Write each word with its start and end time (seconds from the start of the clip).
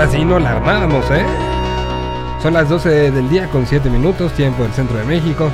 ahora 0.00 0.18
no 0.24 0.38
la 0.38 0.50
armamos, 0.52 1.04
¿eh? 1.10 1.24
Son 2.42 2.54
las 2.54 2.68
12 2.70 3.10
del 3.10 3.28
día 3.28 3.48
con 3.48 3.66
7 3.66 3.90
minutos, 3.90 4.32
tiempo 4.32 4.62
del 4.62 4.72
centro 4.72 4.96
de 4.96 5.04
México. 5.04 5.50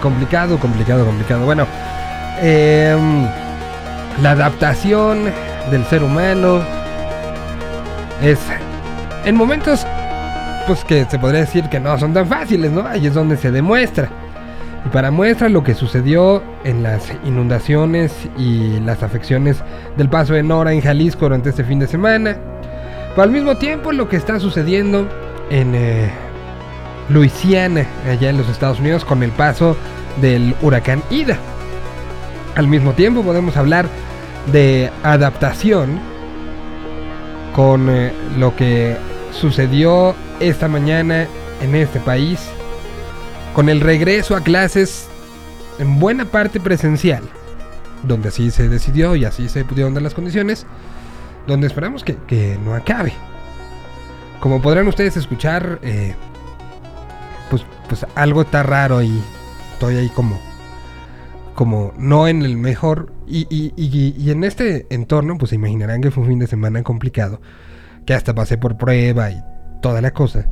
Complicado, 0.00 0.56
complicado, 0.58 1.04
complicado. 1.04 1.44
Bueno, 1.44 1.66
em, 2.40 3.26
la 4.22 4.30
adaptación 4.30 5.24
del 5.72 5.84
ser 5.86 6.04
humano 6.04 6.60
es 8.22 8.38
en 9.24 9.34
momentos 9.34 9.84
pues 10.68 10.84
que 10.84 11.04
se 11.04 11.18
podría 11.18 11.40
decir 11.40 11.68
que 11.68 11.80
no 11.80 11.98
son 11.98 12.12
tan 12.14 12.28
fáciles, 12.28 12.70
¿no? 12.70 12.86
Ahí 12.86 13.08
es 13.08 13.14
donde 13.14 13.36
se 13.36 13.50
demuestra. 13.50 14.08
Y 14.86 14.88
para 14.88 15.10
muestra 15.10 15.48
lo 15.48 15.64
que 15.64 15.74
sucedió 15.74 16.44
en 16.62 16.84
las 16.84 17.12
inundaciones 17.24 18.12
y 18.38 18.78
las 18.78 19.02
afecciones 19.02 19.64
del 19.96 20.08
paso 20.08 20.34
de 20.34 20.44
Nora 20.44 20.72
en 20.72 20.80
Jalisco 20.80 21.22
durante 21.22 21.50
este 21.50 21.64
fin 21.64 21.80
de 21.80 21.88
semana. 21.88 22.36
Pero 23.10 23.22
al 23.22 23.32
mismo 23.32 23.56
tiempo 23.56 23.90
lo 23.90 24.08
que 24.08 24.14
está 24.14 24.38
sucediendo 24.38 25.08
en 25.50 25.74
eh, 25.74 26.08
Luisiana, 27.08 27.84
allá 28.08 28.30
en 28.30 28.38
los 28.38 28.48
Estados 28.48 28.78
Unidos, 28.78 29.04
con 29.04 29.24
el 29.24 29.32
paso 29.32 29.76
del 30.20 30.54
huracán 30.62 31.02
Ida. 31.10 31.36
Al 32.54 32.68
mismo 32.68 32.92
tiempo 32.92 33.22
podemos 33.22 33.56
hablar 33.56 33.88
de 34.52 34.92
adaptación 35.02 35.98
con 37.56 37.90
eh, 37.90 38.12
lo 38.38 38.54
que 38.54 38.96
sucedió 39.32 40.14
esta 40.38 40.68
mañana 40.68 41.26
en 41.60 41.74
este 41.74 41.98
país 41.98 42.38
con 43.56 43.70
el 43.70 43.80
regreso 43.80 44.36
a 44.36 44.42
clases 44.42 45.08
en 45.78 45.98
buena 45.98 46.26
parte 46.26 46.60
presencial, 46.60 47.22
donde 48.02 48.28
así 48.28 48.50
se 48.50 48.68
decidió 48.68 49.16
y 49.16 49.24
así 49.24 49.48
se 49.48 49.64
pudieron 49.64 49.94
dar 49.94 50.02
las 50.02 50.12
condiciones, 50.12 50.66
donde 51.46 51.66
esperamos 51.66 52.04
que, 52.04 52.58
no 52.62 52.74
acabe. 52.74 53.14
Como 54.40 54.60
podrán 54.60 54.86
ustedes 54.88 55.16
escuchar, 55.16 55.78
eh, 55.82 56.14
pues, 57.48 57.64
pues 57.88 58.06
algo 58.14 58.42
está 58.42 58.62
raro 58.62 59.02
y 59.02 59.22
estoy 59.72 59.96
ahí 59.96 60.10
como, 60.10 60.38
como 61.54 61.94
no 61.96 62.28
en 62.28 62.42
el 62.42 62.58
mejor. 62.58 63.10
Y, 63.26 63.46
y, 63.48 64.30
en 64.30 64.44
este 64.44 64.86
entorno, 64.90 65.38
pues 65.38 65.48
se 65.48 65.54
imaginarán 65.54 66.02
que 66.02 66.10
fue 66.10 66.24
un 66.24 66.28
fin 66.28 66.38
de 66.40 66.46
semana 66.46 66.82
complicado, 66.82 67.40
que 68.04 68.12
hasta 68.12 68.34
pasé 68.34 68.58
por 68.58 68.76
prueba 68.76 69.30
y 69.30 69.42
toda 69.80 70.02
la 70.02 70.10
cosa. 70.10 70.46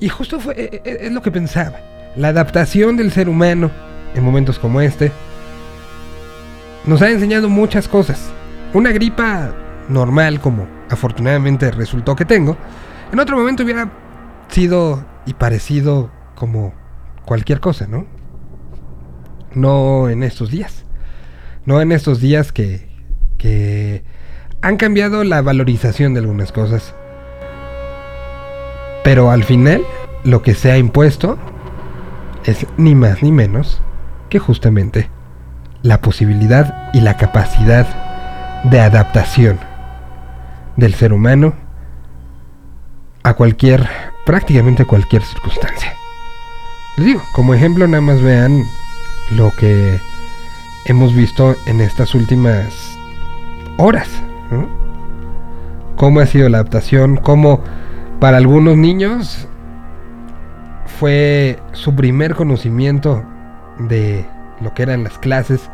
Y 0.00 0.08
justo 0.08 0.40
fue, 0.40 0.54
e, 0.56 0.80
e, 0.82 1.06
es 1.08 1.12
lo 1.12 1.20
que 1.20 1.30
pensaba 1.30 1.76
la 2.16 2.28
adaptación 2.28 2.96
del 2.96 3.12
ser 3.12 3.28
humano 3.28 3.70
en 4.14 4.24
momentos 4.24 4.58
como 4.58 4.80
este 4.80 5.12
nos 6.84 7.00
ha 7.00 7.10
enseñado 7.10 7.48
muchas 7.48 7.88
cosas. 7.88 8.30
Una 8.74 8.90
gripa 8.92 9.54
normal 9.88 10.40
como 10.40 10.66
afortunadamente 10.90 11.70
resultó 11.70 12.16
que 12.16 12.24
tengo, 12.24 12.56
en 13.12 13.20
otro 13.20 13.36
momento 13.36 13.62
hubiera 13.62 13.90
sido 14.48 15.04
y 15.26 15.34
parecido 15.34 16.10
como 16.34 16.74
cualquier 17.24 17.60
cosa, 17.60 17.86
¿no? 17.86 18.06
No 19.54 20.08
en 20.08 20.22
estos 20.22 20.50
días. 20.50 20.84
No 21.64 21.80
en 21.80 21.92
estos 21.92 22.20
días 22.20 22.50
que, 22.50 22.88
que 23.38 24.02
han 24.60 24.76
cambiado 24.76 25.22
la 25.22 25.40
valorización 25.42 26.14
de 26.14 26.20
algunas 26.20 26.50
cosas. 26.50 26.94
Pero 29.04 29.30
al 29.30 29.44
final, 29.44 29.82
lo 30.24 30.42
que 30.42 30.54
se 30.54 30.72
ha 30.72 30.78
impuesto 30.78 31.38
es 32.44 32.66
ni 32.76 32.94
más 32.94 33.22
ni 33.22 33.32
menos 33.32 33.80
que 34.28 34.38
justamente 34.38 35.10
la 35.82 36.00
posibilidad 36.00 36.90
y 36.92 37.00
la 37.00 37.16
capacidad 37.16 37.86
de 38.64 38.80
adaptación 38.80 39.58
del 40.76 40.94
ser 40.94 41.12
humano 41.12 41.54
a 43.22 43.34
cualquier, 43.34 43.88
prácticamente 44.24 44.84
cualquier 44.84 45.22
circunstancia. 45.22 45.92
Les 46.96 47.06
digo, 47.06 47.22
como 47.32 47.54
ejemplo 47.54 47.86
nada 47.86 48.00
más 48.00 48.20
vean 48.20 48.64
lo 49.30 49.50
que 49.56 49.98
hemos 50.86 51.14
visto 51.14 51.56
en 51.66 51.80
estas 51.80 52.14
últimas 52.14 52.98
horas. 53.78 54.08
Cómo 55.96 56.20
ha 56.20 56.26
sido 56.26 56.48
la 56.48 56.58
adaptación, 56.58 57.16
cómo 57.16 57.62
para 58.20 58.36
algunos 58.36 58.76
niños 58.76 59.48
fue 61.02 61.58
su 61.72 61.96
primer 61.96 62.36
conocimiento 62.36 63.24
de 63.76 64.24
lo 64.60 64.72
que 64.72 64.84
eran 64.84 65.02
las 65.02 65.18
clases. 65.18 65.68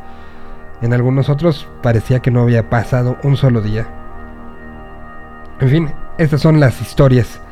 En 0.80 0.94
algunos 0.94 1.28
otros 1.28 1.68
parecía 1.82 2.20
que 2.20 2.30
no 2.30 2.40
había 2.40 2.70
pasado 2.70 3.18
un 3.22 3.36
solo 3.36 3.60
día. 3.60 3.86
En 5.60 5.68
fin, 5.68 5.92
estas 6.16 6.40
son 6.40 6.60
las 6.60 6.80
historias 6.80 7.42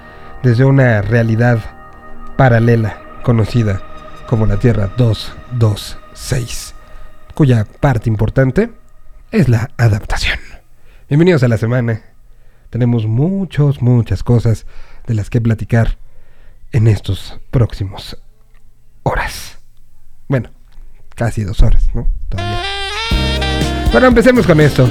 desde 0.43 0.65
una 0.65 1.03
realidad 1.03 1.59
paralela 2.39 2.99
conocida 3.23 3.83
como 4.27 4.47
la 4.47 4.57
Tierra 4.57 4.89
226, 4.97 6.75
cuya 7.35 7.67
parte 7.81 8.09
importante 8.09 8.73
es 9.33 9.51
la 9.51 9.69
adaptación. 9.77 10.39
Bienvenidos 11.11 11.43
a 11.43 11.49
la 11.49 11.59
semana. 11.59 12.01
Tenemos 12.71 13.07
muchas, 13.07 13.83
muchas 13.83 14.23
cosas 14.23 14.65
de 15.07 15.13
las 15.13 15.29
que 15.29 15.43
platicar 15.43 15.99
en 16.73 16.89
estos 16.89 17.39
próximos 17.51 18.17
horas. 19.03 19.59
Bueno, 20.29 20.51
casi 21.15 21.45
dos 21.45 21.63
horas, 21.63 21.89
¿no? 21.95 22.09
Todavía. 22.29 22.63
Bueno, 23.93 24.09
empecemos 24.09 24.47
con 24.47 24.61
esto. 24.61 24.91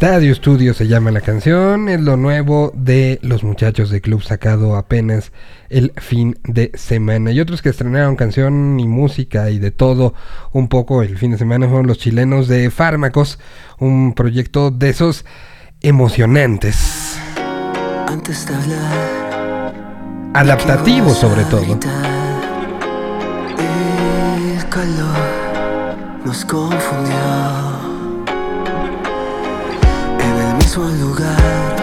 Estadio 0.00 0.30
Estudio 0.30 0.74
se 0.74 0.86
llama 0.86 1.10
la 1.10 1.20
canción, 1.20 1.88
es 1.88 2.00
lo 2.00 2.16
nuevo 2.16 2.70
de 2.72 3.18
los 3.20 3.42
muchachos 3.42 3.90
de 3.90 4.00
club 4.00 4.22
sacado 4.22 4.76
apenas 4.76 5.32
el 5.70 5.92
fin 5.96 6.38
de 6.44 6.70
semana. 6.74 7.32
Y 7.32 7.40
otros 7.40 7.62
que 7.62 7.70
estrenaron 7.70 8.14
canción 8.14 8.78
y 8.78 8.86
música 8.86 9.50
y 9.50 9.58
de 9.58 9.72
todo 9.72 10.14
un 10.52 10.68
poco 10.68 11.02
el 11.02 11.18
fin 11.18 11.32
de 11.32 11.38
semana 11.38 11.66
fueron 11.66 11.88
los 11.88 11.98
chilenos 11.98 12.46
de 12.46 12.70
Fármacos, 12.70 13.40
un 13.80 14.14
proyecto 14.14 14.70
de 14.70 14.90
esos 14.90 15.24
emocionantes. 15.80 17.18
Antes 18.06 18.46
de 18.46 18.54
hablar, 18.54 20.30
adaptativo 20.32 21.12
sobre 21.12 21.42
todo. 21.46 21.76
El 24.54 24.68
calor 24.68 25.18
nos 26.24 26.44
confundió. 26.44 27.87
Lugar 30.76 31.76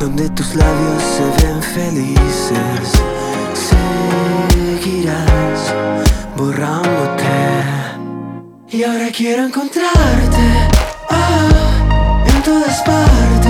donde 0.00 0.28
tus 0.30 0.56
labios 0.56 1.02
se 1.02 1.46
ven 1.46 1.62
felices. 1.62 2.92
Seguirás 4.74 5.72
borrándote. 6.36 7.22
Y 8.70 8.82
ahora 8.82 9.08
quiero 9.16 9.44
encontrarte 9.44 10.68
oh, 11.10 12.24
en 12.26 12.42
todas 12.42 12.82
partes. 12.82 13.43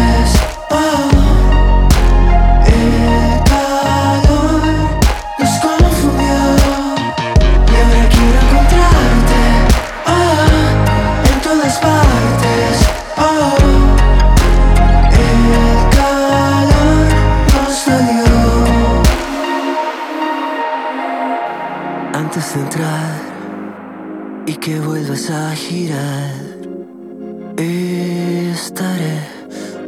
Y 24.46 24.56
que 24.56 24.80
vuelvas 24.80 25.30
a 25.30 25.54
girar. 25.54 26.32
Estaré 27.56 29.20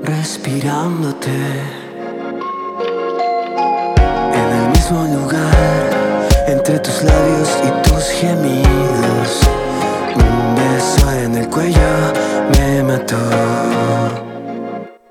respirándote 0.04 1.30
en 4.32 4.48
el 4.58 4.68
mismo 4.70 5.02
lugar, 5.16 5.90
entre 6.46 6.78
tus 6.78 7.02
labios 7.02 7.48
y 7.64 7.88
tus 7.88 8.04
gemidos. 8.20 9.40
Un 10.14 10.54
beso 10.54 11.12
en 11.24 11.34
el 11.36 11.48
cuello 11.48 12.12
me 12.52 12.82
mató. 12.84 13.16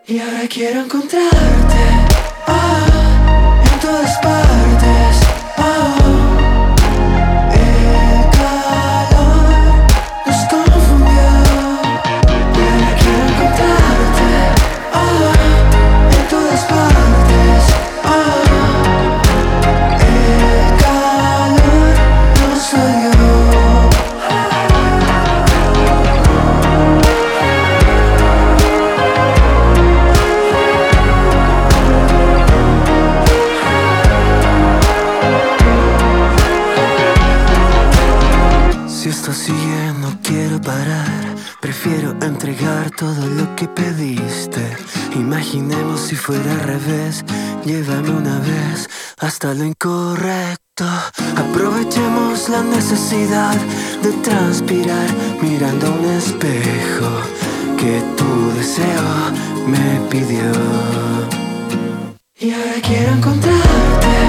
Y 0.07 0.19
ahora 0.19 0.47
quiero 0.47 0.81
encontrarte 0.81 2.04
Llévame 47.65 48.11
una 48.11 48.37
vez 48.41 48.87
hasta 49.17 49.55
lo 49.55 49.63
incorrecto. 49.63 50.85
Aprovechemos 51.35 52.47
la 52.47 52.61
necesidad 52.61 53.55
de 54.03 54.11
transpirar 54.21 55.07
mirando 55.41 55.91
un 55.91 56.05
espejo 56.05 57.09
que 57.75 58.03
tu 58.17 58.51
deseo 58.55 59.31
me 59.65 59.99
pidió. 60.11 60.51
Y 62.37 62.51
ahora 62.51 62.81
quiero 62.83 63.13
encontrarte. 63.13 64.24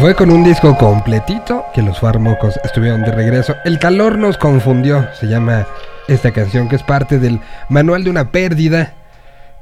Fue 0.00 0.14
con 0.14 0.30
un 0.30 0.42
disco 0.42 0.78
completito 0.78 1.66
que 1.74 1.82
los 1.82 2.00
fármacos 2.00 2.58
estuvieron 2.64 3.02
de 3.02 3.12
regreso. 3.12 3.54
El 3.66 3.78
calor 3.78 4.16
nos 4.16 4.38
confundió, 4.38 5.06
se 5.12 5.26
llama 5.26 5.66
esta 6.08 6.30
canción, 6.30 6.70
que 6.70 6.76
es 6.76 6.82
parte 6.82 7.18
del 7.18 7.38
manual 7.68 8.02
de 8.04 8.08
una 8.08 8.32
pérdida. 8.32 8.94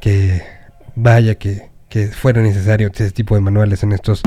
Que 0.01 0.43
vaya 0.95 1.35
que, 1.35 1.71
que 1.89 2.07
fuera 2.07 2.41
necesario 2.41 2.89
ese 2.95 3.11
tipo 3.11 3.35
de 3.35 3.41
manuales 3.41 3.83
en 3.83 3.91
estos 3.91 4.23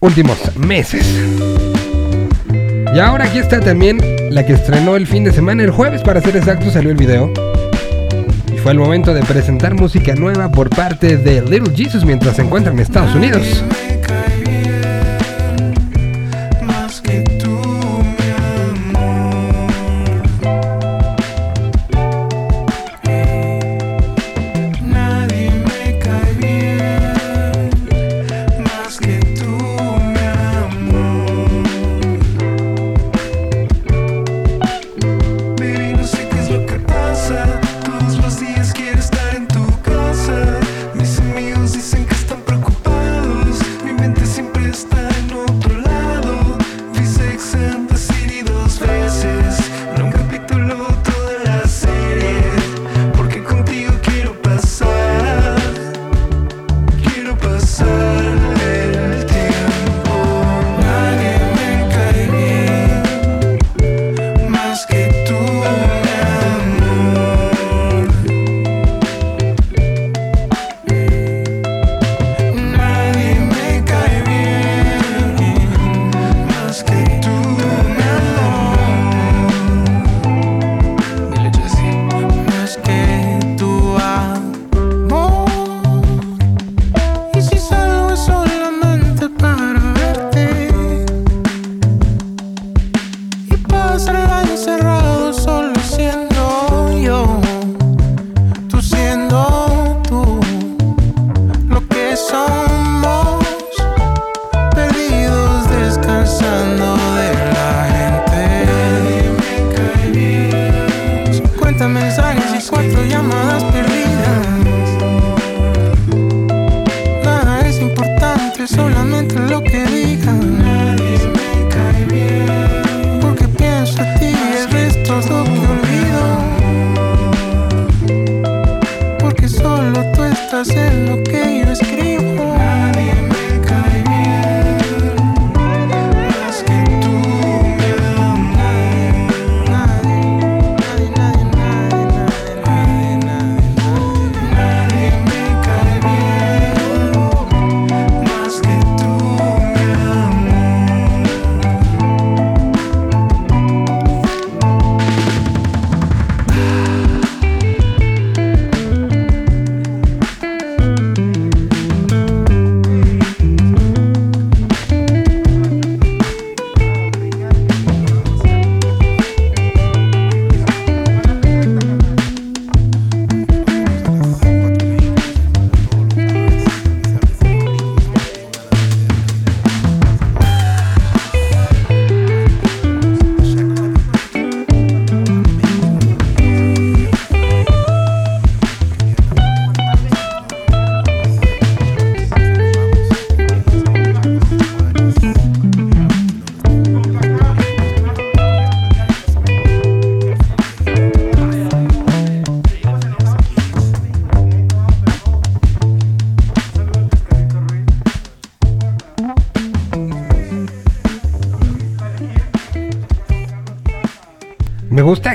últimos 0.00 0.54
meses. 0.54 1.06
Y 2.94 2.98
ahora 2.98 3.24
aquí 3.24 3.38
está 3.38 3.60
también 3.60 3.98
la 4.30 4.44
que 4.44 4.52
estrenó 4.52 4.96
el 4.96 5.06
fin 5.06 5.24
de 5.24 5.32
semana, 5.32 5.62
el 5.62 5.70
jueves 5.70 6.02
para 6.02 6.20
ser 6.20 6.36
exacto, 6.36 6.70
salió 6.70 6.90
el 6.90 6.98
video. 6.98 7.32
Y 8.54 8.58
fue 8.58 8.72
el 8.72 8.78
momento 8.78 9.14
de 9.14 9.22
presentar 9.22 9.72
música 9.72 10.14
nueva 10.14 10.52
por 10.52 10.68
parte 10.68 11.16
de 11.16 11.40
Little 11.40 11.74
Jesus 11.74 12.04
mientras 12.04 12.36
se 12.36 12.42
encuentra 12.42 12.70
en 12.70 12.80
Estados 12.80 13.14
Unidos. 13.14 13.64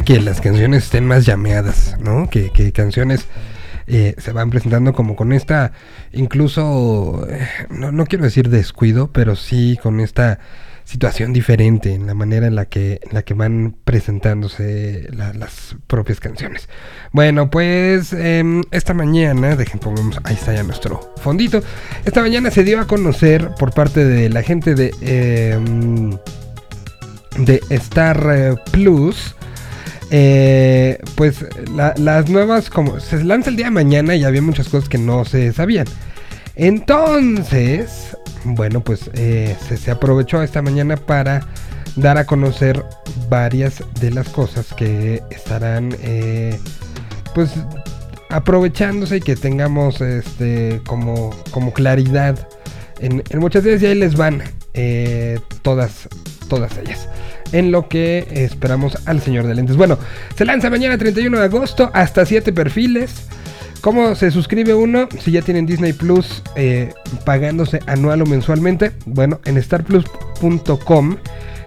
Que 0.09 0.19
las 0.19 0.41
canciones 0.41 0.85
estén 0.85 1.05
más 1.05 1.23
llameadas, 1.27 1.95
¿no? 1.99 2.31
Que, 2.31 2.49
que 2.49 2.71
canciones 2.71 3.27
eh, 3.85 4.15
se 4.17 4.31
van 4.31 4.49
presentando 4.49 4.91
como 4.91 5.15
con 5.15 5.31
esta, 5.31 5.71
incluso, 6.13 7.27
eh, 7.29 7.47
no, 7.69 7.91
no, 7.91 8.07
quiero 8.07 8.23
decir 8.23 8.49
descuido, 8.49 9.11
pero 9.11 9.35
sí 9.35 9.77
con 9.83 9.99
esta 9.99 10.39
situación 10.83 11.31
diferente 11.31 11.93
en 11.93 12.07
la 12.07 12.15
manera 12.15 12.47
en 12.47 12.55
la 12.55 12.65
que, 12.65 12.99
en 13.03 13.13
la 13.13 13.21
que 13.21 13.35
van 13.35 13.75
presentándose 13.83 15.07
las 15.11 15.75
propias 15.85 16.19
canciones. 16.19 16.69
Bueno, 17.11 17.51
pues 17.51 18.11
em, 18.11 18.63
esta 18.71 18.95
mañana, 18.95 19.55
dejen 19.55 19.79
pongamos, 19.79 20.19
ahí 20.23 20.33
está 20.33 20.55
ya 20.55 20.63
nuestro 20.63 21.13
fondito. 21.17 21.61
Esta 22.03 22.21
mañana 22.21 22.49
se 22.49 22.63
dio 22.63 22.79
a 22.79 22.87
conocer 22.87 23.51
por 23.59 23.75
parte 23.75 24.03
de 24.03 24.29
la 24.29 24.41
gente 24.41 24.73
de, 24.73 24.91
em, 25.01 26.17
de 27.45 27.61
Star 27.69 28.27
eh, 28.33 28.55
Plus 28.71 29.35
eh, 30.11 30.97
pues 31.15 31.45
las 31.75 32.29
nuevas, 32.29 32.69
como 32.69 32.99
se 32.99 33.23
lanza 33.23 33.49
el 33.49 33.55
día 33.55 33.65
de 33.65 33.71
mañana 33.71 34.15
y 34.15 34.23
había 34.23 34.41
muchas 34.41 34.67
cosas 34.69 34.89
que 34.89 34.97
no 34.97 35.25
se 35.25 35.53
sabían. 35.53 35.85
Entonces, 36.55 38.17
bueno, 38.43 38.83
pues 38.83 39.09
eh, 39.13 39.55
se, 39.67 39.91
aprovechó 39.91 40.41
esta 40.41 40.61
mañana 40.61 40.97
para 40.97 41.47
dar 41.95 42.17
a 42.17 42.25
conocer 42.25 42.83
varias 43.29 43.83
de 43.99 44.11
las 44.11 44.29
cosas 44.29 44.73
que 44.73 45.21
estarán, 45.29 45.95
eh, 46.01 46.59
pues, 47.35 47.51
aprovechándose 48.29 49.17
y 49.17 49.21
que 49.21 49.35
tengamos, 49.35 50.01
este, 50.01 50.81
como, 50.85 51.29
como 51.51 51.71
claridad 51.71 52.47
en, 52.99 53.23
muchas 53.35 53.63
de 53.63 53.71
ellas 53.71 53.83
y 53.83 53.85
ahí 53.87 53.95
les 53.95 54.15
van 54.15 54.41
todas, 55.61 56.09
todas 56.47 56.77
ellas 56.77 57.07
en 57.51 57.71
lo 57.71 57.87
que 57.87 58.27
esperamos 58.31 58.97
al 59.05 59.21
señor 59.21 59.47
de 59.47 59.55
lentes. 59.55 59.77
Bueno, 59.77 59.97
se 60.35 60.45
lanza 60.45 60.69
mañana 60.69 60.97
31 60.97 61.37
de 61.37 61.45
agosto 61.45 61.91
hasta 61.93 62.25
7 62.25 62.53
perfiles. 62.53 63.27
¿Cómo 63.81 64.13
se 64.15 64.29
suscribe 64.31 64.73
uno? 64.73 65.07
Si 65.19 65.31
ya 65.31 65.41
tienen 65.41 65.65
Disney 65.65 65.93
Plus 65.93 66.43
eh, 66.55 66.93
pagándose 67.25 67.79
anual 67.87 68.21
o 68.21 68.25
mensualmente. 68.25 68.91
Bueno, 69.05 69.39
en 69.45 69.61
starplus.com 69.61 71.17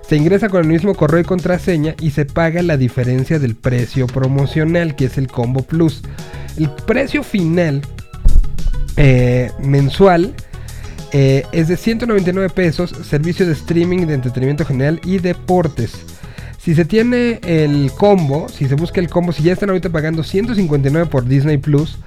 se 0.07 0.17
ingresa 0.17 0.51
con 0.51 0.61
el 0.61 0.69
mismo 0.69 0.95
correo 0.95 1.21
y 1.21 1.25
contraseña 1.25 1.95
y 1.99 2.11
se 2.11 2.27
paga 2.27 2.63
la 2.63 2.77
diferencia 2.77 3.39
del 3.39 3.55
precio 3.55 4.07
promocional, 4.07 4.95
que 4.95 5.07
es 5.07 5.17
el 5.17 5.29
Combo 5.29 5.63
Plus. 5.63 6.03
El 6.59 6.69
precio 6.87 7.23
final 7.23 7.81
eh, 8.99 9.51
mensual 9.63 10.35
eh, 11.13 11.45
es 11.53 11.69
de 11.69 11.77
199 11.77 12.51
pesos, 12.51 12.95
servicio 13.05 13.47
de 13.47 13.53
streaming 13.53 14.07
de 14.07 14.15
entretenimiento 14.15 14.65
general 14.65 15.01
y 15.05 15.19
deportes. 15.19 15.93
Si 16.59 16.75
se 16.75 16.85
tiene 16.85 17.41
el 17.43 17.91
combo, 17.99 18.49
si 18.49 18.67
se 18.67 18.77
busca 18.77 19.01
el 19.01 19.11
combo, 19.11 19.33
si 19.33 19.43
ya 19.43 19.53
están 19.53 19.69
ahorita 19.69 19.91
pagando 19.91 20.23
159 20.23 21.11
por 21.11 21.27
Disney 21.27 21.59
Plus, 21.59 21.99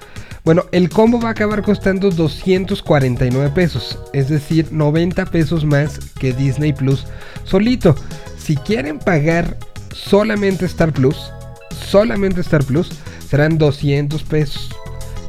bueno, 0.46 0.66
el 0.72 0.90
combo 0.90 1.20
va 1.20 1.30
a 1.30 1.32
acabar 1.32 1.62
costando 1.62 2.10
249 2.10 3.50
pesos, 3.50 4.00
es 4.14 4.30
decir, 4.30 4.72
90 4.72 5.26
pesos 5.26 5.66
más 5.66 6.00
que 6.20 6.34
Disney 6.34 6.72
Plus 6.72 7.06
solito. 7.44 7.96
Si 8.38 8.56
quieren 8.56 9.00
pagar 9.00 9.58
solamente 9.92 10.66
Star 10.66 10.94
Plus, 10.94 11.32
solamente 11.72 12.42
Star 12.42 12.64
Plus, 12.64 12.92
serán 13.28 13.58
200 13.58 14.24
pesos. 14.24 14.70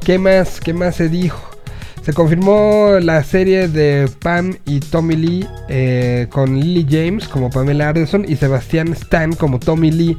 ¿Qué 0.04 0.18
más? 0.18 0.60
¿Qué 0.60 0.72
más 0.72 0.96
se 0.96 1.08
dijo? 1.08 1.55
Se 2.06 2.12
confirmó 2.12 3.00
la 3.02 3.24
serie 3.24 3.66
de 3.66 4.08
Pam 4.20 4.54
y 4.64 4.78
Tommy 4.78 5.16
Lee 5.16 5.46
eh, 5.68 6.28
con 6.30 6.54
Lily 6.54 6.86
James 6.88 7.26
como 7.26 7.50
Pamela 7.50 7.88
Anderson 7.88 8.24
y 8.28 8.36
Sebastián 8.36 8.92
Stan 8.92 9.32
como 9.32 9.58
Tommy 9.58 9.90
Lee. 9.90 10.16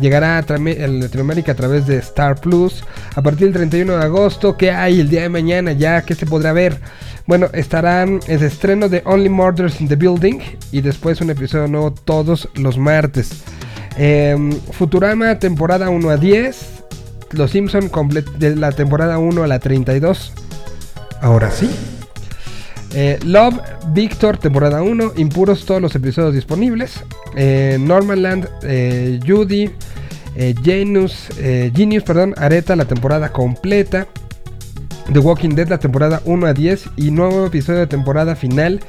Llegará 0.00 0.38
a, 0.38 0.40
Latinoamérica 0.40 1.52
a 1.52 1.54
través 1.54 1.86
de 1.86 1.98
Star 1.98 2.40
Plus 2.40 2.82
a 3.14 3.20
partir 3.20 3.48
del 3.48 3.52
31 3.52 3.98
de 3.98 4.02
agosto. 4.02 4.56
¿Qué 4.56 4.70
hay 4.70 4.98
el 4.98 5.10
día 5.10 5.20
de 5.20 5.28
mañana 5.28 5.72
ya? 5.72 6.00
¿Qué 6.00 6.14
se 6.14 6.24
podrá 6.24 6.54
ver? 6.54 6.80
Bueno, 7.26 7.50
estarán 7.52 8.20
el 8.28 8.42
estreno 8.42 8.88
de 8.88 9.02
Only 9.04 9.28
Murders 9.28 9.78
in 9.82 9.88
the 9.88 9.96
Building 9.96 10.38
y 10.72 10.80
después 10.80 11.20
un 11.20 11.28
episodio 11.28 11.68
nuevo 11.68 11.90
todos 11.90 12.48
los 12.54 12.78
martes. 12.78 13.42
Em, 13.98 14.52
Futurama 14.70 15.38
temporada 15.38 15.90
1 15.90 16.08
a 16.08 16.16
10. 16.16 16.82
Los 17.32 17.50
Simpson 17.50 17.90
de 18.38 18.56
la 18.56 18.72
temporada 18.72 19.18
1 19.18 19.42
a 19.42 19.46
la 19.46 19.58
32. 19.58 20.32
Ahora 21.20 21.50
sí. 21.50 21.70
Eh, 22.94 23.18
Love, 23.24 23.60
Victor, 23.92 24.38
temporada 24.38 24.82
1, 24.82 25.12
Impuros, 25.16 25.66
todos 25.66 25.82
los 25.82 25.94
episodios 25.94 26.34
disponibles. 26.34 27.04
Eh, 27.34 27.76
Normanland, 27.78 28.48
eh, 28.62 29.20
Judy, 29.26 29.70
Genius, 30.62 31.28
Genius, 31.74 32.04
perdón, 32.04 32.34
Areta, 32.36 32.76
la 32.76 32.84
temporada 32.84 33.32
completa. 33.32 34.06
The 35.12 35.18
Walking 35.18 35.50
Dead, 35.50 35.68
la 35.68 35.78
temporada 35.78 36.20
1 36.24 36.46
a 36.46 36.52
10 36.52 36.90
y 36.96 37.10
nuevo 37.10 37.46
episodio 37.46 37.80
de 37.80 37.86
temporada 37.86 38.34
final. 38.34 38.80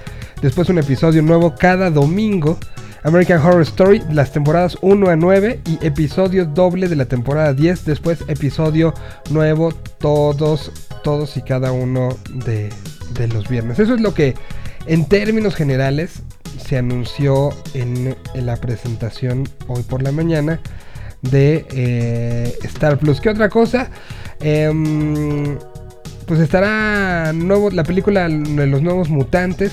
Después 0.42 0.70
un 0.70 0.78
episodio 0.78 1.22
nuevo 1.22 1.56
cada 1.56 1.90
domingo. 1.90 2.58
American 3.04 3.40
Horror 3.40 3.62
Story, 3.62 4.02
las 4.12 4.32
temporadas 4.32 4.78
1 4.82 5.10
a 5.10 5.16
9 5.16 5.62
y 5.66 5.86
episodio 5.86 6.46
doble 6.46 6.88
de 6.88 6.96
la 6.96 7.06
temporada 7.06 7.54
10. 7.54 7.86
Después 7.86 8.20
episodio 8.28 8.94
nuevo 9.30 9.72
todos 10.00 10.72
todos 11.08 11.38
y 11.38 11.42
cada 11.42 11.72
uno 11.72 12.18
de, 12.34 12.70
los 13.32 13.48
viernes. 13.48 13.80
Eso 13.80 13.94
es 13.94 14.02
lo 14.02 14.14
que 14.14 14.36
en 14.88 15.06
términos 15.06 15.56
generales 15.56 16.22
se 16.62 16.78
anunció 16.78 17.52
en, 17.74 18.18
la 18.36 18.58
presentación 18.58 19.48
hoy 19.68 19.84
por 19.84 20.04
la 20.04 20.12
mañana 20.12 20.60
de 21.22 21.66
eh, 21.72 22.54
Star 22.64 23.00
Plus. 23.00 23.22
¿Qué 23.22 23.30
otra 23.30 23.48
cosa? 23.48 23.90
Em, 24.42 25.58
pues 26.26 26.42
estará 26.42 27.32
nuevo, 27.32 27.70
la 27.70 27.86
película 27.86 28.28
de 28.28 28.68
los 28.68 28.82
nuevos 28.82 29.08
mutantes. 29.08 29.72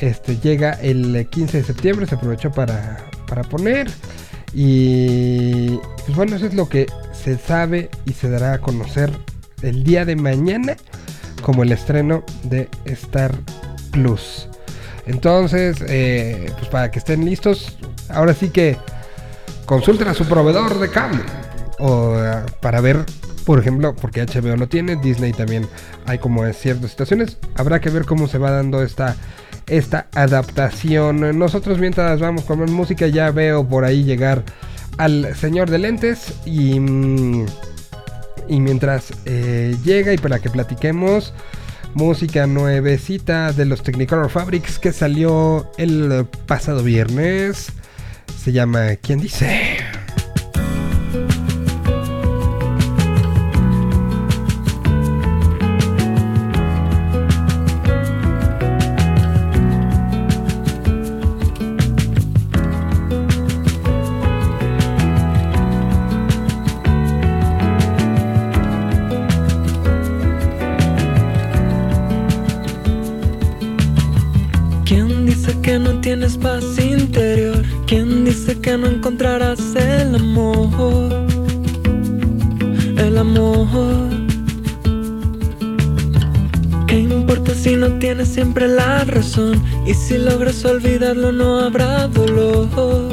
Este 0.00 0.36
llega 0.38 0.72
el 0.82 1.28
15 1.30 1.58
de 1.58 1.62
septiembre, 1.62 2.06
se 2.08 2.16
aprovechó 2.16 2.50
para, 2.50 3.08
para 3.28 3.44
poner. 3.44 3.88
Y 4.52 5.76
pues 6.04 6.16
bueno, 6.16 6.34
eso 6.34 6.46
es 6.46 6.54
lo 6.54 6.68
que 6.68 6.88
se 7.12 7.38
sabe 7.38 7.88
y 8.04 8.14
se 8.14 8.28
dará 8.28 8.54
a 8.54 8.58
conocer 8.58 9.12
el 9.62 9.84
día 9.84 10.04
de 10.04 10.16
mañana 10.16 10.76
como 11.42 11.62
el 11.62 11.72
estreno 11.72 12.22
de 12.44 12.68
Star 12.84 13.34
Plus. 13.90 14.48
Entonces, 15.06 15.78
eh, 15.88 16.52
pues 16.58 16.68
para 16.68 16.90
que 16.90 16.98
estén 16.98 17.24
listos, 17.24 17.78
ahora 18.08 18.34
sí 18.34 18.50
que 18.50 18.76
consulten 19.66 20.08
a 20.08 20.14
su 20.14 20.26
proveedor 20.26 20.78
de 20.78 20.90
cable 20.90 21.22
o 21.78 22.14
eh, 22.18 22.42
para 22.60 22.80
ver, 22.80 23.04
por 23.44 23.58
ejemplo, 23.58 23.96
porque 23.96 24.24
HBO 24.24 24.56
no 24.56 24.68
tiene, 24.68 24.96
Disney 24.96 25.32
también 25.32 25.66
hay 26.06 26.18
como 26.18 26.44
en 26.44 26.54
ciertas 26.54 26.90
situaciones, 26.90 27.38
habrá 27.54 27.80
que 27.80 27.90
ver 27.90 28.04
cómo 28.04 28.28
se 28.28 28.38
va 28.38 28.50
dando 28.50 28.82
esta 28.82 29.16
esta 29.70 30.08
adaptación. 30.14 31.38
Nosotros 31.38 31.78
mientras 31.78 32.20
vamos 32.20 32.44
con 32.44 32.60
música 32.72 33.06
ya 33.06 33.30
veo 33.30 33.66
por 33.66 33.84
ahí 33.84 34.02
llegar 34.02 34.42
al 34.98 35.34
señor 35.36 35.70
de 35.70 35.78
lentes 35.78 36.34
y 36.44 36.78
mm, 36.78 37.46
y 38.50 38.60
mientras 38.60 39.12
eh, 39.24 39.76
llega 39.84 40.12
y 40.12 40.18
para 40.18 40.40
que 40.40 40.50
platiquemos, 40.50 41.32
música 41.94 42.46
nuevecita 42.46 43.52
de 43.52 43.64
los 43.64 43.82
Technicolor 43.82 44.28
Fabrics 44.28 44.78
que 44.78 44.92
salió 44.92 45.70
el 45.78 46.26
pasado 46.46 46.82
viernes. 46.82 47.72
Se 48.42 48.52
llama 48.52 48.96
¿Quién 48.96 49.20
dice? 49.20 49.78
Y 89.86 89.94
si 89.94 90.18
logras 90.18 90.64
olvidarlo 90.64 91.32
no 91.32 91.60
habrá. 91.60 92.06
Dolor. 92.08 93.09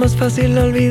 Más 0.00 0.16
fácil 0.16 0.56
olvidarlo 0.56 0.89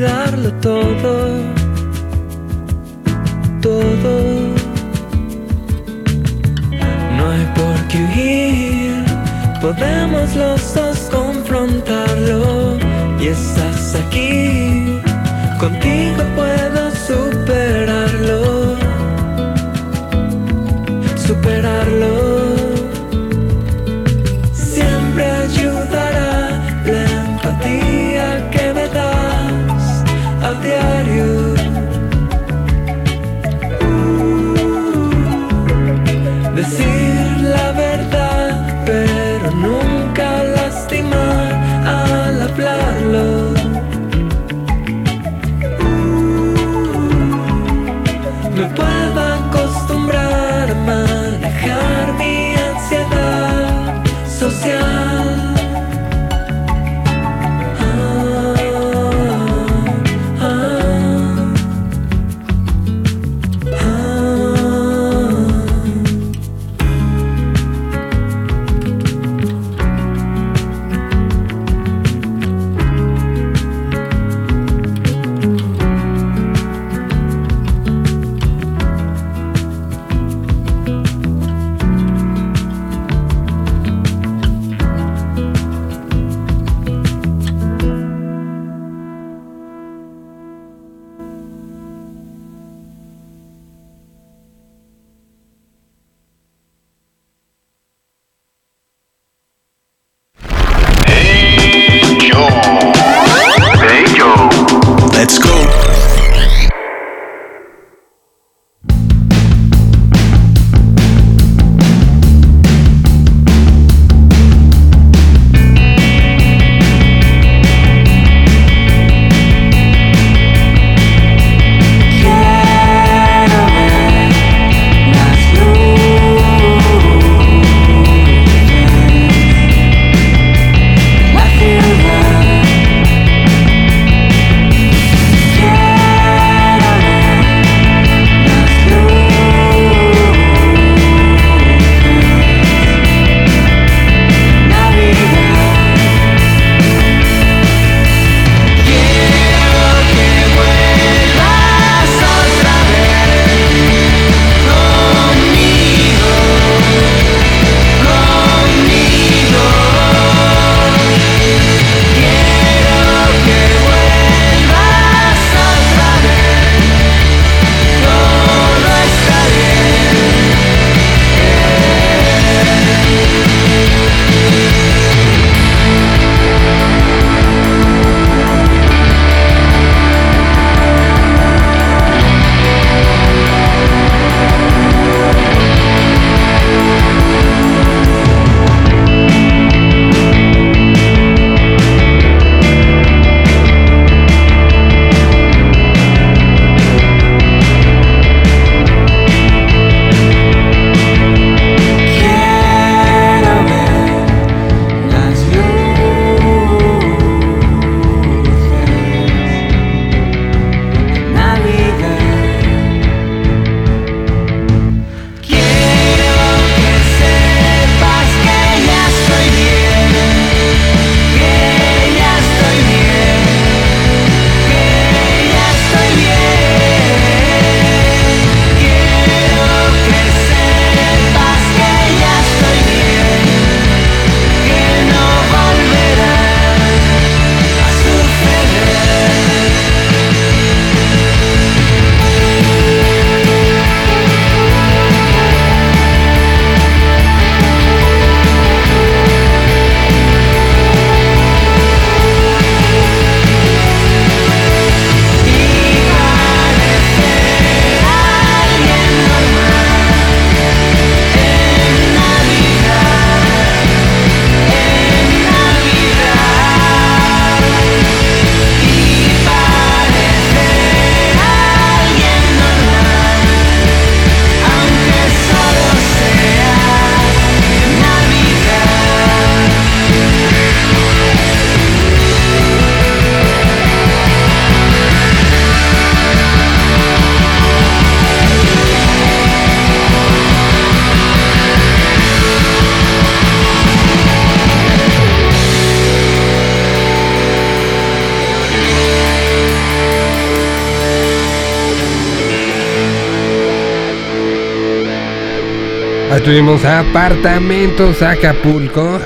tuvimos 306.50 306.84
Apartamentos 306.84 308.22
Acapulco. 308.22 309.20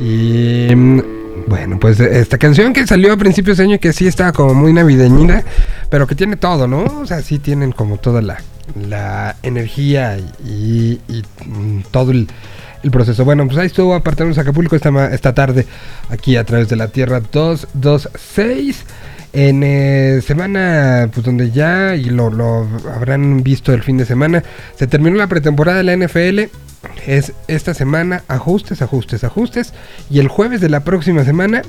Y 0.00 0.74
mm, 0.74 1.00
bueno, 1.46 1.78
pues 1.78 2.00
esta 2.00 2.38
canción 2.38 2.72
que 2.72 2.88
salió 2.88 3.12
a 3.12 3.16
principios 3.16 3.58
de 3.58 3.64
año 3.64 3.78
que 3.78 3.92
sí 3.92 4.08
estaba 4.08 4.32
como 4.32 4.52
muy 4.52 4.72
navideñina, 4.72 5.44
pero 5.88 6.08
que 6.08 6.16
tiene 6.16 6.34
todo, 6.34 6.66
¿no? 6.66 6.82
O 6.82 7.06
sea, 7.06 7.22
sí 7.22 7.38
tienen 7.38 7.70
como 7.70 7.98
toda 7.98 8.20
la, 8.20 8.38
la 8.74 9.36
energía 9.44 10.18
y, 10.44 10.98
mm, 11.46 11.82
todo 11.92 12.10
el, 12.10 12.26
proceso. 12.90 13.24
Bueno, 13.24 13.46
pues 13.46 13.56
ahí 13.58 13.66
estuvo 13.66 13.94
Apartamentos 13.94 14.38
Acapulco 14.38 14.74
esta, 14.74 15.14
esta 15.14 15.34
tarde 15.34 15.66
aquí 16.10 16.36
a 16.36 16.42
través 16.42 16.68
de 16.68 16.74
la 16.74 16.88
Tierra 16.88 17.20
226. 17.20 18.85
En 19.38 19.62
eh, 19.62 20.22
semana, 20.26 21.10
pues 21.12 21.26
donde 21.26 21.50
ya, 21.50 21.94
y 21.94 22.04
lo, 22.04 22.30
lo 22.30 22.66
habrán 22.90 23.42
visto 23.42 23.74
el 23.74 23.82
fin 23.82 23.98
de 23.98 24.06
semana, 24.06 24.42
se 24.76 24.86
terminó 24.86 25.18
la 25.18 25.26
pretemporada 25.26 25.82
de 25.82 25.84
la 25.84 25.94
NFL. 25.94 26.50
Es 27.06 27.34
esta 27.46 27.74
semana 27.74 28.22
ajustes, 28.28 28.80
ajustes, 28.80 29.24
ajustes. 29.24 29.74
Y 30.08 30.20
el 30.20 30.28
jueves 30.28 30.62
de 30.62 30.70
la 30.70 30.84
próxima 30.84 31.22
semana 31.22 31.60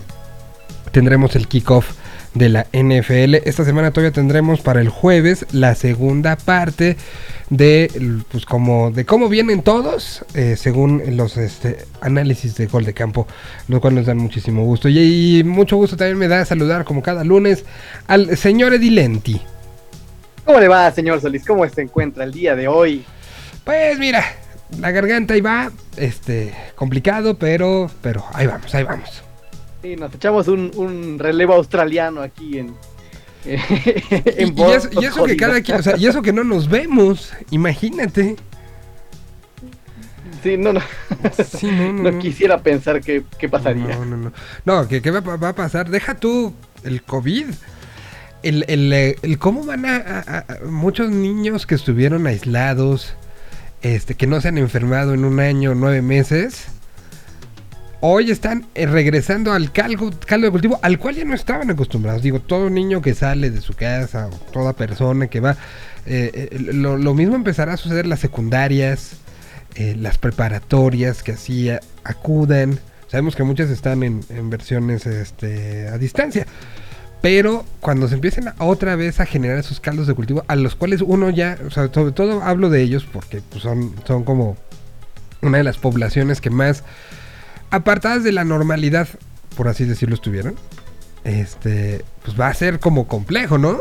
tendremos 0.93 1.35
el 1.35 1.49
kickoff 1.49 1.91
de 2.35 2.47
la 2.47 2.67
NFL. 2.71 3.35
Esta 3.43 3.65
semana 3.65 3.91
todavía 3.91 4.13
tendremos 4.13 4.61
para 4.61 4.79
el 4.79 4.87
jueves 4.87 5.45
la 5.51 5.75
segunda 5.75 6.37
parte 6.37 6.95
de 7.49 8.21
pues 8.29 8.45
como 8.45 8.91
de 8.91 9.05
cómo 9.05 9.29
vienen 9.29 9.61
todos 9.61 10.25
eh, 10.33 10.55
según 10.57 11.01
los 11.15 11.37
este, 11.37 11.85
análisis 12.01 12.55
de 12.55 12.67
gol 12.67 12.83
de 12.83 12.93
campo, 12.93 13.27
lo 13.67 13.79
cual 13.79 13.95
nos 13.95 14.05
dan 14.05 14.17
muchísimo 14.17 14.63
gusto. 14.63 14.89
Y, 14.89 15.39
y 15.39 15.43
mucho 15.43 15.77
gusto 15.77 15.95
también 15.95 16.17
me 16.17 16.27
da 16.27 16.43
saludar 16.45 16.83
como 16.83 17.01
cada 17.01 17.23
lunes 17.23 17.65
al 18.07 18.35
señor 18.37 18.73
Edilenti. 18.73 19.41
¿Cómo 20.45 20.59
le 20.59 20.67
va, 20.67 20.91
señor 20.91 21.19
Solís? 21.19 21.45
¿Cómo 21.45 21.67
se 21.67 21.81
encuentra 21.81 22.23
el 22.23 22.31
día 22.31 22.55
de 22.55 22.67
hoy? 22.67 23.03
Pues 23.65 23.99
mira, 23.99 24.23
la 24.79 24.91
garganta 24.91 25.33
ahí 25.33 25.41
va, 25.41 25.71
este, 25.97 26.53
complicado, 26.75 27.37
pero, 27.37 27.91
pero 28.01 28.23
ahí 28.33 28.47
vamos, 28.47 28.73
ahí 28.73 28.83
vamos. 28.83 29.23
Sí, 29.81 29.95
nos 29.95 30.13
echamos 30.13 30.47
un, 30.47 30.71
un 30.75 31.19
relevo 31.19 31.53
australiano 31.53 32.21
aquí 32.21 32.59
en. 32.59 32.73
Y, 33.47 33.53
en 34.43 34.57
y 34.57 34.61
eso, 34.71 34.89
y 34.99 35.05
eso 35.05 35.23
que 35.25 35.37
cada 35.37 35.61
quien, 35.61 35.79
o 35.79 35.83
sea, 35.83 35.95
y 35.97 36.05
eso 36.07 36.21
que 36.21 36.33
no 36.33 36.43
nos 36.43 36.67
vemos, 36.69 37.33
imagínate. 37.51 38.35
Sí, 40.43 40.55
no, 40.57 40.73
no. 40.73 40.81
Sí, 41.43 41.67
no, 41.71 41.93
no, 41.93 42.11
no 42.11 42.19
quisiera 42.19 42.61
pensar 42.61 43.01
qué, 43.01 43.23
qué 43.39 43.49
pasaría. 43.49 43.95
No, 43.95 44.05
no, 44.05 44.17
no. 44.17 44.33
No, 44.65 44.87
¿qué, 44.87 45.01
qué 45.01 45.11
va, 45.11 45.19
va 45.21 45.49
a 45.49 45.55
pasar? 45.55 45.89
Deja 45.89 46.15
tú 46.15 46.53
el 46.83 47.01
COVID. 47.03 47.45
El, 48.43 48.65
el, 48.67 48.93
eh, 48.93 49.15
el 49.23 49.39
cómo 49.39 49.65
van 49.65 49.85
a, 49.85 49.95
a- 49.97 50.37
a- 50.37 50.65
muchos 50.65 51.09
niños 51.09 51.65
que 51.65 51.73
estuvieron 51.75 52.27
aislados, 52.27 53.15
este, 53.81 54.13
que 54.15 54.27
no 54.27 54.39
se 54.41 54.49
han 54.49 54.57
enfermado 54.59 55.13
en 55.15 55.25
un 55.25 55.39
año, 55.39 55.73
nueve 55.73 56.01
meses, 56.03 56.67
hoy 58.01 58.31
están 58.31 58.65
eh, 58.75 58.85
regresando 58.85 59.53
al 59.53 59.71
caldo, 59.71 60.11
caldo 60.25 60.45
de 60.45 60.51
cultivo 60.51 60.79
al 60.81 60.99
cual 60.99 61.15
ya 61.15 61.25
no 61.25 61.33
estaban 61.33 61.69
acostumbrados. 61.69 62.21
Digo, 62.21 62.39
todo 62.39 62.69
niño 62.69 63.01
que 63.01 63.13
sale 63.13 63.49
de 63.49 63.61
su 63.61 63.73
casa, 63.73 64.27
o 64.27 64.51
toda 64.51 64.73
persona 64.73 65.27
que 65.27 65.39
va, 65.39 65.57
eh, 66.05 66.49
eh, 66.51 66.59
lo, 66.73 67.13
mismo 67.13 67.35
empezará 67.35 67.73
a 67.73 67.77
suceder 67.77 68.07
las 68.07 68.19
secundarias, 68.19 69.17
las 69.77 70.17
preparatorias 70.17 71.21
que 71.21 71.33
así 71.33 71.69
acudan. 72.03 72.79
Sabemos 73.09 73.35
que 73.35 73.43
muchas 73.43 73.69
están 73.69 74.01
en, 74.01 74.49
versiones 74.49 75.05
este, 75.05 75.87
a 75.87 75.99
distancia. 75.99 76.47
Pero 77.21 77.63
cuando 77.79 78.07
se 78.07 78.15
empiecen 78.15 78.45
otra 78.57 78.95
vez 78.95 79.19
a 79.19 79.25
generar 79.25 79.59
esos 79.59 79.79
caldos 79.79 80.07
de 80.07 80.15
cultivo, 80.15 80.43
a 80.47 80.55
los 80.55 80.75
cuales 80.75 81.01
uno 81.01 81.29
ya, 81.29 81.57
sobre 81.69 82.11
todo 82.11 82.41
hablo 82.41 82.69
de 82.69 82.81
ellos 82.81 83.05
porque 83.11 83.41
pues, 83.41 83.61
son, 83.61 83.93
son 84.05 84.23
como 84.23 84.57
una 85.41 85.59
de 85.59 85.63
las 85.63 85.77
poblaciones 85.77 86.41
que 86.41 86.49
más 86.49 86.83
apartadas 87.69 88.23
de 88.23 88.31
la 88.31 88.43
normalidad, 88.43 89.07
por 89.55 89.67
así 89.67 89.85
decirlo, 89.85 90.15
estuvieron. 90.15 90.55
Este, 91.23 92.03
pues 92.23 92.39
va 92.39 92.47
a 92.47 92.53
ser 92.53 92.79
como 92.79 93.07
complejo, 93.07 93.57
¿no? 93.57 93.77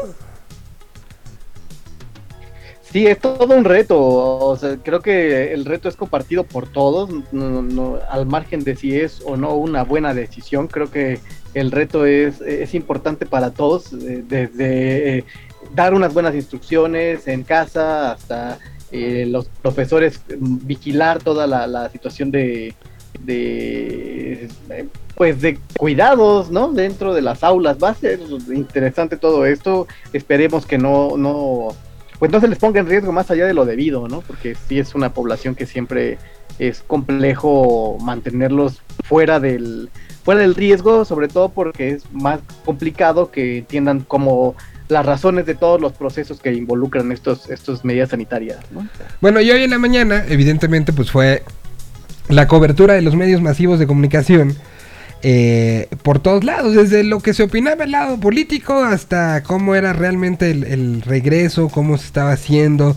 Sí, 2.91 3.07
es 3.07 3.19
todo 3.19 3.55
un 3.55 3.65
reto. 3.65 3.99
O 3.99 4.57
sea, 4.57 4.79
creo 4.79 5.01
que 5.01 5.53
el 5.53 5.65
reto 5.65 5.89
es 5.89 5.97
compartido 5.97 6.45
por 6.45 6.67
todos, 6.67 7.11
no, 7.33 7.99
al 8.09 8.27
margen 8.27 8.65
de 8.65 8.75
si 8.75 8.99
es 8.99 9.21
o 9.25 9.37
no 9.37 9.55
una 9.55 9.85
buena 9.85 10.15
decisión. 10.15 10.67
Creo 10.67 10.91
que 10.91 11.19
el 11.55 11.73
reto 11.73 12.07
es, 12.07 12.41
importante 12.75 13.27
para 13.27 13.51
todos, 13.51 13.93
eh, 13.93 14.25
desde 14.27 15.19
eh, 15.19 15.25
dar 15.75 15.95
unas 15.95 16.15
buenas 16.15 16.35
instrucciones 16.35 17.29
en 17.29 17.43
casa 17.43 18.13
hasta 18.13 18.59
eh, 18.91 19.27
los 19.29 19.47
profesores 19.63 20.21
vigilar 20.39 21.23
toda 21.23 21.47
la 21.47 21.91
situación 21.91 22.31
de, 22.31 22.75
de 23.25 24.49
pues 25.17 25.41
de 25.41 25.59
cuidados, 25.79 26.51
¿no? 26.51 26.73
Dentro 26.73 27.15
de 27.15 27.23
las 27.23 27.43
aulas. 27.43 27.79
Va 27.83 27.91
a 27.91 27.95
ser 27.95 28.21
interesante 28.55 29.17
todo 29.17 29.47
esto. 29.47 29.89
Esperemos 30.13 30.67
que 30.67 30.77
no, 30.77 31.17
no, 31.17 31.69
pues 32.19 32.31
no 32.31 32.41
se 32.41 32.49
les 32.49 32.59
ponga 32.59 32.81
en 32.81 32.87
riesgo 32.87 33.13
más 33.13 33.31
allá 33.31 33.47
de 33.47 33.55
lo 33.55 33.65
debido, 33.65 34.09
¿no? 34.09 34.21
Porque 34.21 34.55
sí 34.69 34.79
es 34.79 34.95
una 34.95 35.15
población 35.15 35.55
que 35.55 35.67
siempre 35.67 36.19
es 36.59 36.83
complejo 36.87 37.97
mantenerlos 38.01 38.83
fuera 39.05 39.41
del, 39.41 39.89
fuera 40.23 40.43
del 40.43 40.55
riesgo, 40.55 41.07
sobre 41.07 41.29
todo 41.29 41.49
porque 41.49 41.91
es 41.91 42.13
más 42.13 42.41
complicado 42.65 43.31
que 43.31 43.59
entiendan 43.59 44.01
como 44.01 44.55
las 44.89 45.05
razones 45.05 45.47
de 45.47 45.55
todos 45.55 45.81
los 45.81 45.95
procesos 45.95 46.41
que 46.41 46.53
involucran 46.53 47.11
estos, 47.11 47.51
estos 47.51 47.85
medidas 47.85 48.11
sanitarias, 48.11 48.59
¿no? 48.71 48.87
Bueno, 49.21 49.41
y 49.41 49.51
hoy 49.51 49.63
en 49.63 49.71
la 49.71 49.79
mañana, 49.79 50.25
evidentemente, 50.29 50.93
pues 50.93 51.11
fue 51.11 51.43
la 52.29 52.49
cobertura 52.49 52.95
de 52.95 53.03
los 53.03 53.15
medios 53.15 53.41
masivos 53.41 53.79
de 53.79 53.87
comunicación 53.87 54.57
eh, 55.23 55.89
por 56.03 56.19
todos 56.21 56.45
lados, 56.45 56.75
desde 56.75 57.03
lo 57.03 57.21
que 57.21 57.35
se 57.35 57.43
opinaba 57.43 57.85
el 57.85 57.93
lado 57.93 58.21
político 58.21 58.85
hasta 58.85 59.43
cómo 59.43 59.75
era 59.75 59.93
realmente 59.93 60.51
el, 60.51 61.03
regreso, 61.03 61.69
cómo 61.69 61.99
se 61.99 62.07
estaba 62.07 62.33
haciendo. 62.33 62.97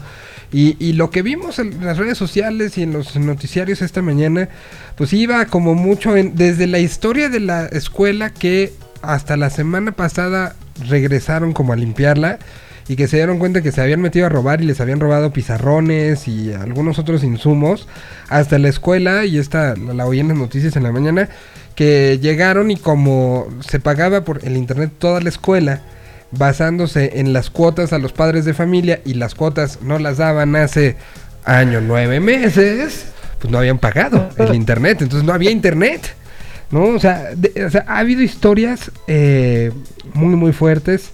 Y, 0.52 0.76
y 0.84 0.94
lo 0.94 1.12
que 1.12 1.22
vimos 1.22 1.60
en 1.60 1.86
las 1.86 1.98
redes 1.98 2.18
sociales 2.18 2.78
y 2.78 2.84
en 2.84 2.94
los 2.94 3.16
noticiarios 3.16 3.82
esta 3.82 4.02
mañana, 4.02 4.50
pues 4.96 5.14
iba 5.14 5.46
como 5.46 5.76
mucho 5.76 6.18
en, 6.18 6.36
desde 6.36 6.68
la 6.68 6.80
historia 6.80 7.30
de 7.30 7.40
la 7.40 7.68
escuela 7.68 8.32
que 8.32 8.74
hasta 9.02 9.38
la 9.38 9.50
semana 9.50 9.92
pasada 9.94 10.56
regresaron 10.88 11.54
como 11.54 11.74
a 11.74 11.76
limpiarla 11.76 12.40
y 12.90 12.96
que 12.98 13.08
se 13.08 13.16
dieron 13.18 13.40
cuenta 13.40 13.62
que 13.62 13.72
se 13.72 13.80
habían 13.82 14.02
metido 14.02 14.26
a 14.26 14.30
robar 14.30 14.62
y 14.62 14.66
les 14.66 14.82
habían 14.82 15.00
robado 15.00 15.32
pizarrones 15.32 16.28
y 16.28 16.52
algunos 16.54 17.00
otros 17.00 17.24
insumos 17.24 17.88
hasta 18.28 18.60
la 18.60 18.68
escuela 18.68 19.24
y 19.26 19.38
esta 19.38 19.76
la, 19.78 19.94
la 19.94 20.06
oí 20.06 20.20
en 20.20 20.28
las 20.30 20.38
noticias 20.38 20.76
en 20.76 20.84
la 20.84 20.92
mañana 20.92 21.30
que 21.76 22.20
llegaron 22.22 22.72
y 22.72 22.76
como 22.76 23.48
se 23.66 23.80
pagaba 23.80 24.26
por 24.26 24.44
el 24.44 24.58
internet 24.58 24.92
toda 24.98 25.22
la 25.22 25.30
escuela 25.30 25.82
basándose 26.32 27.20
en 27.20 27.32
las 27.34 27.50
cuotas 27.50 27.94
a 27.94 28.00
los 28.00 28.12
padres 28.14 28.46
de 28.46 28.54
familia 28.54 29.02
y 29.06 29.14
las 29.16 29.34
cuotas 29.36 29.80
no 29.82 29.98
las 30.00 30.18
daban 30.18 30.56
hace 30.56 30.96
año 31.46 31.82
nueve 31.82 32.20
meses 32.20 33.06
pues 33.40 33.52
no 33.52 33.58
habían 33.60 33.80
pagado 33.80 34.30
el 34.38 34.54
internet 34.56 35.02
entonces 35.02 35.26
no 35.26 35.34
había 35.34 35.52
internet 35.52 36.16
¿no? 36.72 36.84
O 36.86 37.00
sea, 37.00 37.30
de- 37.36 37.66
o 37.66 37.70
sea, 37.72 37.84
ha 37.88 37.98
habido 37.98 38.22
historias 38.22 38.92
eh, 39.08 39.72
muy, 40.14 40.36
muy 40.36 40.54
fuertes. 40.54 41.10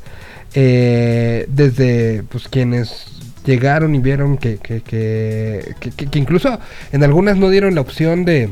Eh, 0.56 1.46
desde 1.50 2.24
pues 2.30 2.48
quienes 2.48 3.06
llegaron 3.46 3.94
y 3.94 4.00
vieron 4.00 4.38
que, 4.38 4.58
que, 4.58 4.82
que, 4.82 5.76
que- 5.80 6.20
incluso 6.20 6.60
en 6.92 7.04
algunas 7.04 7.38
no 7.38 7.50
dieron 7.50 7.76
la 7.76 7.82
opción 7.82 8.26
de, 8.26 8.50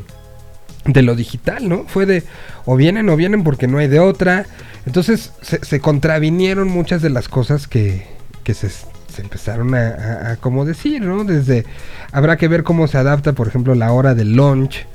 de 0.86 1.02
lo 1.02 1.16
digital, 1.16 1.68
¿no? 1.68 1.86
Fue 1.88 2.06
de 2.06 2.24
o 2.66 2.76
vienen 2.76 3.10
o 3.10 3.16
vienen 3.16 3.44
porque 3.44 3.68
no 3.68 3.80
hay 3.80 3.88
de 3.88 4.00
otra. 4.00 4.46
Entonces 4.86 5.32
se, 5.42 5.80
contravinieron 5.80 6.68
muchas 6.68 7.02
de 7.02 7.10
las 7.10 7.30
cosas 7.30 7.68
que, 7.68 8.06
que 8.44 8.54
se, 8.54 8.70
se 8.70 9.22
empezaron 9.22 9.74
a, 9.74 9.88
a- 9.88 10.32
a 10.34 10.36
como 10.38 10.66
decir, 10.66 11.02
¿no? 11.02 11.24
Desde 11.24 11.66
habrá 12.12 12.38
que 12.38 12.48
ver 12.50 12.64
cómo 12.64 12.88
se 12.88 12.98
adapta, 12.98 13.34
por 13.34 13.48
ejemplo, 13.48 13.76
la 13.76 13.92
hora 13.94 14.14
del 14.14 14.34
lunch 14.36 14.86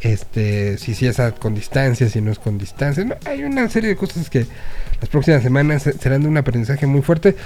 este 0.00 0.78
si 0.78 0.94
si 0.94 1.06
es 1.06 1.18
con 1.38 1.54
distancia, 1.54 2.08
si 2.08 2.20
no 2.20 2.30
es 2.32 2.38
con 2.38 2.58
distancia. 2.58 3.04
No, 3.04 3.14
hay 3.24 3.44
una 3.44 3.68
serie 3.68 3.90
de 3.90 3.96
cosas 3.96 4.28
que 4.30 4.46
las 5.00 5.08
próximas 5.10 5.42
semanas 5.42 5.82
se- 5.82 5.92
serán 5.98 6.22
de 6.22 6.28
un 6.28 6.36
aprendizaje 6.36 6.86
muy 6.86 7.02
fuerte, 7.02 7.36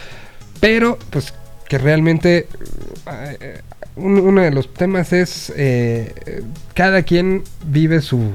pero 0.61 0.99
pues 1.11 1.33
que 1.69 1.79
realmente 1.79 2.47
eh, 3.41 3.61
un- 3.97 4.19
uno 4.19 4.43
de 4.43 4.51
los 4.51 4.73
temas 4.75 5.13
es 5.13 5.53
eh, 5.57 6.43
cada 6.75 7.03
quien 7.03 7.45
vive 7.67 8.01
su 8.01 8.31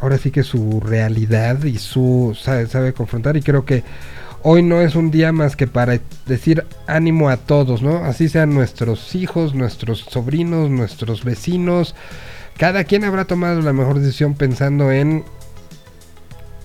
ahora 0.00 0.18
sí 0.18 0.30
que 0.30 0.42
su 0.42 0.80
realidad 0.80 1.64
y 1.64 1.78
su 1.78 2.36
sabe, 2.40 2.66
sabe 2.66 2.92
confrontar 2.92 3.36
y 3.36 3.42
creo 3.42 3.64
que 3.64 3.82
hoy 4.42 4.62
no 4.62 4.80
es 4.82 4.94
un 4.94 5.10
día 5.10 5.32
más 5.32 5.56
que 5.56 5.66
para 5.66 5.98
decir 6.26 6.64
ánimo 6.86 7.30
a 7.30 7.36
todos, 7.38 7.82
¿no? 7.82 8.04
Así 8.04 8.28
sean 8.28 8.54
nuestros 8.54 9.14
hijos, 9.14 9.54
nuestros 9.54 10.00
sobrinos, 10.00 10.70
nuestros 10.70 11.24
vecinos, 11.24 11.94
cada 12.56 12.84
quien 12.84 13.04
habrá 13.04 13.24
tomado 13.24 13.60
la 13.60 13.72
mejor 13.72 13.98
decisión 13.98 14.34
pensando 14.34 14.90
en 14.90 15.24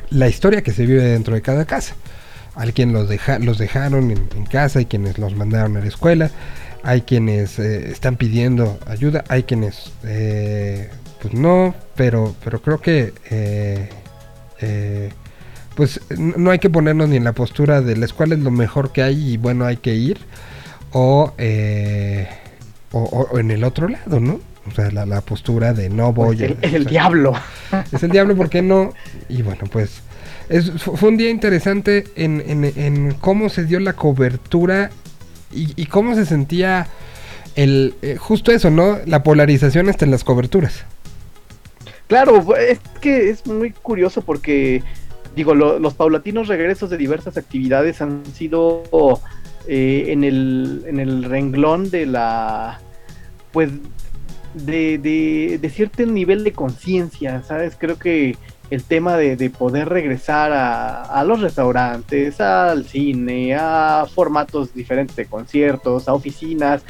la 0.10 0.28
historia 0.28 0.62
que 0.62 0.72
se 0.72 0.86
vive 0.86 1.04
dentro 1.04 1.36
de 1.36 1.42
cada 1.42 1.66
casa. 1.66 1.96
Al 2.56 2.74
quien 2.74 2.94
los, 2.94 3.08
deja, 3.08 3.40
los 3.40 3.58
dejaron 3.58 4.12
en, 4.12 4.46
casa 4.46 4.82
y 4.82 4.86
quienes 4.86 5.18
los 5.18 5.36
mandaron 5.36 5.78
a 5.78 5.80
la 5.80 5.88
escuela. 5.88 6.30
hay 6.84 7.02
quienes 7.02 7.60
eh, 7.60 7.92
están 7.92 8.18
pidiendo 8.18 8.80
ayuda, 8.88 9.24
hay 9.30 9.44
quienes 9.44 9.92
eh, 10.04 10.90
pues 11.22 11.34
no, 11.34 11.76
pero, 11.96 12.36
pero 12.44 12.62
creo 12.62 12.82
que 12.82 13.14
eh, 13.30 13.90
pues 15.76 16.02
no 16.18 16.52
hay 16.52 16.60
que 16.60 16.70
ponernos 16.70 17.10
ni 17.10 17.18
en 17.18 17.24
la 17.24 17.34
postura 17.34 17.82
de 17.82 17.96
la 17.96 18.06
escuela 18.06 18.36
es 18.36 18.42
lo 18.42 18.52
mejor 18.52 18.92
que 18.92 19.02
hay 19.02 19.34
y 19.34 19.38
bueno 19.38 19.66
hay 19.66 19.78
que 19.78 19.96
ir 19.96 20.20
o, 20.92 21.34
o, 22.92 23.40
en 23.40 23.52
el 23.52 23.64
otro 23.64 23.88
lado, 23.88 24.20
¿no? 24.20 24.51
O 24.72 24.76
sea, 24.76 24.90
la, 24.92 25.22
postura 25.22 25.74
de 25.74 25.90
no 25.90 26.14
voy. 26.14 26.38
Pues 26.38 26.52
es 26.62 26.74
el 26.74 26.86
diablo. 26.88 27.34
Es 27.92 28.04
el 28.04 28.12
diablo, 28.12 28.36
¿por 28.36 28.50
qué 28.50 28.62
no? 28.62 28.94
Y 29.28 29.42
bueno, 29.42 29.64
pues 29.72 30.02
es, 30.50 30.72
fue 30.72 31.10
un 31.10 31.18
día 31.18 31.30
interesante 31.30 32.06
en, 32.16 32.42
en, 32.76 33.14
cómo 33.20 33.50
se 33.50 33.66
dio 33.66 33.80
la 33.80 33.94
cobertura 33.94 34.92
y, 35.54 35.86
cómo 35.88 36.16
se 36.16 36.26
sentía 36.26 36.88
el 37.56 37.96
eh, 38.02 38.16
justo 38.18 38.52
eso, 38.52 38.70
¿no? 38.70 39.00
La 39.06 39.24
polarización 39.24 39.90
hasta 39.90 40.06
en 40.06 40.12
las 40.12 40.24
coberturas. 40.24 40.86
Claro, 42.08 42.56
es 42.56 42.80
que 43.02 43.30
es 43.30 43.46
muy 43.48 43.72
curioso 43.72 44.22
porque, 44.22 44.84
digo, 45.36 45.56
los 45.56 45.94
paulatinos 45.94 46.48
regresos 46.48 46.90
de 46.90 46.98
diversas 46.98 47.38
actividades 47.38 48.02
han 48.02 48.26
sido 48.26 48.84
eh, 49.68 50.06
en, 50.08 50.24
el, 50.24 50.84
en 50.88 51.00
el 51.00 51.24
renglón 51.24 51.90
de 51.90 52.06
la, 52.06 52.80
pues, 53.52 53.70
de, 54.54 54.98
de, 54.98 55.60
de 55.62 55.70
cierto 55.70 56.06
nivel 56.06 56.44
de 56.44 56.54
conciencia, 56.54 57.44
¿sabes? 57.44 57.76
Creo 57.78 57.98
que 57.98 58.36
el 58.72 58.84
tema 58.86 59.18
de, 59.18 59.50
poder 59.50 59.90
regresar 59.90 60.52
a, 60.54 61.24
los 61.26 61.42
restaurantes, 61.42 62.40
al 62.40 62.86
cine, 62.86 63.54
a 63.54 64.06
formatos 64.12 64.74
diferentes 64.74 65.16
de 65.18 65.26
conciertos, 65.26 66.08
a 66.08 66.14
oficinas, 66.14 66.82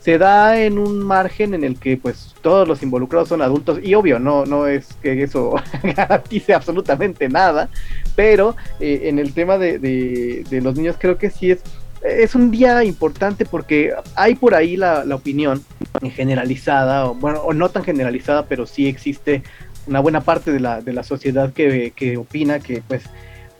se 0.00 0.16
da 0.16 0.58
en 0.58 0.78
un 0.78 1.00
margen 1.00 1.52
en 1.52 1.62
el 1.62 1.78
que 1.78 1.98
pues 1.98 2.34
todos 2.40 2.66
los 2.66 2.82
involucrados 2.82 3.28
son 3.28 3.42
adultos 3.42 3.80
y 3.82 3.94
obvio 3.94 4.18
no 4.18 4.46
no 4.46 4.66
es 4.68 4.94
que 5.02 5.24
eso 5.24 5.56
garantice 5.82 6.54
absolutamente 6.54 7.28
nada 7.28 7.68
pero 8.14 8.56
eh, 8.80 9.00
en 9.04 9.18
el 9.18 9.34
tema 9.34 9.58
de, 9.58 9.78
de, 9.78 10.60
los 10.62 10.76
niños 10.76 10.96
creo 10.98 11.18
que 11.18 11.28
sí 11.30 11.50
es 11.50 11.62
es 12.02 12.36
un 12.36 12.52
día 12.52 12.84
importante 12.84 13.44
porque 13.44 13.92
hay 14.14 14.36
por 14.36 14.54
ahí 14.54 14.76
la, 14.76 15.04
la 15.04 15.16
opinión 15.16 15.62
generalizada, 16.00 17.06
o, 17.06 17.14
bueno, 17.14 17.40
o 17.40 17.52
no 17.52 17.68
tan 17.68 17.84
generalizada, 17.84 18.46
pero 18.46 18.66
sí 18.66 18.86
existe 18.86 19.42
una 19.86 20.00
buena 20.00 20.20
parte 20.20 20.52
de 20.52 20.60
la, 20.60 20.80
de 20.80 20.92
la 20.92 21.02
sociedad 21.02 21.52
que, 21.52 21.92
que 21.96 22.16
opina 22.16 22.60
que 22.60 22.82
pues 22.86 23.04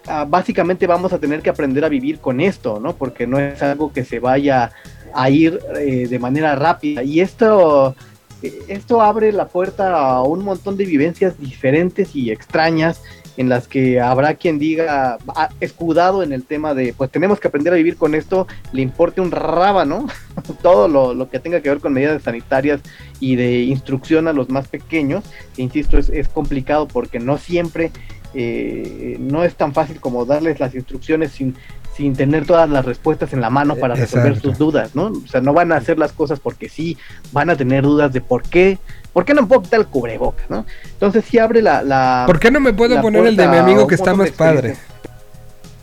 ah, 0.06 0.26
básicamente 0.28 0.86
vamos 0.86 1.12
a 1.12 1.18
tener 1.18 1.40
que 1.40 1.50
aprender 1.50 1.84
a 1.84 1.88
vivir 1.88 2.18
con 2.18 2.40
esto, 2.40 2.80
¿no? 2.80 2.94
Porque 2.94 3.26
no 3.26 3.38
es 3.38 3.62
algo 3.62 3.92
que 3.92 4.04
se 4.04 4.20
vaya 4.20 4.70
a 5.14 5.30
ir 5.30 5.58
eh, 5.76 6.06
de 6.08 6.18
manera 6.18 6.54
rápida. 6.54 7.02
Y 7.02 7.20
esto, 7.20 7.96
eh, 8.42 8.52
esto 8.68 9.00
abre 9.00 9.32
la 9.32 9.48
puerta 9.48 9.98
a 9.98 10.22
un 10.22 10.44
montón 10.44 10.76
de 10.76 10.84
vivencias 10.84 11.38
diferentes 11.38 12.14
y 12.14 12.30
extrañas 12.30 13.02
en 13.38 13.48
las 13.48 13.68
que 13.68 14.00
habrá 14.00 14.34
quien 14.34 14.58
diga, 14.58 15.16
ah, 15.28 15.48
escudado 15.60 16.24
en 16.24 16.32
el 16.32 16.42
tema 16.42 16.74
de, 16.74 16.92
pues 16.92 17.08
tenemos 17.08 17.38
que 17.38 17.46
aprender 17.46 17.72
a 17.72 17.76
vivir 17.76 17.96
con 17.96 18.16
esto, 18.16 18.48
le 18.72 18.82
importe 18.82 19.20
un 19.20 19.30
rábano 19.30 20.08
todo 20.62 20.88
lo, 20.88 21.30
que 21.30 21.38
tenga 21.38 21.60
que 21.60 21.68
ver 21.68 21.78
con 21.78 21.92
medidas 21.92 22.24
sanitarias 22.24 22.80
y 23.20 23.36
de 23.36 23.60
instrucción 23.60 24.26
a 24.26 24.32
los 24.32 24.50
más 24.50 24.66
pequeños, 24.66 25.22
que 25.54 25.62
insisto, 25.62 25.98
es, 25.98 26.08
es 26.08 26.28
complicado 26.28 26.88
porque 26.88 27.20
no 27.20 27.38
siempre, 27.38 27.92
eh, 28.34 29.16
no 29.20 29.44
es 29.44 29.54
tan 29.54 29.72
fácil 29.72 30.00
como 30.00 30.24
darles 30.24 30.58
las 30.58 30.74
instrucciones 30.74 31.30
sin, 31.30 31.54
sin 31.94 32.14
tener 32.14 32.44
todas 32.44 32.68
las 32.68 32.84
respuestas 32.84 33.32
en 33.32 33.40
la 33.40 33.50
mano 33.50 33.76
para 33.76 33.94
resolver 33.94 34.40
sus 34.40 34.58
dudas, 34.58 34.96
¿no? 34.96 35.12
O 35.12 35.28
sea, 35.28 35.40
no 35.40 35.52
van 35.52 35.70
a 35.70 35.76
hacer 35.76 35.96
las 35.96 36.12
cosas 36.12 36.40
porque 36.40 36.68
sí, 36.68 36.96
van 37.30 37.50
a 37.50 37.56
tener 37.56 37.84
dudas 37.84 38.12
de 38.12 38.20
por 38.20 38.42
qué 38.42 38.78
¿Por 39.12 39.24
qué 39.24 39.34
no 39.34 39.42
me 39.42 39.48
puedo 39.48 39.62
quitar 39.62 39.80
el 39.80 39.86
cubreboca? 39.86 40.44
¿no? 40.48 40.64
Entonces 40.84 41.24
sí 41.24 41.38
abre 41.38 41.62
la, 41.62 41.82
la 41.82 42.24
¿Por 42.26 42.38
qué 42.38 42.50
no 42.50 42.60
me 42.60 42.72
puedo 42.72 43.00
poner 43.00 43.26
el 43.26 43.36
de 43.36 43.48
mi 43.48 43.56
amigo 43.56 43.86
que 43.86 43.94
está 43.94 44.14
más 44.14 44.30
padre? 44.30 44.76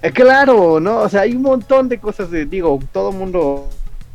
Eh, 0.01 0.11
claro, 0.11 0.79
¿no? 0.79 0.99
O 0.99 1.09
sea, 1.09 1.21
hay 1.21 1.35
un 1.35 1.41
montón 1.41 1.89
de 1.89 1.97
cosas, 1.97 2.29
de, 2.29 2.45
digo, 2.45 2.79
todo 2.91 3.11
mundo 3.11 3.67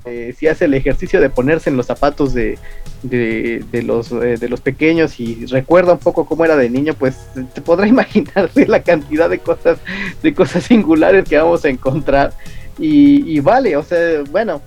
eh, 0.06 0.34
si 0.38 0.46
hace 0.46 0.64
el 0.64 0.74
ejercicio 0.74 1.20
de 1.20 1.28
ponerse 1.28 1.68
en 1.68 1.76
los 1.76 1.86
zapatos 1.86 2.32
de, 2.32 2.58
de, 3.02 3.82
los, 3.82 4.10
eh, 4.12 4.36
de 4.38 4.48
los 4.48 4.62
pequeños 4.62 5.20
y 5.20 5.44
recuerda 5.46 5.92
un 5.92 5.98
poco 5.98 6.24
cómo 6.24 6.44
era 6.44 6.56
de 6.56 6.70
niño, 6.70 6.94
pues 6.94 7.18
te 7.52 7.60
podrá 7.60 7.86
imaginarse 7.88 8.66
la 8.66 8.82
cantidad 8.82 9.28
de 9.28 9.40
cosas, 9.40 9.78
de 10.22 10.32
cosas 10.32 10.64
singulares 10.64 11.28
que 11.28 11.36
vamos 11.36 11.64
a 11.64 11.68
encontrar. 11.68 12.32
Y, 12.78 13.30
y 13.30 13.40
vale, 13.40 13.76
o 13.76 13.82
sea, 13.82 14.22
bueno, 14.30 14.62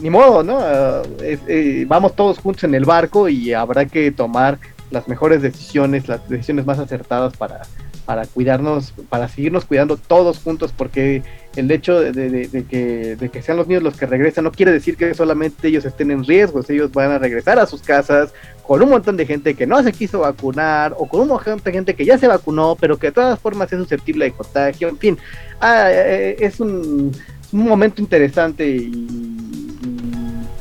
ni 0.00 0.10
modo, 0.10 0.42
¿no? 0.42 0.58
Ah, 0.60 1.02
eh, 1.20 1.84
vamos 1.88 2.14
todos 2.14 2.38
juntos 2.38 2.64
en 2.64 2.74
el 2.74 2.84
barco 2.84 3.28
y 3.28 3.52
habrá 3.52 3.86
que 3.86 4.10
tomar 4.10 4.58
las 4.90 5.08
mejores 5.08 5.42
decisiones, 5.42 6.08
las 6.08 6.26
decisiones 6.28 6.64
más 6.64 6.78
acertadas 6.78 7.36
para, 7.36 7.62
para 8.06 8.26
cuidarnos, 8.26 8.94
para 9.08 9.28
seguirnos 9.28 9.66
cuidando 9.66 9.96
todos 9.96 10.38
juntos, 10.38 10.72
porque 10.74 11.22
el 11.56 11.70
hecho 11.70 12.00
de, 12.00 12.64
que, 12.70 13.16
de 13.16 13.28
que 13.28 13.42
sean 13.42 13.58
los 13.58 13.66
niños 13.66 13.82
los 13.82 13.96
que 13.96 14.06
regresan 14.06 14.44
no 14.44 14.52
quiere 14.52 14.72
decir 14.72 14.96
que 14.96 15.12
solamente 15.12 15.68
ellos 15.68 15.84
estén 15.84 16.10
en 16.10 16.24
riesgo, 16.24 16.62
ellos 16.68 16.92
van 16.92 17.10
a 17.10 17.18
regresar 17.18 17.58
a 17.58 17.66
sus 17.66 17.82
casas 17.82 18.32
con 18.62 18.82
un 18.82 18.90
montón 18.90 19.16
de 19.16 19.26
gente 19.26 19.54
que 19.54 19.66
no 19.66 19.82
se 19.82 19.92
quiso 19.92 20.20
vacunar 20.20 20.94
o 20.96 21.06
con 21.06 21.20
un 21.20 21.28
montón 21.28 21.60
de 21.62 21.72
gente 21.72 21.94
que 21.94 22.04
ya 22.04 22.16
se 22.16 22.28
vacunó, 22.28 22.76
pero 22.80 22.96
que 22.96 23.08
de 23.08 23.12
todas 23.12 23.38
formas 23.40 23.70
es 23.72 23.78
susceptible 23.78 24.26
de 24.26 24.32
contagio, 24.32 24.88
en 24.88 24.98
fin, 24.98 25.18
ah, 25.60 25.88
eh, 25.90 26.36
es 26.38 26.60
un, 26.60 27.12
un 27.52 27.60
momento 27.66 28.02
interesante 28.02 28.66
y 28.66 29.17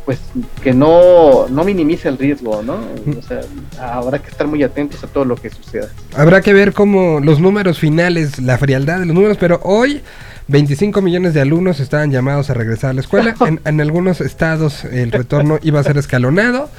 pues 0.08 0.20
que 0.64 0.74
no, 0.74 1.50
no 1.50 1.66
minimice 1.66 2.08
el 2.08 2.18
riesgo, 2.18 2.64
¿no? 2.64 2.76
O 2.76 3.22
sea, 3.22 3.42
habrá 3.78 4.20
que 4.20 4.30
estar 4.30 4.48
muy 4.48 4.64
atentos 4.64 5.04
a 5.04 5.08
todo 5.08 5.26
lo 5.26 5.36
que 5.36 5.50
suceda. 5.50 5.90
Habrá 6.16 6.40
que 6.40 6.54
ver 6.54 6.72
cómo 6.72 7.20
los 7.20 7.42
números 7.42 7.78
finales, 7.78 8.40
la 8.40 8.58
frialdad 8.58 9.02
de 9.02 9.06
los 9.06 9.14
números, 9.14 9.36
pero 9.38 9.60
hoy 9.64 10.02
25 10.48 11.02
millones 11.02 11.34
de 11.34 11.42
alumnos 11.42 11.82
estaban 11.82 12.10
llamados 12.10 12.50
a 12.50 12.54
regresar 12.54 12.92
a 12.92 12.94
la 12.94 13.02
escuela. 13.02 13.36
En, 13.46 13.60
en 13.66 13.82
algunos 13.82 14.22
estados 14.22 14.86
el 14.86 15.12
retorno 15.12 15.60
iba 15.62 15.82
a 15.82 15.84
ser 15.84 15.98
escalonado 15.98 16.70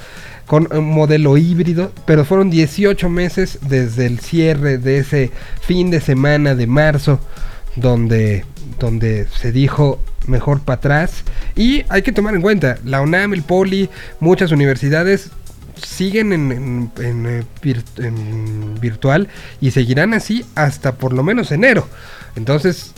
con 0.46 0.66
un 0.74 0.90
modelo 0.90 1.36
híbrido, 1.36 1.92
pero 2.06 2.24
fueron 2.24 2.48
18 2.48 3.10
meses 3.10 3.58
desde 3.60 4.06
el 4.06 4.20
cierre 4.20 4.78
de 4.78 5.00
ese 5.00 5.32
fin 5.60 5.90
de 5.90 6.00
semana 6.00 6.54
de 6.54 6.66
marzo 6.66 7.20
donde, 7.76 8.44
donde 8.78 9.26
se 9.28 9.52
dijo 9.52 10.00
mejor 10.26 10.60
para 10.60 10.76
atrás. 10.76 11.24
Y 11.56 11.84
hay 11.88 12.02
que 12.02 12.12
tomar 12.12 12.34
en 12.34 12.42
cuenta, 12.42 12.78
la 12.84 13.00
UNAM, 13.00 13.34
el 13.34 13.42
Poli, 13.42 13.88
muchas 14.20 14.52
universidades 14.52 15.30
siguen 15.76 16.32
en, 16.32 16.90
eh, 16.98 17.44
virtual 18.80 19.28
y 19.60 19.70
seguirán 19.70 20.12
así 20.12 20.44
hasta 20.54 20.96
por 20.96 21.12
lo 21.12 21.22
menos 21.22 21.52
enero. 21.52 21.88
Entonces 22.36 22.92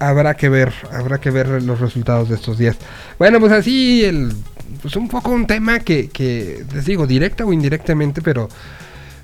habrá 0.00 0.34
que 0.34 0.48
ver, 0.48 0.72
habrá 0.90 1.20
que 1.20 1.30
ver 1.30 1.62
los 1.62 1.80
resultados 1.80 2.28
de 2.28 2.34
estos 2.34 2.58
días. 2.58 2.76
Bueno, 3.18 3.38
pues 3.38 3.52
así 3.52 4.04
el, 4.04 4.32
pues 4.80 4.96
un 4.96 5.08
poco 5.08 5.30
un 5.30 5.46
tema 5.46 5.78
que, 5.78 6.08
que 6.08 6.64
les 6.74 6.84
digo, 6.86 7.06
directa 7.06 7.44
o 7.44 7.52
indirectamente, 7.52 8.22
pero 8.22 8.48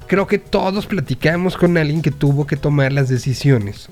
creo 0.06 0.28
que 0.28 0.38
todos 0.38 0.86
platicamos 0.86 1.56
con 1.56 1.76
alguien 1.76 2.02
que 2.02 2.12
tuvo 2.12 2.46
que 2.46 2.56
tomar 2.56 2.92
las 2.92 3.08
decisiones 3.08 3.88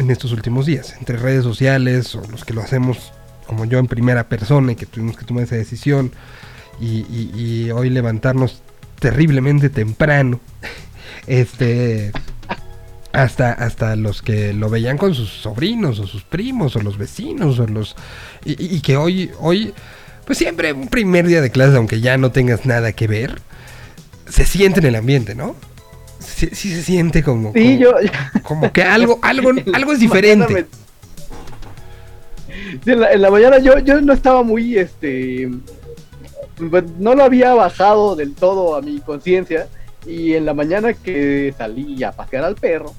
en 0.00 0.10
estos 0.10 0.32
últimos 0.32 0.66
días, 0.66 0.96
entre 0.98 1.18
redes 1.18 1.44
sociales 1.44 2.14
o 2.14 2.22
los 2.30 2.44
que 2.44 2.54
lo 2.54 2.62
hacemos 2.62 3.12
como 3.46 3.66
yo 3.66 3.78
en 3.78 3.86
primera 3.86 4.28
persona 4.28 4.72
y 4.72 4.76
que 4.76 4.86
tuvimos 4.86 5.16
que 5.16 5.26
tomar 5.26 5.44
esa 5.44 5.56
decisión 5.56 6.12
y, 6.80 7.70
hoy 7.70 7.90
levantarnos 7.90 8.62
terriblemente 8.98 9.68
temprano, 9.68 10.40
este, 11.26 12.12
hasta, 13.12 13.52
hasta 13.52 13.94
los 13.96 14.22
que 14.22 14.54
lo 14.54 14.70
veían 14.70 14.96
con 14.96 15.14
sus 15.14 15.28
sobrinos 15.28 15.98
o 15.98 16.06
sus 16.06 16.22
primos 16.22 16.76
o 16.76 16.80
los 16.80 16.96
vecinos 16.96 17.58
o 17.58 17.66
los, 17.66 17.96
y, 18.44 18.76
y 18.76 18.80
que 18.80 18.96
hoy, 18.96 19.30
hoy, 19.38 19.74
pues 20.24 20.38
siempre 20.38 20.72
un 20.72 20.88
primer 20.88 21.26
día 21.26 21.42
de 21.42 21.50
clase, 21.50 21.76
aunque 21.76 22.00
ya 22.00 22.16
no 22.16 22.32
tengas 22.32 22.64
nada 22.64 22.92
que 22.92 23.06
ver, 23.06 23.42
se 24.26 24.46
siente 24.46 24.80
en 24.80 24.86
el 24.86 24.96
ambiente, 24.96 25.34
¿no? 25.34 25.54
Sí, 26.20 26.48
se 26.54 26.82
siente 26.82 27.22
como, 27.22 27.52
como, 28.42 28.72
que 28.72 28.82
algo, 28.82 29.18
algo, 29.22 29.50
algo 29.74 29.92
es 29.92 30.00
diferente. 30.00 30.66
en, 32.86 33.22
la, 33.22 33.30
mañana 33.30 33.58
yo, 33.58 33.78
yo 33.78 34.00
no 34.00 34.12
estaba 34.12 34.42
muy, 34.42 34.78
este, 34.78 35.50
pues, 36.70 36.84
no 36.98 37.14
lo 37.14 37.24
había 37.24 37.54
bajado 37.54 38.16
del 38.16 38.34
todo 38.34 38.76
a 38.76 38.82
mi 38.82 39.00
conciencia 39.00 39.68
y 40.06 40.34
en 40.34 40.46
la 40.46 40.54
mañana 40.54 40.92
que 40.94 41.54
salí 41.56 42.02
a 42.04 42.12
pasear 42.12 42.44
al 42.44 42.54
perro 42.54 42.94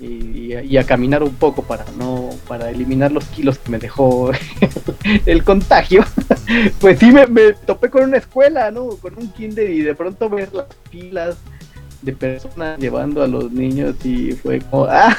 y, 0.00 0.76
a 0.76 0.84
caminar 0.84 1.22
un 1.22 1.34
poco 1.34 1.62
para 1.62 1.84
no 1.96 2.30
para 2.48 2.68
eliminar 2.70 3.12
los 3.12 3.24
kilos 3.26 3.58
que 3.58 3.70
me 3.70 3.78
dejó 3.78 4.32
el 5.26 5.44
contagio 5.44 6.04
pues 6.80 6.98
sí 6.98 7.10
me, 7.12 7.26
me, 7.26 7.52
topé 7.52 7.90
con 7.90 8.04
una 8.04 8.18
escuela 8.18 8.70
no 8.70 8.88
con 8.96 9.16
un 9.16 9.32
kinder 9.32 9.70
y 9.70 9.80
de 9.80 9.94
pronto 9.94 10.28
ver 10.28 10.52
las 10.52 10.66
filas 10.90 11.36
de 12.04 12.12
personas 12.12 12.78
llevando 12.78 13.22
a 13.22 13.26
los 13.26 13.50
niños 13.50 13.96
y 14.04 14.32
fue 14.32 14.60
como, 14.60 14.84
ah, 14.90 15.16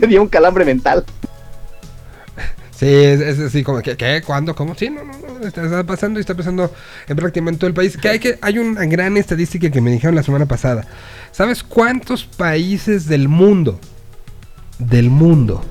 me 0.00 0.06
dio 0.06 0.22
un 0.22 0.28
calambre 0.28 0.64
mental. 0.64 1.04
Sí, 2.76 2.86
es, 2.86 3.20
es 3.20 3.38
así 3.38 3.62
como, 3.62 3.80
¿qué? 3.80 3.96
¿Qué? 3.96 4.22
¿Cuándo? 4.24 4.54
¿Cómo? 4.54 4.74
Sí, 4.74 4.90
no, 4.90 5.02
no, 5.02 5.14
no, 5.16 5.46
está, 5.46 5.64
está 5.64 5.84
pasando 5.84 6.18
y 6.18 6.20
está 6.20 6.34
pasando 6.34 6.70
en 7.08 7.16
prácticamente 7.16 7.58
todo 7.60 7.68
el 7.68 7.74
país. 7.74 7.96
Que 7.96 8.08
hay, 8.08 8.18
que 8.18 8.38
hay 8.42 8.58
una 8.58 8.84
gran 8.84 9.16
estadística 9.16 9.70
que 9.70 9.80
me 9.80 9.90
dijeron 9.90 10.14
la 10.14 10.22
semana 10.22 10.44
pasada. 10.44 10.86
¿Sabes 11.32 11.62
cuántos 11.62 12.24
países 12.24 13.06
del 13.06 13.28
mundo, 13.28 13.80
del 14.78 15.08
mundo, 15.08 15.64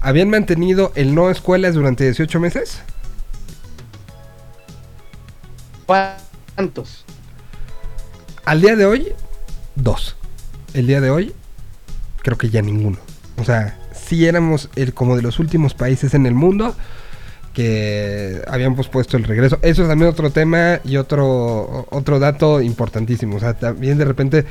habían 0.00 0.30
mantenido 0.30 0.90
el 0.96 1.14
no 1.14 1.30
escuelas 1.30 1.74
durante 1.74 2.02
18 2.04 2.40
meses? 2.40 2.82
¿Cuántos? 5.86 7.04
Al 8.44 8.60
día 8.60 8.74
de 8.74 8.84
hoy, 8.84 9.12
dos. 9.74 10.16
El 10.74 10.86
día 10.86 11.00
de 11.00 11.10
hoy, 11.10 11.32
creo 12.22 12.38
que 12.38 12.50
ya 12.50 12.62
ninguno. 12.62 12.98
O 13.38 13.44
sea, 13.44 13.78
sí 13.92 14.26
éramos 14.26 14.68
el, 14.76 14.94
como 14.94 15.16
de 15.16 15.22
los 15.22 15.38
últimos 15.38 15.74
países 15.74 16.14
en 16.14 16.26
el 16.26 16.34
mundo 16.34 16.74
que 17.52 18.42
habían 18.48 18.74
pospuesto 18.74 19.16
el 19.16 19.24
regreso. 19.24 19.58
Eso 19.62 19.82
es 19.82 19.88
también 19.88 20.10
otro 20.10 20.30
tema 20.30 20.80
y 20.84 20.96
otro, 20.96 21.86
otro 21.90 22.18
dato 22.18 22.62
importantísimo. 22.62 23.36
O 23.36 23.40
sea, 23.40 23.54
también 23.54 23.98
de 23.98 24.04
repente 24.06 24.46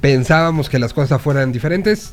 pensábamos 0.00 0.68
que 0.68 0.78
las 0.78 0.92
cosas 0.92 1.20
fueran 1.22 1.52
diferentes 1.52 2.12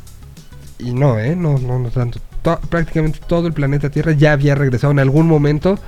y 0.78 0.94
no, 0.94 1.20
¿eh? 1.20 1.36
No, 1.36 1.58
no, 1.58 1.80
no 1.80 1.90
tanto. 1.90 2.20
To- 2.44 2.60
prácticamente 2.70 3.20
todo 3.28 3.48
el 3.48 3.54
planeta 3.54 3.90
Tierra 3.90 4.12
ya 4.12 4.34
había 4.34 4.54
regresado 4.54 4.92
en 4.92 5.00
algún 5.00 5.28
momento 5.28 5.80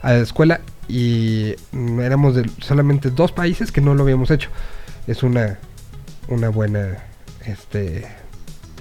a 0.00 0.12
la 0.12 0.20
escuela 0.20 0.60
y 0.88 1.54
éramos 2.00 2.34
de 2.34 2.48
solamente 2.60 3.10
dos 3.10 3.32
países 3.32 3.70
que 3.72 3.82
no 3.82 3.94
lo 3.94 4.04
habíamos 4.04 4.30
hecho. 4.30 4.48
Es 5.06 5.22
una, 5.22 5.58
una 6.28 6.48
buena, 6.50 6.98
este, 7.46 8.06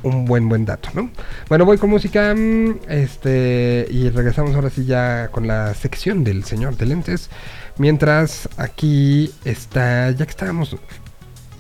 un 0.04 0.26
buen 0.26 0.48
buen 0.48 0.66
dato, 0.66 0.90
¿no? 0.94 1.10
Bueno, 1.50 1.66
voy 1.66 1.78
con 1.78 1.90
música, 1.90 2.34
mm, 2.36 2.80
este, 2.90 3.88
y 3.90 4.10
regresamos 4.10 4.56
ahora 4.56 4.70
sí 4.70 4.86
ya 4.86 5.30
con 5.30 5.48
la 5.48 5.74
sección 5.74 6.24
del 6.24 6.44
señor 6.44 6.78
de 6.78 6.86
lentes. 6.86 7.30
Mientras 7.78 8.50
aquí 8.58 9.34
está, 9.46 10.12
ya 10.12 10.26
que 10.26 10.32
estábamos 10.32 10.76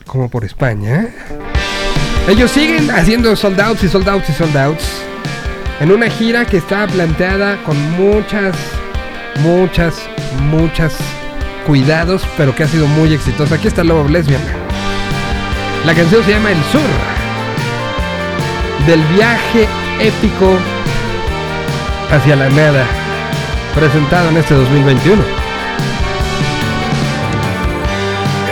como 0.05 0.29
por 0.29 0.45
España, 0.45 1.09
ellos 2.27 2.51
siguen 2.51 2.89
haciendo 2.91 3.35
sold 3.35 3.59
outs 3.59 3.83
y 3.83 3.87
sold 3.87 4.07
outs 4.09 4.29
y 4.29 4.33
sold 4.33 4.57
outs. 4.57 4.85
En 5.79 5.91
una 5.91 6.09
gira 6.09 6.45
que 6.45 6.57
está 6.57 6.87
planteada 6.87 7.63
con 7.63 7.79
muchas, 7.91 8.55
muchas, 9.41 10.01
muchas 10.49 10.97
cuidados, 11.67 12.25
pero 12.35 12.55
que 12.55 12.63
ha 12.63 12.67
sido 12.67 12.87
muy 12.87 13.13
exitosa. 13.13 13.55
Aquí 13.55 13.67
está 13.67 13.83
Love 13.83 14.05
of 14.05 14.09
Lesbian. 14.11 14.66
La 15.87 15.95
canción 15.95 16.21
se 16.25 16.31
llama 16.31 16.51
El 16.51 16.61
Sur. 16.65 16.81
Del 18.85 19.01
viaje 19.15 19.69
épico 20.01 20.57
hacia 22.11 22.35
la 22.35 22.49
nada. 22.49 22.85
Presentado 23.73 24.27
en 24.27 24.35
este 24.35 24.53
2021. 24.53 25.23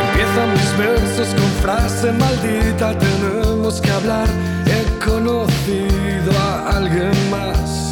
Empiezan 0.07 0.53
mis 0.53 0.77
versos 0.77 1.35
con 1.35 1.51
frase 1.61 2.13
maldita, 2.13 2.97
tenemos 2.97 3.81
que 3.81 3.91
hablar. 3.91 4.29
He 4.67 5.05
conocido 5.05 6.31
a 6.39 6.77
alguien 6.77 7.11
más, 7.29 7.91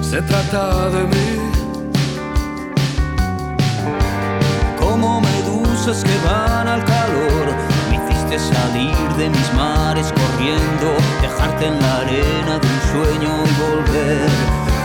se 0.00 0.22
trata 0.22 0.88
de 0.88 1.02
mí. 1.04 1.58
como 4.78 5.20
medusas 5.20 6.02
que 6.02 6.16
van 6.26 6.66
al 6.66 6.84
calor. 6.84 7.47
Hiciste 8.30 8.54
salir 8.54 8.94
de 9.16 9.30
mis 9.30 9.54
mares 9.54 10.12
corriendo, 10.12 10.94
dejarte 11.22 11.66
en 11.66 11.80
la 11.80 11.96
arena 12.00 12.58
de 12.58 12.66
un 12.66 12.80
sueño 12.92 13.30
y 13.46 13.52
volver 13.58 14.28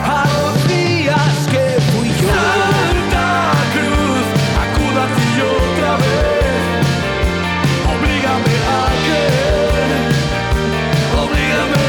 a 0.06 0.24
los 0.34 0.68
días 0.70 1.36
que 1.52 1.66
fui 1.92 2.08
yo. 2.08 2.30
Santa 2.32 3.52
Cruz, 3.74 4.28
acuda 4.64 5.02
a 5.04 5.08
ti 5.18 5.30
otra 5.60 5.92
vez. 6.04 6.86
Oblígame 7.94 8.56
a 8.72 8.82
querer, 9.08 10.08
oblígame. 11.22 11.88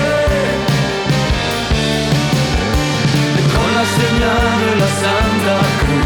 Con 3.55 3.69
la 3.79 3.85
señal 4.01 4.49
de 4.65 4.73
la 4.83 4.91
Santa 5.05 5.57
Cruz, 5.81 6.04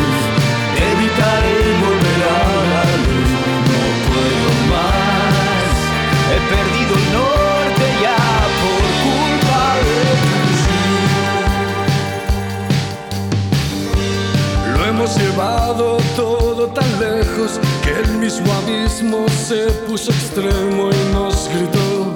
hemos 15.09 15.23
llevado 15.23 15.97
todo 16.17 16.67
tan 16.69 17.01
lejos 17.01 17.59
que 17.83 17.91
el 17.91 18.19
mismo 18.19 18.53
abismo 18.53 19.27
se 19.29 19.67
puso 19.87 20.11
extremo 20.11 20.91
y 20.91 21.13
nos 21.13 21.49
gritó, 21.49 22.13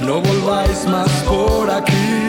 no 0.00 0.20
volváis 0.20 0.86
más 0.86 1.08
por 1.22 1.70
aquí. 1.70 2.28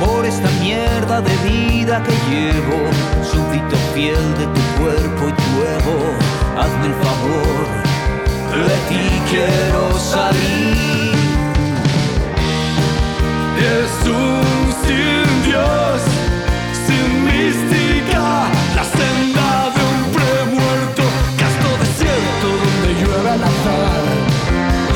por 0.00 0.26
esta 0.26 0.50
mierda 0.60 1.20
de 1.20 1.36
vida 1.48 2.02
que 2.02 2.12
llevo, 2.28 2.78
súbdito 3.30 3.76
fiel 3.94 4.34
de 4.38 4.46
tu 4.46 4.60
cuerpo 4.82 5.28
y 5.28 5.32
tu 5.32 5.50
ego, 5.78 5.98
hazme 6.58 6.86
el 6.86 6.94
favor, 7.04 7.64
de 8.68 8.76
ti 8.88 9.04
quiero 9.30 9.98
salir. 9.98 11.12
Es 13.62 14.08
un 14.08 14.42
sin 14.84 15.44
Dios, 15.44 16.11
la 18.76 18.84
senda 18.84 19.70
de 19.74 19.82
un 19.94 20.02
premuerto, 20.12 21.02
casto 21.38 21.68
desierto 21.80 22.46
donde 22.62 22.88
llueve 23.00 23.30
al 23.30 23.42
azar. 23.42 24.02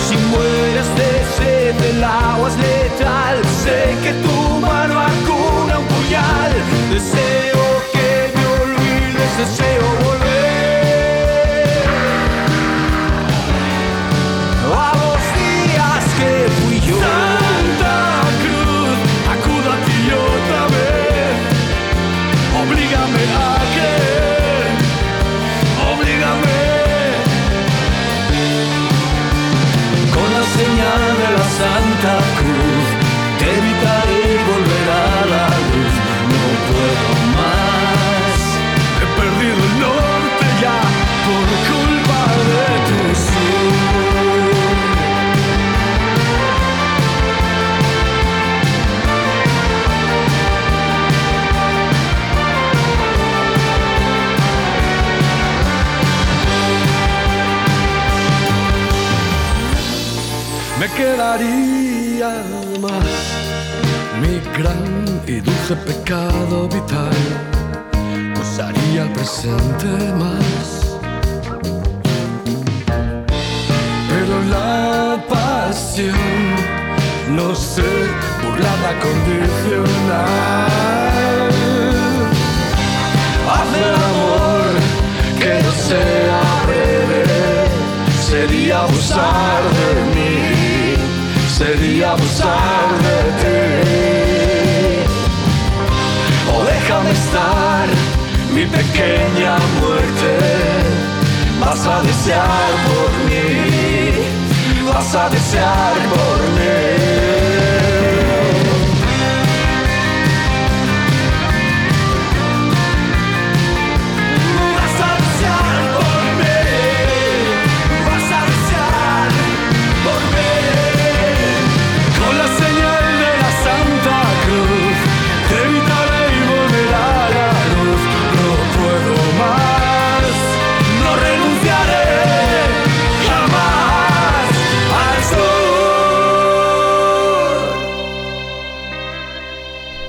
Si 0.07 0.16
mueres 0.32 0.89
de 1.01 1.11
sed, 1.37 1.84
el 1.91 2.05
agua 2.05 2.49
es 2.49 2.57
letal, 2.57 3.45
sé 3.62 3.97
que 4.03 4.12
tu 4.24 4.61
mano 4.61 5.01
acuna 5.01 5.78
un 5.78 5.87
puñal, 5.87 6.53
deseo 6.91 7.64
que 7.93 8.32
me 8.34 8.45
olvides, 8.62 9.39
deseo 9.39 9.66
volver. 9.66 9.76
Dulce 65.69 65.77
pecado 65.85 66.69
vital. 66.69 67.11
Usaría 68.41 69.03
el 69.03 69.11
presente 69.12 69.89
más. 70.14 70.99
Pero 74.09 74.43
la 74.51 75.17
pasión, 75.29 76.14
no 77.35 77.55
sé, 77.55 77.83
burlada 78.43 78.95
condicional. 79.01 80.67
Hazme 83.51 83.79
el 83.79 83.95
amor 84.11 84.69
que 85.39 85.62
no 85.62 85.73
sea 85.73 86.43
breve, 86.67 87.25
sería 88.21 88.83
abusar 88.83 89.62
de 89.79 89.91
mí, 90.14 90.35
sería 91.57 92.12
abusar 92.12 92.89
de 93.03 93.83
ti. 93.83 93.86
Estar, 97.11 97.88
mi 98.54 98.64
pequeña 98.66 99.57
muerte, 99.80 100.32
vas 101.61 101.86
a 101.86 102.02
desear 102.02 102.70
por 102.88 103.11
mí, 103.26 104.84
vas 104.92 105.14
a 105.14 105.28
desear 105.28 105.94
por 106.14 106.38
mí. 106.57 107.55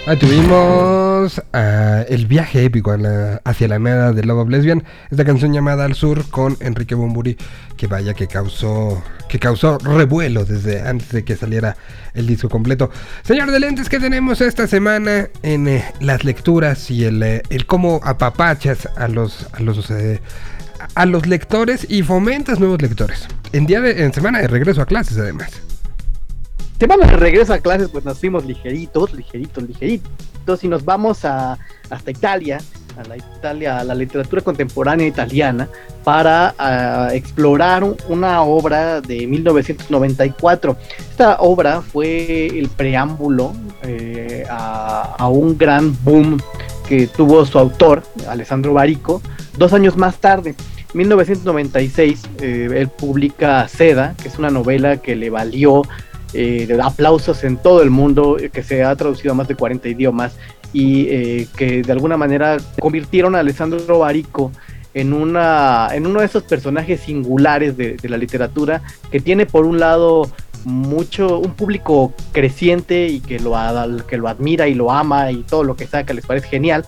Ahí 0.07 0.15
tuvimos 0.15 1.41
ah, 1.51 2.05
el 2.07 2.27
viaje 2.27 2.63
épico 2.63 2.95
hacia 3.43 3.67
la 3.67 3.77
nada 3.77 4.13
de 4.13 4.23
Love 4.23 4.43
of 4.43 4.49
Lesbian, 4.49 4.81
esta 5.11 5.25
canción 5.25 5.51
llamada 5.51 5.83
Al 5.83 5.95
Sur 5.95 6.29
con 6.29 6.55
Enrique 6.61 6.95
Bumburi, 6.95 7.35
que 7.75 7.87
vaya 7.87 8.13
que 8.13 8.27
causó 8.27 9.03
que 9.27 9.37
causó 9.37 9.77
revuelo 9.79 10.45
desde 10.45 10.87
antes 10.87 11.09
de 11.09 11.25
que 11.25 11.35
saliera 11.35 11.75
el 12.13 12.25
disco 12.25 12.47
completo. 12.47 12.89
Señor 13.23 13.51
de 13.51 13.59
lentes, 13.59 13.89
¿qué 13.89 13.99
tenemos 13.99 14.39
esta 14.39 14.65
semana 14.65 15.27
en 15.43 15.67
eh, 15.67 15.83
las 15.99 16.23
lecturas 16.23 16.89
y 16.89 17.03
el, 17.03 17.21
eh, 17.21 17.43
el 17.49 17.65
cómo 17.65 17.99
apapachas 18.01 18.87
a 18.95 19.09
los 19.09 19.49
a 19.51 19.59
los 19.59 19.91
eh, 19.91 20.21
a 20.95 21.05
los 21.05 21.27
lectores 21.27 21.85
y 21.89 22.03
fomentas 22.03 22.61
nuevos 22.61 22.81
lectores? 22.81 23.27
En 23.51 23.65
día 23.65 23.81
de, 23.81 24.05
en 24.05 24.13
semana 24.13 24.39
de 24.39 24.47
regreso 24.47 24.81
a 24.81 24.85
clases 24.85 25.17
además 25.17 25.67
semana 26.79 27.07
de 27.07 27.17
regreso 27.17 27.53
a 27.53 27.59
clases, 27.59 27.89
pues 27.89 28.05
nos 28.05 28.19
fuimos 28.19 28.45
ligeritos, 28.45 29.13
ligeritos, 29.13 29.63
ligeritos, 29.63 30.63
y 30.63 30.67
nos 30.67 30.85
vamos 30.85 31.25
a, 31.25 31.57
hasta 31.89 32.11
Italia, 32.11 32.59
a 32.97 33.07
la 33.07 33.17
Italia, 33.17 33.79
a 33.79 33.83
la 33.83 33.93
literatura 33.95 34.41
contemporánea 34.41 35.07
italiana, 35.07 35.67
para 36.03 36.53
explorar 37.13 37.83
una 38.07 38.41
obra 38.43 39.01
de 39.01 39.27
1994. 39.27 40.77
Esta 40.99 41.37
obra 41.39 41.81
fue 41.81 42.47
el 42.47 42.69
preámbulo 42.69 43.53
eh, 43.83 44.45
a, 44.49 45.27
un 45.27 45.57
gran 45.57 45.95
boom 46.03 46.39
que 46.87 47.07
tuvo 47.07 47.45
su 47.45 47.59
autor, 47.59 48.03
Alessandro 48.29 48.73
Barico, 48.73 49.21
dos 49.57 49.73
años 49.73 49.97
más 49.97 50.17
tarde. 50.17 50.55
En 50.93 50.99
1996, 50.99 52.23
eh, 52.39 52.69
él 52.73 52.87
publica 52.87 53.67
Seda, 53.67 54.15
que 54.21 54.29
es 54.29 54.39
una 54.39 54.49
novela 54.49 54.97
que 54.97 55.15
le 55.15 55.29
valió 55.29 55.81
eh, 56.39 56.77
aplausos 56.83 57.43
en 57.43 57.57
todo 57.57 57.81
el 57.81 57.89
mundo, 57.89 58.37
que 58.53 58.61
se 58.61 58.83
ha 58.83 58.95
traducido 58.95 59.31
a 59.31 59.35
más 59.35 59.47
de 59.47 59.55
40 59.55 59.89
idiomas 59.89 60.35
y 60.71 61.07
eh, 61.09 61.47
que 61.57 61.81
de 61.81 61.91
alguna 61.91 62.15
manera 62.15 62.57
convirtieron 62.79 63.35
a 63.35 63.39
Alessandro 63.39 63.99
Barico 63.99 64.51
en, 64.93 65.13
una, 65.13 65.89
en 65.93 66.05
uno 66.05 66.19
de 66.19 66.27
esos 66.27 66.43
personajes 66.43 66.99
singulares 66.99 67.75
de, 67.75 67.97
la 68.03 68.17
literatura 68.17 68.83
que 69.11 69.19
tiene 69.19 69.47
por 69.47 69.65
un 69.65 69.79
lado 69.79 70.29
mucho 70.63 71.39
un 71.39 71.53
público 71.53 72.13
creciente 72.33 73.07
y 73.07 73.19
que 73.19 73.39
lo, 73.39 73.55
que 74.07 74.17
lo 74.17 74.27
admira 74.27 74.67
y 74.67 74.75
lo 74.75 74.91
ama 74.91 75.31
y 75.31 75.43
todo 75.43 75.63
lo 75.63 75.75
que 75.75 75.87
saca 75.87 76.13
les 76.13 76.25
parece 76.25 76.49
genial. 76.49 76.85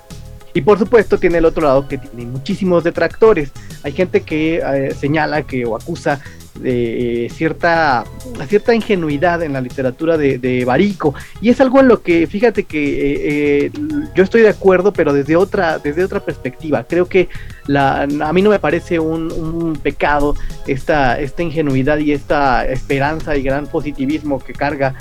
Y 0.54 0.62
por 0.62 0.78
supuesto 0.78 1.18
tiene 1.18 1.40
el 1.40 1.46
otro 1.46 1.64
lado 1.64 1.88
que 1.88 1.98
tiene 1.98 2.30
muchísimos 2.30 2.84
detractores. 2.84 3.52
Hay 3.84 3.94
gente 3.94 4.22
que 4.22 4.58
eh, 4.58 4.94
señala 4.94 5.44
que 5.44 5.66
o 5.66 5.76
acusa 5.76 6.20
eh, 6.64 7.28
cierta, 7.32 8.04
cierta 8.48 8.74
ingenuidad 8.74 9.42
en 9.44 9.54
la 9.54 9.62
literatura 9.62 10.18
de, 10.18 10.64
Barico. 10.66 11.14
Y 11.42 11.50
es 11.50 11.62
algo 11.62 11.80
en 11.80 11.88
lo 11.88 12.02
que, 12.02 12.28
fíjate 12.28 12.64
que 12.64 12.80
eh, 12.80 13.66
eh, 13.66 13.72
yo 14.16 14.24
estoy 14.24 14.42
de 14.42 14.50
acuerdo, 14.50 14.94
pero 14.94 15.14
desde 15.14 15.36
otra, 15.36 15.80
desde 15.80 16.04
otra 16.04 16.20
perspectiva. 16.20 16.86
Creo 16.88 17.08
que 17.08 17.30
a 17.76 18.08
mí 18.34 18.42
no 18.42 18.50
me 18.50 18.60
parece 18.60 19.00
un, 19.00 19.78
pecado 19.82 20.36
esta, 20.68 21.20
esta 21.20 21.44
ingenuidad 21.44 21.98
y 22.00 22.12
esta 22.12 22.66
esperanza 22.66 23.38
y 23.38 23.44
gran 23.44 23.68
positivismo 23.68 24.40
que 24.40 24.54
carga 24.54 24.96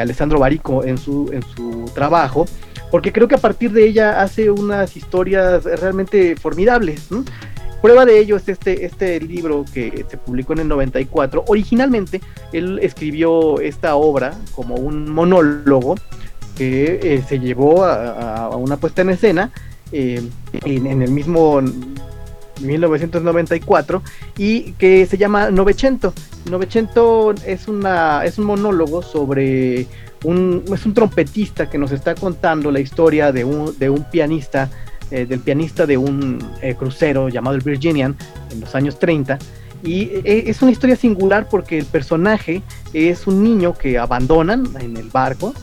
Alessandro 0.00 0.38
Barico 0.38 0.84
en 0.84 0.96
su, 0.96 1.30
en 1.32 1.42
su 1.42 1.90
trabajo 1.94 2.46
porque 2.90 3.12
creo 3.12 3.28
que 3.28 3.34
a 3.34 3.38
partir 3.38 3.72
de 3.72 3.86
ella 3.86 4.22
hace 4.22 4.50
unas 4.50 4.96
historias 4.96 5.64
realmente 5.64 6.36
formidables. 6.36 7.08
Prueba 7.82 8.04
de 8.04 8.18
ello 8.18 8.36
es 8.36 8.48
este, 8.48 8.84
este 8.84 9.20
libro 9.20 9.64
que 9.72 10.04
se 10.08 10.16
publicó 10.16 10.54
en 10.54 10.60
el 10.60 10.68
94. 10.68 11.44
Originalmente 11.46 12.20
él 12.52 12.78
escribió 12.82 13.60
esta 13.60 13.96
obra 13.96 14.34
como 14.54 14.76
un 14.76 15.10
monólogo 15.10 15.96
que 16.56 16.98
eh, 17.02 17.22
se 17.28 17.38
llevó 17.38 17.84
a, 17.84 18.48
una 18.56 18.78
puesta 18.78 19.02
en 19.02 19.10
escena 19.10 19.50
eh, 19.92 20.22
en, 20.64 21.02
el 21.02 21.10
mismo 21.10 21.60
1994 22.60 24.02
y 24.38 24.72
que 24.72 25.06
se 25.06 25.18
llama 25.18 25.50
Novecento. 25.50 26.14
Novecento 26.50 27.34
es, 27.44 27.68
una, 27.68 28.24
es 28.24 28.38
un 28.38 28.46
monólogo 28.46 29.02
sobre 29.02 29.86
un, 30.24 30.64
es 30.72 30.86
un 30.86 30.94
trompetista 30.94 31.68
que 31.68 31.78
nos 31.78 31.92
está 31.92 32.14
contando 32.14 32.70
la 32.70 32.80
historia 32.80 33.32
de 33.32 33.44
un, 33.44 33.78
de 33.78 33.90
un 33.90 34.04
pianista 34.04 34.70
eh, 35.10 35.26
del 35.26 35.40
pianista 35.40 35.86
de 35.86 35.96
un 35.96 36.38
eh, 36.62 36.74
crucero 36.74 37.28
llamado 37.28 37.56
el 37.56 37.62
Virginian 37.62 38.16
en 38.50 38.60
los 38.60 38.74
años 38.74 38.98
30. 38.98 39.38
Y 39.84 40.02
eh, 40.24 40.44
es 40.46 40.62
una 40.62 40.72
historia 40.72 40.96
singular 40.96 41.48
porque 41.48 41.78
el 41.78 41.84
personaje 41.84 42.62
es 42.92 43.26
un 43.26 43.42
niño 43.42 43.74
que 43.74 43.98
abandonan 43.98 44.66
en 44.80 44.96
el 44.96 45.08
barco 45.08 45.54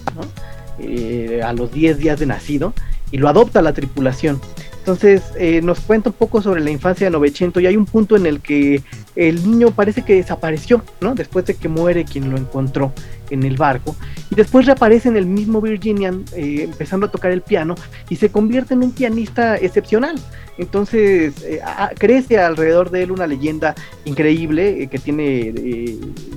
a 1.44 1.54
los 1.54 1.72
10 1.72 1.98
días 1.98 2.20
de 2.20 2.26
nacido 2.26 2.74
y 3.12 3.18
lo 3.18 3.28
adopta 3.28 3.62
la 3.62 3.74
tripulación. 3.74 4.40
Entonces 4.86 5.24
nos 5.64 5.80
cuenta 5.80 6.10
un 6.10 6.16
poco 6.16 6.42
sobre 6.42 6.62
la 6.62 6.70
infancia 6.70 7.08
de 7.08 7.12
Novecento 7.12 7.62
y 7.62 7.68
hay 7.68 7.78
un 7.78 7.86
punto 7.86 8.18
en 8.18 8.26
el 8.26 8.42
que 8.42 8.84
el 9.16 9.50
niño 9.50 9.72
parece 9.72 10.02
que 10.02 10.16
desapareció, 10.16 10.84
¿no? 11.00 11.16
Después 11.16 11.46
de 11.46 11.56
que 11.56 11.70
muere 11.70 12.04
quien 12.04 12.30
lo 12.30 12.38
encontró 12.38 12.92
en 13.30 13.44
el 13.44 13.58
barco. 13.58 13.96
Y 14.30 14.36
después 14.36 14.66
reaparece 14.66 15.10
en 15.10 15.18
el 15.18 15.26
mismo 15.26 15.62
Virginian 15.62 16.24
eh, 16.36 16.64
empezando 16.64 17.06
a 17.06 17.12
tocar 17.12 17.32
el 17.32 17.42
piano 17.42 17.76
y 18.10 18.16
se 18.16 18.30
convierte 18.30 18.74
en 18.74 18.84
un 18.84 18.92
pianista 18.92 19.58
excepcional. 19.58 20.16
Entonces 20.58 21.34
eh, 21.44 21.62
crece 21.98 22.38
alrededor 22.40 22.92
de 22.92 23.04
él 23.04 23.12
una 23.12 23.28
leyenda 23.28 23.76
increíble 24.06 24.84
eh, 24.84 24.88
que 24.88 25.00
tiene 25.00 25.54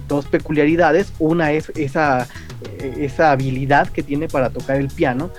dos 0.09 0.26
peculiaridades. 0.26 1.12
Una 1.18 1.53
es 1.53 1.70
esa, 1.74 2.26
esa 2.80 3.32
habilidad 3.32 3.88
que 3.88 4.03
tiene 4.03 4.28
para 4.28 4.51
tocar 4.51 4.76
el 4.76 4.88
piano 4.88 5.30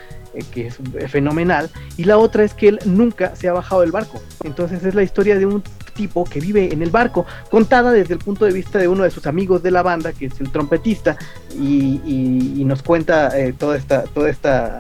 que 0.46 0.68
es 0.68 0.78
fenomenal, 1.08 1.70
y 1.98 2.04
la 2.04 2.18
otra 2.18 2.44
es 2.44 2.54
que 2.54 2.70
él 2.70 2.80
nunca 2.86 3.36
se 3.36 3.48
ha 3.48 3.54
bajado 3.54 3.82
del 3.82 3.92
barco. 3.92 4.22
Entonces 4.44 4.84
es 4.84 4.96
la 4.96 5.04
historia 5.04 5.38
de 5.38 5.46
un 5.46 5.64
tipo 5.94 6.24
que 6.24 6.40
vive 6.40 6.72
en 6.72 6.82
el 6.82 6.92
barco, 6.92 7.26
contada 7.50 7.92
desde 7.92 8.14
el 8.14 8.20
punto 8.20 8.46
de 8.46 8.54
vista 8.54 8.80
de 8.80 8.88
uno 8.88 9.04
de 9.04 9.12
sus 9.12 9.28
amigos 9.28 9.64
de 9.64 9.72
la 9.72 9.84
banda, 9.84 10.14
que 10.14 10.28
es 10.28 10.40
el 10.40 10.52
trompetista, 10.52 11.18
y, 11.60 12.64
nos 12.66 12.84
cuenta 12.84 13.38
eh, 13.40 13.54
toda 13.54 13.78
esta, 13.78 14.04
toda 14.04 14.30
esta, 14.30 14.78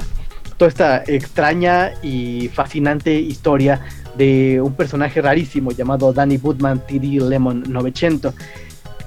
toda 0.57 0.67
esta 0.67 1.03
extraña 1.07 1.93
y 2.03 2.49
fascinante 2.53 3.13
historia 3.13 3.79
de 4.17 4.59
un 4.61 4.73
personaje 4.73 5.21
rarísimo 5.21 5.71
llamado 5.71 6.11
Danny 6.11 6.37
Woodman 6.37 6.79
TD 6.79 7.21
Lemon 7.21 7.63
900. 7.67 8.33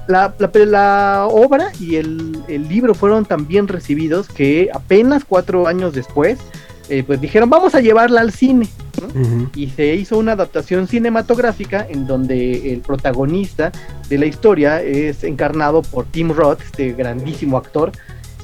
La, 0.07 0.33
la, 0.65 1.27
obra 1.29 1.71
y 1.79 1.95
el, 1.95 2.43
el, 2.47 2.67
libro 2.67 2.93
fueron 2.95 3.25
tan 3.25 3.47
bien 3.47 3.67
recibidos 3.67 4.27
que 4.27 4.69
apenas 4.73 5.23
cuatro 5.23 5.67
años 5.67 5.93
después, 5.93 6.39
eh, 6.89 7.03
pues 7.03 7.21
dijeron, 7.21 7.49
vamos 7.49 7.75
a 7.75 7.79
llevarla 7.79 8.21
al 8.21 8.31
cine. 8.31 8.67
Y 9.55 9.69
se 9.69 9.95
hizo 9.95 10.17
una 10.17 10.33
adaptación 10.33 10.87
cinematográfica 10.87 11.87
en 11.89 12.05
donde 12.05 12.73
el 12.73 12.81
protagonista 12.81 13.71
de 14.09 14.17
la 14.17 14.25
historia 14.25 14.81
es 14.81 15.23
encarnado 15.23 15.81
por 15.81 16.05
Tim 16.05 16.31
Roth, 16.31 16.61
este 16.61 16.93
grandísimo 16.93 17.57
actor. 17.57 17.91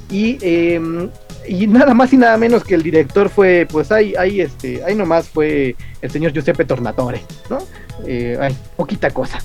Y, 0.10 0.38
em, 0.42 1.10
y 1.48 1.68
nada 1.68 1.94
más 1.94 2.14
y 2.14 2.18
nada 2.18 2.38
menos 2.38 2.64
que 2.64 2.76
el 2.76 2.84
director 2.84 3.30
fue, 3.30 3.68
pues 3.70 3.92
ahí, 3.92 4.14
ahí, 4.18 4.42
este, 4.42 4.84
ahí 4.84 4.96
nomás 4.96 5.28
fue 5.30 5.76
el 6.02 6.12
señor 6.12 6.32
Giuseppe 6.34 6.66
Tornatore, 6.66 7.22
¿no? 7.50 7.60
Eh, 8.06 8.38
ay, 8.40 8.56
poquita 8.76 9.12
cosa. 9.12 9.40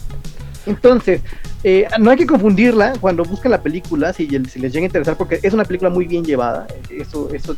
Entonces, 0.67 1.21
eh, 1.65 1.87
no 2.01 2.11
hay 2.11 2.17
que 2.17 2.27
confundirla 2.27 2.95
cuando 3.01 3.25
buscan 3.25 3.53
la 3.53 3.63
película, 3.63 4.13
si, 4.13 4.27
les 4.27 4.55
llega 4.55 4.81
a 4.81 4.87
interesar, 4.87 5.17
porque 5.17 5.39
es 5.43 5.55
una 5.55 5.65
película 5.65 5.91
muy 5.91 6.07
bien 6.07 6.25
llevada. 6.25 6.67
Eso, 6.91 7.29
eso 7.33 7.55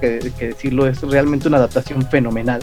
que, 0.00 0.20
decirlo, 0.38 0.86
es 0.86 1.00
realmente 1.02 1.48
una 1.48 1.56
adaptación 1.56 2.08
fenomenal. 2.08 2.60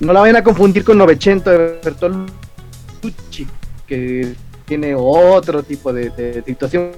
No 0.00 0.12
la 0.12 0.20
vayan 0.20 0.36
a 0.36 0.42
confundir 0.42 0.84
con 0.84 0.96
Novecento 0.96 1.50
de 1.50 1.78
Bertolucci, 1.84 3.46
que 3.86 4.34
tiene 4.64 4.94
otro 4.96 5.62
tipo 5.62 5.92
de, 5.92 6.42
situación, 6.46 6.92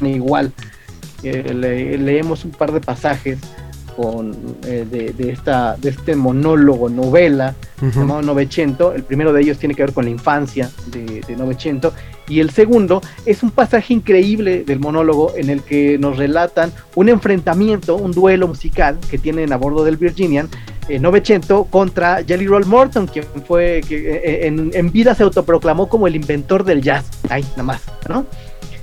igual. 0.00 0.52
Eh, 1.22 1.98
leemos 1.98 2.46
un 2.46 2.52
par 2.52 2.72
de 2.72 2.80
pasajes 2.80 3.38
con, 4.00 4.34
eh, 4.66 4.86
de, 4.90 5.30
esta, 5.30 5.76
de 5.76 5.90
este 5.90 6.16
monólogo, 6.16 6.88
novela, 6.88 7.54
llamado 7.94 8.22
Novecento. 8.22 8.94
El 8.94 9.02
primero 9.02 9.32
de 9.32 9.42
ellos 9.42 9.58
tiene 9.58 9.74
que 9.74 9.82
ver 9.82 9.92
con 9.92 10.04
la 10.04 10.10
infancia 10.10 10.70
de, 10.86 11.20
de 11.20 11.36
Novecento. 11.36 11.92
Y 12.26 12.40
el 12.40 12.50
segundo 12.50 13.02
es 13.26 13.42
un 13.42 13.50
pasaje 13.50 13.92
increíble 13.92 14.64
del 14.64 14.78
monólogo 14.78 15.34
en 15.36 15.50
el 15.50 15.62
que 15.62 15.98
nos 15.98 16.16
relatan 16.16 16.72
un 16.94 17.08
enfrentamiento, 17.08 17.96
un 17.96 18.12
duelo 18.12 18.48
musical 18.48 18.98
que 19.10 19.18
tienen 19.18 19.52
a 19.52 19.56
bordo 19.56 19.84
del 19.84 19.96
Virginian, 19.96 20.48
eh, 20.88 20.98
Novecento, 20.98 21.64
contra 21.64 22.24
Jelly 22.24 22.46
Roll 22.46 22.66
Morton, 22.66 23.06
quien 23.06 23.26
fue, 23.46 23.82
que 23.86 23.96
eh, 23.96 24.46
en, 24.46 24.70
en 24.72 24.90
vida 24.90 25.14
se 25.14 25.24
autoproclamó 25.24 25.88
como 25.88 26.06
el 26.06 26.16
inventor 26.16 26.64
del 26.64 26.80
jazz. 26.80 27.04
Ay, 27.28 27.42
nada 27.50 27.64
más, 27.64 27.82
¿no? 28.08 28.24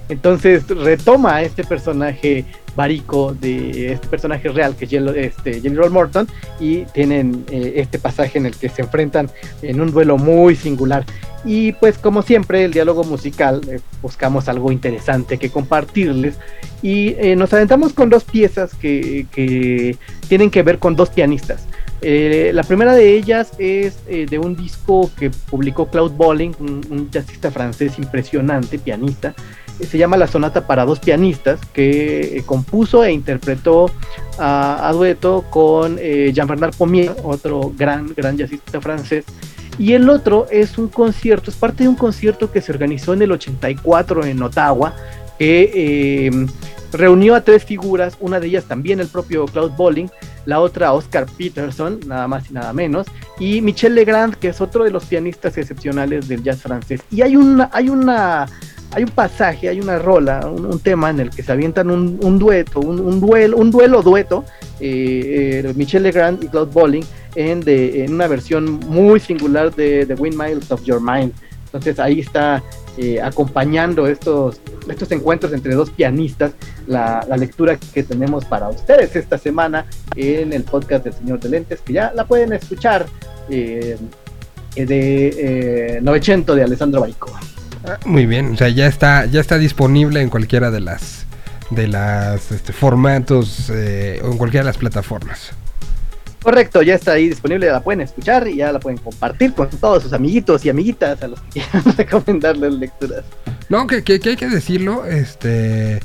Entonces 0.09 0.67
retoma 0.67 1.35
a 1.37 1.41
este 1.41 1.63
personaje 1.63 2.45
Barico 2.77 3.33
de 3.33 3.91
este 3.91 4.07
personaje 4.07 4.47
real 4.49 4.75
que 4.75 4.85
es 4.85 4.93
este, 4.93 5.69
Roll 5.69 5.89
Morton 5.89 6.27
y 6.59 6.83
tienen 6.93 7.43
eh, 7.51 7.73
este 7.77 7.97
pasaje 7.97 8.37
en 8.37 8.45
el 8.45 8.55
que 8.55 8.69
se 8.69 8.83
enfrentan 8.83 9.29
en 9.63 9.81
un 9.81 9.91
duelo 9.91 10.17
muy 10.17 10.55
singular. 10.55 11.03
Y 11.43 11.71
pues 11.73 11.97
como 11.97 12.21
siempre 12.21 12.63
el 12.63 12.71
diálogo 12.71 13.03
musical 13.03 13.61
eh, 13.67 13.79
buscamos 14.01 14.47
algo 14.47 14.71
interesante 14.71 15.37
que 15.39 15.49
compartirles 15.49 16.35
y 16.83 17.15
eh, 17.17 17.35
nos 17.35 17.51
aventamos 17.51 17.93
con 17.93 18.09
dos 18.09 18.23
piezas 18.23 18.75
que, 18.75 19.25
que, 19.31 19.97
tienen 20.27 20.51
que 20.51 20.61
ver 20.61 20.77
con 20.77 20.95
dos 20.95 21.09
pianistas. 21.09 21.65
la 22.01 22.63
primera 22.63 22.93
de 22.93 23.15
ellas 23.17 23.53
es 23.57 24.05
de 24.05 24.37
un 24.37 24.55
disco 24.55 25.09
que 25.17 25.31
publicó 25.49 25.87
Claude 25.87 26.15
Bolling, 26.15 26.53
un 26.59 27.09
jazzista 27.09 27.49
francés 27.49 27.97
impresionante, 27.97 28.77
pianista, 28.77 29.33
se 29.85 29.97
llama 29.97 30.17
La 30.17 30.27
Sonata 30.27 30.65
para 30.65 30.85
dos 30.85 30.99
pianistas, 30.99 31.59
que 31.73 32.37
eh, 32.37 32.43
compuso 32.45 33.03
e 33.03 33.11
interpretó 33.11 33.91
a, 34.39 34.91
dueto 34.93 35.45
con 35.49 35.97
eh, 35.99 36.31
Jean-Bernard 36.33 36.75
Pommier, 36.75 37.15
otro 37.23 37.71
gran, 37.75 38.13
gran 38.15 38.37
jazzista 38.37 38.81
francés. 38.81 39.25
Y 39.79 39.93
el 39.93 40.09
otro 40.09 40.47
es 40.49 40.77
un 40.77 40.87
concierto, 40.87 41.51
es 41.51 41.57
parte 41.57 41.83
de 41.83 41.89
un 41.89 41.95
concierto 41.95 42.51
que 42.51 42.61
se 42.61 42.71
organizó 42.71 43.13
en 43.13 43.21
el 43.21 43.31
84 43.31 44.25
en 44.25 44.41
Ottawa, 44.41 44.95
que 45.37 45.71
eh, 45.73 46.47
reunió 46.91 47.35
a 47.35 47.41
tres 47.41 47.63
figuras, 47.63 48.17
una 48.19 48.39
de 48.39 48.47
ellas 48.47 48.65
también 48.65 48.99
el 48.99 49.07
propio 49.07 49.45
Claude 49.45 49.75
Bolling, 49.75 50.09
la 50.45 50.61
otra 50.61 50.93
Oscar 50.93 51.25
Peterson, 51.37 51.99
nada 52.07 52.27
más 52.27 52.49
y 52.49 52.53
nada 52.53 52.73
menos, 52.73 53.05
y 53.39 53.61
Michel 53.61 53.93
Legrand, 53.93 54.35
que 54.35 54.47
es 54.47 54.61
otro 54.61 54.83
de 54.83 54.91
los 54.91 55.05
pianistas 55.05 55.57
excepcionales 55.57 56.27
del 56.27 56.41
jazz 56.41 56.61
francés. 56.61 57.01
Y 57.11 57.21
hay 57.21 57.35
una, 57.35 57.69
hay 57.71 57.89
una 57.89 58.47
hay 58.91 59.03
un 59.03 59.09
pasaje, 59.09 59.69
hay 59.69 59.79
una 59.79 59.99
rola, 59.99 60.47
un, 60.47 60.79
tema 60.79 61.09
en 61.09 61.19
el 61.19 61.29
que 61.29 61.43
se 61.43 61.51
avientan 61.51 61.91
un, 61.91 62.39
dueto, 62.39 62.79
un, 62.79 63.19
duelo, 63.19 63.57
un 63.57 63.69
duelo 63.69 64.01
dueto, 64.01 64.45
eh, 64.79 65.63
eh, 65.65 65.73
Michel 65.75 66.03
Legrand 66.03 66.43
y 66.43 66.47
Claude 66.47 66.71
Bolling, 66.71 67.05
en, 67.35 67.59
de, 67.61 68.05
en 68.05 68.13
una 68.13 68.27
versión 68.27 68.79
muy 68.87 69.19
singular 69.19 69.75
de 69.75 70.05
The 70.05 70.15
Windmills 70.15 70.71
of 70.71 70.83
Your 70.83 71.01
Mind. 71.01 71.33
Entonces 71.65 71.99
ahí 71.99 72.21
está 72.21 72.63
eh, 72.97 73.21
acompañando 73.21 74.07
estos, 74.07 74.61
estos 74.89 75.11
encuentros 75.11 75.51
entre 75.53 75.75
dos 75.75 75.89
pianistas, 75.89 76.53
la, 76.87 77.25
lectura 77.37 77.77
que 77.93 78.03
tenemos 78.03 78.45
para 78.45 78.69
ustedes 78.69 79.15
esta 79.15 79.37
semana 79.37 79.85
en 80.15 80.53
el 80.53 80.63
podcast 80.63 81.03
del 81.03 81.13
Señor 81.13 81.39
de 81.39 81.49
Lentes, 81.49 81.81
que 81.81 81.93
ya 81.93 82.13
la 82.15 82.25
pueden 82.25 82.53
escuchar 82.53 83.05
de 83.49 83.97
900 86.01 86.55
de 86.55 86.63
Alessandro 86.63 87.01
Muy 88.05 88.25
bien, 88.25 88.53
o 88.53 88.57
sea, 88.57 88.69
ya 88.69 88.87
está, 88.87 89.25
ya 89.25 89.39
está 89.39 89.57
disponible 89.57 90.21
en 90.21 90.29
cualquiera 90.29 90.71
de 90.71 90.79
las 90.81 91.25
de 91.69 91.87
las 91.87 92.51
este, 92.51 92.71
formatos 92.71 93.69
eh, 93.73 94.21
o 94.23 94.31
en 94.31 94.37
cualquiera 94.37 94.63
de 94.63 94.69
las 94.69 94.77
plataformas. 94.77 95.51
Correcto, 96.41 96.81
ya 96.81 96.95
está 96.95 97.13
ahí 97.13 97.27
disponible, 97.27 97.69
la 97.69 97.81
pueden 97.81 98.01
escuchar 98.01 98.47
y 98.47 98.57
ya 98.57 98.71
la 98.71 98.79
pueden 98.79 98.99
compartir 98.99 99.53
con 99.53 99.69
todos 99.69 100.03
sus 100.03 100.13
amiguitos 100.13 100.63
y 100.63 100.69
amiguitas 100.69 101.21
a 101.21 101.27
los 101.27 101.41
que 101.41 101.49
quieran 101.59 101.97
recomendarles 101.97 102.73
lecturas. 102.73 103.25
No, 103.69 103.85
que, 103.85 104.03
que, 104.03 104.13
hay 104.13 104.37
que 104.37 104.47
decirlo, 104.47 105.05
este, 105.05 105.99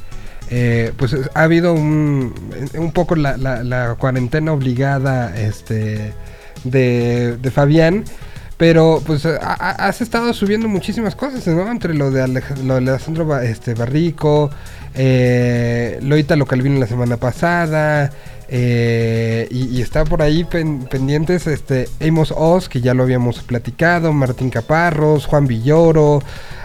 eh, 0.50 0.92
pues 0.96 1.14
ha 1.34 1.42
habido 1.42 1.74
un, 1.74 2.34
un 2.74 2.92
poco 2.92 3.14
la, 3.14 3.36
la, 3.36 3.62
la 3.62 3.94
cuarentena 3.94 4.52
obligada, 4.52 5.38
este, 5.38 6.12
de, 6.64 7.36
de 7.36 7.50
Fabián 7.50 8.04
pero 8.56 9.02
pues 9.04 9.26
has 9.26 10.00
estado 10.00 10.32
subiendo 10.32 10.68
muchísimas 10.68 11.16
cosas, 11.16 11.46
¿no? 11.48 11.70
Entre 11.70 11.94
lo 11.94 12.10
de, 12.10 12.26
lo 12.64 12.80
de 12.80 12.90
Alejandro 12.90 13.40
este, 13.40 13.74
Barrico, 13.74 14.50
eh, 14.94 15.98
Loita 16.02 16.36
Localvino 16.36 16.78
la 16.78 16.86
semana 16.86 17.16
pasada, 17.16 18.12
eh, 18.54 19.48
y, 19.50 19.80
está 19.80 20.04
por 20.04 20.20
ahí 20.20 20.44
pendientes 20.44 21.46
este 21.46 21.88
Amos 22.06 22.34
Oz, 22.36 22.68
que 22.68 22.82
ya 22.82 22.92
lo 22.92 23.02
habíamos 23.02 23.42
platicado, 23.42 24.12
Martín 24.12 24.50
Caparros, 24.50 25.24
Juan 25.24 25.46
Villoro, 25.46 26.22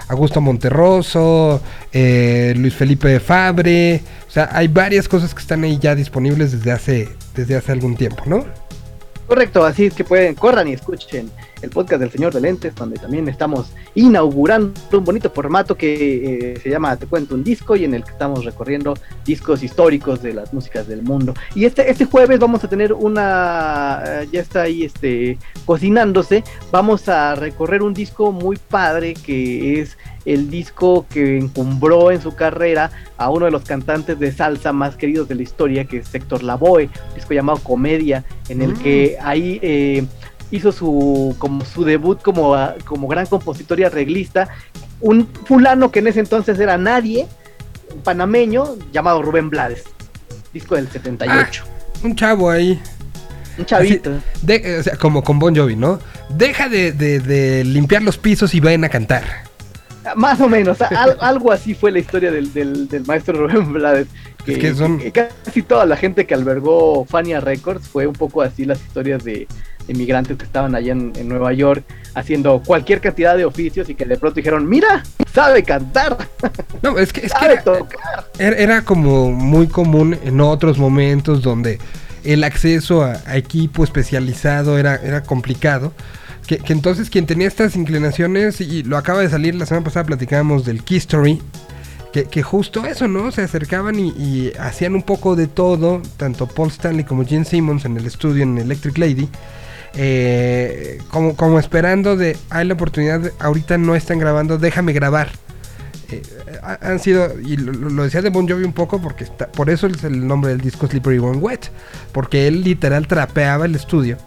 Augusto 0.10 0.42
Monterroso, 0.42 1.62
eh, 1.94 2.54
Luis 2.58 2.74
Felipe 2.74 3.22
Fabre. 3.22 4.02
O 4.28 4.32
sea, 4.32 4.50
hay 4.52 4.68
varias 4.68 5.08
cosas 5.08 5.34
que 5.34 5.40
están 5.40 5.64
ahí 5.64 5.80
ya 5.82 5.96
disponibles 5.96 6.52
desde 6.52 6.72
hace, 6.74 7.10
desde 7.34 7.56
hace 7.56 7.72
algún 7.72 7.96
tiempo, 7.96 8.24
¿no? 8.26 8.46
Correcto, 9.26 9.64
así 9.64 9.86
es 9.86 9.94
que 9.94 10.04
pueden, 10.04 10.36
corran 10.36 10.68
y 10.68 10.74
escuchen 10.74 11.32
el 11.62 11.70
podcast 11.70 12.02
del 12.02 12.12
Señor 12.12 12.34
de 12.34 12.42
Lentes, 12.42 12.76
donde 12.76 12.98
también 12.98 13.28
estamos 13.28 13.72
inaugurando 13.96 14.74
un 14.92 15.04
bonito 15.04 15.30
formato 15.30 15.76
que 15.76 16.54
eh, 16.54 16.60
se 16.62 16.70
llama 16.70 16.96
Te 16.98 17.08
cuento 17.08 17.36
un 17.36 17.44
disco 17.44 17.76
y 17.76 17.84
en 17.84 17.94
el 17.94 18.04
que 18.04 18.12
estamos 18.12 18.46
recorriendo 18.46 18.94
discos 19.26 19.64
históricos 19.64 20.22
de 20.22 20.34
las 20.34 20.54
músicas 20.54 20.88
del 20.88 21.02
mundo. 21.02 21.34
Y 21.56 21.66
este, 21.66 21.90
este 21.90 22.06
jueves 22.06 22.40
vamos 22.40 22.64
a 22.64 22.70
tener 22.70 22.94
una, 22.94 24.04
eh, 24.06 24.28
ya 24.32 24.42
está 24.42 24.64
ahí 24.64 24.84
este, 24.84 25.38
cocinándose, 25.66 26.44
vamos 26.72 27.10
a 27.10 27.36
recorrer 27.36 27.82
un 27.82 27.94
disco 27.94 28.32
muy 28.32 28.58
padre 28.58 29.14
que 29.14 29.82
es 29.82 29.98
el 30.26 30.50
disco 30.50 31.06
que 31.10 31.38
encumbró 31.38 32.12
en 32.12 32.22
su 32.22 32.36
carrera 32.36 32.92
a 33.18 33.30
uno 33.30 33.46
de 33.46 33.52
los 33.52 33.64
cantantes 33.64 34.20
de 34.20 34.32
salsa 34.32 34.74
más 34.74 34.98
queridos 34.98 35.30
de 35.30 35.36
la 35.36 35.44
historia, 35.44 35.86
que 35.86 35.98
es 35.98 36.14
Héctor 36.14 36.44
Lavoe, 36.44 36.90
un 37.10 37.16
disco 37.16 37.34
llamado 37.34 37.60
Comedia, 37.60 38.26
en 38.50 38.62
el 38.62 38.74
mm. 38.74 38.78
que 38.80 39.18
ahí 39.22 39.60
eh, 39.62 40.06
hizo 40.52 40.72
su, 40.72 41.36
como 41.38 41.66
su 41.66 41.84
debut 41.84 42.22
como, 42.22 42.56
como 42.86 43.08
gran 43.08 43.26
compositor 43.26 43.80
y 43.80 43.84
arreglista, 43.84 44.50
un 45.02 45.28
fulano 45.46 45.92
que 45.92 46.00
en 46.00 46.08
ese 46.08 46.20
entonces 46.20 46.60
era 46.60 46.78
nadie, 46.78 47.28
panameño, 48.04 48.76
llamado 48.92 49.22
Rubén 49.22 49.50
Blades, 49.50 49.84
disco 50.54 50.76
del 50.76 50.90
78. 50.90 51.64
Ah, 51.66 52.04
un 52.04 52.16
chavo 52.16 52.50
ahí. 52.50 52.80
Un 53.58 53.66
chavito. 53.66 54.12
o 54.12 54.84
sea, 54.84 54.96
como 54.98 55.24
con 55.24 55.40
Bon 55.40 55.56
Jovi, 55.56 55.76
¿no? 55.76 56.00
Deja 56.30 56.70
de, 56.70 57.64
limpiar 57.66 58.04
los 58.04 58.18
pisos 58.18 58.54
y 58.54 58.60
vayan 58.60 58.84
a 58.84 58.90
cantar. 58.90 59.24
Más 60.16 60.40
o 60.40 60.48
menos, 60.48 60.78
algo 61.20 61.52
así 61.52 61.74
fue 61.74 61.92
la 61.92 62.00
historia 62.00 62.32
del, 62.32 62.54
del, 62.54 63.04
maestro 63.06 63.34
Rubén 63.48 63.74
Blades. 63.74 64.08
Que, 64.46 64.74
son... 64.74 65.02
casi 65.12 65.62
toda 65.62 65.86
la 65.86 65.98
gente 65.98 66.26
que 66.26 66.34
albergó 66.34 67.04
Fania 67.04 67.42
Records 67.42 67.86
fue 67.90 68.08
un 68.08 68.14
poco 68.14 68.42
así 68.42 68.64
las 68.64 68.80
historias 68.80 69.22
de, 69.26 69.46
inmigrantes 69.88 70.38
que 70.38 70.46
estaban 70.46 70.76
allá 70.76 70.94
en, 70.94 71.28
Nueva 71.28 71.54
York 71.54 71.84
haciendo 72.14 72.62
cualquier 72.66 73.02
cantidad 73.02 73.38
de 73.38 73.46
oficios 73.46 73.90
y 73.90 73.96
que 73.96 74.06
de 74.06 74.18
pronto 74.18 74.36
dijeron, 74.36 74.68
mira, 74.68 75.04
sabe 75.34 75.64
cantar. 75.64 76.18
No, 76.84 77.00
es 77.00 77.12
que, 77.12 77.26
es 77.26 77.34
que 77.34 77.60
era, 78.38 78.84
como 78.84 79.32
muy 79.32 79.66
común 79.68 80.18
en 80.24 80.42
otros 80.42 80.78
momentos 80.78 81.42
donde 81.42 81.80
el 82.24 82.44
acceso 82.44 83.04
a, 83.04 83.36
equipo 83.36 83.84
especializado 83.84 84.78
era, 84.78 84.96
era 84.96 85.24
complicado. 85.24 85.92
Que, 86.46 86.62
entonces 86.68 87.10
quien 87.10 87.26
tenía 87.26 87.48
estas 87.48 87.76
inclinaciones, 87.76 88.62
y 88.62 88.84
lo 88.84 88.96
acaba 88.96 89.22
de 89.22 89.30
salir 89.30 89.56
la 89.56 89.66
semana 89.66 89.86
pasada, 89.86 90.06
platicábamos 90.06 90.66
del 90.66 90.84
Key 90.84 90.98
Story, 90.98 91.42
que, 92.26 92.42
justo 92.42 92.86
eso, 92.86 93.08
¿no? 93.08 93.32
Se 93.32 93.42
acercaban 93.42 94.00
y, 94.00 94.10
y, 94.10 94.54
hacían 94.60 94.96
un 94.96 95.04
poco 95.04 95.36
de 95.36 95.48
todo, 95.48 96.02
tanto 96.18 96.48
Paul 96.48 96.70
Stanley 96.70 97.04
como 97.04 97.26
Gene 97.26 97.46
Simmons 97.46 97.86
en 97.86 97.98
el 97.98 98.06
estudio 98.06 98.44
en 98.44 98.58
Electric 98.58 98.98
Lady, 98.98 99.30
eh, 100.00 101.02
como, 101.10 101.36
como 101.36 101.60
esperando 101.60 102.16
de, 102.16 102.38
hay 102.52 102.68
la 102.68 102.76
oportunidad, 102.76 103.32
ahorita 103.40 103.80
no 103.80 103.96
están 103.96 104.20
grabando, 104.20 104.60
déjame 104.60 104.94
grabar. 104.94 105.30
Eh, 106.12 106.22
han 106.82 107.00
sido, 107.00 107.38
y 107.40 107.58
lo, 107.58 108.04
decía 108.04 108.22
de 108.22 108.30
Bon 108.30 108.48
Jovi 108.48 108.64
un 108.64 108.74
poco, 108.74 109.02
porque 109.02 109.24
está, 109.24 109.48
por 109.48 109.72
eso 109.72 109.88
es 109.88 110.04
el 110.04 110.28
nombre 110.28 110.52
del 110.52 110.62
disco 110.62 110.86
Slippery 110.86 111.18
When 111.18 111.42
Wet, 111.42 111.72
porque 112.12 112.48
él 112.48 112.64
literal 112.64 113.08
trapeaba 113.08 113.66
el 113.66 113.74
estudio 113.74 114.18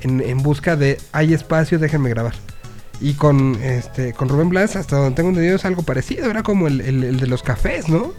en, 0.00 0.42
busca 0.42 0.76
de, 0.76 0.98
hay 1.12 1.34
espacio, 1.34 1.78
déjame 1.78 2.08
grabar. 2.08 2.34
Y 3.00 3.12
con 3.14 3.56
este 3.62 4.14
con 4.14 4.28
Rubén 4.28 4.48
Blas, 4.48 4.76
hasta 4.76 4.96
donde 4.96 5.14
tengo 5.14 5.28
entendido, 5.28 5.56
es 5.56 5.64
algo 5.66 5.82
parecido, 5.82 6.30
era 6.30 6.42
como 6.42 6.68
el, 6.68 6.80
el, 6.80 7.20
de 7.20 7.26
los 7.26 7.42
cafés, 7.42 7.88
¿no? 7.88 8.14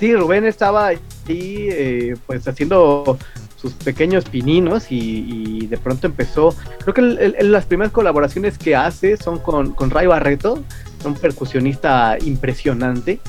Sí, 0.00 0.14
Rubén 0.14 0.46
estaba 0.46 0.86
ahí, 0.86 0.98
eh, 1.28 2.16
pues 2.26 2.48
haciendo 2.48 3.18
sus 3.64 3.72
pequeños 3.72 4.26
pininos 4.26 4.88
y, 4.90 5.66
de 5.68 5.78
pronto 5.78 6.06
empezó, 6.06 6.54
creo 6.80 6.92
que 6.92 7.34
las 7.40 7.64
primeras 7.64 7.94
colaboraciones 7.94 8.58
que 8.58 8.76
hace 8.76 9.16
son 9.16 9.38
con, 9.38 9.72
con 9.72 9.88
Ray 9.88 10.06
Barreto, 10.06 10.62
un 11.06 11.14
percusionista 11.14 12.18
impresionante. 12.22 13.20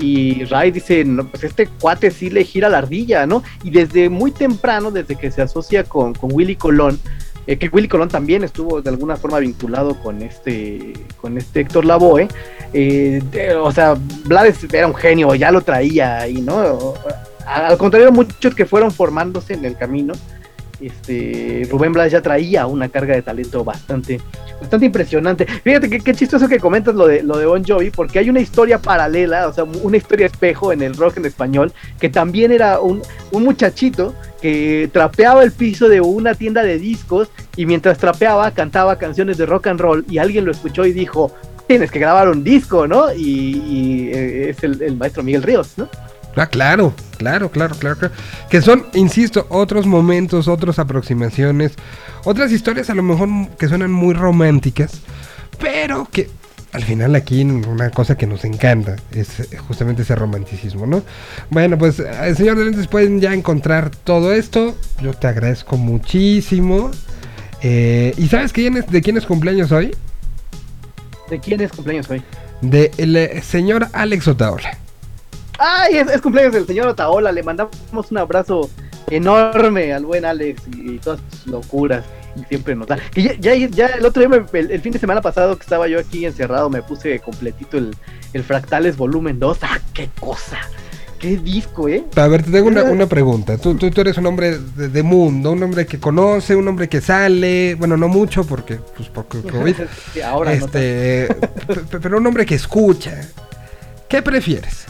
Y 0.00 0.42
Ray 0.46 0.72
dice, 0.72 1.04
no, 1.04 1.28
pues 1.28 1.44
este 1.44 1.68
cuate 1.68 2.10
sí 2.10 2.28
le 2.28 2.42
gira 2.42 2.68
la 2.68 2.78
ardilla, 2.78 3.24
¿no? 3.24 3.44
Y 3.62 3.70
desde 3.70 4.08
muy 4.08 4.32
temprano, 4.32 4.90
desde 4.90 5.14
que 5.14 5.30
se 5.30 5.42
asocia 5.42 5.84
con, 5.84 6.12
con 6.12 6.32
Willy 6.32 6.56
Colón, 6.56 6.98
eh, 7.46 7.56
que 7.56 7.68
Willy 7.68 7.86
Colón 7.86 8.08
también 8.08 8.42
estuvo 8.42 8.82
de 8.82 8.90
alguna 8.90 9.14
forma 9.14 9.38
vinculado 9.38 9.94
con 10.00 10.22
este, 10.22 10.92
con 11.20 11.38
este 11.38 11.60
Héctor 11.60 11.84
Lavoe, 11.84 12.26
eh, 12.72 13.22
o 13.62 13.70
sea, 13.70 13.96
Blades 14.24 14.66
era 14.72 14.88
un 14.88 14.94
genio, 14.96 15.32
ya 15.36 15.52
lo 15.52 15.60
traía 15.60 16.18
ahí, 16.18 16.40
¿no? 16.40 16.94
Al 17.46 17.78
contrario, 17.78 18.12
muchos 18.12 18.54
que 18.54 18.66
fueron 18.66 18.90
formándose 18.90 19.54
en 19.54 19.64
el 19.64 19.76
camino. 19.76 20.14
este 20.80 21.66
Rubén 21.70 21.92
Blas 21.92 22.12
ya 22.12 22.20
traía 22.20 22.66
una 22.66 22.88
carga 22.88 23.14
de 23.14 23.22
talento 23.22 23.64
bastante, 23.64 24.20
bastante 24.60 24.86
impresionante. 24.86 25.46
Fíjate 25.46 25.88
qué 25.88 26.14
chistoso 26.14 26.48
que 26.48 26.58
comentas 26.58 26.94
lo 26.94 27.06
de 27.06 27.22
lo 27.22 27.38
de 27.38 27.46
Bon 27.46 27.64
Jovi, 27.64 27.90
porque 27.90 28.18
hay 28.18 28.30
una 28.30 28.40
historia 28.40 28.78
paralela, 28.78 29.48
o 29.48 29.52
sea, 29.52 29.64
una 29.64 29.96
historia 29.96 30.26
espejo 30.26 30.72
en 30.72 30.82
el 30.82 30.94
rock 30.94 31.18
en 31.18 31.26
español, 31.26 31.72
que 32.00 32.08
también 32.08 32.52
era 32.52 32.80
un, 32.80 33.02
un 33.30 33.44
muchachito 33.44 34.14
que 34.42 34.90
trapeaba 34.92 35.42
el 35.42 35.52
piso 35.52 35.88
de 35.88 36.00
una 36.00 36.34
tienda 36.34 36.62
de 36.62 36.78
discos 36.78 37.30
y 37.56 37.66
mientras 37.66 37.98
trapeaba 37.98 38.50
cantaba 38.50 38.98
canciones 38.98 39.38
de 39.38 39.46
rock 39.46 39.68
and 39.68 39.80
roll 39.80 40.04
y 40.08 40.18
alguien 40.18 40.44
lo 40.44 40.50
escuchó 40.50 40.84
y 40.84 40.92
dijo, 40.92 41.32
tienes 41.66 41.90
que 41.90 41.98
grabar 41.98 42.28
un 42.28 42.44
disco, 42.44 42.86
¿no? 42.86 43.14
Y, 43.14 43.22
y, 43.22 44.10
eh, 44.12 44.50
es 44.50 44.62
el, 44.62 44.82
el 44.82 44.96
maestro 44.96 45.22
Miguel 45.22 45.42
Ríos, 45.42 45.74
¿no? 45.78 45.88
Ah, 46.36 46.46
claro, 46.46 46.94
claro, 47.16 47.50
claro, 47.50 47.74
claro, 47.76 47.98
claro. 47.98 48.14
Que 48.50 48.60
son, 48.60 48.86
insisto, 48.94 49.46
otros 49.50 49.86
momentos, 49.86 50.48
otras 50.48 50.78
aproximaciones, 50.78 51.72
otras 52.24 52.52
historias 52.52 52.90
a 52.90 52.94
lo 52.94 53.02
mejor 53.02 53.28
que 53.58 53.68
suenan 53.68 53.92
muy 53.92 54.14
románticas, 54.14 55.00
pero 55.60 56.08
que 56.10 56.28
al 56.72 56.82
final 56.82 57.14
aquí 57.14 57.42
una 57.42 57.90
cosa 57.90 58.16
que 58.16 58.26
nos 58.26 58.44
encanta 58.44 58.96
es 59.12 59.38
eh, 59.38 59.56
justamente 59.58 60.02
ese 60.02 60.16
romanticismo, 60.16 60.86
¿no? 60.86 61.02
Bueno, 61.48 61.78
pues 61.78 62.00
el 62.00 62.36
señor 62.36 62.58
de 62.58 62.64
lentes 62.64 62.88
pueden 62.88 63.20
ya 63.20 63.32
encontrar 63.32 63.90
todo 63.90 64.32
esto. 64.32 64.74
Yo 65.00 65.12
te 65.12 65.28
agradezco 65.28 65.76
muchísimo. 65.76 66.90
Eh, 67.62 68.12
¿Y 68.18 68.26
sabes 68.26 68.52
quién 68.52 68.76
es, 68.76 68.88
de 68.88 69.02
quién 69.02 69.16
es 69.16 69.24
cumpleaños 69.24 69.70
hoy? 69.70 69.94
¿De 71.30 71.38
quién 71.38 71.60
es 71.60 71.70
cumpleaños 71.70 72.10
hoy? 72.10 72.24
De 72.60 72.90
el 72.98 73.14
eh, 73.16 73.40
señor 73.42 73.86
Alex 73.92 74.26
Otaola. 74.26 74.76
¡Ay! 75.64 75.96
Es, 75.96 76.08
es, 76.08 76.20
cumpleaños 76.20 76.52
del 76.52 76.66
señor 76.66 76.88
Otaola. 76.88 77.32
Le 77.32 77.42
mandamos 77.42 77.72
un 78.10 78.18
abrazo 78.18 78.68
enorme 79.10 79.94
al 79.94 80.04
buen 80.04 80.24
Alex 80.24 80.62
y, 80.76 80.92
y 80.92 80.98
todas 80.98 81.20
sus 81.30 81.46
locuras. 81.46 82.04
Y 82.36 82.44
siempre 82.44 82.74
nos 82.74 82.86
da. 82.86 82.98
Que 83.12 83.22
ya, 83.22 83.34
ya, 83.34 83.54
ya, 83.54 83.86
el 83.86 84.04
otro 84.04 84.20
día, 84.20 84.28
me, 84.28 84.58
el, 84.58 84.70
el, 84.70 84.80
fin 84.80 84.92
de 84.92 84.98
semana 84.98 85.22
pasado 85.22 85.56
que 85.56 85.62
estaba 85.62 85.88
yo 85.88 85.98
aquí 85.98 86.26
encerrado, 86.26 86.68
me 86.68 86.82
puse 86.82 87.18
completito 87.20 87.78
el, 87.78 87.96
el 88.34 88.44
Fractales 88.44 88.96
Volumen 88.96 89.38
2. 89.38 89.58
¡Ah, 89.62 89.80
qué 89.94 90.10
cosa! 90.20 90.58
qué 91.24 91.38
disco, 91.38 91.88
¿eh? 91.88 92.04
A 92.16 92.28
ver, 92.28 92.42
te 92.42 92.50
tengo 92.50 92.68
una, 92.68 92.82
una 92.82 93.06
pregunta. 93.06 93.56
Tú, 93.56 93.76
tú, 93.76 93.90
tú, 93.90 94.02
eres 94.02 94.18
un 94.18 94.26
hombre 94.26 94.58
de, 94.58 94.90
de, 94.90 95.02
mundo, 95.02 95.52
un 95.52 95.62
hombre 95.62 95.86
que 95.86 95.98
conoce, 95.98 96.54
un 96.54 96.68
hombre 96.68 96.86
que 96.86 97.00
sale, 97.00 97.76
bueno, 97.76 97.96
no 97.96 98.08
mucho 98.08 98.44
porque, 98.44 98.78
pues, 98.94 99.08
porque 99.08 99.40
COVID. 99.40 99.74
sí, 100.12 100.20
ahora 100.20 100.52
este, 100.52 101.34
no 101.66 102.00
pero 102.02 102.18
un 102.18 102.26
hombre 102.26 102.44
que 102.44 102.56
escucha. 102.56 103.22
¿Qué 104.06 104.20
prefieres? 104.20 104.84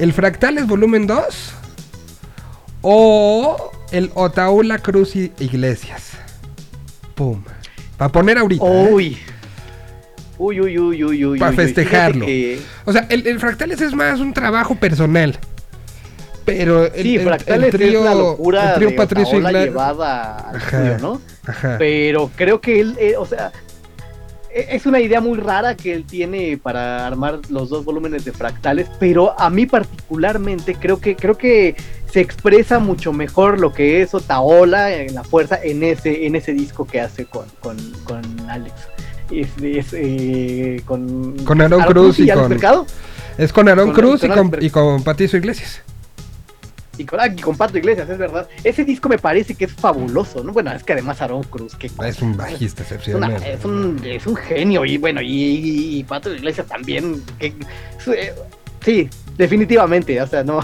¿El 0.00 0.14
Fractales 0.14 0.66
Volumen 0.66 1.06
2 1.06 1.52
o 2.80 3.70
el 3.92 4.10
Otaula 4.14 4.78
Cruz 4.78 5.14
y 5.14 5.30
Iglesias? 5.38 6.12
Pum. 7.14 7.42
Para 7.98 8.10
poner 8.10 8.38
ahorita. 8.38 8.64
Uy. 8.64 9.08
¿eh? 9.08 9.18
Uy, 10.38 10.58
uy, 10.58 10.78
uy, 10.78 11.04
uy, 11.04 11.24
uy. 11.26 11.38
Para 11.38 11.52
festejarlo. 11.52 12.24
Que... 12.24 12.62
O 12.86 12.94
sea, 12.94 13.06
el, 13.10 13.26
el, 13.26 13.38
Fractales 13.38 13.82
es 13.82 13.92
más 13.92 14.20
un 14.20 14.32
trabajo 14.32 14.74
personal. 14.74 15.38
Pero 16.46 16.86
el, 16.86 17.02
sí, 17.02 17.16
el, 17.16 17.22
Fractales 17.22 17.70
trío, 17.70 17.98
es 17.98 18.04
la 18.06 18.14
locura 18.14 18.70
el 18.70 18.74
trío 18.76 18.88
de 18.88 18.94
Patricio 18.94 19.38
Otaola 19.38 19.64
llevada 19.66 20.36
al 20.48 20.56
estudio, 20.56 20.98
¿no? 20.98 21.20
Ajá. 21.46 21.76
Pero 21.78 22.30
creo 22.36 22.62
que 22.62 22.80
él, 22.80 22.96
eh, 22.98 23.16
o 23.18 23.26
sea, 23.26 23.52
es 24.54 24.86
una 24.86 25.00
idea 25.00 25.20
muy 25.20 25.38
rara 25.38 25.76
que 25.76 25.92
él 25.92 26.04
tiene 26.04 26.58
para 26.60 27.06
armar 27.06 27.40
los 27.50 27.68
dos 27.68 27.84
volúmenes 27.84 28.24
de 28.24 28.32
fractales, 28.32 28.88
pero 28.98 29.38
a 29.38 29.50
mí 29.50 29.66
particularmente 29.66 30.74
creo 30.74 31.00
que 31.00 31.16
creo 31.16 31.36
que 31.36 31.76
se 32.10 32.20
expresa 32.20 32.78
mucho 32.78 33.12
mejor 33.12 33.60
lo 33.60 33.72
que 33.72 34.02
es 34.02 34.14
Otaola 34.14 34.92
en 34.92 35.14
la 35.14 35.22
fuerza 35.22 35.58
en 35.62 35.82
ese 35.82 36.26
en 36.26 36.34
ese 36.34 36.52
disco 36.52 36.84
que 36.84 37.00
hace 37.00 37.26
con, 37.26 37.46
con, 37.60 37.76
con 38.04 38.22
Alex. 38.48 38.74
Es, 39.30 39.48
es 39.62 39.92
eh, 39.92 40.82
con 40.84 41.36
con 41.44 41.60
Aaron, 41.60 41.82
Cruz, 41.84 42.18
y, 42.18 42.24
y 42.24 42.32
con 42.32 42.48
Mercado. 42.48 42.86
Es 43.38 43.52
con 43.52 43.68
Aaron 43.68 43.92
Cruz 43.92 44.24
y 44.24 44.28
con, 44.28 44.50
y 44.60 44.70
con 44.70 45.04
Patricio 45.04 45.38
Iglesias. 45.38 45.82
Y 47.00 47.06
con, 47.06 47.18
ah, 47.18 47.34
con 47.42 47.56
Pato 47.56 47.78
Iglesias, 47.78 48.10
es 48.10 48.18
verdad. 48.18 48.46
Ese 48.62 48.84
disco 48.84 49.08
me 49.08 49.16
parece 49.16 49.54
que 49.54 49.64
es 49.64 49.72
fabuloso, 49.72 50.44
¿no? 50.44 50.52
Bueno, 50.52 50.70
es 50.70 50.84
que 50.84 50.92
además 50.92 51.22
Aaron 51.22 51.44
Cruz, 51.44 51.74
que 51.74 51.86
es 51.86 52.20
un 52.20 52.36
bajista 52.36 52.82
excepcional. 52.82 53.32
Es, 53.36 53.58
es, 53.58 53.64
un, 53.64 53.98
es 54.04 54.26
un 54.26 54.36
genio, 54.36 54.84
y 54.84 54.98
bueno, 54.98 55.22
y, 55.22 55.98
y 55.98 56.04
Pato 56.04 56.34
Iglesias 56.34 56.66
también. 56.66 57.22
Que, 57.38 57.54
sí, 58.84 59.08
definitivamente, 59.38 60.20
o 60.20 60.26
sea, 60.26 60.44
no. 60.44 60.60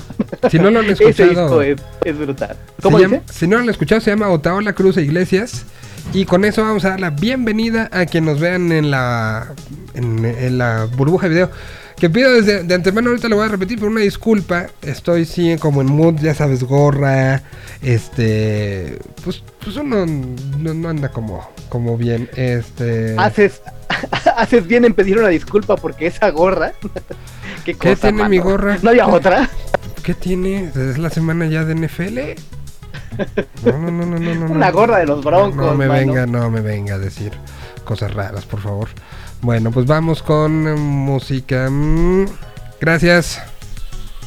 Si 0.51 0.59
no 0.59 0.71
lo 0.71 0.81
han 0.81 0.87
escuchado. 0.91 1.11
Ese 1.11 1.29
disco 1.29 1.63
es, 1.63 1.81
es 2.05 2.19
brutal. 2.19 2.55
¿Cómo 2.83 2.99
llama, 2.99 3.21
si 3.33 3.47
no 3.47 3.57
lo 3.57 3.63
han 3.63 3.71
escuchado, 3.71 4.03
se 4.03 4.11
llama 4.11 4.29
Otaola 4.29 4.75
Cruz 4.75 4.99
e 4.99 5.03
Iglesias. 5.03 5.65
Y 6.13 6.27
con 6.27 6.45
eso 6.45 6.63
vamos 6.63 6.85
a 6.85 6.91
dar 6.91 7.01
la 7.01 7.11
bienvenida 7.11 7.89
a 7.93 8.05
quien 8.05 8.27
nos 8.27 8.41
vean 8.41 8.73
en 8.73 8.91
la, 8.91 9.55
en, 9.95 10.23
en 10.23 10.59
la 10.59 10.87
burbuja 10.97 11.29
de 11.29 11.35
video. 11.35 11.51
Que 11.97 12.11
pido 12.11 12.31
desde 12.33 12.63
de 12.63 12.75
antemano, 12.75 13.09
ahorita 13.09 13.29
lo 13.29 13.37
voy 13.37 13.47
a 13.47 13.49
repetir, 13.49 13.79
pero 13.79 13.91
una 13.91 14.03
disculpa. 14.03 14.67
Estoy 14.83 15.25
sí 15.25 15.57
como 15.59 15.81
en 15.81 15.87
mood, 15.87 16.17
ya 16.21 16.35
sabes, 16.35 16.63
gorra. 16.63 17.43
Este. 17.81 18.99
Pues, 19.25 19.43
pues 19.65 19.77
uno 19.77 20.05
no, 20.05 20.75
no 20.75 20.89
anda 20.89 21.09
como, 21.09 21.49
como 21.71 21.97
bien. 21.97 22.29
Este. 22.37 23.15
Haces, 23.19 23.63
haces 24.37 24.67
bien 24.67 24.85
en 24.85 24.93
pedir 24.93 25.19
una 25.19 25.29
disculpa 25.29 25.77
porque 25.77 26.07
esa 26.07 26.31
gorra. 26.31 26.73
¿Qué, 27.65 27.75
cosa, 27.75 27.95
¿Qué 27.95 27.97
tiene 27.97 28.19
mano? 28.19 28.31
mi 28.31 28.39
gorra? 28.39 28.79
¿No 28.83 28.91
había 28.91 29.07
otra? 29.09 29.49
¿Qué 30.03 30.13
tiene? 30.13 30.71
¿Es 30.75 30.99
la 30.99 31.09
semana 31.11 31.47
ya 31.47 31.65
de 31.65 31.75
NFL? 31.75 32.19
No, 33.65 33.79
no, 33.79 33.91
no, 33.91 34.07
no, 34.07 34.19
no, 34.19 34.35
no 34.35 34.47
Una 34.55 34.71
gorra 34.71 34.99
de 34.99 35.07
los 35.07 35.25
broncos. 35.25 35.57
No, 35.57 35.71
no 35.71 35.75
me 35.75 35.89
mano. 35.89 36.01
venga, 36.01 36.27
no 36.27 36.51
me 36.51 36.61
venga 36.61 36.97
a 36.97 36.99
decir 36.99 37.33
cosas 37.85 38.13
raras, 38.13 38.45
por 38.45 38.61
favor. 38.61 38.89
Bueno, 39.47 39.71
pues 39.71 39.87
vamos 39.87 40.25
con 40.25 40.75
música. 40.81 41.71
Gracias. 42.81 43.41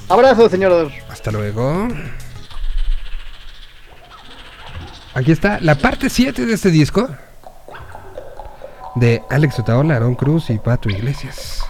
Abrazo, 0.07 0.47
señor. 0.47 0.93
Hasta 1.09 1.29
luego. 1.29 1.89
Aquí 5.13 5.33
está 5.33 5.59
la 5.59 5.75
parte 5.75 6.09
7 6.09 6.45
de 6.45 6.53
este 6.53 6.71
disco. 6.71 7.09
De 8.95 9.21
Alex 9.29 9.59
Otaola, 9.59 9.97
Aaron 9.97 10.15
Cruz 10.15 10.49
y 10.51 10.57
Pato 10.57 10.89
Iglesias. 10.89 11.65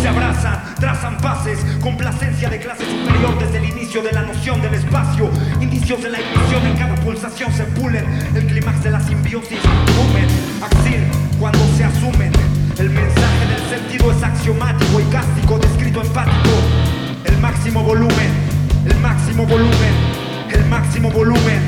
Se 0.00 0.08
abrazan, 0.08 0.74
trazan 0.78 1.16
pases, 1.18 1.58
complacencia 1.80 2.50
de 2.50 2.58
clase 2.58 2.84
superior 2.84 3.38
desde 3.38 3.58
el 3.58 3.64
inicio 3.64 4.02
de 4.02 4.12
la 4.12 4.22
noción 4.22 4.60
del 4.60 4.74
espacio, 4.74 5.30
indicios 5.60 6.02
de 6.02 6.10
la 6.10 6.20
ignición 6.20 6.66
en 6.66 6.76
cada 6.76 6.94
pulsación 6.96 7.52
se 7.52 7.64
pulen, 7.64 8.04
el 8.34 8.46
clímax 8.46 8.82
de 8.82 8.90
la 8.90 9.00
simbiosis, 9.00 9.58
humen, 9.98 10.28
axir, 10.62 11.00
cuando 11.38 11.60
se 11.76 11.84
asumen. 11.84 12.32
El 12.78 12.90
mensaje 12.90 13.46
del 13.46 13.78
sentido 13.78 14.10
es 14.10 14.22
axiomático 14.22 15.00
y 15.00 15.04
cástico, 15.04 15.58
descrito 15.58 16.02
empático. 16.02 16.50
El 17.24 17.38
máximo 17.38 17.82
volumen, 17.82 18.30
el 18.86 18.98
máximo 18.98 19.46
volumen, 19.46 19.94
el 20.52 20.64
máximo 20.66 21.10
volumen. 21.10 21.60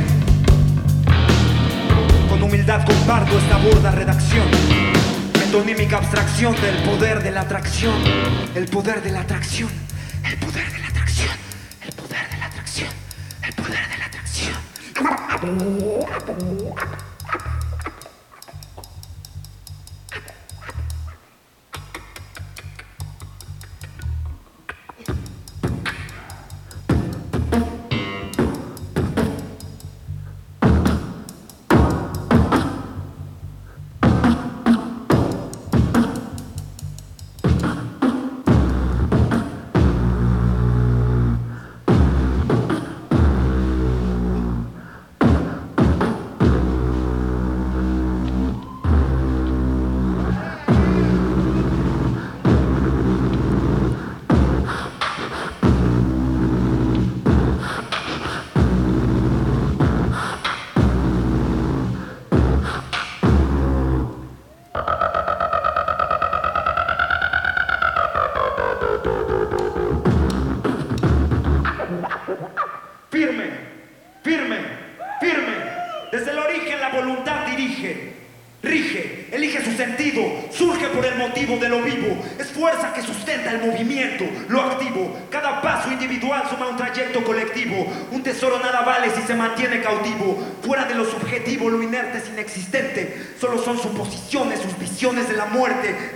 Con 2.29 2.43
humildad 2.43 2.85
comparto 2.85 3.39
esta 3.39 3.57
burda 3.59 3.91
redacción. 3.93 5.16
Metonímica 5.57 5.97
abstracción 5.97 6.55
del 6.61 6.77
poder 6.83 7.23
de 7.23 7.31
la 7.31 7.41
atracción. 7.41 7.95
El 8.55 8.67
poder 8.67 9.03
de 9.03 9.11
la 9.11 9.21
atracción. 9.21 9.71
El 10.23 10.37
poder 10.37 10.71
de 10.71 10.79
la 10.81 10.89
atracción. 10.89 11.31
El 11.81 11.95
poder 11.95 12.29
de 12.29 12.39
la 12.39 12.45
atracción. 12.45 12.91
El 13.43 13.55
poder 13.55 13.89
de 13.89 13.97
la 13.97 14.05
atracción. 14.05 14.53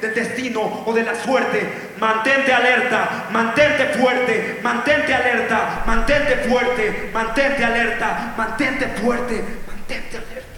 Del 0.00 0.14
destino 0.14 0.82
o 0.86 0.92
de 0.92 1.02
la 1.02 1.14
suerte. 1.14 1.90
Mantente 2.00 2.52
alerta, 2.52 3.28
mantente 3.32 3.86
fuerte, 3.98 4.58
mantente 4.62 5.14
alerta, 5.14 5.84
mantente 5.86 6.36
fuerte, 6.48 7.10
mantente 7.12 7.64
alerta, 7.64 8.34
mantente 8.36 8.86
fuerte, 9.02 9.44
mantente 9.66 10.16
alerta. 10.16 10.50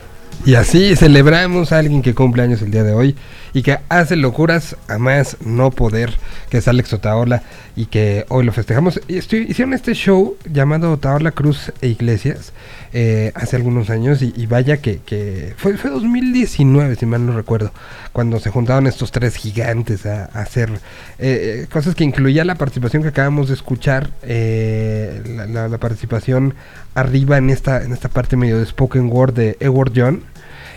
Y 0.45 0.55
así 0.55 0.97
celebramos 0.97 1.73
a 1.73 1.79
alguien 1.79 2.03
que 2.03 2.15
cumple 2.15 2.43
años 2.43 2.63
el 2.63 2.71
día 2.71 2.83
de 2.83 2.93
hoy 2.93 3.17
y 3.55 3.63
que 3.63 3.79
hace 3.89 4.17
locuras 4.17 4.77
a 4.89 4.99
más 4.99 5.37
no 5.45 5.71
poder, 5.71 6.15
que 6.51 6.59
es 6.59 6.69
Alex 6.69 6.93
Otaola 6.93 7.43
y 7.77 7.87
que 7.87 8.25
hoy 8.29 8.45
lo 8.45 8.53
festejamos. 8.53 9.01
Estoy, 9.09 9.47
hicieron 9.49 9.75
este 9.75 9.95
show 9.95 10.37
llamado 10.51 10.93
Otaola 10.93 11.33
Cruz 11.33 11.73
e 11.81 11.89
Iglesias 11.89 12.53
eh, 12.95 13.33
hace 13.35 13.57
algunos 13.57 13.91
años 13.91 14.21
y, 14.23 14.47
vaya 14.47 14.79
que, 14.79 15.55
fue, 15.57 15.77
fue 15.77 15.91
2019, 15.91 16.97
si 16.97 17.07
mal 17.07 17.25
no 17.25 17.33
recuerdo, 17.33 17.73
cuando 18.13 18.39
se 18.39 18.51
juntaron 18.51 18.87
estos 18.87 19.13
tres 19.13 19.37
gigantes 19.37 20.07
a, 20.07 20.25
hacer 20.27 20.71
eh, 21.19 21.63
eh, 21.63 21.67
cosas 21.73 21.95
que 21.95 22.05
incluía 22.05 22.45
la 22.45 22.57
participación 22.57 23.03
que 23.03 23.09
acabamos 23.09 23.49
de 23.49 23.55
escuchar, 23.55 24.11
la, 24.23 25.69
la, 25.69 25.79
participación 25.79 26.55
arriba 26.95 27.39
en 27.39 27.51
esta, 27.51 27.83
en 27.83 27.93
esta 27.93 28.09
parte 28.09 28.37
medio 28.37 28.59
de 28.59 28.67
spoken 28.67 29.09
word 29.11 29.35
de 29.35 29.57
Edward 29.61 29.93
John. 29.95 30.23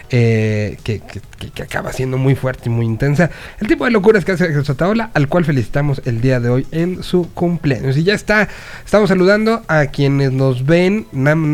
Eh, 0.10 0.78
que, 0.84 1.02
acaba 1.62 1.94
siendo 1.94 2.18
muy 2.18 2.36
fuerte 2.36 2.70
y 2.70 2.72
muy 2.72 2.86
intensa. 2.86 3.30
El 3.60 3.68
tipo 3.68 3.86
de 3.86 3.92
locuras 3.92 4.26
que 4.26 4.34
hace 4.34 4.48
Jesús 4.48 4.70
Ataola, 4.70 5.12
al 5.14 5.28
cual 5.28 5.46
felicitamos 5.46 6.02
el 6.06 6.22
día 6.22 6.40
de 6.40 6.50
hoy 6.50 6.68
en 6.72 7.04
su 7.04 7.32
cumpleaños. 7.34 7.98
Y 7.98 8.04
ya 8.04 8.14
está, 8.14 8.48
estamos 8.84 9.10
saludando 9.10 9.64
a 9.68 9.88
quienes 9.88 10.32
nos 10.32 10.66
ven, 10.66 11.08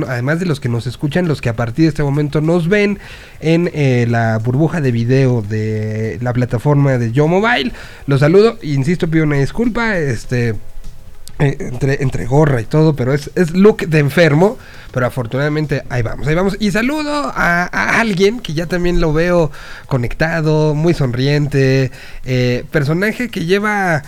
además 0.08 0.40
de 0.40 0.46
los 0.46 0.60
que 0.60 0.70
nos 0.70 0.88
escuchan, 0.88 1.28
los 1.28 1.42
que 1.42 1.50
a 1.50 1.56
partir 1.56 1.86
de 1.86 1.90
este 1.90 2.04
momento 2.04 2.42
nos 2.42 2.68
ven 2.68 3.00
en 3.40 3.70
eh, 3.74 4.06
la 4.10 4.38
burbuja 4.38 4.82
de 4.82 4.92
video 4.92 5.42
de 5.42 6.18
la 6.22 6.34
plataforma 6.34 6.98
de 6.98 7.12
Yo 7.12 7.28
Mobile. 7.28 7.72
Los 8.08 8.22
saludo, 8.22 8.58
insisto, 8.62 9.10
pido 9.10 9.26
una 9.26 9.38
disculpa, 9.38 9.98
este 9.98 10.56
entre, 11.42 12.04
entre 12.04 12.26
gorra 12.26 12.62
y 12.62 12.66
todo, 12.66 12.96
pero 12.96 13.14
es, 13.14 13.32
es 13.36 13.52
look 13.52 13.88
de 13.88 14.00
enfermo. 14.00 14.58
Pero 14.92 15.06
afortunadamente 15.06 15.84
ahí 15.90 16.02
vamos, 16.02 16.28
ahí 16.28 16.36
vamos. 16.36 16.58
Y 16.60 16.72
saludo 16.72 17.32
a, 17.34 18.00
alguien 18.00 18.40
que 18.40 18.54
ya 18.54 18.66
también 18.66 19.00
lo 19.00 19.14
veo 19.14 19.52
conectado, 19.88 20.76
muy 20.76 20.94
sonriente. 20.94 21.92
Eh, 22.26 22.66
personaje 22.72 23.30
que 23.30 23.46
lleva, 23.46 24.04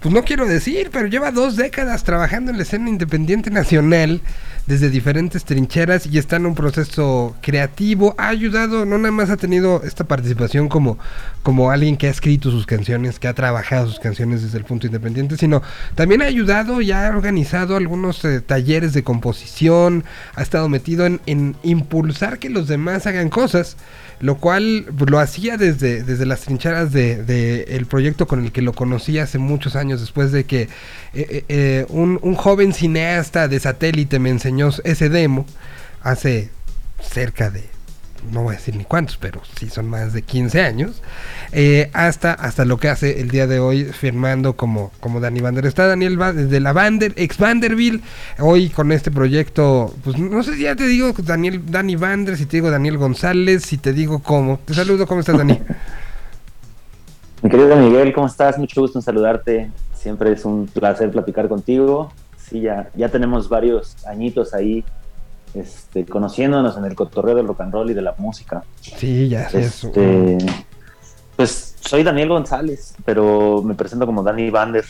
pues 0.00 0.14
no 0.14 0.24
quiero 0.24 0.46
decir, 0.46 0.90
pero 0.92 1.06
lleva 1.06 1.30
dos 1.30 1.56
décadas 1.56 2.04
trabajando 2.04 2.50
en 2.50 2.58
la 2.58 2.64
escena 2.64 2.90
independiente 2.90 3.50
nacional 3.50 4.20
desde 4.66 4.90
diferentes 4.90 5.44
trincheras 5.44 6.06
y 6.06 6.18
está 6.18 6.36
en 6.36 6.46
un 6.46 6.54
proceso 6.54 7.34
creativo. 7.40 8.14
Ha 8.18 8.28
ayudado, 8.28 8.84
no 8.84 8.98
nada 8.98 9.12
más 9.12 9.30
ha 9.30 9.36
tenido 9.36 9.82
esta 9.84 10.04
participación 10.04 10.68
como, 10.68 10.98
como 11.46 11.70
alguien 11.70 11.96
que 11.96 12.08
ha 12.08 12.10
escrito 12.10 12.50
sus 12.50 12.66
canciones, 12.66 13.20
que 13.20 13.28
ha 13.28 13.32
trabajado 13.32 13.86
sus 13.86 14.00
canciones 14.00 14.42
desde 14.42 14.58
el 14.58 14.64
punto 14.64 14.88
independiente, 14.88 15.36
sino 15.36 15.62
también 15.94 16.20
ha 16.20 16.24
ayudado 16.24 16.80
y 16.80 16.90
ha 16.90 17.08
organizado 17.08 17.76
algunos 17.76 18.24
eh, 18.24 18.40
talleres 18.40 18.92
de 18.94 19.04
composición, 19.04 20.02
ha 20.34 20.42
estado 20.42 20.68
metido 20.68 21.06
en, 21.06 21.54
impulsar 21.62 22.40
que 22.40 22.50
los 22.50 22.66
demás 22.66 23.06
hagan 23.06 23.28
cosas 23.28 23.76
lo 24.18 24.38
cual 24.38 24.86
lo 25.06 25.20
hacía 25.20 25.56
desde, 25.56 26.02
desde 26.02 26.26
las 26.26 26.40
trincheras 26.40 26.90
del 26.90 27.24
de, 27.26 27.62
el 27.68 27.86
proyecto 27.86 28.26
con 28.26 28.42
el 28.42 28.50
que 28.50 28.60
lo 28.60 28.72
conocí 28.72 29.20
hace 29.20 29.38
muchos 29.38 29.76
años, 29.76 30.00
después 30.00 30.32
de 30.32 30.46
que 30.46 30.62
eh, 31.14 31.44
eh, 31.48 31.86
un, 31.90 32.18
joven 32.34 32.72
cineasta 32.72 33.46
de 33.46 33.60
satélite 33.60 34.18
me 34.18 34.30
enseñó 34.30 34.70
ese 34.82 35.10
demo 35.10 35.46
hace 36.02 36.50
cerca 37.00 37.50
de 37.50 37.75
no 38.30 38.42
voy 38.42 38.54
a 38.54 38.58
decir 38.58 38.76
ni 38.76 38.84
cuántos, 38.84 39.16
pero 39.16 39.40
sí 39.58 39.68
son 39.68 39.88
más 39.88 40.12
de 40.12 40.22
15 40.22 40.60
años, 40.62 41.02
eh, 41.52 41.90
hasta, 41.92 42.32
hasta 42.32 42.64
lo 42.64 42.78
que 42.78 42.88
hace 42.88 43.20
el 43.20 43.30
día 43.30 43.46
de 43.46 43.58
hoy 43.58 43.84
firmando 43.84 44.54
como, 44.56 44.92
como 45.00 45.20
Dani 45.20 45.40
Vander. 45.40 45.66
Está 45.66 45.86
Daniel 45.86 46.18
de 46.48 46.60
la 46.60 46.72
Vander, 46.72 47.12
ex 47.16 47.38
Vanderbilt, 47.38 48.02
hoy 48.38 48.68
con 48.70 48.92
este 48.92 49.10
proyecto, 49.10 49.94
pues 50.04 50.18
no 50.18 50.42
sé 50.42 50.54
si 50.56 50.62
ya 50.62 50.76
te 50.76 50.86
digo 50.86 51.12
Daniel, 51.22 51.62
Dani 51.70 51.96
Vander, 51.96 52.36
si 52.36 52.46
te 52.46 52.58
digo 52.58 52.70
Daniel 52.70 52.98
González, 52.98 53.62
si 53.64 53.78
te 53.78 53.92
digo 53.92 54.20
cómo. 54.20 54.58
Te 54.64 54.74
saludo, 54.74 55.06
¿cómo 55.06 55.20
estás 55.20 55.38
Dani? 55.38 55.60
Mi 57.42 57.50
querido 57.50 57.76
Miguel, 57.76 58.12
¿cómo 58.12 58.26
estás? 58.26 58.58
Mucho 58.58 58.80
gusto 58.80 58.98
en 58.98 59.02
saludarte. 59.02 59.70
Siempre 59.94 60.32
es 60.32 60.44
un 60.44 60.66
placer 60.66 61.10
platicar 61.10 61.48
contigo. 61.48 62.12
Sí, 62.38 62.62
ya, 62.62 62.90
ya 62.94 63.08
tenemos 63.08 63.48
varios 63.48 64.04
añitos 64.06 64.54
ahí 64.54 64.84
este, 65.58 66.04
conociéndonos 66.04 66.76
en 66.76 66.84
el 66.84 66.94
cotorreo 66.94 67.34
del 67.34 67.46
rock 67.46 67.60
and 67.62 67.72
roll 67.72 67.90
y 67.90 67.94
de 67.94 68.02
la 68.02 68.14
música. 68.18 68.62
Sí, 68.80 69.28
ya 69.28 69.42
este, 69.52 70.38
Pues 71.36 71.74
soy 71.80 72.02
Daniel 72.02 72.28
González, 72.30 72.94
pero 73.04 73.62
me 73.62 73.74
presento 73.74 74.06
como 74.06 74.22
Dani 74.22 74.50
Vander. 74.50 74.84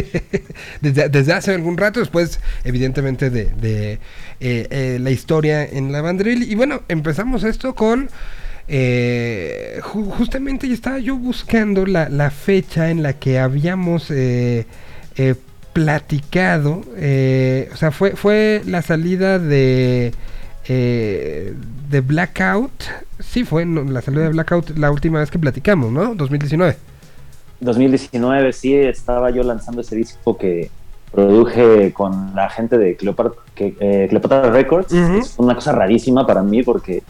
desde, 0.80 1.32
hace 1.32 1.54
algún 1.54 1.76
rato, 1.76 2.00
después, 2.00 2.40
evidentemente, 2.64 3.30
de, 3.30 3.50
eh, 3.92 3.98
eh, 4.40 4.98
la 5.00 5.10
historia 5.10 5.64
en 5.64 5.92
la 5.92 6.00
Vanderbilt. 6.00 6.48
Y 6.50 6.54
bueno, 6.54 6.82
empezamos 6.88 7.44
esto 7.44 7.74
con 7.74 8.08
Eh, 8.70 9.80
ju- 9.80 10.10
justamente 10.18 10.70
estaba 10.70 10.98
yo 10.98 11.16
buscando 11.16 11.86
la, 11.86 12.10
la 12.10 12.30
fecha 12.30 12.90
en 12.90 13.02
la 13.02 13.14
que 13.14 13.38
habíamos 13.38 14.10
eh, 14.10 14.66
platicado. 15.72 16.82
eh, 16.96 17.68
o 17.72 17.76
sea, 17.76 17.90
fue, 17.90 18.12
fue 18.12 18.62
la 18.66 18.82
salida 18.82 19.38
de, 19.38 20.12
eh, 20.68 21.54
de 21.90 22.00
Blackout. 22.00 22.72
Sí, 23.20 23.44
fue 23.44 23.64
no, 23.64 23.84
la 23.84 24.02
salida 24.02 24.22
de 24.24 24.28
Blackout 24.30 24.76
la 24.76 24.90
última 24.90 25.20
vez 25.20 25.30
que 25.30 25.38
platicamos, 25.38 25.92
¿no? 25.92 26.14
2019. 26.14 26.76
2019, 27.60 28.52
sí, 28.52 28.74
estaba 28.74 29.30
yo 29.30 29.42
lanzando 29.42 29.80
ese 29.80 29.96
disco 29.96 30.36
que 30.36 30.70
produje 31.10 31.92
con 31.92 32.34
la 32.34 32.48
gente 32.50 32.78
de 32.78 32.96
Cleopatra, 32.96 33.32
que, 33.54 33.74
eh, 33.80 34.06
Cleopatra 34.08 34.50
Records. 34.50 34.92
Es 34.92 35.34
una 35.38 35.54
cosa 35.54 35.72
rarísima 35.72 36.26
para 36.26 36.42
mí 36.42 36.62
porque 36.62 37.02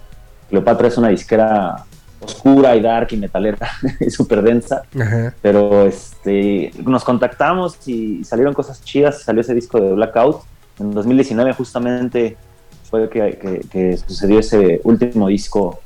Cleopatra 0.49 0.89
es 0.89 0.97
una 0.97 1.09
disquera 1.09 1.85
oscura 2.21 2.75
y 2.77 2.81
dark 2.81 3.09
y 3.13 3.17
metalera 3.17 3.71
y 4.01 4.11
súper 4.11 4.43
densa. 4.43 4.83
Ajá. 5.01 5.35
Pero 5.43 5.87
este, 5.87 6.73
nos 6.85 7.05
contactamos 7.05 7.79
y 7.87 8.25
salieron 8.25 8.55
cosas 8.55 8.83
chidas. 8.85 9.23
Salió 9.23 9.41
ese 9.41 9.55
disco 9.55 9.81
de 9.81 9.93
Blackout. 9.93 10.43
En 10.79 10.93
2019 10.93 11.53
justamente 11.55 12.37
fue 12.91 13.09
que, 13.11 13.39
que- 13.41 13.61
que 13.71 13.97
sucedió 13.97 14.39
ese 14.39 14.81
último 14.85 15.29
disco 15.29 15.81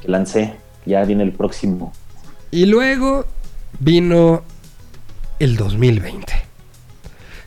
que 0.00 0.08
lancé. 0.08 0.54
Ya 0.86 1.04
viene 1.04 1.24
el 1.24 1.32
próximo. 1.32 1.92
Y 2.50 2.66
luego 2.66 3.26
vino 3.78 4.42
el 5.38 5.56
2020. 5.56 6.32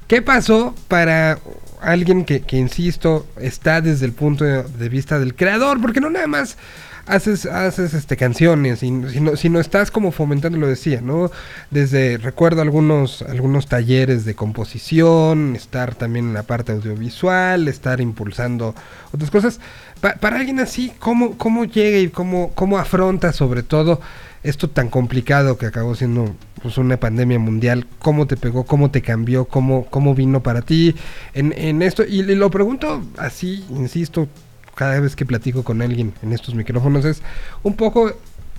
¿Qué 0.07 0.21
pasó 0.21 0.75
para 0.87 1.39
alguien 1.81 2.23
que, 2.25 2.41
que, 2.41 2.57
insisto, 2.57 3.25
está 3.37 3.81
desde 3.81 4.05
el 4.05 4.13
punto 4.13 4.43
de, 4.43 4.63
de 4.63 4.89
vista 4.89 5.19
del 5.19 5.35
creador? 5.35 5.81
Porque 5.81 5.99
no 5.99 6.09
nada 6.09 6.27
más 6.27 6.57
haces, 7.05 7.45
haces 7.45 7.93
este, 7.93 8.15
canciones, 8.17 8.79
sino, 8.79 9.09
sino, 9.09 9.35
sino 9.35 9.59
estás 9.59 9.91
como 9.91 10.11
fomentando, 10.11 10.57
lo 10.57 10.67
decía, 10.67 11.01
¿no? 11.01 11.31
Desde, 11.71 12.17
recuerdo 12.17 12.61
algunos, 12.61 13.21
algunos 13.23 13.67
talleres 13.67 14.25
de 14.25 14.35
composición, 14.35 15.55
estar 15.55 15.95
también 15.95 16.27
en 16.27 16.33
la 16.33 16.43
parte 16.43 16.71
audiovisual, 16.71 17.67
estar 17.67 18.01
impulsando 18.01 18.73
otras 19.11 19.31
cosas. 19.31 19.59
Pa- 20.01 20.15
para 20.15 20.37
alguien 20.37 20.59
así, 20.59 20.91
¿cómo, 20.99 21.37
cómo 21.37 21.65
llega 21.65 21.97
y 21.99 22.09
cómo, 22.09 22.51
cómo 22.55 22.77
afronta 22.77 23.33
sobre 23.33 23.63
todo 23.63 23.99
esto 24.43 24.69
tan 24.69 24.89
complicado 24.89 25.57
que 25.57 25.65
acabó 25.65 25.95
siendo 25.95 26.35
pues, 26.61 26.77
una 26.77 26.97
pandemia 26.97 27.39
mundial, 27.39 27.87
cómo 27.99 28.27
te 28.27 28.35
pegó, 28.35 28.65
cómo 28.65 28.91
te 28.91 29.01
cambió, 29.01 29.45
cómo, 29.45 29.85
cómo 29.85 30.15
vino 30.15 30.43
para 30.43 30.61
ti 30.61 30.95
en, 31.33 31.53
en 31.57 31.81
esto. 31.81 32.03
Y, 32.05 32.19
y 32.21 32.35
lo 32.35 32.51
pregunto 32.51 33.03
así, 33.17 33.63
insisto, 33.69 34.27
cada 34.75 34.99
vez 34.99 35.15
que 35.15 35.25
platico 35.25 35.63
con 35.63 35.81
alguien 35.81 36.13
en 36.21 36.33
estos 36.33 36.55
micrófonos, 36.55 37.05
es 37.05 37.21
un 37.63 37.75
poco 37.75 38.13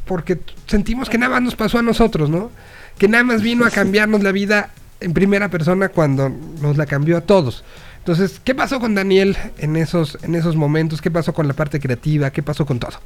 porque 0.06 0.38
sentimos 0.66 1.08
que 1.08 1.18
nada 1.18 1.32
más 1.32 1.42
nos 1.42 1.56
pasó 1.56 1.78
a 1.78 1.82
nosotros, 1.82 2.30
¿no? 2.30 2.50
Que 2.98 3.08
nada 3.08 3.24
más 3.24 3.42
vino 3.42 3.64
a 3.64 3.70
cambiarnos 3.70 4.22
la 4.22 4.32
vida 4.32 4.70
en 5.00 5.12
primera 5.12 5.48
persona 5.48 5.88
cuando 5.88 6.30
nos 6.60 6.76
la 6.76 6.86
cambió 6.86 7.16
a 7.16 7.20
todos. 7.22 7.64
Entonces, 7.98 8.40
¿qué 8.44 8.54
pasó 8.54 8.80
con 8.80 8.94
Daniel 8.94 9.36
en 9.58 9.76
esos, 9.76 10.18
en 10.22 10.34
esos 10.34 10.56
momentos? 10.56 11.00
¿Qué 11.00 11.10
pasó 11.10 11.32
con 11.32 11.48
la 11.48 11.54
parte 11.54 11.80
creativa? 11.80 12.30
¿Qué 12.30 12.42
pasó 12.42 12.66
con 12.66 12.78
todo? 12.78 12.98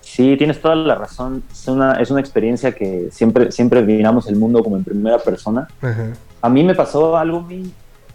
Sí, 0.00 0.34
tienes 0.36 0.60
toda 0.60 0.74
la 0.74 0.96
razón. 0.96 1.44
Es 1.52 1.68
una, 1.68 1.92
es 2.00 2.10
una 2.10 2.20
experiencia 2.20 2.72
que 2.72 3.08
siempre, 3.12 3.52
siempre 3.52 3.82
miramos 3.82 4.26
el 4.26 4.34
mundo 4.34 4.64
como 4.64 4.76
en 4.76 4.82
primera 4.82 5.18
persona. 5.20 5.68
Ajá. 5.80 6.08
A 6.42 6.48
mí 6.48 6.64
me 6.64 6.74
pasó 6.74 7.16
algo. 7.16 7.46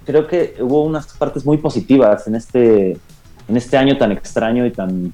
Creo 0.06 0.28
que 0.28 0.56
hubo 0.60 0.84
unas 0.84 1.08
partes 1.14 1.46
muy 1.46 1.58
positivas 1.58 2.28
en 2.28 2.36
este, 2.36 2.98
en 3.48 3.58
este 3.58 3.78
año 3.78 3.98
tan 3.98 4.12
extraño 4.12 4.66
y 4.66 4.72
tan 4.72 5.14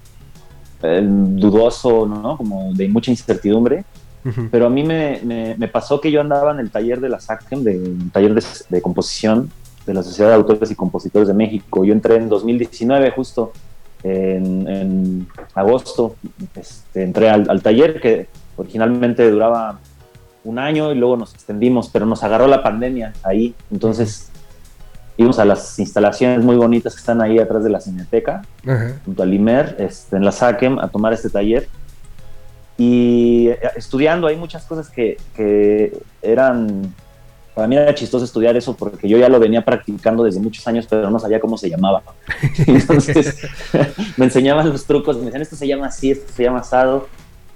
eh, 0.84 1.02
dudoso, 1.04 2.06
¿no? 2.06 2.38
Como 2.38 2.74
de 2.74 2.88
mucha 2.88 3.12
incertidumbre. 3.12 3.84
Ujú. 4.26 4.48
Pero 4.52 4.68
a 4.68 4.70
mí 4.70 4.84
me, 4.84 5.22
me- 5.24 5.56
me 5.58 5.68
pasó 5.68 6.00
que 6.02 6.12
yo 6.12 6.22
andaba 6.22 6.52
en 6.52 6.60
el 6.60 6.70
taller 6.72 7.00
de 7.00 7.10
la 7.10 7.20
SACEM, 7.20 7.64
de, 7.64 7.78
un 7.80 8.10
taller 8.12 8.34
de, 8.34 8.44
de 8.70 8.82
composición 8.82 9.50
de 9.86 9.94
la 9.94 10.04
Sociedad 10.04 10.30
de 10.30 10.36
Autores 10.36 10.70
y 10.72 10.76
Compositores 10.76 11.28
de 11.28 11.34
México. 11.34 11.84
Yo 11.86 11.94
entré 11.94 12.16
en 12.18 12.30
2019 12.30 13.12
justo, 13.12 13.52
en, 14.04 14.68
en 14.68 15.28
agosto, 15.56 16.16
este, 16.56 17.04
entré 17.04 17.30
al, 17.30 17.50
al 17.50 17.62
taller 17.62 18.00
que 18.00 18.28
originalmente 18.58 19.30
duraba 19.30 19.80
un 20.44 20.60
año 20.60 20.92
y 20.92 20.96
luego 20.96 21.18
nos 21.18 21.34
extendimos, 21.34 21.90
pero 21.90 22.06
nos 22.06 22.24
agarró 22.24 22.48
la 22.48 22.62
pandemia 22.64 23.14
ahí. 23.24 23.56
Entonces 23.72 24.29
íbamos 25.20 25.38
a 25.38 25.44
las 25.44 25.78
instalaciones 25.80 26.44
muy 26.46 26.56
bonitas 26.56 26.94
que 26.94 27.00
están 27.00 27.22
ahí 27.22 27.40
atrás 27.40 27.62
de 27.62 27.70
la 27.70 27.82
Cineteca 27.82 28.42
Ajá. 28.66 28.94
junto 29.04 29.22
al 29.22 29.34
IMER, 29.34 29.76
este, 29.78 30.16
en 30.16 30.24
la 30.24 30.32
SACEM, 30.32 30.80
a 30.80 30.88
tomar 30.88 31.12
este 31.12 31.30
taller. 31.30 31.68
Y 32.78 33.50
eh, 33.50 33.60
estudiando 33.76 34.28
hay 34.28 34.38
muchas 34.38 34.64
cosas 34.64 34.90
que, 34.90 35.18
que 35.36 35.92
eran, 36.22 36.96
para 37.54 37.68
mí 37.68 37.76
era 37.76 37.94
chistoso 37.94 38.24
estudiar 38.24 38.56
eso 38.56 38.78
porque 38.78 39.10
yo 39.10 39.18
ya 39.18 39.28
lo 39.28 39.42
venía 39.42 39.66
practicando 39.66 40.24
desde 40.24 40.40
muchos 40.40 40.66
años, 40.70 40.88
pero 40.90 41.10
no 41.10 41.20
sabía 41.20 41.42
cómo 41.42 41.58
se 41.58 41.70
llamaba. 41.70 42.02
Entonces 42.66 43.42
me 44.16 44.24
enseñaban 44.24 44.70
los 44.70 44.86
trucos, 44.86 45.18
me 45.18 45.26
decían, 45.26 45.42
esto 45.42 45.58
se 45.58 45.68
llama 45.68 45.88
así, 45.88 46.12
esto 46.12 46.32
se 46.34 46.44
llama 46.44 46.60
asado. 46.60 47.10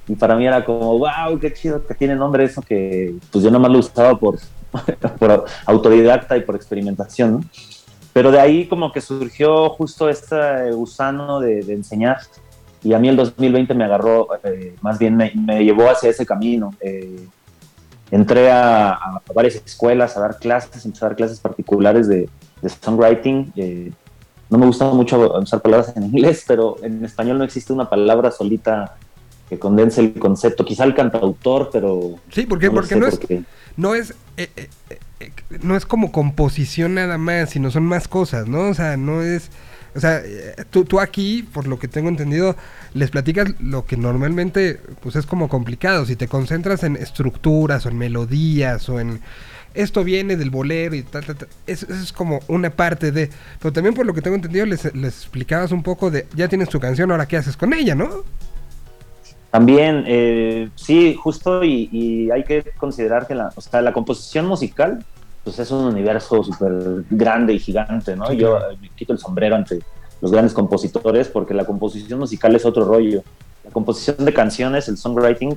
Y 0.06 0.16
para 0.16 0.36
mí 0.36 0.46
era 0.46 0.66
como, 0.66 1.00
wow, 1.00 1.40
qué 1.40 1.54
chido 1.54 1.88
que 1.88 1.94
tiene 1.94 2.14
nombre 2.14 2.44
eso 2.44 2.62
que 2.62 3.16
pues 3.32 3.42
yo 3.42 3.50
nomás 3.50 3.72
lo 3.72 3.80
usaba 3.80 4.20
por, 4.20 4.38
por 5.20 5.46
autodidacta 5.66 6.38
y 6.38 6.42
por 6.42 6.56
experimentación, 6.56 7.34
¿no? 7.34 7.42
Pero 8.14 8.32
de 8.32 8.40
ahí 8.40 8.68
como 8.68 8.92
que 8.92 9.02
surgió 9.02 9.70
justo 9.70 10.08
este 10.08 10.72
gusano 10.72 11.40
de, 11.40 11.64
de 11.64 11.74
enseñar 11.74 12.20
y 12.84 12.94
a 12.94 13.00
mí 13.00 13.08
el 13.08 13.16
2020 13.16 13.74
me 13.74 13.86
agarró, 13.86 14.28
eh, 14.44 14.76
más 14.82 15.00
bien 15.00 15.16
me, 15.16 15.32
me 15.36 15.64
llevó 15.64 15.90
hacia 15.90 16.10
ese 16.10 16.26
camino. 16.26 16.76
Eh, 16.82 17.28
entré 18.12 18.52
a, 18.52 18.92
a 18.92 19.22
varias 19.34 19.56
escuelas 19.56 20.18
a 20.18 20.20
dar 20.20 20.38
clases, 20.38 20.86
empecé 20.86 21.06
a 21.06 21.08
dar 21.10 21.16
clases 21.16 21.40
particulares 21.40 22.08
de, 22.08 22.30
de 22.62 22.70
songwriting. 22.70 23.54
eh, 23.56 23.92
no 24.50 24.58
me 24.60 24.68
gusta 24.68 24.86
mucho 24.86 25.40
usar 25.40 25.62
palabras 25.62 25.94
en 25.96 26.04
inglés, 26.04 26.44
pero 26.48 26.76
en 26.84 27.04
español 27.04 27.40
no 27.40 27.44
existe 27.44 27.74
una 27.74 27.90
palabra 27.90 28.30
solita 28.30 28.98
que 29.50 29.60
condense 29.60 30.02
el 30.02 30.14
concepto. 30.14 30.66
Quizá 30.66 30.84
el 30.84 30.96
cantautor, 30.96 31.70
pero... 31.72 32.16
Sí, 32.32 32.46
porque, 32.46 32.68
no 32.68 32.74
porque 32.74 32.96
no 32.96 33.08
es, 33.08 33.20
no 33.78 33.96
es 33.96 34.12
eh, 34.38 34.50
eh, 34.56 34.70
eh, 34.90 35.00
eh, 35.20 35.32
no 35.62 35.76
es 35.76 35.86
como 35.86 36.12
composición 36.12 36.96
nada 36.96 37.18
más, 37.18 37.52
sino 37.52 37.72
son 37.72 37.84
más 37.84 38.08
cosas, 38.08 38.48
¿no? 38.48 38.70
O 38.70 38.74
sea, 38.74 38.98
no 38.98 39.22
es... 39.22 39.50
O 39.96 40.00
sea, 40.00 40.24
tú, 40.72 40.86
tú 40.86 41.00
aquí, 41.00 41.44
por 41.44 41.68
lo 41.68 41.78
que 41.78 41.88
tengo 41.88 42.10
entendido, 42.10 42.56
les 42.96 43.12
platicas 43.12 43.54
lo 43.60 43.86
que 43.86 43.96
normalmente 43.96 44.80
pues 45.02 45.16
es 45.16 45.28
como 45.28 45.50
complicado. 45.50 46.08
Si 46.08 46.16
te 46.16 46.28
concentras 46.28 46.84
en 46.84 46.96
estructuras 46.96 47.86
o 47.86 47.90
en 47.90 48.00
melodías 48.00 48.90
o 48.90 49.00
en... 49.00 49.22
Esto 49.76 50.04
viene 50.04 50.36
del 50.36 50.50
bolero 50.50 50.96
y 50.96 51.04
tal, 51.04 51.26
tal, 51.26 51.36
tal. 51.36 51.48
Eso, 51.68 51.86
eso 51.86 52.02
es 52.02 52.12
como 52.12 52.40
una 52.48 52.72
parte 52.72 53.12
de... 53.12 53.30
Pero 53.60 53.72
también 53.72 53.94
por 53.94 54.08
lo 54.08 54.16
que 54.16 54.22
tengo 54.24 54.36
entendido 54.36 54.66
les, 54.66 54.96
les 54.96 55.16
explicabas 55.16 55.72
un 55.72 55.84
poco 55.84 56.10
de... 56.10 56.26
Ya 56.36 56.48
tienes 56.48 56.70
tu 56.70 56.80
canción, 56.80 57.12
ahora 57.12 57.28
qué 57.28 57.38
haces 57.38 57.56
con 57.56 57.72
ella, 57.72 57.94
¿no? 57.94 58.24
También, 59.54 60.04
eh, 60.08 60.70
sí, 60.74 61.14
justo, 61.14 61.64
y, 61.64 61.88
y 61.92 62.32
hay 62.32 62.44
que 62.44 62.64
considerar 62.80 63.28
que 63.28 63.36
la, 63.36 63.52
o 63.56 63.62
sea, 63.62 63.84
la 63.84 63.94
composición 63.94 64.48
musical 64.48 65.06
pues 65.44 65.60
es 65.60 65.70
un 65.70 65.86
universo 65.86 66.44
súper 66.44 67.04
grande 67.12 67.54
y 67.54 67.60
gigante, 67.60 68.16
¿no? 68.16 68.34
Yo 68.34 68.58
eh, 68.58 68.78
me 68.82 68.90
quito 68.90 69.14
el 69.14 69.20
sombrero 69.20 69.56
ante 69.56 69.80
los 70.22 70.32
grandes 70.32 70.54
compositores 70.56 71.28
porque 71.28 71.54
la 71.54 71.66
composición 71.66 72.18
musical 72.18 72.56
es 72.56 72.66
otro 72.66 72.84
rollo. 72.86 73.22
La 73.64 73.70
composición 73.70 74.26
de 74.26 74.34
canciones, 74.34 74.88
el 74.88 74.98
songwriting, 74.98 75.56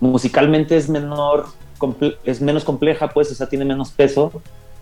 musicalmente 0.00 0.76
es 0.76 0.88
menor, 0.88 1.44
comple- 1.78 2.16
es 2.24 2.40
menos 2.40 2.64
compleja, 2.64 3.06
pues, 3.10 3.30
o 3.30 3.36
sea, 3.36 3.48
tiene 3.48 3.64
menos 3.64 3.92
peso, 3.92 4.32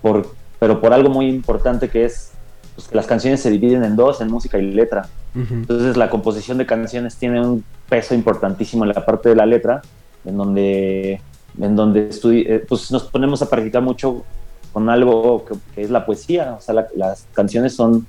por, 0.01 0.31
pero 0.59 0.81
por 0.81 0.95
algo 0.95 1.11
muy 1.11 1.29
importante 1.29 1.91
que 1.91 2.07
es 2.07 2.31
pues, 2.75 2.89
que 2.89 2.95
las 2.95 3.07
canciones 3.07 3.43
se 3.43 3.51
dividen 3.51 3.85
en 3.85 3.97
dos, 3.97 4.23
en 4.23 4.31
música 4.31 4.57
y 4.57 4.63
letra. 4.73 5.09
Ujú. 5.37 5.55
Entonces 5.55 5.97
la 5.97 6.09
composición 6.11 6.59
de 6.59 6.67
canciones 6.67 7.17
tiene 7.17 7.41
un 7.41 7.65
peso 7.89 8.15
importantísimo 8.15 8.85
en 8.85 8.93
la 8.95 9.05
parte 9.05 9.29
de 9.29 9.37
la 9.37 9.47
letra, 9.47 9.83
en 10.25 10.37
donde, 10.37 11.21
en 11.61 11.77
donde 11.77 12.11
eh, 12.25 12.65
pues 12.69 12.91
nos 12.91 13.05
ponemos 13.05 13.43
a 13.43 13.51
practicar 13.51 13.83
mucho 13.83 14.25
con 14.73 14.89
algo 14.91 15.45
que, 15.45 15.55
que 15.75 15.83
es 15.83 15.91
la 15.91 16.05
poesía. 16.07 16.55
O 16.59 16.61
sea, 16.61 16.75
la- 16.75 16.87
las 16.97 17.27
canciones 17.33 17.75
son 17.75 18.07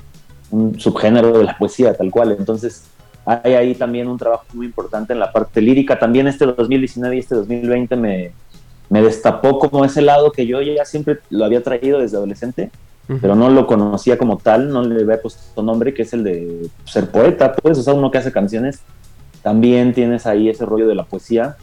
un 0.51 0.79
subgénero 0.79 1.37
de 1.37 1.43
la 1.43 1.57
poesía, 1.57 1.93
tal 1.93 2.09
cual. 2.11 2.35
Entonces 2.37 2.83
hay 3.25 3.53
ahí 3.55 3.75
también 3.75 4.07
un 4.07 4.17
trabajo 4.17 4.45
muy 4.53 4.65
importante 4.67 5.11
en 5.13 5.19
la 5.19 5.31
parte 5.31 5.61
lírica. 5.61 5.99
También 5.99 6.27
este 6.27 6.45
2019 6.45 7.15
y 7.15 7.19
este 7.19 7.35
2020 7.35 7.95
me, 7.97 8.31
me 8.89 9.01
destapó 9.01 9.59
como 9.59 9.83
ese 9.83 10.01
lado 10.01 10.31
que 10.31 10.47
yo 10.47 10.61
ya 10.61 10.85
siempre 10.85 11.19
lo 11.29 11.43
había 11.43 11.61
traído 11.61 11.99
desde 11.99 12.15
adolescente, 12.17 12.71
Pero 13.21 13.35
no 13.35 13.49
lo 13.49 13.67
conocía 13.67 14.17
como 14.17 14.37
tal, 14.37 14.69
no 14.69 14.81
le 14.81 15.01
había 15.01 15.21
puesto 15.21 15.63
nombre, 15.63 15.93
que 15.93 16.01
es 16.01 16.11
el 16.11 16.25
de 16.25 16.67
ser 16.83 17.09
poeta, 17.09 17.53
pues, 17.53 17.77
o 17.77 17.81
sea, 17.81 17.93
uno 17.93 18.11
que 18.11 18.17
hace 18.17 18.33
canciones, 18.33 18.81
también 19.41 19.93
tienes 19.93 20.25
ahí 20.25 20.49
ese 20.49 20.65
rollo 20.65 20.87
de 20.87 20.95
la 20.95 21.05
poesía. 21.05 21.55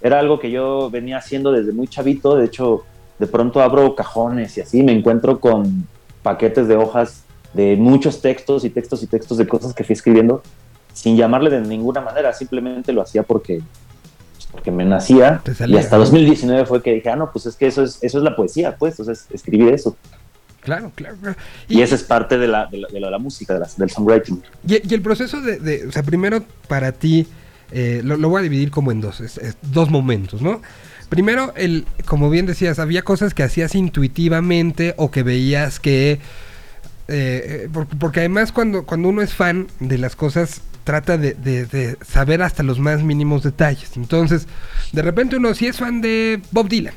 Era 0.00 0.20
algo 0.20 0.38
que 0.38 0.52
yo 0.52 0.90
venía 0.90 1.18
haciendo 1.18 1.50
desde 1.50 1.72
muy 1.72 1.88
chavito, 1.88 2.36
de 2.36 2.44
hecho, 2.44 2.84
de 3.18 3.26
pronto 3.26 3.60
abro 3.60 3.96
cajones 3.96 4.56
y 4.56 4.60
así 4.60 4.84
me 4.84 4.92
encuentro 4.92 5.40
con 5.40 5.88
paquetes 6.22 6.68
de 6.68 6.76
hojas 6.76 7.24
de 7.54 7.76
muchos 7.76 8.20
textos 8.20 8.64
y 8.64 8.70
textos 8.70 9.02
y 9.02 9.06
textos 9.06 9.38
de 9.38 9.46
cosas 9.46 9.74
que 9.74 9.84
fui 9.84 9.94
escribiendo 9.94 10.42
sin 10.92 11.16
llamarle 11.16 11.50
de 11.50 11.60
ninguna 11.60 12.00
manera, 12.00 12.32
simplemente 12.32 12.92
lo 12.92 13.02
hacía 13.02 13.22
porque, 13.24 13.60
porque 14.52 14.70
me 14.70 14.84
nacía. 14.84 15.42
Y 15.66 15.76
hasta 15.76 15.96
¿no? 15.96 16.04
2019 16.04 16.66
fue 16.66 16.82
que 16.82 16.92
dije, 16.94 17.10
ah, 17.10 17.16
no, 17.16 17.30
pues 17.32 17.46
es 17.46 17.56
que 17.56 17.66
eso 17.66 17.82
es, 17.82 17.98
eso 18.02 18.18
es 18.18 18.24
la 18.24 18.36
poesía, 18.36 18.76
pues, 18.76 18.98
entonces 18.98 19.26
escribir 19.32 19.74
eso. 19.74 19.96
Claro, 20.64 20.90
claro. 20.94 21.16
claro. 21.20 21.36
Y, 21.68 21.82
esa 21.82 21.94
es 21.94 22.02
parte 22.02 22.38
de 22.38 22.48
la, 22.48 22.66
de 22.66 22.78
la, 22.78 22.88
de 22.88 23.00
la- 23.00 23.10
la 23.10 23.18
música, 23.18 23.54
de 23.54 23.60
la- 23.60 23.68
del 23.76 23.90
songwriting. 23.90 24.42
Y, 24.66 24.88
y 24.90 24.94
el 24.94 25.02
proceso 25.02 25.40
de, 25.40 25.58
de- 25.58 25.86
o 25.86 25.92
sea, 25.92 26.02
primero 26.02 26.44
para 26.68 26.92
ti, 26.92 27.26
eh, 27.70 28.00
lo, 28.04 28.16
lo 28.16 28.28
voy 28.28 28.40
a 28.40 28.42
dividir 28.42 28.70
como 28.70 28.90
en 28.90 29.00
dos, 29.00 29.20
es- 29.20 29.38
es 29.38 29.56
dos 29.62 29.90
momentos, 29.90 30.40
¿no? 30.42 30.62
Primero, 31.10 31.52
el, 31.56 31.84
como 32.06 32.30
bien 32.30 32.46
decías, 32.46 32.78
había 32.78 33.02
cosas 33.02 33.34
que 33.34 33.42
hacías 33.42 33.74
intuitivamente 33.74 34.94
o 34.96 35.10
que 35.10 35.22
veías 35.22 35.78
que... 35.80 36.12
eh, 36.12 36.18
eh, 37.08 37.68
por- 37.72 37.86
porque 37.86 38.20
además 38.20 38.50
cuando, 38.52 38.84
cuando 38.84 39.08
uno 39.10 39.20
es 39.22 39.34
fan 39.34 39.66
de 39.80 39.98
las 39.98 40.16
cosas, 40.16 40.62
trata 40.84 41.16
de, 41.18 41.34
de- 41.34 41.66
de 41.66 41.96
saber 42.06 42.42
hasta 42.42 42.62
los 42.62 42.78
más 42.78 43.02
mínimos 43.02 43.42
detalles. 43.42 43.96
Entonces, 43.96 44.46
de 44.92 45.02
repente 45.02 45.36
uno 45.36 45.54
si 45.54 45.66
es 45.66 45.76
fan 45.78 46.00
de 46.00 46.40
Bob 46.50 46.68
Dylan. 46.68 46.94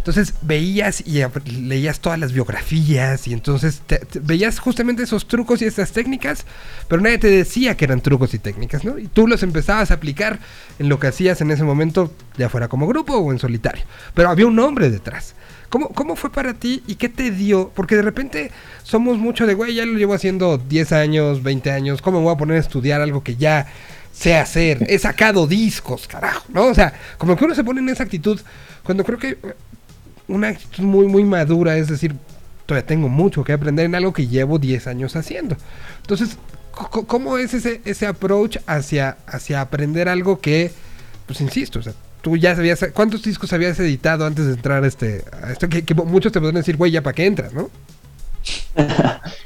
Entonces 0.00 0.32
veías 0.40 1.02
y 1.06 1.22
leías 1.60 2.00
todas 2.00 2.18
las 2.18 2.32
biografías 2.32 3.28
y 3.28 3.34
entonces 3.34 3.82
te- 3.86 4.00
veías 4.22 4.58
justamente 4.58 5.02
esos 5.02 5.28
trucos 5.28 5.60
y 5.60 5.66
esas 5.66 5.92
técnicas, 5.92 6.46
pero 6.88 7.02
nadie 7.02 7.18
te 7.18 7.28
decía 7.28 7.76
que 7.76 7.84
eran 7.84 8.00
trucos 8.00 8.32
y 8.32 8.38
técnicas, 8.38 8.82
¿no? 8.82 8.98
Y 8.98 9.08
tú 9.08 9.26
los 9.26 9.42
empezabas 9.42 9.90
a 9.90 9.94
aplicar 9.94 10.38
en 10.78 10.88
lo 10.88 10.98
que 10.98 11.08
hacías 11.08 11.42
en 11.42 11.50
ese 11.50 11.64
momento, 11.64 12.12
ya 12.38 12.48
fuera 12.48 12.68
como 12.68 12.86
grupo 12.86 13.14
o 13.18 13.30
en 13.30 13.38
solitario. 13.38 13.84
Pero 14.14 14.30
había 14.30 14.46
un 14.46 14.56
nombre 14.56 14.88
detrás. 14.90 15.34
¿Cómo, 15.68 15.88
¿Cómo 15.90 16.16
fue 16.16 16.32
para 16.32 16.54
ti 16.54 16.82
y 16.86 16.94
qué 16.94 17.10
te 17.10 17.30
dio? 17.30 17.70
Porque 17.74 17.94
de 17.94 18.02
repente 18.02 18.50
somos 18.82 19.18
mucho 19.18 19.46
de, 19.46 19.52
güey, 19.52 19.74
ya 19.74 19.84
lo 19.84 19.98
llevo 19.98 20.14
haciendo 20.14 20.56
10 20.56 20.92
años, 20.92 21.42
20 21.42 21.70
años, 21.72 22.00
¿cómo 22.00 22.18
me 22.20 22.24
voy 22.24 22.34
a 22.34 22.38
poner 22.38 22.56
a 22.56 22.60
estudiar 22.60 23.02
algo 23.02 23.22
que 23.22 23.36
ya 23.36 23.66
sé 24.12 24.34
hacer? 24.34 24.84
He 24.88 24.98
sacado 24.98 25.46
discos, 25.46 26.08
carajo, 26.08 26.46
¿no? 26.48 26.64
O 26.64 26.74
sea, 26.74 26.94
como 27.18 27.36
que 27.36 27.44
uno 27.44 27.54
se 27.54 27.62
pone 27.62 27.80
en 27.80 27.90
esa 27.90 28.02
actitud 28.02 28.40
cuando 28.82 29.04
creo 29.04 29.18
que 29.18 29.36
una 30.30 30.48
actitud 30.48 30.82
muy, 30.82 31.06
muy 31.06 31.24
madura, 31.24 31.76
es 31.76 31.88
decir, 31.88 32.14
todavía 32.66 32.86
tengo 32.86 33.08
mucho 33.08 33.44
que 33.44 33.52
aprender 33.52 33.86
en 33.86 33.94
algo 33.94 34.12
que 34.12 34.26
llevo 34.26 34.58
10 34.58 34.86
años 34.86 35.16
haciendo. 35.16 35.56
Entonces, 36.00 36.38
¿cómo 36.70 37.38
es 37.38 37.54
ese, 37.54 37.80
ese 37.84 38.06
approach 38.06 38.58
hacia, 38.66 39.18
hacia 39.26 39.60
aprender 39.60 40.08
algo 40.08 40.40
que, 40.40 40.70
pues 41.26 41.40
insisto, 41.40 41.80
o 41.80 41.82
sea, 41.82 41.94
tú 42.22 42.36
ya 42.36 42.54
sabías, 42.54 42.84
¿cuántos 42.94 43.22
discos 43.22 43.52
habías 43.52 43.78
editado 43.80 44.26
antes 44.26 44.46
de 44.46 44.52
entrar 44.52 44.84
a 44.84 44.86
este, 44.86 45.24
esto? 45.50 45.68
Que, 45.68 45.84
que 45.84 45.94
muchos 45.94 46.32
te 46.32 46.40
podrían 46.40 46.60
decir, 46.60 46.76
güey, 46.76 46.92
ya 46.92 47.02
para 47.02 47.14
qué 47.14 47.26
entras, 47.26 47.52
¿no? 47.52 47.70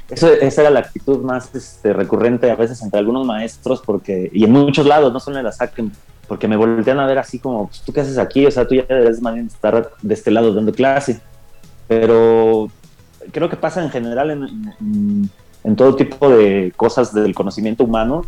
Eso, 0.09 0.31
esa 0.33 0.61
era 0.61 0.69
la 0.69 0.79
actitud 0.81 1.19
más 1.19 1.53
este, 1.55 1.93
recurrente 1.93 2.49
a 2.49 2.55
veces 2.55 2.81
entre 2.81 2.99
algunos 2.99 3.25
maestros, 3.25 3.81
porque 3.83 4.29
y 4.31 4.43
en 4.43 4.51
muchos 4.51 4.85
lados, 4.85 5.11
no 5.11 5.19
solo 5.19 5.39
en 5.39 5.43
la 5.43 5.51
SACEM, 5.51 5.91
porque 6.27 6.47
me 6.47 6.57
voltean 6.57 6.99
a 6.99 7.05
ver 7.07 7.17
así 7.19 7.39
como, 7.39 7.67
pues, 7.67 7.81
¿tú 7.81 7.93
qué 7.93 8.01
haces 8.01 8.17
aquí? 8.17 8.45
O 8.45 8.51
sea, 8.51 8.67
tú 8.67 8.75
ya 8.75 8.85
debes 8.87 9.19
estar 9.47 9.91
de 10.01 10.13
este 10.13 10.31
lado 10.31 10.53
dando 10.53 10.71
clase. 10.71 11.21
Pero 11.87 12.69
creo 13.31 13.49
que 13.49 13.55
pasa 13.57 13.83
en 13.83 13.89
general 13.89 14.31
en, 14.31 14.43
en- 14.79 15.29
en 15.63 15.75
todo 15.75 15.95
tipo 15.95 16.29
de 16.29 16.71
cosas 16.75 17.11
del 17.13 17.33
conocimiento 17.33 17.83
humano, 17.83 18.23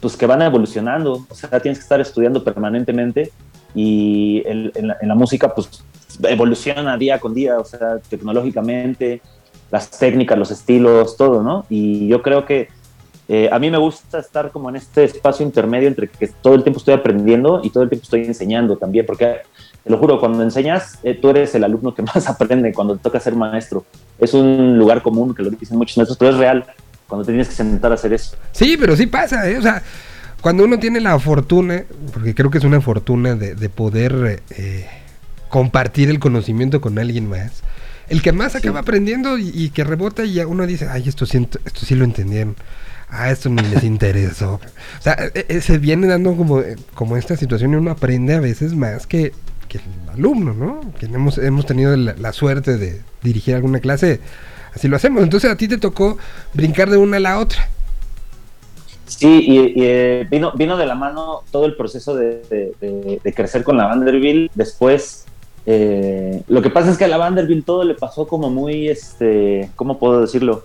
pues 0.00 0.16
que 0.16 0.26
van 0.26 0.42
evolucionando. 0.42 1.26
O 1.30 1.34
sea, 1.34 1.58
tienes 1.60 1.78
que 1.78 1.82
estar 1.84 2.00
estudiando 2.00 2.44
permanentemente 2.44 3.32
y 3.74 4.42
el- 4.46 4.72
en, 4.74 4.88
la, 4.88 4.96
en 5.00 5.08
la 5.08 5.14
música, 5.14 5.54
pues 5.54 5.68
evoluciona 6.22 6.96
día 6.96 7.18
con 7.18 7.34
día, 7.34 7.58
o 7.58 7.64
sea, 7.64 7.98
tecnológicamente, 8.08 9.20
las 9.70 9.90
técnicas, 9.90 10.38
los 10.38 10.50
estilos, 10.50 11.16
todo, 11.16 11.42
¿no? 11.42 11.66
Y 11.68 12.06
yo 12.08 12.22
creo 12.22 12.44
que 12.46 12.68
eh, 13.28 13.48
a 13.50 13.58
mí 13.58 13.70
me 13.70 13.78
gusta 13.78 14.20
estar 14.20 14.52
como 14.52 14.68
en 14.68 14.76
este 14.76 15.04
espacio 15.04 15.44
intermedio 15.44 15.88
entre 15.88 16.08
que 16.08 16.28
todo 16.28 16.54
el 16.54 16.62
tiempo 16.62 16.78
estoy 16.78 16.94
aprendiendo 16.94 17.60
y 17.62 17.70
todo 17.70 17.82
el 17.82 17.88
tiempo 17.88 18.04
estoy 18.04 18.24
enseñando 18.24 18.76
también, 18.76 19.04
porque 19.04 19.38
te 19.82 19.90
lo 19.90 19.98
juro, 19.98 20.20
cuando 20.20 20.42
enseñas, 20.42 20.98
eh, 21.02 21.14
tú 21.14 21.30
eres 21.30 21.54
el 21.54 21.64
alumno 21.64 21.94
que 21.94 22.02
más 22.14 22.28
aprende 22.28 22.72
cuando 22.72 22.96
te 22.96 23.02
toca 23.02 23.18
ser 23.18 23.34
maestro. 23.34 23.84
Es 24.18 24.32
un 24.32 24.78
lugar 24.78 25.02
común 25.02 25.34
que 25.34 25.42
lo 25.42 25.50
dicen 25.50 25.76
muchos 25.76 25.96
maestros, 25.96 26.18
pero 26.18 26.30
es 26.30 26.36
real 26.36 26.66
cuando 27.08 27.24
te 27.24 27.32
tienes 27.32 27.48
que 27.48 27.54
sentar 27.54 27.90
a 27.90 27.94
hacer 27.94 28.12
eso. 28.12 28.36
Sí, 28.52 28.76
pero 28.78 28.96
sí 28.96 29.06
pasa, 29.06 29.48
¿eh? 29.48 29.58
O 29.58 29.62
sea, 29.62 29.82
cuando 30.40 30.64
uno 30.64 30.78
tiene 30.78 31.00
la 31.00 31.18
fortuna, 31.18 31.84
porque 32.12 32.34
creo 32.34 32.50
que 32.50 32.58
es 32.58 32.64
una 32.64 32.80
fortuna 32.80 33.34
de, 33.34 33.56
de 33.56 33.68
poder 33.68 34.42
eh, 34.50 34.86
compartir 35.48 36.10
el 36.10 36.20
conocimiento 36.20 36.80
con 36.80 36.98
alguien 36.98 37.28
más, 37.28 37.62
el 38.08 38.22
que 38.22 38.30
más 38.30 38.54
acaba 38.54 38.80
aprendiendo 38.80 39.36
y, 39.36 39.50
y 39.52 39.70
que 39.70 39.82
rebota 39.82 40.24
y 40.24 40.34
ya 40.34 40.46
uno 40.46 40.64
dice, 40.64 40.86
ay, 40.88 41.08
esto, 41.08 41.26
siento, 41.26 41.58
esto 41.64 41.80
sí 41.84 41.96
lo 41.96 42.04
entendieron. 42.04 42.54
Ah, 43.08 43.30
esto 43.30 43.48
ni 43.48 43.62
les 43.62 43.84
interesó. 43.84 44.54
O 44.54 45.02
sea, 45.02 45.16
eh, 45.34 45.46
eh, 45.48 45.60
se 45.60 45.78
viene 45.78 46.06
dando 46.06 46.34
como, 46.36 46.60
eh, 46.60 46.76
como 46.94 47.16
esta 47.16 47.36
situación 47.36 47.72
y 47.72 47.76
uno 47.76 47.90
aprende 47.92 48.34
a 48.34 48.40
veces 48.40 48.74
más 48.74 49.06
que, 49.06 49.32
que 49.68 49.78
el 49.78 50.10
alumno, 50.12 50.52
¿no? 50.54 50.80
Que 50.98 51.06
hemos, 51.06 51.38
hemos 51.38 51.66
tenido 51.66 51.96
la, 51.96 52.32
suerte 52.32 52.76
de 52.78 53.00
dirigir 53.22 53.54
alguna 53.54 53.78
clase, 53.80 54.20
así 54.74 54.88
lo 54.88 54.96
hacemos. 54.96 55.22
Entonces 55.22 55.50
a 55.50 55.56
ti 55.56 55.68
te 55.68 55.78
tocó 55.78 56.18
brincar 56.52 56.90
de 56.90 56.96
una 56.96 57.18
a 57.18 57.20
la 57.20 57.38
otra. 57.38 57.68
Sí, 59.06 59.28
y, 59.46 59.58
y, 59.80 59.84
eh, 59.86 60.26
vino, 60.28 60.52
vino 60.56 60.76
de 60.76 60.84
la 60.86 60.96
mano 60.96 61.42
todo 61.52 61.64
el 61.66 61.76
proceso 61.76 62.16
de, 62.16 62.42
de- 62.50 62.72
de- 62.80 63.20
de 63.22 63.32
crecer 63.32 63.62
con 63.62 63.76
la 63.76 63.86
Vanderbilt. 63.86 64.50
Después, 64.56 65.26
eh, 65.64 66.42
lo 66.48 66.60
que 66.60 66.70
pasa 66.70 66.90
es 66.90 66.98
que 66.98 67.04
a 67.04 67.08
la 67.08 67.16
Vanderbilt 67.16 67.64
todo 67.64 67.84
le 67.84 67.94
pasó 67.94 68.26
como 68.26 68.50
muy, 68.50 68.88
este, 68.88 69.70
¿cómo 69.76 70.00
puedo 70.00 70.20
decirlo? 70.20 70.64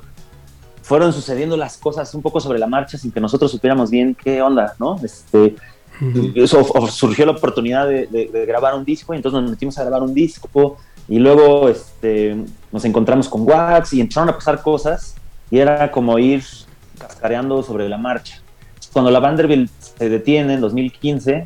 Fueron 0.92 1.14
sucediendo 1.14 1.56
las 1.56 1.78
cosas 1.78 2.14
un 2.16 2.22
poco 2.22 2.42
sobre 2.42 2.60
la 2.60 2.68
marcha 2.68 2.98
sin 2.98 3.14
que 3.14 3.22
nosotros 3.22 3.50
supiéramos 3.50 3.90
bien 3.90 4.14
qué 4.14 4.42
onda, 4.42 4.74
¿no? 4.78 4.98
Este, 5.02 5.56
eso, 6.36 6.60
o- 6.74 6.88
surgió 6.88 7.26
la 7.26 7.32
oportunidad 7.32 7.88
de, 7.88 8.08
de- 8.08 8.28
de 8.28 8.46
grabar 8.46 8.76
un 8.76 8.84
disco 8.84 9.14
y 9.14 9.16
entonces 9.16 9.40
nos 9.42 9.52
metimos 9.52 9.78
a 9.78 9.84
grabar 9.86 10.04
un 10.04 10.14
disco 10.14 10.78
y 11.08 11.18
luego 11.18 11.70
este, 11.70 12.36
nos 12.74 12.84
encontramos 12.84 13.30
con 13.30 13.44
Wax 13.48 13.94
y 13.94 14.02
empezaron 14.02 14.28
a 14.30 14.36
pasar 14.36 14.62
cosas 14.62 15.16
y 15.50 15.60
era 15.60 15.90
como 15.92 16.20
ir 16.20 16.44
cascareando 17.00 17.64
sobre 17.64 17.88
la 17.88 17.98
marcha. 17.98 18.42
Cuando 18.92 19.12
la 19.12 19.22
Vanderbilt 19.22 19.72
se 19.98 20.10
detiene 20.10 20.56
en 20.56 20.60
2015, 20.62 21.46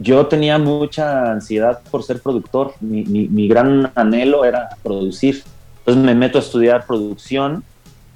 yo 0.00 0.26
tenía 0.26 0.58
mucha 0.58 1.32
ansiedad 1.32 1.80
por 1.90 2.02
ser 2.02 2.20
productor. 2.20 2.74
Mi, 2.80 3.04
mi- 3.04 3.28
mi 3.28 3.48
gran 3.48 3.90
anhelo 3.94 4.44
era 4.44 4.68
producir. 4.82 5.44
Entonces 5.78 6.02
me 6.04 6.14
meto 6.14 6.36
a 6.36 6.42
estudiar 6.42 6.84
producción 6.86 7.64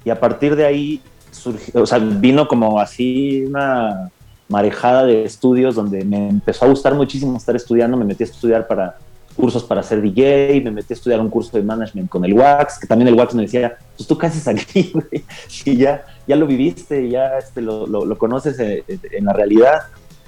y 0.05 0.09
a 0.11 0.19
partir 0.19 0.55
de 0.55 0.65
ahí 0.65 1.01
surgió, 1.31 1.81
o 1.81 1.85
sea, 1.85 1.97
vino 1.97 2.47
como 2.47 2.79
así 2.79 3.43
una 3.45 4.09
marejada 4.47 5.03
de 5.05 5.25
estudios 5.25 5.75
donde 5.75 6.05
me 6.05 6.29
empezó 6.29 6.65
a 6.65 6.69
gustar 6.69 6.93
muchísimo 6.93 7.35
estar 7.35 7.55
estudiando. 7.55 7.97
Me 7.97 8.05
metí 8.05 8.23
a 8.23 8.27
estudiar 8.27 8.67
para 8.67 8.97
cursos 9.35 9.63
para 9.63 9.83
ser 9.83 10.01
DJ, 10.01 10.61
me 10.63 10.71
metí 10.71 10.93
a 10.93 10.95
estudiar 10.95 11.19
un 11.19 11.29
curso 11.29 11.57
de 11.57 11.63
management 11.63 12.07
con 12.07 12.23
el 12.23 12.33
Wax, 12.33 12.79
que 12.79 12.87
también 12.87 13.09
el 13.09 13.15
Wax 13.15 13.33
me 13.33 13.41
decía, 13.41 13.77
pues 13.97 14.07
tú 14.07 14.17
casi 14.17 14.49
aquí, 14.49 14.91
güey, 14.93 15.25
si 15.47 15.75
ya, 15.75 16.05
ya 16.25 16.35
lo 16.37 16.47
viviste, 16.47 17.09
ya 17.09 17.37
este, 17.37 17.61
lo, 17.61 17.85
lo, 17.85 18.05
lo 18.05 18.17
conoces 18.17 18.57
en, 18.59 18.83
en 18.87 19.25
la 19.25 19.33
realidad, 19.33 19.81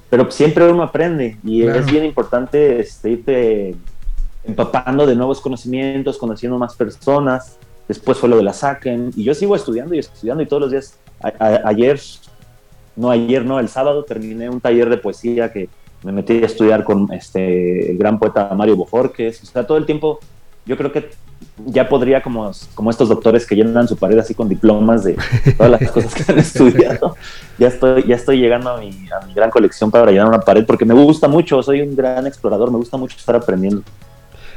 pero 0.09 0.29
siempre 0.29 0.69
uno 0.69 0.83
aprende 0.83 1.37
y 1.43 1.61
Claro. 1.63 1.79
es 1.79 1.85
bien 1.85 2.03
importante 2.03 2.79
este, 2.81 3.11
irte 3.11 3.75
empapando 4.43 5.05
de 5.05 5.15
nuevos 5.15 5.39
conocimientos, 5.41 6.17
conociendo 6.17 6.57
más 6.57 6.75
personas. 6.75 7.57
Después 7.87 8.17
fue 8.17 8.29
lo 8.29 8.37
de 8.37 8.43
la 8.43 8.53
SACEM 8.53 9.11
y 9.15 9.23
yo 9.23 9.33
sigo 9.33 9.55
estudiando 9.55 9.95
y 9.95 9.99
estudiando 9.99 10.43
y 10.43 10.45
todos 10.45 10.63
los 10.63 10.71
días. 10.71 10.97
Ayer, 11.63 11.99
no 12.95 13.09
ayer, 13.09 13.45
no, 13.45 13.59
el 13.59 13.69
sábado 13.69 14.03
terminé 14.03 14.49
un 14.49 14.59
taller 14.59 14.89
de 14.89 14.97
poesía 14.97 15.51
que 15.51 15.69
me 16.03 16.11
metí 16.11 16.33
a 16.33 16.45
estudiar 16.45 16.83
con 16.83 17.11
este, 17.11 17.91
el 17.91 17.97
gran 17.97 18.19
poeta 18.19 18.53
Mario 18.53 18.75
Bojorques. 18.75 19.41
O 19.41 19.45
sea, 19.45 19.65
todo 19.65 19.77
el 19.77 19.85
tiempo 19.85 20.19
yo 20.65 20.75
creo 20.75 20.91
que 20.91 21.09
ya 21.65 21.87
podría, 21.87 22.21
como, 22.21 22.51
como 22.75 22.89
estos 22.89 23.09
doctores 23.09 23.45
que 23.45 23.55
llenan 23.55 23.87
su 23.87 23.95
pared 23.95 24.17
así 24.19 24.33
con 24.33 24.49
diplomas 24.49 25.03
de 25.03 25.17
todas 25.57 25.71
las 25.71 25.91
cosas 25.91 26.13
que 26.13 26.31
han 26.31 26.39
estudiado, 26.39 27.15
ya 27.57 27.67
estoy, 27.67 28.03
ya 28.05 28.15
estoy 28.15 28.39
llegando 28.39 28.69
a 28.71 28.79
mi, 28.79 28.89
a 29.09 29.25
mi 29.25 29.33
gran 29.33 29.49
colección 29.49 29.89
para 29.89 30.11
llenar 30.11 30.27
una 30.27 30.41
pared 30.41 30.65
porque 30.65 30.85
me 30.85 30.93
gusta 30.93 31.27
mucho, 31.27 31.63
soy 31.63 31.81
un 31.81 31.95
gran 31.95 32.27
explorador, 32.27 32.69
me 32.69 32.77
gusta 32.77 32.97
mucho 32.97 33.17
estar 33.17 33.35
aprendiendo. 33.35 33.81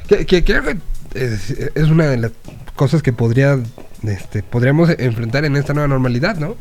Que, 0.08 0.44
creo 0.44 0.62
que 0.62 0.76
es, 1.14 1.54
una 1.88 2.06
de 2.06 2.16
las 2.16 2.32
cosas 2.74 3.02
que 3.02 3.12
podría, 3.12 3.58
este, 4.02 4.42
podríamos 4.42 4.90
enfrentar 4.90 5.44
en 5.44 5.56
esta 5.56 5.72
nueva 5.72 5.88
normalidad, 5.88 6.36
¿no? 6.36 6.56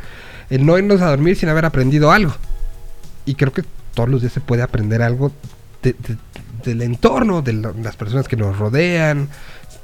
El 0.50 0.66
no 0.66 0.78
irnos 0.78 1.02
a 1.02 1.10
dormir 1.10 1.36
sin 1.36 1.50
haber 1.50 1.66
aprendido 1.66 2.12
algo. 2.12 2.34
Y 3.26 3.36
creo 3.36 3.52
que 3.52 3.64
todos 3.94 4.10
los 4.10 4.22
días 4.22 4.34
se 4.34 4.42
puede 4.42 4.62
aprender 4.62 5.02
algo 5.02 5.32
de- 5.84 5.94
de- 5.94 6.18
del 6.64 6.82
entorno, 6.82 7.42
de 7.42 7.54
las 7.54 7.96
personas 7.96 8.28
que 8.28 8.36
nos 8.36 8.58
rodean. 8.58 9.30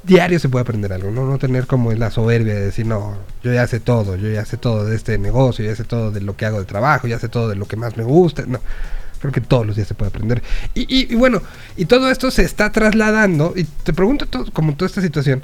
Diario 0.02 0.38
se 0.38 0.48
puede 0.48 0.62
aprender 0.62 0.92
algo, 0.92 1.10
¿no? 1.10 1.26
No 1.26 1.38
tener 1.38 1.66
como 1.66 1.92
la 1.92 2.10
soberbia 2.10 2.54
de 2.54 2.66
decir, 2.66 2.86
no, 2.86 3.16
yo 3.42 3.52
ya 3.52 3.66
sé 3.66 3.80
todo, 3.80 4.14
yo 4.16 4.28
ya 4.30 4.44
sé 4.44 4.56
todo 4.56 4.84
de 4.84 4.94
este 4.94 5.18
negocio, 5.18 5.64
ya 5.64 5.74
sé 5.74 5.82
todo 5.84 6.10
de 6.12 6.20
lo 6.20 6.36
que 6.36 6.46
hago 6.46 6.60
de 6.60 6.64
trabajo, 6.66 7.08
ya 7.08 7.18
sé 7.18 7.28
todo 7.28 7.48
de 7.48 7.56
lo 7.56 7.66
que 7.66 7.76
más 7.76 7.96
me 7.96 8.04
gusta. 8.04 8.44
No, 8.46 8.60
que 9.32 9.40
todos 9.40 9.66
los 9.66 9.76
días 9.76 9.88
se 9.88 9.94
puede 9.94 10.10
aprender. 10.10 10.42
Y, 10.74 11.14
bueno, 11.14 11.42
y 11.76 11.86
todo 11.86 12.10
esto 12.10 12.30
se 12.30 12.42
está 12.42 12.70
trasladando, 12.72 13.52
y 13.56 13.64
te 13.64 13.92
pregunto 13.92 14.26
todo, 14.26 14.50
como 14.52 14.74
toda 14.74 14.88
esta 14.88 15.00
situación, 15.00 15.42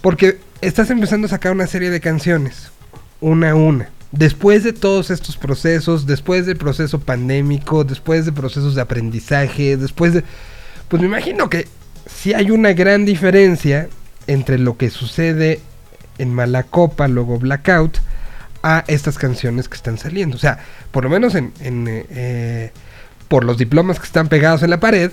porque 0.00 0.38
estás 0.60 0.90
empezando 0.90 1.26
a 1.26 1.30
sacar 1.30 1.52
una 1.52 1.66
serie 1.66 1.90
de 1.90 2.00
canciones, 2.00 2.70
una 3.20 3.50
a 3.50 3.54
una. 3.54 3.90
después 4.10 4.64
de 4.64 4.72
todos 4.72 5.10
estos 5.10 5.36
procesos, 5.36 6.06
después 6.06 6.46
del 6.46 6.56
proceso 6.56 6.98
pandémico, 7.00 7.84
después 7.84 8.24
de 8.24 8.32
procesos 8.32 8.74
de 8.74 8.80
aprendizaje, 8.80 9.76
después 9.76 10.14
de... 10.14 10.24
Pues 10.88 11.02
me 11.02 11.08
imagino 11.08 11.50
que 11.50 11.68
si 12.06 12.32
hay 12.32 12.50
una 12.50 12.72
gran 12.72 13.04
diferencia 13.04 13.88
entre 14.26 14.58
lo 14.58 14.76
que 14.76 14.90
sucede 14.90 15.60
en 16.18 16.34
Malacopa, 16.34 17.08
luego 17.08 17.38
Blackout, 17.38 17.98
a 18.62 18.84
estas 18.88 19.18
canciones 19.18 19.68
que 19.68 19.76
están 19.76 19.98
saliendo. 19.98 20.36
O 20.36 20.40
sea, 20.40 20.58
por 20.90 21.04
lo 21.04 21.10
menos 21.10 21.34
en, 21.34 21.52
en, 21.60 21.86
eh, 21.88 22.72
por 23.28 23.44
los 23.44 23.58
diplomas 23.58 23.98
que 23.98 24.06
están 24.06 24.28
pegados 24.28 24.62
en 24.62 24.70
la 24.70 24.80
pared, 24.80 25.10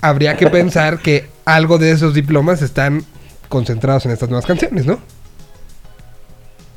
habría 0.00 0.36
que 0.36 0.48
pensar 0.48 0.98
que 0.98 1.28
algo 1.44 1.78
de 1.78 1.92
esos 1.92 2.14
diplomas 2.14 2.62
están 2.62 3.04
concentrados 3.48 4.06
en 4.06 4.12
estas 4.12 4.28
nuevas 4.28 4.46
canciones, 4.46 4.86
¿no? 4.86 4.98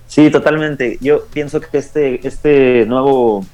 Sí, 0.07 0.29
totalmente. 0.29 0.97
Yo 1.01 1.25
pienso 1.25 1.59
que 1.59 1.77
este, 1.77 2.25
este 2.27 2.85
nuevo, 2.85 3.45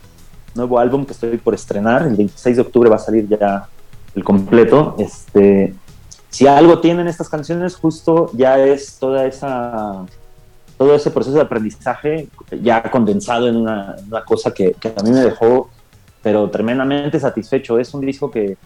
nuevo 0.54 0.80
álbum 0.80 1.06
que 1.06 1.14
estoy 1.14 1.38
por 1.38 1.54
estrenar, 1.54 2.04
el 2.04 2.16
26 2.16 2.56
de 2.56 2.62
octubre 2.62 2.90
va 2.90 2.98
a 2.98 3.00
salir 3.00 3.28
ya 3.28 3.68
el 4.16 4.24
completo. 4.24 4.96
Este, 5.00 5.74
si 6.30 6.48
algo 6.48 6.80
tienen 6.80 7.08
estas 7.08 7.30
canciones, 7.30 7.76
justo 7.76 8.32
ya 8.34 8.60
es 8.60 8.98
toda 9.00 9.26
esa 9.26 10.06
todo 10.78 10.96
ese 10.96 11.12
proceso 11.12 11.36
de 11.36 11.44
aprendizaje 11.44 12.28
ya 12.60 12.82
condensado 12.90 13.48
en 13.48 13.56
una, 13.56 13.96
cosa 14.26 14.52
que, 14.52 14.76
a 14.98 15.04
mí 15.04 15.12
me 15.12 15.20
dejó 15.20 15.70
pero 16.22 16.50
tremendamente 16.50 17.20
satisfecho. 17.20 17.80
Es 17.80 17.94
un 17.94 18.02
disco 18.02 18.30
que 18.30 18.58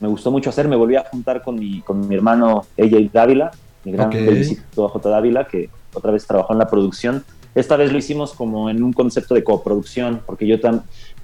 me 0.00 0.08
gustó 0.08 0.30
mucho 0.30 0.50
hacer. 0.50 0.68
Me 0.68 0.76
volví 0.76 0.96
a 0.96 1.04
juntar 1.04 1.42
con 1.42 1.56
mi, 1.58 1.80
con 1.82 2.08
mi 2.08 2.14
hermano 2.14 2.66
AJ 2.78 3.10
Dávila, 3.12 3.50
mi 3.84 3.92
gran 3.92 4.08
okay. 4.08 4.58
J. 4.74 5.08
Dávila, 5.08 5.46
que 5.46 5.70
otra 5.94 6.10
vez 6.12 6.26
trabajó 6.26 6.52
en 6.52 6.58
la 6.58 6.68
producción. 6.68 7.24
Esta 7.54 7.76
vez 7.76 7.90
lo 7.90 7.98
hicimos 7.98 8.34
como 8.34 8.68
en 8.68 8.82
un 8.82 8.92
concepto 8.92 9.34
de 9.34 9.42
coproducción, 9.42 10.20
porque 10.26 10.46
yo 10.46 10.60
tam, 10.60 10.82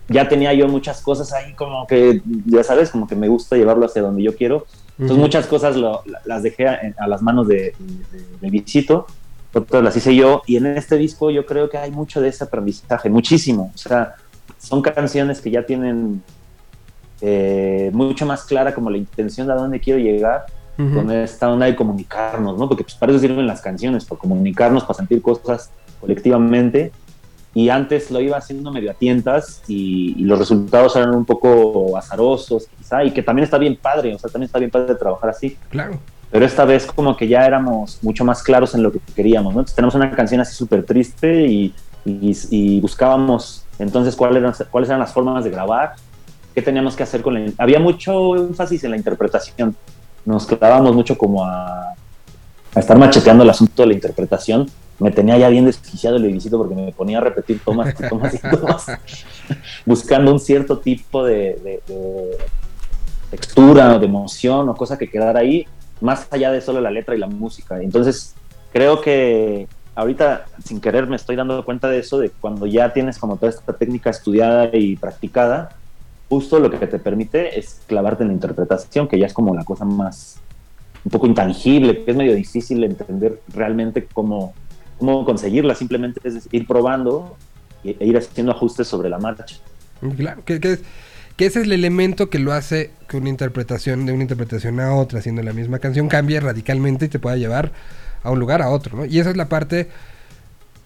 ya 0.08 0.28
tenía 0.28 0.54
yo 0.54 0.66
muchas 0.66 1.02
cosas 1.02 1.32
ahí 1.32 1.52
como 1.54 1.86
que, 1.86 2.22
ya 2.46 2.64
sabes, 2.64 2.90
como 2.90 3.06
que 3.06 3.16
me 3.16 3.28
gusta 3.28 3.56
llevarlo 3.56 3.84
hacia 3.84 4.02
donde 4.02 4.22
yo 4.22 4.34
quiero. 4.34 4.66
Entonces 4.92 5.18
muchas 5.18 5.46
cosas 5.46 5.76
las 6.24 6.42
dejé 6.42 6.68
a, 6.68 7.06
las 7.06 7.22
manos 7.22 7.48
de, 7.48 7.74
de, 8.40 8.50
Visito, 8.50 9.06
otras 9.52 9.82
las 9.82 9.96
hice 9.96 10.14
yo, 10.14 10.42
y 10.46 10.56
en 10.56 10.66
este 10.66 10.96
disco 10.96 11.30
yo 11.30 11.44
creo 11.44 11.68
que 11.68 11.76
hay 11.76 11.90
mucho 11.90 12.20
de 12.20 12.28
ese 12.28 12.44
aprendizaje, 12.44 13.10
muchísimo. 13.10 13.72
O 13.74 13.78
sea, 13.78 14.14
son 14.62 14.80
canciones 14.82 15.40
que 15.40 15.50
ya 15.50 15.64
tienen 15.66 16.22
eh, 17.20 17.90
mucho 17.92 18.24
más 18.26 18.44
clara 18.44 18.74
como 18.74 18.90
la 18.90 18.96
intención 18.96 19.46
de 19.46 19.52
a 19.52 19.56
dónde 19.56 19.80
quiero 19.80 19.98
llegar, 19.98 20.46
con 20.76 21.12
esta 21.12 21.48
onda 21.48 21.66
de 21.66 21.76
comunicarnos, 21.76 22.58
¿no? 22.58 22.66
Porque 22.66 22.82
pues 22.82 22.96
para 22.96 23.12
eso 23.12 23.20
sirven 23.20 23.46
las 23.46 23.60
canciones, 23.60 24.04
para 24.04 24.18
comunicarnos, 24.18 24.82
para 24.82 24.94
sentir 24.94 25.22
cosas 25.22 25.70
colectivamente 26.00 26.90
y 27.54 27.68
antes 27.68 28.10
lo 28.10 28.20
iba 28.20 28.36
haciendo 28.36 28.72
medio 28.72 28.90
a 28.90 28.94
tientas 28.94 29.62
y, 29.68 30.14
los 30.24 30.38
resultados 30.38 30.96
eran 30.96 31.14
un 31.14 31.24
poco 31.24 31.96
azarosos 31.96 32.68
quizá 32.78 33.04
y 33.04 33.10
que 33.10 33.22
también 33.22 33.44
está 33.44 33.58
bien 33.58 33.76
padre, 33.76 34.14
o 34.14 34.18
sea, 34.18 34.30
también 34.30 34.46
está 34.46 34.58
bien 34.58 34.70
padre 34.70 34.94
trabajar 34.94 35.30
así. 35.30 35.56
Claro. 35.68 35.98
Pero 36.30 36.46
esta 36.46 36.64
vez 36.64 36.86
como 36.86 37.16
que 37.16 37.28
ya 37.28 37.44
éramos 37.44 37.98
mucho 38.02 38.24
más 38.24 38.42
claros 38.42 38.74
en 38.74 38.82
lo 38.82 38.90
que 38.90 39.00
queríamos, 39.14 39.52
¿no? 39.52 39.60
Entonces 39.60 39.76
tenemos 39.76 39.94
una 39.94 40.10
canción 40.12 40.40
así 40.40 40.54
súper 40.54 40.84
triste 40.84 41.46
y, 41.46 41.74
y, 42.04 42.80
buscábamos 42.80 43.61
entonces 43.78 44.16
cuáles 44.16 44.38
eran, 44.38 44.54
cuáles 44.70 44.88
eran 44.90 45.00
las 45.00 45.12
formas 45.12 45.44
de 45.44 45.50
grabar, 45.50 45.94
qué 46.54 46.62
teníamos 46.62 46.96
que 46.96 47.02
hacer 47.02 47.22
con 47.22 47.34
la... 47.34 47.52
Había 47.58 47.80
mucho 47.80 48.36
énfasis 48.36 48.84
en 48.84 48.92
la 48.92 48.96
interpretación, 48.96 49.76
nos 50.24 50.46
clavábamos 50.46 50.94
mucho 50.94 51.16
como 51.18 51.44
a, 51.44 51.94
a 52.74 52.80
estar 52.80 52.98
macheteando 52.98 53.44
el 53.44 53.50
asunto 53.50 53.82
de 53.82 53.88
la 53.88 53.94
interpretación. 53.94 54.68
Me 54.98 55.10
tenía 55.10 55.36
ya 55.36 55.48
bien 55.48 55.64
desquiciado 55.64 56.16
el 56.16 56.32
visito 56.32 56.58
porque 56.58 56.74
me 56.74 56.92
ponía 56.92 57.18
a 57.18 57.20
repetir 57.20 57.60
tomas 57.64 57.94
y 57.98 58.08
tomas 58.08 58.34
y 58.34 58.38
tomas, 58.56 58.86
buscando 59.84 60.32
un 60.32 60.38
cierto 60.38 60.78
tipo 60.78 61.24
de, 61.24 61.80
textura 63.30 63.96
o 63.96 63.98
de 63.98 64.06
emoción 64.06 64.68
o 64.68 64.74
cosa 64.74 64.96
que 64.98 65.08
quedara 65.08 65.40
ahí, 65.40 65.66
más 66.00 66.26
allá 66.30 66.52
de 66.52 66.60
solo 66.60 66.80
la 66.80 66.90
letra 66.90 67.14
y 67.14 67.18
la 67.18 67.26
música. 67.26 67.80
Entonces, 67.82 68.34
creo 68.72 69.00
que 69.00 69.66
ahorita, 69.94 70.46
sin 70.64 70.80
querer, 70.80 71.06
me 71.06 71.16
estoy 71.16 71.36
dando 71.36 71.64
cuenta 71.64 71.88
de 71.88 71.98
eso, 71.98 72.18
de 72.18 72.30
cuando 72.30 72.66
ya 72.66 72.92
tienes 72.92 73.18
como 73.18 73.36
toda 73.36 73.50
esta 73.50 73.72
técnica 73.72 74.10
estudiada 74.10 74.70
y 74.72 74.96
practicada, 74.96 75.76
justo 76.28 76.58
lo 76.58 76.70
que 76.70 76.86
te 76.86 76.98
permite 76.98 77.58
es 77.58 77.82
clavarte 77.86 78.22
en 78.22 78.28
la 78.28 78.34
interpretación, 78.34 79.06
que 79.08 79.18
ya 79.18 79.26
es 79.26 79.34
como 79.34 79.54
la 79.54 79.64
cosa 79.64 79.84
más 79.84 80.40
un 81.04 81.10
poco 81.10 81.26
intangible, 81.26 82.04
que 82.04 82.10
es 82.10 82.16
medio 82.16 82.34
difícil 82.34 82.82
entender 82.84 83.40
realmente 83.52 84.06
cómo, 84.12 84.54
cómo 84.98 85.24
conseguirla, 85.24 85.74
simplemente 85.74 86.20
es 86.24 86.48
ir 86.52 86.66
probando 86.66 87.36
e, 87.84 87.96
ir 88.00 88.16
haciendo 88.16 88.52
ajustes 88.52 88.86
sobre 88.86 89.08
la 89.08 89.18
marcha. 89.18 89.56
Claro, 90.16 90.44
que, 90.44 90.60
que, 90.60 90.78
ese 91.38 91.58
es 91.60 91.66
el 91.66 91.72
elemento 91.72 92.30
que 92.30 92.38
lo 92.38 92.52
hace 92.52 92.92
que 93.08 93.16
una 93.16 93.28
interpretación 93.28 94.06
de 94.06 94.12
una 94.12 94.22
interpretación 94.22 94.78
a 94.80 94.94
otra, 94.94 95.18
haciendo 95.18 95.42
la 95.42 95.52
misma 95.52 95.80
canción, 95.80 96.08
cambie 96.08 96.38
radicalmente 96.40 97.06
y 97.06 97.08
te 97.08 97.18
pueda 97.18 97.36
llevar 97.36 97.72
a 98.22 98.30
un 98.30 98.38
lugar 98.38 98.62
a 98.62 98.70
otro, 98.70 98.96
¿no? 98.96 99.04
Y 99.04 99.18
esa 99.18 99.30
es 99.30 99.36
la 99.36 99.48
parte 99.48 99.88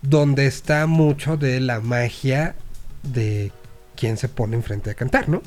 donde 0.03 0.47
está 0.47 0.87
mucho 0.87 1.37
de 1.37 1.61
la 1.61 1.81
magia 1.81 2.55
de 3.03 3.53
quien 3.97 4.17
se 4.17 4.29
pone 4.29 4.57
enfrente 4.57 4.91
a 4.91 4.95
cantar, 4.95 5.29
¿no? 5.29 5.43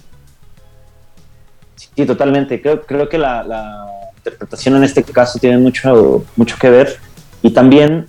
Sí, 1.75 2.05
totalmente. 2.05 2.61
Creo, 2.61 2.81
creo 2.81 3.07
que 3.07 3.17
la, 3.17 3.43
la, 3.43 3.87
interpretación 4.17 4.75
en 4.75 4.83
este 4.83 5.03
caso 5.03 5.39
tiene 5.39 5.57
mucho, 5.57 6.25
mucho 6.35 6.57
que 6.59 6.69
ver. 6.69 6.97
Y 7.41 7.51
también 7.51 8.07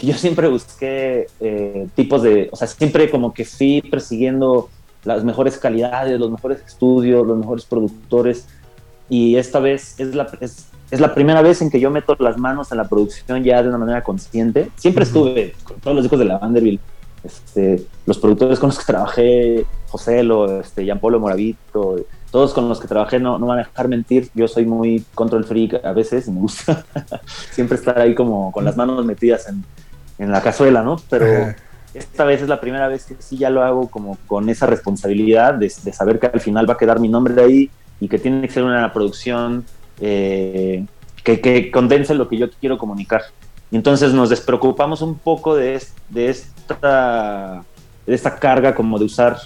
yo 0.00 0.14
siempre 0.14 0.48
busqué 0.48 1.26
eh, 1.40 1.86
tipos 1.94 2.22
de, 2.22 2.48
o 2.50 2.56
sea, 2.56 2.66
siempre 2.66 3.10
como 3.10 3.34
que 3.34 3.44
fui 3.44 3.82
persiguiendo 3.82 4.70
las 5.04 5.24
mejores 5.24 5.58
calidades, 5.58 6.18
los 6.18 6.30
mejores 6.30 6.62
estudios, 6.66 7.26
los 7.26 7.36
mejores 7.36 7.64
productores. 7.66 8.46
Y 9.08 9.36
esta 9.36 9.58
vez 9.58 9.98
es 9.98 10.14
la, 10.14 10.30
es, 10.40 10.66
es 10.90 11.00
la 11.00 11.14
primera 11.14 11.42
vez 11.42 11.62
en 11.62 11.70
que 11.70 11.80
yo 11.80 11.90
meto 11.90 12.16
las 12.18 12.36
manos 12.36 12.70
en 12.72 12.78
la 12.78 12.88
producción 12.88 13.42
ya 13.44 13.62
de 13.62 13.68
una 13.68 13.78
manera 13.78 14.02
consciente. 14.02 14.70
Siempre 14.76 15.04
estuve 15.04 15.54
con 15.64 15.78
todos 15.80 15.96
los 15.96 16.06
hijos 16.06 16.18
de 16.18 16.24
la 16.24 16.38
Vanderbilt, 16.38 16.80
este, 17.22 17.84
los 18.06 18.18
productores 18.18 18.58
con 18.58 18.68
los 18.68 18.78
que 18.78 18.84
trabajé, 18.84 19.66
José 19.88 20.22
Lo, 20.22 20.60
este, 20.60 20.84
Jean 20.84 20.98
Polo 20.98 21.20
Moravito, 21.20 21.96
todos 22.30 22.54
con 22.54 22.68
los 22.68 22.80
que 22.80 22.88
trabajé 22.88 23.18
no, 23.18 23.38
no 23.38 23.46
van 23.46 23.60
a 23.60 23.62
dejar 23.62 23.88
mentir. 23.88 24.30
Yo 24.34 24.48
soy 24.48 24.66
muy 24.66 25.04
control 25.14 25.44
freak 25.44 25.84
a 25.84 25.92
veces 25.92 26.28
me 26.28 26.40
gusta 26.40 26.84
siempre 27.50 27.76
estar 27.76 27.98
ahí 27.98 28.14
como 28.14 28.52
con 28.52 28.64
las 28.64 28.76
manos 28.76 29.04
metidas 29.04 29.48
en, 29.48 29.64
en 30.18 30.30
la 30.30 30.40
cazuela, 30.40 30.82
¿no? 30.82 31.00
Pero 31.08 31.54
esta 31.94 32.24
vez 32.24 32.42
es 32.42 32.48
la 32.48 32.60
primera 32.60 32.88
vez 32.88 33.04
que 33.04 33.16
sí 33.18 33.36
ya 33.36 33.50
lo 33.50 33.62
hago 33.62 33.88
como 33.88 34.16
con 34.26 34.48
esa 34.48 34.66
responsabilidad 34.66 35.54
de, 35.54 35.70
saber 35.70 36.20
que 36.20 36.26
al 36.26 36.40
final 36.40 36.68
va 36.68 36.74
a 36.74 36.78
quedar 36.78 37.00
mi 37.00 37.08
nombre 37.08 37.34
de 37.34 37.42
ahí 37.42 37.70
y 38.00 38.08
que 38.08 38.18
tiene 38.18 38.46
que 38.46 38.52
ser 38.52 38.62
una 38.62 38.92
producción 38.92 39.64
eh, 40.00 40.86
que, 41.22 41.70
condense 41.70 42.14
lo 42.14 42.28
que 42.28 42.38
yo 42.38 42.50
quiero 42.50 42.78
comunicar. 42.78 43.22
Entonces 43.72 44.12
nos 44.12 44.30
despreocupamos 44.30 45.02
un 45.02 45.16
poco 45.18 45.54
de, 45.54 45.74
esta, 46.14 47.64
carga 48.40 48.74
como 48.74 48.98
de 48.98 49.04
usar 49.04 49.36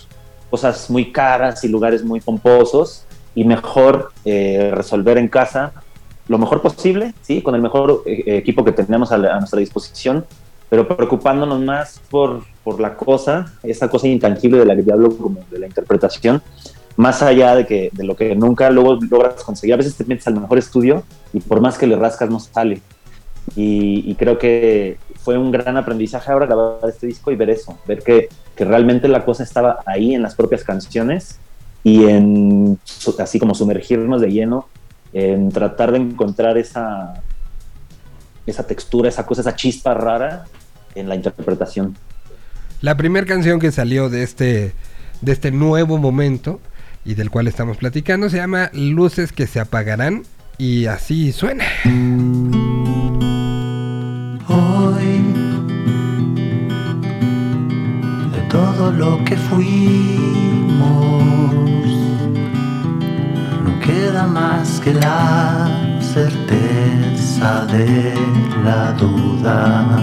cosas 0.50 0.88
muy 0.88 1.12
caras 1.12 1.62
y 1.64 1.68
lugares 1.68 2.04
muy 2.04 2.20
pomposos 2.20 3.04
y 3.34 3.44
mejor 3.44 4.12
eh, 4.24 4.70
resolver 4.74 5.18
en 5.18 5.28
casa 5.28 5.72
lo 6.26 6.38
mejor 6.38 6.62
posible, 6.62 7.12
¿sí? 7.20 7.42
con 7.42 7.54
el 7.54 7.60
mejor 7.60 8.02
eh, 8.06 8.38
equipo 8.38 8.64
que 8.64 8.72
tenemos 8.72 9.12
a, 9.12 9.18
nuestra 9.18 9.60
disposición 9.60 10.24
pero 10.74 10.88
preocupándonos 10.88 11.60
más 11.60 12.00
por, 12.10 12.42
la 12.80 12.96
cosa, 12.96 13.52
esa 13.62 13.88
cosa 13.88 14.08
intangible 14.08 14.58
de 14.58 14.66
la 14.66 14.74
que 14.74 14.90
hablo 14.90 15.16
como 15.16 15.38
de 15.48 15.60
la 15.60 15.66
interpretación, 15.66 16.42
más 16.96 17.22
allá 17.22 17.56
de, 17.56 17.66
que, 17.66 17.90
de 17.92 18.04
lo 18.04 18.16
que 18.16 18.34
nunca 18.34 18.70
luego 18.70 18.98
logras 19.10 19.42
conseguir. 19.42 19.74
A 19.74 19.78
veces 19.78 19.96
te 19.96 20.04
metes 20.04 20.26
al 20.26 20.40
mejor 20.40 20.58
estudio 20.58 21.02
y 21.32 21.40
por 21.40 21.60
más 21.60 21.76
que 21.78 21.86
le 21.86 21.96
rascas 21.96 22.30
no 22.30 22.38
sale. 22.40 22.80
Y, 23.56 24.14
creo 24.14 24.38
que 24.38 24.96
fue 25.22 25.36
un 25.36 25.50
gran 25.50 25.76
aprendizaje 25.76 26.32
ahora 26.32 26.46
grabar 26.46 26.78
este 26.88 27.06
disco 27.06 27.30
y 27.30 27.36
ver 27.36 27.50
eso, 27.50 27.78
ver 27.86 28.02
que, 28.02 28.28
que 28.56 28.64
realmente 28.64 29.06
la 29.06 29.24
cosa 29.24 29.42
estaba 29.42 29.80
ahí 29.86 30.14
en 30.14 30.22
las 30.22 30.34
propias 30.34 30.64
canciones 30.64 31.38
y 31.82 32.06
en 32.06 32.78
así 33.18 33.38
como 33.38 33.54
sumergirnos 33.54 34.20
de 34.22 34.30
lleno 34.30 34.66
en 35.12 35.50
tratar 35.50 35.92
de 35.92 35.98
encontrar 35.98 36.56
esa, 36.56 37.22
esa 38.46 38.66
textura, 38.66 39.08
esa 39.08 39.26
cosa, 39.26 39.42
esa 39.42 39.54
chispa 39.54 39.94
rara 39.94 40.44
en 40.94 41.08
la 41.08 41.14
interpretación. 41.14 41.96
La 42.80 42.96
primera 42.96 43.26
canción 43.26 43.60
que 43.60 43.70
salió 43.70 44.08
de 44.08 44.22
este, 44.22 44.72
de 45.20 45.32
este 45.32 45.50
nuevo 45.50 45.98
momento 45.98 46.60
y 47.04 47.14
del 47.14 47.30
cual 47.30 47.46
estamos 47.46 47.76
platicando 47.76 48.30
se 48.30 48.38
llama 48.38 48.70
Luces 48.72 49.32
que 49.32 49.46
se 49.46 49.60
apagarán 49.60 50.22
y 50.58 50.86
así 50.86 51.32
suena. 51.32 51.64
Hoy, 54.48 55.22
de 58.32 58.40
todo 58.48 58.92
lo 58.92 59.24
que 59.24 59.36
fuimos, 59.36 60.84
no 63.64 63.80
queda 63.80 64.26
más 64.26 64.80
que 64.80 64.94
la 64.94 66.00
certeza 66.00 67.66
de 67.66 68.14
la 68.64 68.92
duda 68.92 70.00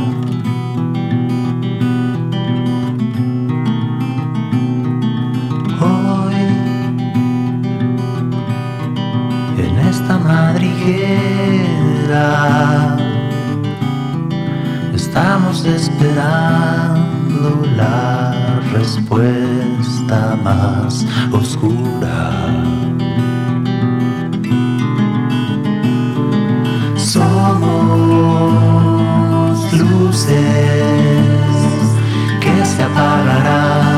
madriguera 10.19 11.41
estamos 15.11 15.65
esperando 15.65 17.61
la 17.75 18.61
respuesta 18.71 20.37
más 20.41 21.05
oscura. 21.33 22.31
Somos 26.95 28.13
luces 29.73 30.31
que 32.39 32.65
se 32.65 32.83
apagarán. 32.83 33.90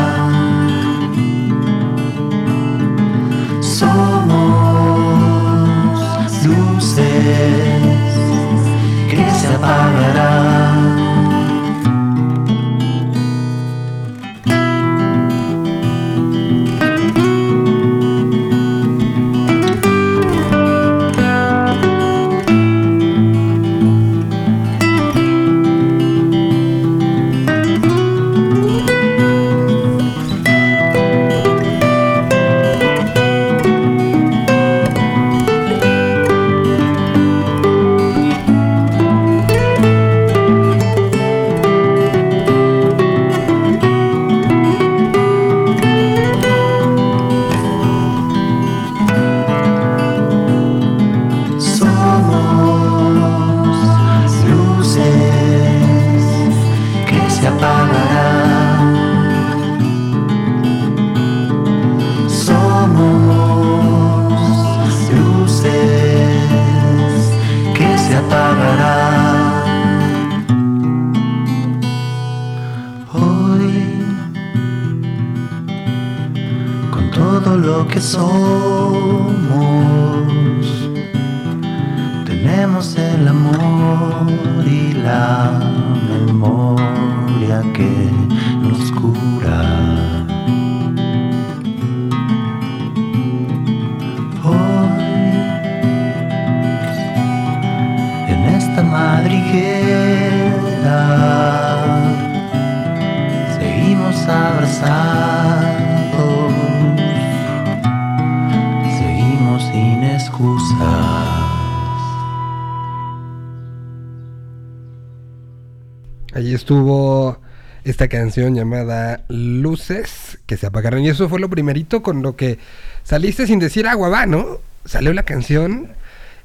Estuvo 116.53 117.39
esta 117.83 118.07
canción 118.07 118.55
llamada 118.55 119.23
Luces 119.27 120.39
que 120.45 120.55
se 120.57 120.65
apagaron. 120.67 121.01
Y 121.01 121.09
eso 121.09 121.27
fue 121.29 121.39
lo 121.39 121.49
primerito 121.49 122.01
con 122.01 122.21
lo 122.21 122.35
que 122.35 122.57
saliste 123.03 123.45
sin 123.47 123.59
decir 123.59 123.87
agua 123.87 124.09
va, 124.09 124.25
¿no? 124.25 124.59
Salió 124.85 125.13
la 125.13 125.23
canción 125.23 125.89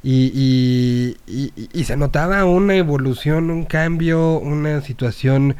y, 0.02 1.16
y- 1.26 1.84
se 1.84 1.96
notaba 1.96 2.44
una 2.44 2.74
evolución, 2.76 3.50
un 3.50 3.64
cambio, 3.64 4.38
una 4.38 4.80
situación 4.82 5.56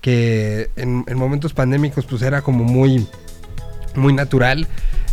que 0.00 0.70
en, 0.76 1.04
en 1.06 1.16
momentos 1.18 1.52
pandémicos 1.54 2.06
pues 2.06 2.22
era 2.22 2.42
como 2.42 2.64
muy, 2.64 3.06
muy 3.94 4.12
natural. 4.12 4.66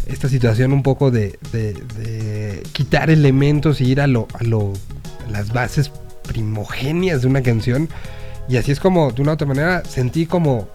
Esta 0.08 0.30
situación 0.30 0.72
un 0.74 0.84
poco 0.84 1.10
de, 1.12 1.38
de- 1.52 1.74
de 1.74 2.64
quitar 2.74 3.10
elementos 3.10 3.82
y 3.82 3.86
ir 3.92 4.02
a 4.02 4.08
lo, 4.08 4.28
a 4.40 4.44
lo 4.44 4.74
a 5.28 5.32
las 5.32 5.52
bases 5.52 5.92
primogenias 6.28 7.22
de 7.22 7.28
una 7.28 7.42
canción. 7.42 7.90
Y 8.48 8.58
así 8.58 8.72
es 8.72 8.80
como, 8.80 9.12
de 9.12 9.22
una 9.22 9.32
u 9.32 9.34
otra 9.34 9.48
manera, 9.48 9.84
sentí 9.86 10.26
como, 10.26 10.68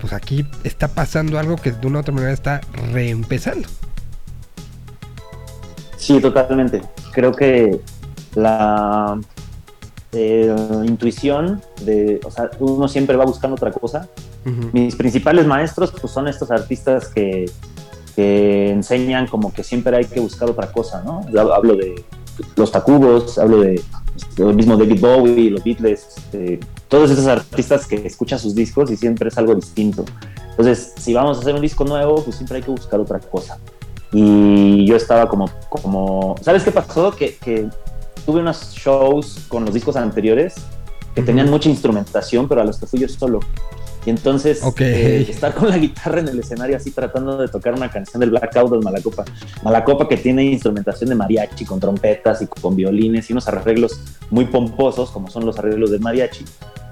pues 0.00 0.12
aquí 0.12 0.46
está 0.64 0.88
pasando 0.88 1.38
algo 1.38 1.56
que 1.56 1.72
de 1.72 1.86
una 1.86 1.98
u 1.98 2.00
otra 2.00 2.14
manera 2.14 2.32
está 2.32 2.60
reempezando. 2.92 3.68
Sí, 5.96 6.20
totalmente. 6.20 6.82
Creo 7.12 7.32
que 7.32 7.80
la 8.34 9.18
eh, 10.12 10.54
intuición 10.84 11.60
de, 11.82 12.20
o 12.24 12.30
sea, 12.30 12.50
uno 12.60 12.88
siempre 12.88 13.16
va 13.16 13.24
buscando 13.24 13.56
otra 13.56 13.72
cosa. 13.72 14.08
Mis 14.72 14.96
principales 14.96 15.46
maestros 15.46 15.92
pues, 16.00 16.10
son 16.10 16.26
estos 16.26 16.50
artistas 16.50 17.08
que, 17.08 17.50
que 18.16 18.70
enseñan 18.70 19.26
como 19.26 19.52
que 19.52 19.62
siempre 19.62 19.94
hay 19.94 20.06
que 20.06 20.20
buscar 20.20 20.48
otra 20.48 20.72
cosa, 20.72 21.02
¿no? 21.02 21.28
Yo 21.30 21.52
hablo 21.52 21.76
de 21.76 22.02
los 22.56 22.72
Tacubos, 22.72 23.38
hablo 23.38 23.60
de 23.60 23.82
el 24.38 24.54
mismo 24.54 24.76
David 24.76 25.00
Bowie, 25.00 25.50
los 25.50 25.62
Beatles, 25.64 26.06
este, 26.16 26.60
todos 26.88 27.10
esos 27.10 27.26
artistas 27.26 27.86
que 27.86 27.96
escuchan 28.06 28.38
sus 28.38 28.54
discos 28.54 28.90
y 28.90 28.96
siempre 28.96 29.28
es 29.28 29.38
algo 29.38 29.54
distinto. 29.54 30.04
Entonces, 30.50 30.92
si 30.96 31.14
vamos 31.14 31.38
a 31.38 31.40
hacer 31.40 31.54
un 31.54 31.60
disco 31.60 31.84
nuevo, 31.84 32.22
pues 32.22 32.36
siempre 32.36 32.56
hay 32.56 32.62
que 32.62 32.70
buscar 32.70 32.98
otra 33.00 33.20
cosa. 33.20 33.58
Y 34.12 34.86
yo 34.86 34.96
estaba 34.96 35.28
como, 35.28 35.50
como 35.68 36.34
¿sabes 36.42 36.62
qué 36.64 36.72
pasó? 36.72 37.12
Que, 37.12 37.36
que 37.36 37.68
tuve 38.24 38.40
unos 38.40 38.74
shows 38.74 39.40
con 39.48 39.64
los 39.64 39.74
discos 39.74 39.96
anteriores 39.96 40.54
que 41.14 41.20
Ujú. 41.20 41.26
tenían 41.26 41.50
mucha 41.50 41.68
instrumentación, 41.68 42.48
pero 42.48 42.62
a 42.62 42.64
los 42.64 42.78
que 42.78 42.86
fui 42.86 43.00
yo 43.00 43.08
solo. 43.08 43.40
Y 44.08 44.10
entonces 44.10 44.62
Ok. 44.64 44.80
eh, 44.80 45.26
estar 45.28 45.54
con 45.54 45.68
la 45.68 45.76
guitarra 45.76 46.20
en 46.20 46.28
el 46.28 46.38
escenario 46.38 46.78
así 46.78 46.92
tratando 46.92 47.36
de 47.36 47.46
tocar 47.46 47.74
una 47.74 47.90
canción 47.90 48.20
del 48.20 48.30
Blackout 48.30 48.70
del 48.70 48.80
Malacopa. 48.80 49.22
Malacopa 49.62 50.08
que 50.08 50.16
tiene 50.16 50.44
instrumentación 50.44 51.10
de 51.10 51.14
mariachi 51.14 51.66
con 51.66 51.78
trompetas 51.78 52.40
y 52.40 52.46
con 52.46 52.74
violines 52.74 53.28
y 53.28 53.34
unos 53.34 53.46
arreglos 53.48 54.00
muy 54.30 54.46
pomposos 54.46 55.10
como 55.10 55.28
son 55.28 55.44
los 55.44 55.58
arreglos 55.58 55.90
del 55.90 56.00
mariachi. 56.00 56.42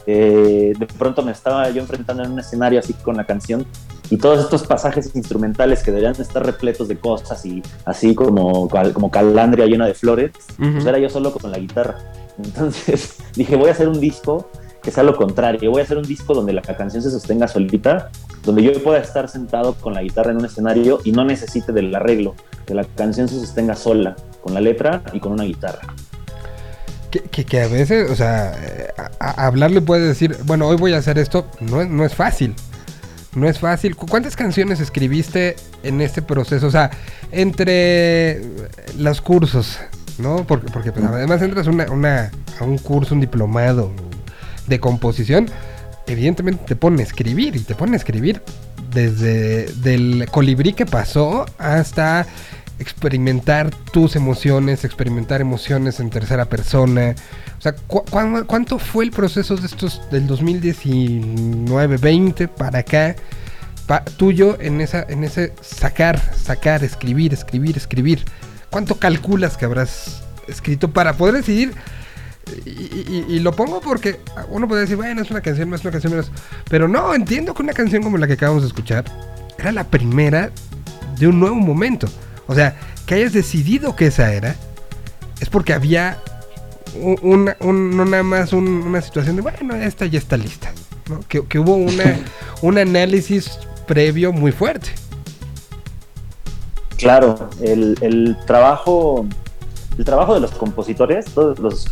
Eh, 0.07 0.75
de 0.79 0.87
pronto 0.87 1.23
me 1.23 1.33
estaba 1.33 1.71
yo 1.71 1.81
enfrentando 1.81 2.23
en 2.23 2.33
un 2.33 2.39
escenario 2.39 2.81
así 2.81 2.93
con 2.93 3.17
la 3.17 3.25
canción 3.25 3.65
y 4.11 4.19
todos 4.19 4.39
estos 4.41 4.67
pasajes 4.67 5.17
instrumentales 5.17 5.83
que 5.83 5.93
deberían 5.93 6.21
estar 6.21 6.45
repletos 6.45 6.87
de 6.87 6.99
cosas 6.99 7.47
y 7.47 7.63
así 7.87 8.15
como, 8.15 8.69
como 8.93 9.11
calandria 9.11 9.65
llena 9.65 9.87
de 9.87 9.95
flores, 9.95 10.33
Ujú. 10.61 10.71
pues 10.71 10.85
era 10.85 10.99
yo 10.99 11.09
solo 11.09 11.33
con 11.33 11.51
la 11.51 11.59
guitarra. 11.59 11.97
Entonces 12.45 13.17
dije, 13.35 13.57
voy 13.57 13.71
a 13.71 13.73
hacer 13.73 13.89
un 13.89 14.01
disco 14.01 14.51
que 14.87 14.93
sea 14.93 15.03
lo 15.03 15.17
contrario, 15.17 15.69
voy 15.73 15.81
a 15.81 15.85
hacer 15.85 15.99
un 15.99 16.05
disco 16.05 16.33
donde 16.33 16.53
la 16.53 16.63
canción 16.63 17.03
se 17.03 17.11
sostenga 17.11 17.49
solita, 17.49 18.09
donde 18.45 18.63
yo 18.63 18.73
pueda 18.85 19.01
estar 19.01 19.29
sentado 19.29 19.75
con 19.75 19.93
la 19.95 20.01
guitarra 20.01 20.31
en 20.31 20.37
un 20.37 20.45
escenario 20.45 21.01
y 21.03 21.11
no 21.11 21.25
necesite 21.25 21.73
del 21.73 21.93
arreglo, 21.93 22.37
que 22.65 22.73
la 22.73 22.85
canción 22.85 23.29
se 23.29 23.35
sostenga 23.41 23.75
sola, 23.75 24.15
con 24.45 24.55
la 24.55 24.61
letra 24.61 25.03
y 25.13 25.19
con 25.19 25.33
una 25.33 25.43
guitarra. 25.43 25.81
Que, 27.11 27.19
que, 27.21 27.45
que 27.45 27.63
a 27.63 27.67
veces, 27.67 28.09
o 28.11 28.15
sea, 28.15 28.53
eh, 28.63 28.87
a- 28.97 29.11
a- 29.19 29.47
hablarle 29.49 29.81
puede 29.81 30.07
decir, 30.07 30.37
bueno, 30.45 30.69
hoy 30.69 30.77
voy 30.77 30.93
a 30.93 30.99
hacer 30.99 31.19
esto, 31.19 31.49
no 31.61 31.81
es, 31.83 31.89
no 31.89 32.05
es 32.05 32.15
fácil. 32.15 32.55
No 33.35 33.49
es 33.49 33.59
fácil. 33.59 33.97
¿Cu- 33.97 34.07
¿Cuántas 34.07 34.37
canciones 34.37 34.79
escribiste 34.79 35.57
en 35.83 36.01
este 36.01 36.23
proceso? 36.23 36.69
O 36.69 36.71
sea, 36.71 36.91
entre 37.33 38.41
los 38.99 39.21
cursos, 39.21 39.79
¿no? 40.19 40.47
Porque, 40.47 40.71
porque 40.73 40.93
pues, 40.93 41.05
además 41.05 41.43
entras 41.43 41.67
una, 41.67 41.91
una- 41.91 42.31
a 42.61 42.65
un 42.65 42.79
curso, 42.79 43.15
un 43.15 43.21
diplomado 43.21 43.91
de 44.67 44.81
composición, 44.81 45.49
evidentemente 46.07 46.65
te 46.67 46.77
ponen 46.77 47.01
a 47.01 47.03
escribir 47.03 47.57
y 47.57 47.61
te 47.61 47.75
ponen 47.75 47.95
a 47.95 47.97
escribir 47.97 48.43
desde 48.93 49.67
del 49.83 50.27
colibrí 50.31 50.73
que 50.73 50.87
pasó 50.87 51.47
hasta 51.59 52.27
experimentar 52.79 53.71
tus 53.93 54.17
emociones, 54.17 54.85
experimentar 54.85 55.41
emociones 55.41 55.99
en 55.99 56.11
tercera 56.11 56.45
persona. 56.45 57.15
O 57.59 57.61
sea, 57.63 57.75
¿cu- 57.75 58.05
cuán- 58.11 58.45
¿cuánto 58.45 58.79
fue 58.79 59.05
el 59.05 59.11
proceso 59.11 59.57
de 59.57 59.67
estos 59.67 60.03
del 60.11 60.27
2019, 60.27 61.97
20 61.97 62.49
para 62.49 62.81
acá 62.81 63.17
tuyo 64.17 64.59
en 64.61 64.81
esa 64.81 65.05
en 65.09 65.23
ese 65.25 65.53
sacar, 65.63 66.21
sacar, 66.35 66.85
escribir, 66.85 67.33
escribir, 67.33 67.77
escribir? 67.77 68.25
¿Cuánto 68.71 68.97
calculas 68.97 69.57
que 69.57 69.65
habrás 69.65 70.23
escrito 70.49 70.91
para 70.91 71.15
poder 71.17 71.35
decidir. 71.37 71.73
Y, 72.65 72.71
y- 72.71 73.25
y 73.29 73.39
lo 73.41 73.53
pongo 73.53 73.81
porque 73.81 74.21
uno 74.51 74.69
puede 74.69 74.83
decir, 74.83 74.97
bueno, 74.97 75.21
es 75.23 75.31
una 75.31 75.41
canción 75.41 75.69
más, 75.69 75.83
una 75.83 75.91
canción 75.91 76.13
menos. 76.13 76.31
Pero 76.71 76.87
no, 76.89 77.15
entiendo 77.15 77.55
que 77.55 77.63
una 77.63 77.73
canción 77.73 78.03
como 78.03 78.19
la 78.19 78.27
que 78.27 78.35
acabamos 78.35 78.63
de 78.63 78.69
escuchar 78.69 79.05
era 79.59 79.73
la 79.73 79.85
primera 79.85 80.51
de 81.19 81.27
un 81.29 81.41
nuevo 81.41 81.57
momento. 81.57 82.09
O 82.47 82.55
sea, 82.55 82.77
que 83.07 83.17
hayas 83.17 83.33
decidido 83.33 83.97
que 83.97 84.07
esa 84.07 84.33
era, 84.33 84.55
es 85.41 85.49
porque 85.51 85.73
había 85.73 86.19
un- 87.01 87.19
una, 87.23 87.57
un- 87.61 87.97
no 87.97 88.05
nada 88.05 88.23
más 88.23 88.53
un- 88.53 88.69
una 88.69 89.01
situación 89.03 89.37
de, 89.37 89.43
bueno, 89.43 89.75
esta 89.75 90.07
ya 90.07 90.19
está 90.19 90.37
lista. 90.37 90.71
¿no? 91.11 91.21
Que, 91.29 91.45
que 91.47 91.59
hubo 91.59 91.75
una, 91.75 92.05
un 92.63 92.79
análisis 92.79 93.59
previo 93.87 94.33
muy 94.33 94.53
fuerte. 94.53 94.91
Claro, 96.97 97.51
el, 97.61 97.97
el 98.01 98.37
trabajo, 98.47 99.27
el 99.99 100.05
trabajo 100.05 100.35
de 100.35 100.41
los 100.41 100.53
compositores, 100.53 101.27
todos 101.27 101.59
los, 101.59 101.87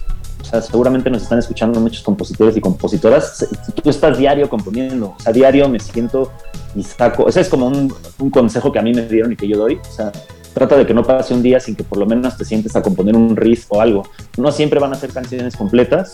o 0.45 0.47
sea, 0.47 0.61
seguramente 0.61 1.09
nos 1.09 1.23
están 1.23 1.39
escuchando 1.39 1.81
muchos 1.81 2.03
compositores 2.03 2.55
y 2.55 2.61
compositoras. 2.61 3.47
Tú 3.83 3.89
estás 3.89 4.19
diario 4.19 4.49
componiendo, 4.51 5.15
o 5.17 5.21
sea, 5.21 5.33
diario 5.33 5.67
me 5.71 5.81
siento 5.81 6.31
y 6.77 6.83
saco. 6.83 7.27
Ese 7.29 7.41
es 7.41 7.49
como 7.49 7.67
un, 7.67 7.93
un 8.19 8.29
consejo 8.31 8.71
que 8.71 8.79
a 8.79 8.83
mí 8.83 8.93
me 8.93 9.07
dieron 9.07 9.33
y 9.33 9.37
que 9.37 9.49
yo 9.49 9.57
doy. 9.57 9.77
O 9.77 9.93
sea, 9.93 10.13
trata 10.53 10.77
de 10.77 10.87
que 10.87 10.93
no 10.93 11.03
pase 11.03 11.33
un 11.33 11.43
día 11.43 11.59
sin 11.61 11.75
que 11.75 11.83
por 11.83 11.97
lo 11.99 12.05
menos 12.05 12.37
te 12.37 12.45
sientes 12.45 12.77
a 12.77 12.83
componer 12.83 13.17
un 13.17 13.35
riff 13.37 13.65
o 13.71 13.81
algo. 13.81 14.03
No 14.37 14.53
siempre 14.53 14.79
van 14.79 14.93
a 14.93 14.97
ser 14.97 15.11
canciones 15.13 15.57
completas, 15.57 16.13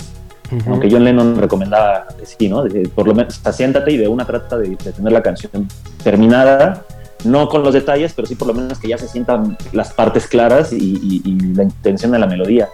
aunque 0.67 0.89
John 0.91 1.05
Lennon 1.05 1.37
recomendaba 1.37 2.07
que 2.19 2.25
sí, 2.27 2.49
¿no? 2.49 2.63
De- 2.63 2.89
por 2.89 3.07
lo 3.09 3.15
menos, 3.15 3.41
o 3.45 3.53
siéntate 3.53 3.91
y 3.93 3.97
de 3.97 4.07
una 4.09 4.25
trata 4.25 4.57
de, 4.59 4.71
de 4.71 4.93
tener 4.93 5.13
la 5.13 5.23
canción 5.23 5.67
terminada, 6.03 6.85
no 7.25 7.49
con 7.49 7.63
los 7.63 7.75
detalles, 7.75 8.13
pero 8.15 8.27
sí 8.27 8.35
por 8.35 8.49
lo 8.49 8.55
menos 8.55 8.79
que 8.79 8.89
ya 8.89 8.97
se 8.97 9.07
sientan 9.09 9.57
las 9.73 9.93
partes 9.93 10.27
claras 10.27 10.73
y, 10.73 10.77
y- 10.79 11.23
y 11.25 11.41
la 11.55 11.65
intención 11.65 12.13
de 12.13 12.19
la 12.21 12.27
melodía. 12.27 12.69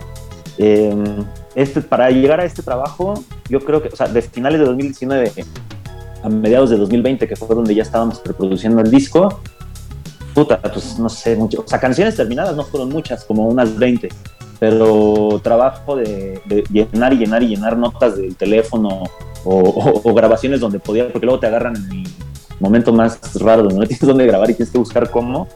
Eh, 0.59 0.95
este, 1.57 1.81
para 1.81 2.11
llegar 2.11 2.39
a 2.39 2.45
este 2.45 2.63
trabajo, 2.63 3.15
yo 3.49 3.61
creo 3.61 3.83
que, 3.83 3.89
o 3.89 3.97
sea, 3.97 4.07
de 4.07 4.23
finales 4.23 4.61
de 4.61 4.67
2019 4.67 5.33
a 6.23 6.29
mediados 6.29 6.71
de 6.71 6.77
2020, 6.77 7.27
que 7.27 7.35
fue 7.35 7.57
donde 7.57 7.75
ya 7.75 7.83
estábamos 7.83 8.23
reproduciendo 8.25 8.83
el 8.83 8.91
disco, 8.91 9.41
puta, 10.35 10.61
pues 10.61 10.99
no 10.99 11.09
sé, 11.09 11.35
mucho. 11.35 11.63
O 11.65 11.67
sea, 11.67 11.81
canciones 11.81 12.15
terminadas 12.15 12.55
no 12.55 12.63
fueron 12.63 12.91
muchas, 12.91 13.25
como 13.25 13.49
unas 13.49 13.79
20, 13.79 14.11
pero 14.59 15.41
trabajo 15.43 15.97
de, 15.97 16.43
llenar 16.71 17.15
y 17.15 17.17
llenar 17.17 17.43
y 17.43 17.49
llenar 17.49 17.79
notas 17.79 18.19
del 18.19 18.37
teléfono 18.37 19.05
o, 19.45 20.15
grabaciones 20.15 20.61
donde 20.61 20.79
podía, 20.79 21.11
porque 21.11 21.25
luego 21.25 21.41
te 21.41 21.47
agarran 21.47 21.77
en 21.77 21.91
el 21.91 22.07
momento 22.61 22.93
más 22.93 23.19
raro 23.41 23.63
donde 23.63 23.79
no 23.79 23.87
tienes 23.87 24.07
dónde 24.07 24.27
grabar 24.27 24.51
y 24.51 24.55
tienes 24.55 24.71
que 24.71 24.79
buscar 24.79 25.11
cómo. 25.11 25.49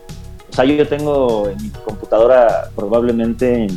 O 0.51 0.53
sea, 0.53 0.65
yo, 0.65 0.89
tengo 0.89 1.47
en 1.49 1.63
mi 1.63 1.69
computadora 1.69 2.71
probablemente, 2.75 3.65
em, 3.65 3.77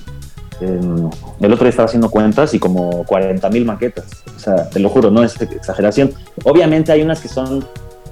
el 0.61 1.53
otro 1.53 1.65
día 1.65 1.69
estaba 1.69 1.87
haciendo 1.87 2.09
cuentas 2.09 2.53
y 2.53 2.59
como 2.59 3.03
40 3.05 3.49
mil 3.49 3.65
maquetas. 3.65 4.23
O 4.35 4.39
sea, 4.39 4.69
te 4.69 4.79
lo 4.79 4.89
juro, 4.89 5.11
no 5.11 5.23
es 5.23 5.39
exageración. 5.41 6.13
Obviamente 6.43 6.91
hay 6.91 7.01
unas 7.01 7.19
que 7.19 7.27
son 7.27 7.65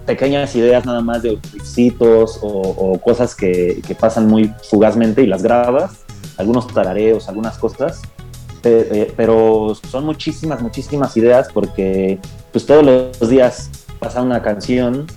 pequeñas 0.06 0.56
ideas 0.56 0.86
nada 0.86 1.02
más 1.02 1.22
de 1.22 1.38
riffcitos 1.54 2.40
o, 2.42 2.48
o 2.48 3.00
cosas 3.00 3.36
que, 3.36 3.82
que 3.88 3.96
pasan 3.96 4.28
muy 4.28 4.54
fugazmente 4.70 5.22
y 5.22 5.28
las 5.28 5.44
grabas, 5.44 6.04
algunos 6.38 6.68
tarareos, 6.68 7.30
algunas 7.30 7.58
cosas, 7.58 8.02
eh, 8.64 9.12
pero 9.18 9.76
son 9.90 10.06
muchísimas, 10.06 10.62
muchísimas 10.62 11.18
ideas 11.18 11.48
porque 11.52 12.20
pues 12.52 12.66
todos 12.66 12.86
los 12.86 13.30
días 13.30 13.70
pasa 14.00 14.22
una 14.22 14.44
canción 14.44 15.08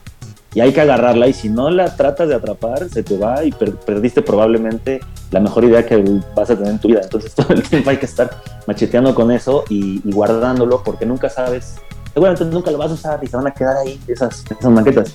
y 0.54 0.60
hay 0.60 0.72
que 0.72 0.80
agarrarla 0.80 1.26
y 1.28 1.32
si 1.32 1.48
no 1.48 1.68
la 1.70 1.96
tratas 1.96 2.28
de 2.28 2.34
atrapar 2.36 2.88
se 2.88 3.02
te 3.02 3.18
va 3.18 3.44
y 3.44 3.50
per- 3.52 3.74
perdiste 3.76 4.22
probablemente 4.22 5.00
la 5.30 5.40
mejor 5.40 5.64
idea 5.64 5.84
que 5.84 5.96
vas 6.36 6.48
a 6.50 6.56
tener 6.56 6.72
en 6.72 6.78
tu 6.78 6.88
vida. 6.88 7.00
Entonces 7.02 7.34
todo 7.36 7.52
el 7.52 7.62
tiempo 7.62 7.90
hay 7.90 7.96
que 7.96 8.06
estar 8.06 8.30
macheteando 8.66 9.14
con 9.14 9.30
eso 9.30 9.64
y, 9.68 10.00
y 10.08 10.12
guardándolo 10.12 10.82
porque 10.84 11.04
nunca 11.06 11.28
sabes, 11.28 11.74
seguramente 12.12 12.44
nunca 12.44 12.70
lo 12.70 12.78
vas 12.78 12.90
a 12.92 12.94
usar 12.94 13.20
y 13.22 13.26
se 13.26 13.36
van 13.36 13.46
a 13.48 13.50
quedar 13.52 13.76
ahí 13.78 13.98
esas, 14.06 14.44
esas 14.48 14.70
maquetas. 14.70 15.14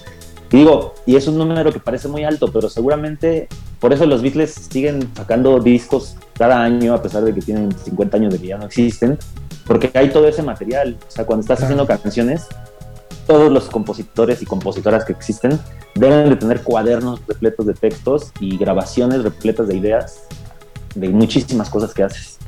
Y 0.52 0.58
digo, 0.58 0.96
y 1.06 1.16
es 1.16 1.28
un 1.28 1.38
número 1.38 1.72
que 1.72 1.80
parece 1.80 2.08
muy 2.08 2.24
alto, 2.24 2.52
pero 2.52 2.70
seguramente 2.70 3.48
por 3.80 3.94
eso 3.94 4.06
los 4.08 4.22
Beatles 4.24 4.52
siguen 4.72 5.08
sacando 5.16 5.60
discos 5.60 6.16
cada 6.34 6.62
año, 6.64 6.96
a 6.96 7.02
pesar 7.04 7.24
de 7.24 7.34
que 7.34 7.42
tienen 7.42 7.72
50 7.72 8.18
años 8.18 8.34
de 8.34 8.40
que 8.40 8.48
ya 8.48 8.58
no 8.58 8.66
existen, 8.66 9.18
porque 9.68 9.92
hay 9.94 10.10
todo 10.10 10.28
ese 10.28 10.42
material. 10.42 10.98
O 11.08 11.12
sea, 11.12 11.26
cuando 11.26 11.42
estás 11.42 11.62
haciendo 11.62 11.86
canciones, 11.86 12.48
todos 13.30 13.52
los 13.52 13.70
compositores 13.70 14.42
y 14.42 14.46
compositoras 14.48 15.06
que 15.06 15.14
existen 15.14 15.60
deben 15.94 16.32
de 16.32 16.36
tener 16.36 16.64
cuadernos 16.64 17.22
repletos 17.28 17.68
de 17.68 17.76
textos 17.76 18.32
y 18.40 18.58
grabaciones 18.58 19.22
repletas 19.22 19.68
de 19.68 19.78
ideas 19.78 20.24
de 20.96 21.10
muchísimas 21.10 21.70
cosas 21.70 21.94
que 21.94 22.02
haces. 22.02 22.40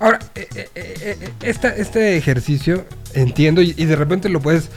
Ahora, 0.00 0.18
eh, 0.34 0.48
eh, 0.52 0.68
eh, 0.74 1.30
esta- 1.40 1.76
este 1.76 2.16
ejercicio 2.16 2.84
entiendo 3.14 3.62
y, 3.62 3.72
de 3.74 3.94
repente 3.94 4.28
lo 4.28 4.40
puedes 4.40 4.70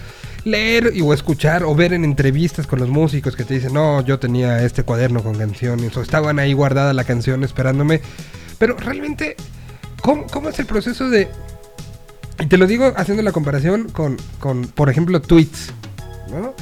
leer 0.43 0.93
o 1.03 1.11
escuchar 1.11 1.63
o 1.63 1.73
ver 1.73 1.91
en 1.91 2.05
entrevistas 2.05 2.67
con 2.67 2.77
los 2.77 2.89
músicos 2.89 3.35
que 3.35 3.43
te 3.43 3.55
dicen, 3.55 3.73
no, 3.73 4.05
yo 4.05 4.19
tenía 4.19 4.63
este 4.63 4.83
cuaderno 4.83 5.23
con 5.23 5.35
canciones 5.39 5.97
o 5.97 6.03
estaban 6.03 6.37
ahí 6.37 6.53
guardada 6.53 6.93
la 6.93 7.03
canción 7.03 7.43
esperándome. 7.43 8.01
Pero 8.59 8.77
realmente, 8.77 9.35
¿cómo, 10.03 10.27
cómo 10.27 10.49
es 10.49 10.59
el 10.59 10.67
proceso 10.67 11.09
de... 11.09 11.27
Y 12.39 12.45
te 12.45 12.57
lo 12.57 12.67
digo 12.67 12.93
haciendo 12.95 13.23
la 13.23 13.31
comparación 13.31 13.89
con, 13.89 14.17
con 14.39 14.63
por 14.67 14.89
ejemplo, 14.89 15.21
tweets. 15.21 15.71
¿no? 16.29 16.53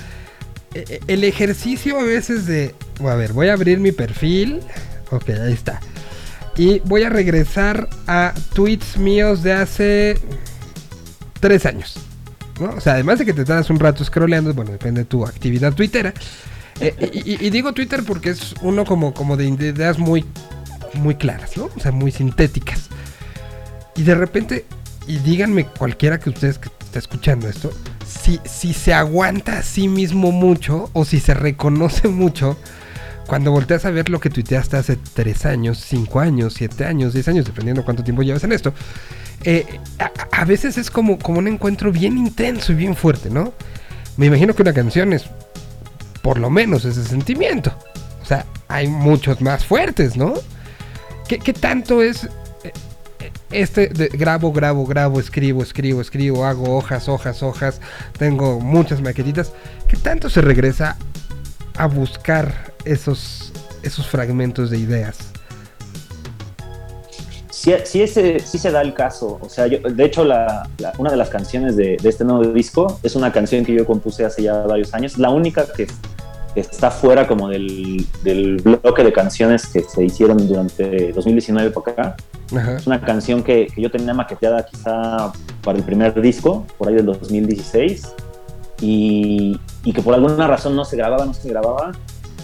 Eh, 0.74 0.86
eh, 0.90 1.00
El 1.08 1.24
ejercicio 1.24 2.00
a 2.00 2.04
veces 2.04 2.46
de... 2.46 2.76
A 3.00 3.16
ver, 3.16 3.34
voy 3.34 3.50
a 3.50 3.54
abrir 3.54 3.80
mi 3.80 3.92
perfil. 3.92 4.62
Ok, 5.12 5.30
ahí 5.30 5.54
está. 5.54 5.80
Y 6.58 6.80
voy 6.86 7.04
a 7.04 7.10
regresar 7.10 7.90
a 8.08 8.34
tweets 8.54 8.98
míos 8.98 9.44
de 9.44 9.54
hace 9.54 10.18
tres 11.42 11.66
años. 11.66 11.96
¿no? 12.60 12.70
O 12.70 12.80
sea, 12.82 12.94
además 12.94 13.20
de 13.20 13.26
que 13.26 13.34
te 13.34 13.44
das 13.44 13.70
un 13.70 13.80
rato 13.80 14.04
scrolleando, 14.06 14.54
bueno, 14.54 14.72
depende 14.72 15.02
de 15.02 15.06
tu 15.06 15.26
actividad 15.26 15.74
twittera. 15.74 16.14
Eh, 16.80 17.22
y- 17.26 17.46
y 17.46 17.50
digo 17.50 17.74
Twitter 17.74 18.04
porque 18.06 18.30
es 18.30 18.54
uno 18.62 18.86
como, 18.86 19.14
como 19.14 19.36
de 19.38 19.46
ideas 19.46 19.98
muy, 20.00 20.26
muy 20.94 21.16
claras, 21.16 21.56
¿no? 21.58 21.70
O 21.76 21.80
sea, 21.82 21.92
muy 21.92 22.12
sintéticas. 22.12 22.90
Y 23.98 24.04
de 24.04 24.16
repente, 24.16 24.66
y 25.08 25.18
díganme 25.18 25.66
cualquiera 25.66 26.20
que 26.20 26.30
ustedes 26.30 26.58
que 26.58 26.70
está 26.84 27.00
escuchando 27.00 27.48
esto, 27.48 27.72
si, 28.08 28.40
si 28.46 28.74
se 28.74 28.94
aguanta 28.94 29.60
a 29.60 29.64
sí 29.64 29.88
mismo 29.88 30.32
mucho 30.32 30.90
o 30.94 31.06
si 31.06 31.20
se 31.20 31.34
reconoce 31.34 32.08
mucho 32.08 32.58
cuando 33.28 33.52
volteas 33.52 33.86
a 33.86 33.92
ver 33.92 34.10
lo 34.10 34.20
que 34.20 34.30
tuiteaste 34.30 34.78
hace 34.78 34.98
3 34.98 35.46
años, 35.46 35.80
5 35.80 36.20
años, 36.20 36.54
7 36.56 36.86
años, 36.86 37.14
10 37.14 37.28
años, 37.30 37.46
dependiendo 37.46 37.84
cuánto 37.84 38.04
tiempo 38.04 38.22
llevas 38.22 38.44
en 38.44 38.52
esto, 38.52 38.74
eh, 39.44 39.66
a, 40.00 40.12
a 40.42 40.46
veces 40.46 40.78
es 40.78 40.92
como, 40.92 41.18
como 41.18 41.40
un 41.40 41.48
encuentro 41.48 41.92
bien 41.92 42.18
intenso 42.18 42.72
y 42.72 42.76
bien 42.76 42.96
fuerte, 42.96 43.30
¿no? 43.30 43.54
Me 44.18 44.28
imagino 44.28 44.54
que 44.54 44.62
una 44.62 44.74
canción 44.74 45.12
es 45.14 45.26
por 46.22 46.40
lo 46.40 46.50
menos 46.50 46.86
ese 46.86 47.04
sentimiento. 47.04 47.72
O 48.22 48.26
sea, 48.26 48.46
hay 48.68 48.88
muchos 48.88 49.42
más 49.42 49.66
fuertes, 49.66 50.16
¿no? 50.16 50.34
¿Qué, 51.28 51.40
qué 51.40 51.54
tanto 51.54 52.02
es 52.02 52.28
este 53.62 53.88
grabo, 53.88 54.52
grabo, 54.52 54.86
grabo, 54.86 55.20
escribo, 55.20 55.64
escribo, 55.64 56.02
escribo, 56.02 56.46
hago 56.46 56.76
hojas, 56.76 57.08
hojas, 57.08 57.42
hojas, 57.42 57.82
tengo 58.18 58.60
muchas 58.60 59.02
maquetitas? 59.02 59.52
¿Qué 59.88 59.98
tanto 59.98 60.30
se 60.30 60.42
regresa 60.42 60.98
a 61.78 61.88
buscar 61.88 62.74
esos, 62.86 63.52
esos 63.84 64.08
fragmentos 64.08 64.70
de 64.70 64.80
ideas? 64.80 65.32
Sí, 67.50 67.74
sí, 67.84 68.06
sí 68.08 68.60
se 68.60 68.70
da 68.70 68.82
el 68.82 68.94
caso. 68.94 69.40
O 69.42 69.50
sea, 69.50 69.66
yo, 69.66 69.80
de 69.80 70.06
hecho, 70.06 70.24
la, 70.24 70.70
una 71.00 71.10
de 71.10 71.18
las 71.18 71.30
canciones 71.30 71.76
de, 71.76 71.98
este 72.04 72.24
nuevo 72.24 72.44
disco 72.54 73.00
es 73.02 73.16
una 73.16 73.32
canción 73.32 73.66
que 73.66 73.74
yo 73.74 73.88
compuse 73.88 74.24
hace 74.24 74.44
ya 74.44 74.54
varios 74.68 74.94
años. 74.94 75.18
La 75.18 75.32
única 75.32 75.66
que, 75.76 75.88
que 75.88 75.94
está 76.62 76.92
fuera 76.92 77.28
como 77.28 77.50
del, 77.50 78.06
del 78.24 78.58
bloque 78.58 79.04
de 79.04 79.12
canciones 79.12 79.68
que 79.68 79.82
se 79.82 80.04
hicieron 80.04 80.48
durante 80.48 81.12
2019 81.12 81.72
por 81.72 81.90
acá. 81.90 82.16
Ajá. 82.56 82.78
Es 82.78 82.88
una 82.88 83.02
canción 83.02 83.44
que, 83.44 83.68
que 83.68 83.82
yo 83.82 83.92
tenía 83.92 84.14
maqueteada 84.14 84.66
quizá 84.66 85.32
para 85.64 85.78
el 85.78 85.84
primer 85.84 86.20
disco, 86.22 86.66
por 86.78 86.88
ahí 86.88 86.96
del 86.96 87.06
2016, 87.06 88.14
y, 88.82 89.60
y 89.84 89.94
que 89.94 90.02
por 90.02 90.14
alguna 90.14 90.48
razón 90.48 90.76
no 90.76 90.86
se 90.86 90.98
grababa, 90.98 91.26
no 91.26 91.34
se 91.34 91.50
grababa. 91.50 91.92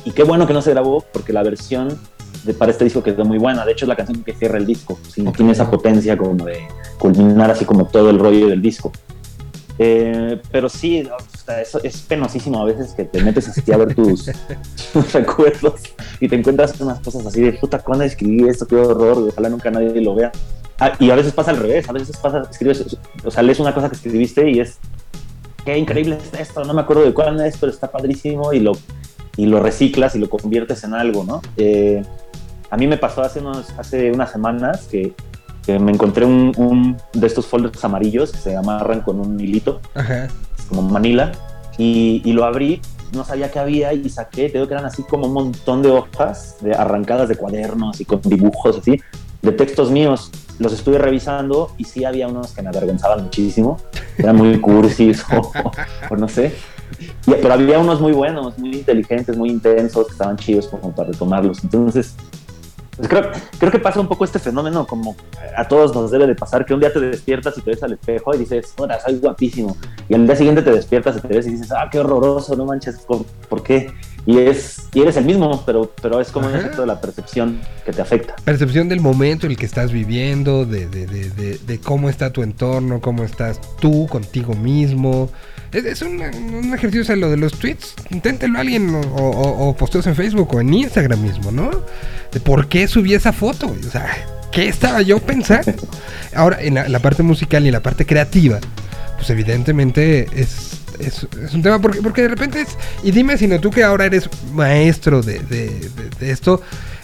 Y 0.03 0.11
qué 0.11 0.23
bueno 0.23 0.47
que 0.47 0.53
no 0.53 0.61
se 0.61 0.71
grabó, 0.71 1.05
porque 1.13 1.31
la 1.31 1.43
versión 1.43 1.99
de, 2.43 2.53
para 2.53 2.71
este 2.71 2.83
disco 2.83 3.03
quedó 3.03 3.25
muy 3.25 3.37
buena. 3.37 3.65
De 3.65 3.73
hecho, 3.73 3.85
es 3.85 3.89
la 3.89 3.95
canción 3.95 4.23
que 4.23 4.33
cierra 4.33 4.57
el 4.57 4.65
disco. 4.65 4.99
Sí, 5.07 5.25
Ok. 5.25 5.37
Tiene 5.37 5.51
esa 5.51 5.69
potencia 5.69 6.17
como 6.17 6.45
de 6.45 6.59
culminar 6.97 7.51
así 7.51 7.65
como 7.65 7.85
todo 7.85 8.09
el 8.09 8.19
rollo 8.19 8.47
del 8.47 8.61
disco. 8.61 8.91
Eh, 9.83 10.39
pero 10.51 10.69
sí, 10.69 11.01
o 11.01 11.37
sea, 11.43 11.59
es 11.59 12.01
penosísimo 12.03 12.61
a 12.61 12.65
veces 12.65 12.93
que 12.93 13.03
te 13.03 13.19
metes 13.23 13.49
así 13.49 13.71
a 13.71 13.77
ver 13.77 13.95
tus, 13.95 14.29
tus 14.93 15.11
recuerdos 15.11 15.81
y 16.19 16.27
te 16.29 16.35
encuentras 16.35 16.79
unas 16.79 16.99
cosas 16.99 17.25
así 17.25 17.41
de 17.41 17.53
puta, 17.53 17.79
¿cuándo 17.79 18.03
escribí 18.03 18.47
esto? 18.47 18.67
Qué 18.67 18.75
horror, 18.75 19.29
ojalá 19.29 19.49
nunca 19.49 19.71
nadie 19.71 19.99
lo 19.99 20.13
vea. 20.13 20.31
Ah, 20.79 20.93
y 20.99 21.09
a 21.09 21.15
veces 21.15 21.33
pasa 21.33 21.49
al 21.49 21.57
revés, 21.57 21.89
a 21.89 21.93
veces 21.93 22.15
pasa, 22.17 22.43
escribes, 22.47 22.95
o 23.25 23.31
sea, 23.31 23.41
lees 23.41 23.59
una 23.59 23.73
cosa 23.73 23.89
que 23.89 23.95
escribiste 23.95 24.51
y 24.51 24.59
es, 24.59 24.77
qué 25.65 25.75
increíble 25.75 26.19
es 26.31 26.39
esto, 26.39 26.63
no 26.63 26.75
me 26.75 26.81
acuerdo 26.81 27.01
de 27.03 27.15
cuándo 27.15 27.43
es, 27.43 27.57
pero 27.57 27.71
está 27.71 27.89
padrísimo 27.89 28.53
y 28.53 28.59
lo, 28.59 28.73
y 29.35 29.47
lo 29.47 29.61
reciclas 29.61 30.13
y 30.15 30.19
lo 30.19 30.29
conviertes 30.29 30.83
en 30.83 30.93
algo, 30.93 31.23
¿no? 31.23 31.41
Eh, 31.57 32.03
a 32.69 32.77
mí 32.77 32.85
me 32.85 32.97
pasó 32.97 33.23
hace, 33.23 33.39
unos, 33.39 33.71
hace 33.79 34.11
unas 34.11 34.31
semanas 34.31 34.87
que, 34.91 35.15
que 35.65 35.77
me 35.79 35.91
encontré 35.91 36.25
un, 36.25 36.51
un 36.57 36.97
de 37.13 37.27
estos 37.27 37.45
folders 37.45 37.83
amarillos 37.85 38.31
que 38.31 38.37
se 38.37 38.55
amarran 38.55 39.01
con 39.01 39.19
un 39.19 39.39
hilito, 39.39 39.79
Ajá. 39.95 40.27
como 40.69 40.81
manila, 40.83 41.31
y, 41.77 42.21
y 42.25 42.33
lo 42.33 42.45
abrí, 42.45 42.81
no 43.13 43.23
sabía 43.25 43.51
qué 43.51 43.59
había 43.59 43.93
y 43.93 44.09
saqué, 44.09 44.49
digo 44.49 44.67
que 44.67 44.73
eran 44.73 44.85
así 44.85 45.03
como 45.03 45.27
un 45.27 45.33
montón 45.33 45.81
de 45.81 45.89
hojas 45.89 46.55
de, 46.61 46.73
arrancadas 46.73 47.27
de 47.29 47.35
cuadernos 47.35 47.99
y 48.01 48.05
con 48.05 48.21
dibujos 48.21 48.77
así, 48.77 48.99
de 49.41 49.51
textos 49.51 49.91
míos. 49.91 50.31
Los 50.59 50.73
estuve 50.73 50.97
revisando 50.99 51.71
y 51.77 51.85
sí 51.85 52.05
había 52.05 52.27
unos 52.27 52.51
que 52.51 52.61
me 52.61 52.69
avergonzaban 52.69 53.23
muchísimo, 53.23 53.77
eran 54.17 54.35
muy 54.35 54.59
cursis 54.61 55.23
o, 55.35 55.51
o 56.09 56.15
no 56.15 56.27
sé. 56.27 56.53
Y- 57.25 57.31
pero 57.41 57.53
había 57.53 57.79
unos 57.79 57.99
muy 57.99 58.11
buenos, 58.11 58.57
muy 58.59 58.73
inteligentes, 58.75 59.35
muy 59.35 59.49
intensos, 59.49 60.05
que 60.07 60.11
estaban 60.13 60.37
chidos 60.37 60.67
como 60.67 60.91
para 60.93 61.09
retomarlos. 61.11 61.63
Entonces, 61.63 62.15
pues 63.01 63.09
creo, 63.09 63.31
creo 63.57 63.71
que 63.71 63.79
pasa 63.79 63.99
un 63.99 64.07
poco 64.07 64.25
este 64.25 64.37
fenómeno 64.37 64.85
como 64.85 65.15
a 65.57 65.67
todos 65.67 65.95
nos 65.95 66.11
debe 66.11 66.27
de 66.27 66.35
pasar, 66.35 66.65
que 66.65 66.73
un 66.75 66.79
día 66.79 66.93
te 66.93 66.99
despiertas 66.99 67.57
y 67.57 67.61
te 67.61 67.71
ves 67.71 67.81
al 67.81 67.93
espejo 67.93 68.35
y 68.35 68.37
dices, 68.37 68.73
hola, 68.77 68.99
soy 68.99 69.17
guapísimo. 69.17 69.75
Y 70.07 70.13
al 70.13 70.27
día 70.27 70.35
siguiente 70.35 70.61
te 70.61 70.71
despiertas 70.71 71.17
y 71.17 71.21
te 71.21 71.27
ves 71.27 71.47
y 71.47 71.51
dices, 71.51 71.71
ah, 71.71 71.89
qué 71.91 71.99
horroroso, 71.99 72.55
no 72.55 72.65
manches, 72.65 72.99
¿por, 72.99 73.25
por 73.49 73.63
qué? 73.63 73.91
Y, 74.27 74.37
es, 74.37 74.83
y 74.93 75.01
eres 75.01 75.17
el 75.17 75.25
mismo, 75.25 75.63
pero, 75.65 75.91
pero 75.99 76.21
es 76.21 76.29
como 76.29 76.45
un 76.45 76.53
Ajá. 76.53 76.61
efecto 76.61 76.81
de 76.81 76.87
la 76.87 77.01
percepción 77.01 77.59
que 77.83 77.91
te 77.91 78.03
afecta. 78.03 78.35
Percepción 78.45 78.87
del 78.87 78.99
momento 78.99 79.47
en 79.47 79.53
el 79.53 79.57
que 79.57 79.65
estás 79.65 79.91
viviendo, 79.91 80.65
de, 80.65 80.85
de, 80.85 81.07
de, 81.07 81.29
de, 81.31 81.57
de 81.57 81.79
cómo 81.79 82.07
está 82.07 82.31
tu 82.31 82.43
entorno, 82.43 83.01
cómo 83.01 83.23
estás 83.23 83.59
tú 83.79 84.05
contigo 84.07 84.53
mismo. 84.53 85.31
Es, 85.73 85.85
es 85.85 86.01
un, 86.01 86.21
un 86.21 86.73
ejercicio, 86.73 87.13
o 87.13 87.17
lo 87.17 87.29
de 87.29 87.37
los 87.37 87.53
tweets, 87.53 87.93
inténtelo 88.09 88.59
alguien 88.59 88.93
o, 88.93 88.99
o, 88.99 89.75
posteos 89.75 90.05
en 90.07 90.15
Facebook 90.15 90.53
o 90.53 90.59
en 90.61 90.73
Instagram 90.73 91.21
mismo, 91.21 91.51
¿no? 91.51 91.71
De 92.31 92.39
por 92.39 92.67
qué 92.67 92.87
subí 92.87 93.13
esa 93.13 93.31
foto, 93.31 93.67
o 93.67 93.89
sea, 93.91 94.05
¿qué 94.51 94.67
estaba 94.67 95.01
yo 95.01 95.19
pensando? 95.19 95.73
Ahora, 96.35 96.61
en 96.61 96.75
la, 96.75 96.99
parte 96.99 97.23
musical 97.23 97.63
y 97.63 97.67
en 97.67 97.73
la 97.73 97.79
parte 97.81 98.05
creativa, 98.05 98.59
pues 99.17 99.29
evidentemente 99.29 100.27
es, 100.35 100.79
es, 100.99 101.27
es 101.43 101.53
un 101.53 101.61
tema 101.61 101.79
porque, 101.79 102.01
porque 102.01 102.23
de 102.23 102.27
repente 102.29 102.61
es, 102.61 102.69
y 103.03 103.11
dime 103.11 103.37
si 103.37 103.47
no 103.47 103.59
tú 103.61 103.69
que 103.71 103.83
ahora 103.83 104.05
eres 104.05 104.29
maestro 104.53 105.21
de- 105.21 105.39
de 105.39 106.31
esto, 106.31 106.61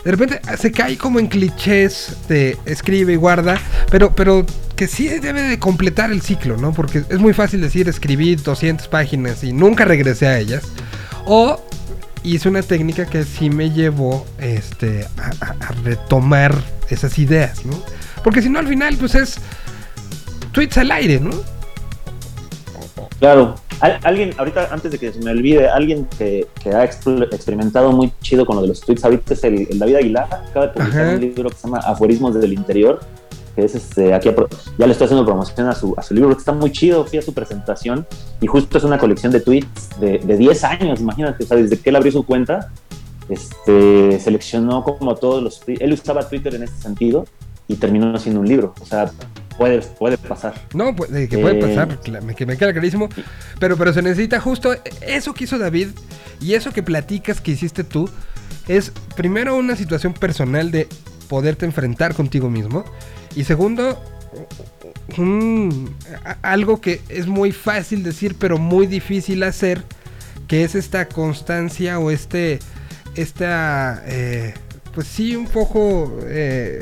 de 0.07 0.11
repente 0.15 0.39
se 0.57 0.71
cae 0.71 0.97
como 0.97 1.19
en 1.19 1.27
clichés 1.27 2.15
de 2.29 2.57
escribe 2.65 3.11
y 3.11 3.15
guarda, 3.17 3.59
pero, 3.91 4.15
pero 4.15 4.45
que 4.77 4.87
sí 4.87 5.09
debe 5.09 5.41
de 5.41 5.59
completar 5.59 6.11
el 6.13 6.21
ciclo, 6.21 6.55
¿no? 6.55 6.71
Porque 6.71 7.03
es 7.09 7.19
muy 7.19 7.33
fácil 7.33 7.59
decir 7.59 7.89
escribí 7.89 8.35
200 8.37 8.87
páginas 8.87 9.43
y 9.43 9.51
nunca 9.51 9.83
regresé 9.83 10.27
a 10.27 10.39
ellas, 10.39 10.63
o 11.25 11.61
hice 12.23 12.47
una 12.47 12.61
técnica 12.61 13.05
que 13.05 13.25
sí 13.25 13.49
me 13.49 13.69
llevó 13.71 14.25
este, 14.39 15.05
a, 15.17 15.45
a- 15.45 15.55
a 15.67 15.71
retomar 15.83 16.55
esas 16.89 17.19
ideas, 17.19 17.65
¿no? 17.65 17.83
Porque 18.23 18.41
si 18.41 18.47
no 18.49 18.59
al 18.59 18.67
final 18.67 18.95
pues 18.97 19.13
es 19.13 19.35
tweets 20.53 20.77
al 20.77 20.91
aire, 20.91 21.19
¿no? 21.19 21.31
Claro. 23.19 23.55
Al- 23.79 23.99
alguien, 24.03 24.31
ahorita, 24.37 24.69
antes 24.71 24.91
de 24.91 24.97
que 24.99 25.11
se 25.13 25.19
me 25.19 25.31
olvide, 25.31 25.67
alguien 25.69 26.07
que, 26.17 26.47
que 26.61 26.69
ha 26.71 26.83
experimentado 26.83 27.91
muy 27.91 28.11
chido 28.21 28.45
con 28.45 28.55
lo 28.57 28.61
de 28.63 28.69
los 28.69 28.81
tweets 28.81 29.03
ahorita 29.03 29.33
es 29.33 29.43
el, 29.43 29.67
el 29.69 29.79
David 29.79 29.95
Aguilar. 29.95 30.25
Acaba 30.49 30.67
de 30.67 30.73
publicar 30.73 31.01
Ajá. 31.05 31.13
un 31.15 31.21
libro 31.21 31.49
que 31.49 31.55
se 31.55 31.67
llama 31.67 31.79
Aforismos 31.79 32.33
del 32.35 32.53
Interior. 32.53 32.99
Que 33.55 33.65
es 33.65 33.73
este, 33.73 34.13
aquí 34.13 34.29
ya 34.77 34.85
le 34.85 34.91
estoy 34.91 35.05
haciendo 35.05 35.25
promoción 35.25 35.67
a 35.67 35.73
su, 35.73 35.95
a 35.97 36.03
su 36.03 36.13
libro, 36.13 36.29
que 36.29 36.37
está 36.39 36.51
muy 36.53 36.71
chido. 36.71 37.05
Fui 37.05 37.17
a 37.17 37.23
su 37.23 37.33
presentación 37.33 38.05
y 38.39 38.45
justo 38.45 38.77
es 38.77 38.83
una 38.83 38.99
colección 38.99 39.31
de 39.31 39.39
tweets 39.39 39.99
de, 39.99 40.19
de 40.19 40.37
10 40.37 40.63
años. 40.63 40.99
Imagínate, 40.99 41.43
o 41.43 41.47
sea, 41.47 41.57
desde 41.57 41.79
que 41.79 41.89
él 41.89 41.95
abrió 41.95 42.11
su 42.11 42.23
cuenta, 42.23 42.71
este, 43.29 44.19
seleccionó 44.19 44.83
como 44.83 45.15
todos 45.15 45.41
los. 45.43 45.61
Él 45.67 45.91
usaba 45.93 46.27
Twitter 46.29 46.53
en 46.55 46.63
este 46.63 46.79
sentido 46.81 47.25
y 47.67 47.75
terminó 47.75 48.13
haciendo 48.15 48.41
un 48.41 48.47
libro. 48.47 48.73
O 48.79 48.85
sea, 48.85 49.11
puede, 49.57 49.79
puede 49.81 50.17
pasar. 50.17 50.53
No, 50.73 50.95
pues, 50.95 51.09
que 51.27 51.37
puede 51.37 51.57
Eh, 51.59 51.61
pasar, 51.61 51.99
que 52.35 52.45
me 52.45 52.57
queda 52.57 52.71
clarísimo. 52.73 53.09
Pero, 53.59 53.75
pero 53.77 53.93
se 53.93 54.01
necesita 54.01 54.39
justo 54.39 54.75
eso 55.01 55.33
que 55.33 55.43
hizo 55.45 55.57
David 55.57 55.89
y 56.39 56.53
eso 56.53 56.71
que 56.71 56.83
platicas 56.83 57.41
que 57.41 57.51
hiciste 57.51 57.83
tú. 57.83 58.09
Es 58.67 58.91
primero 59.15 59.55
una 59.55 59.75
situación 59.75 60.13
personal 60.13 60.71
de 60.71 60.87
poderte 61.27 61.65
enfrentar 61.65 62.13
contigo 62.13 62.49
mismo. 62.49 62.85
Y 63.35 63.43
segundo, 63.43 64.01
un- 65.17 65.95
algo 66.41 66.79
que 66.81 67.01
es 67.09 67.27
muy 67.27 67.51
fácil 67.51 68.03
decir, 68.03 68.35
pero 68.39 68.57
muy 68.57 68.87
difícil 68.87 69.43
hacer. 69.43 69.83
Que 70.47 70.63
es 70.63 70.75
esta 70.75 71.07
constancia 71.07 71.99
o 71.99 72.09
este. 72.11 72.59
Esta. 73.15 74.01
eh, 74.05 74.53
pues 74.93 75.07
sí, 75.07 75.35
un 75.35 75.47
poco. 75.47 76.17
eh, 76.25 76.79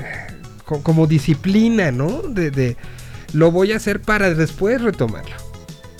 como 0.65 1.07
disciplina, 1.07 1.91
¿no? 1.91 2.21
De, 2.21 2.51
de 2.51 2.77
lo 3.33 3.51
voy 3.51 3.71
a 3.71 3.77
hacer 3.77 4.01
para 4.01 4.33
después 4.33 4.81
retomarlo. 4.81 5.35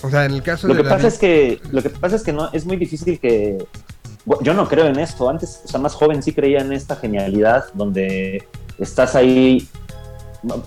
O 0.02 0.10
sea, 0.10 0.24
en 0.24 0.32
el 0.32 0.42
caso 0.42 0.68
Lo 0.68 0.74
de 0.74 0.82
que 0.82 0.88
pasa 0.88 1.08
es 1.08 1.18
que 1.18 1.60
lo 1.70 1.82
que 1.82 1.90
pasa 1.90 2.16
es 2.16 2.22
que 2.22 2.32
no 2.32 2.50
es 2.52 2.64
muy 2.66 2.76
difícil 2.76 3.18
que 3.18 3.58
yo 4.42 4.54
no 4.54 4.68
creo 4.68 4.86
en 4.86 4.98
esto. 4.98 5.28
Antes, 5.28 5.62
o 5.64 5.68
sea, 5.68 5.80
más 5.80 5.94
joven 5.94 6.22
sí 6.22 6.32
creía 6.32 6.60
en 6.60 6.72
esta 6.72 6.96
genialidad 6.96 7.66
donde 7.74 8.46
estás 8.78 9.14
ahí 9.14 9.68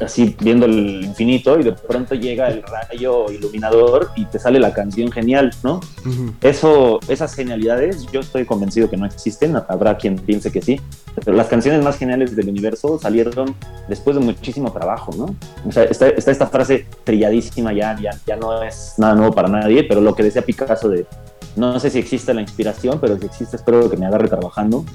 así 0.02 0.36
viendo 0.40 0.66
el 0.66 1.04
infinito 1.04 1.60
y 1.60 1.64
de 1.64 1.74
pronto 1.74 2.16
llega 2.16 2.48
el 2.48 2.64
rayo 2.64 3.32
iluminador 3.32 4.10
y 4.16 4.26
te 4.26 4.40
sale 4.40 4.60
la 4.60 4.74
canción 4.74 5.12
genial, 5.12 5.52
¿no? 5.64 5.80
Ujú. 6.06 6.34
Eso, 6.42 7.00
esas 7.08 7.34
genialidades, 7.34 8.06
yo 8.12 8.20
estoy 8.20 8.46
convencido 8.46 8.90
que 8.90 8.98
no 8.98 9.06
existen, 9.06 9.56
habrá 9.56 9.98
quien 9.98 10.16
piense 10.16 10.52
que 10.52 10.62
sí, 10.62 10.80
pero 11.24 11.36
las 11.36 11.48
canciones 11.48 11.84
más 11.84 11.98
geniales 11.98 12.36
del 12.36 12.50
universo 12.50 13.00
salieron 13.00 13.56
después 13.88 14.16
de 14.16 14.22
muchísimo 14.22 14.72
trabajo, 14.72 15.12
¿no? 15.18 15.36
O 15.68 15.72
sea, 15.72 15.84
está, 15.84 16.10
está 16.10 16.32
esta 16.32 16.48
frase 16.48 16.86
trilladísima 17.04 17.74
ya, 17.74 17.98
ya, 18.00 18.12
ya 18.26 18.36
no 18.36 18.64
es 18.64 18.96
nada 18.98 19.16
nuevo 19.16 19.34
para 19.34 19.50
nadie, 19.50 19.84
pero 19.84 20.02
lo 20.02 20.16
que 20.16 20.24
decía 20.24 20.42
Picasso 20.42 20.90
de, 20.90 21.06
no 21.56 21.80
sé 21.80 21.90
si 21.90 22.00
existe 22.00 22.34
la 22.34 22.42
inspiración, 22.42 23.00
pero 23.00 23.18
si 23.18 23.26
existe 23.26 23.56
espero 23.56 23.90
que 23.90 23.98
me 23.98 24.06
agarre 24.06 24.28
trabajando. 24.28 24.86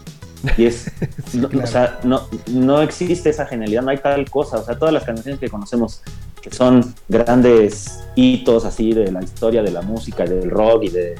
Y 0.56 0.66
es, 0.66 0.90
Sí, 1.28 1.38
no, 1.38 1.48
claro. 1.48 1.64
o 1.68 1.70
sea, 1.70 1.98
no, 2.04 2.22
no 2.50 2.82
existe 2.82 3.30
esa 3.30 3.46
genialidad, 3.46 3.82
no 3.82 3.90
hay 3.90 3.98
tal 3.98 4.28
cosa. 4.30 4.58
O 4.58 4.64
sea, 4.64 4.78
todas 4.78 4.92
las 4.94 5.04
canciones 5.04 5.40
que 5.40 5.48
conocemos 5.48 6.02
que 6.42 6.50
son 6.50 6.94
grandes 7.08 8.00
hitos 8.16 8.64
así 8.66 8.92
de 8.92 9.10
la 9.10 9.22
historia 9.22 9.62
de 9.62 9.70
la 9.70 9.80
música, 9.82 10.24
del 10.24 10.50
rock 10.50 10.84
y 10.84 10.88
de 10.90 11.14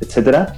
etcétera, 0.00 0.54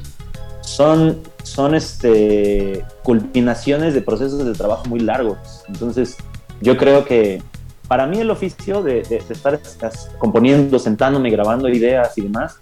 son, 0.60 1.18
son 1.42 1.74
este, 1.74 2.84
culminaciones 3.02 3.94
de 3.94 4.02
procesos 4.02 4.44
de 4.44 4.52
trabajo 4.52 4.84
muy 4.86 5.00
largos. 5.00 5.38
Entonces, 5.68 6.16
yo 6.60 6.76
creo 6.76 7.04
que 7.04 7.42
para 7.88 8.06
mí 8.06 8.18
el 8.18 8.30
oficio 8.30 8.82
de, 8.82 9.02
de- 9.02 9.22
de 9.26 9.34
estar 9.34 9.58
componiendo, 10.18 10.78
sentándome, 10.78 11.30
grabando 11.30 11.68
ideas 11.68 12.16
y 12.16 12.22
demás, 12.22 12.56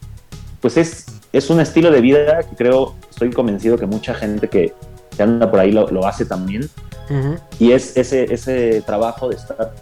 pues 0.61 0.77
es, 0.77 1.07
es 1.33 1.51
un 1.51 1.61
estilo 1.61 1.91
de 1.91 2.01
vida 2.01 2.41
que 2.49 2.57
creo, 2.57 2.95
estoy 3.11 3.31
convencido 3.31 3.77
que 3.77 3.87
mucha 3.87 4.15
gente 4.15 4.49
que, 4.49 4.73
que 5.17 5.23
anda 5.23 5.51
por 5.51 5.61
ahí 5.61 5.73
lo, 5.73 5.89
lo 5.89 6.07
hace 6.07 6.25
también. 6.25 6.69
Ujú. 7.11 7.37
Y 7.59 7.73
es 7.73 7.97
ese, 7.97 8.33
ese 8.33 8.83
trabajo 8.83 9.29
de 9.29 9.37
estar 9.37 9.73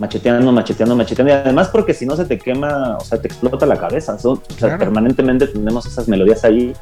macheteando, 0.00 0.52
macheteando, 0.52 0.96
macheteando. 0.96 1.32
Y 1.32 1.36
además 1.36 1.68
porque 1.68 1.94
si 1.94 2.04
no 2.06 2.16
se 2.16 2.24
te 2.24 2.38
quema, 2.38 2.96
o 2.98 3.04
sea, 3.04 3.20
te 3.20 3.28
explota 3.28 3.64
la 3.66 3.76
cabeza. 3.78 4.18
Son- 4.18 4.38
o 4.38 4.58
sea, 4.58 4.70
permanentemente 4.78 5.46
tenemos 5.46 5.86
esas 5.86 6.08
melodías 6.08 6.44
ahí 6.44 6.72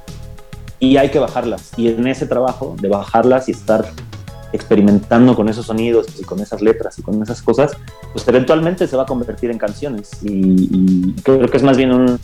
y 0.78 0.96
hay 0.96 1.10
que 1.10 1.18
bajarlas. 1.18 1.70
Y 1.76 1.88
en 1.88 2.06
ese 2.06 2.26
trabajo 2.26 2.74
de 2.80 2.88
bajarlas 2.88 3.48
y 3.48 3.52
estar 3.52 3.84
experimentando 4.52 5.34
con 5.34 5.48
esos 5.48 5.66
sonidos 5.66 6.06
y 6.20 6.24
con 6.24 6.40
esas 6.40 6.60
letras 6.60 6.98
y 6.98 7.02
con 7.02 7.22
esas 7.22 7.40
cosas, 7.40 7.72
pues 8.12 8.26
eventualmente 8.28 8.86
se 8.86 8.96
va 8.96 9.04
a 9.04 9.06
convertir 9.06 9.50
en 9.50 9.58
canciones. 9.58 10.10
Y, 10.22 10.68
y 10.70 11.14
creo 11.22 11.48
que 11.48 11.56
es 11.56 11.62
más 11.62 11.76
bien 11.76 11.92
un... 11.92 12.18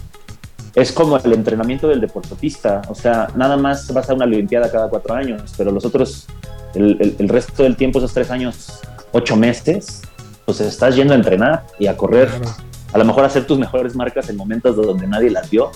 Es 0.75 0.93
como 0.93 1.17
el 1.17 1.33
entrenamiento 1.33 1.89
del 1.89 2.01
deportista, 2.01 2.83
o 2.89 2.95
sea, 2.95 3.29
nada 3.35 3.57
más 3.57 3.93
vas 3.93 4.09
a 4.11 4.15
una 4.15 4.25
olimpiada 4.27 4.71
cada 4.71 4.89
cuatro 4.89 5.15
años, 5.15 5.53
pero 5.57 5.71
los 5.73 5.85
otros, 5.85 6.27
el, 6.75 6.97
el- 7.01 7.17
el 7.19 7.29
resto 7.29 7.63
del 7.63 7.77
tiempo, 7.77 7.99
esos 7.99 8.13
tres 8.15 8.31
años, 8.31 8.81
ocho 9.13 9.35
meses, 9.37 10.03
pues 10.45 10.61
estás 10.61 10.95
yendo 10.95 11.15
a 11.15 11.17
entrenar 11.17 11.67
y 11.79 11.87
a 11.89 11.97
correr, 11.97 12.29
Claro. 12.29 12.55
a 12.93 12.99
lo 12.99 13.05
mejor 13.05 13.25
hacer 13.25 13.47
tus 13.47 13.59
mejores 13.59 13.95
marcas 13.97 14.29
en 14.31 14.37
momentos 14.37 14.77
donde 14.77 15.07
nadie 15.07 15.31
las 15.31 15.51
vio, 15.51 15.71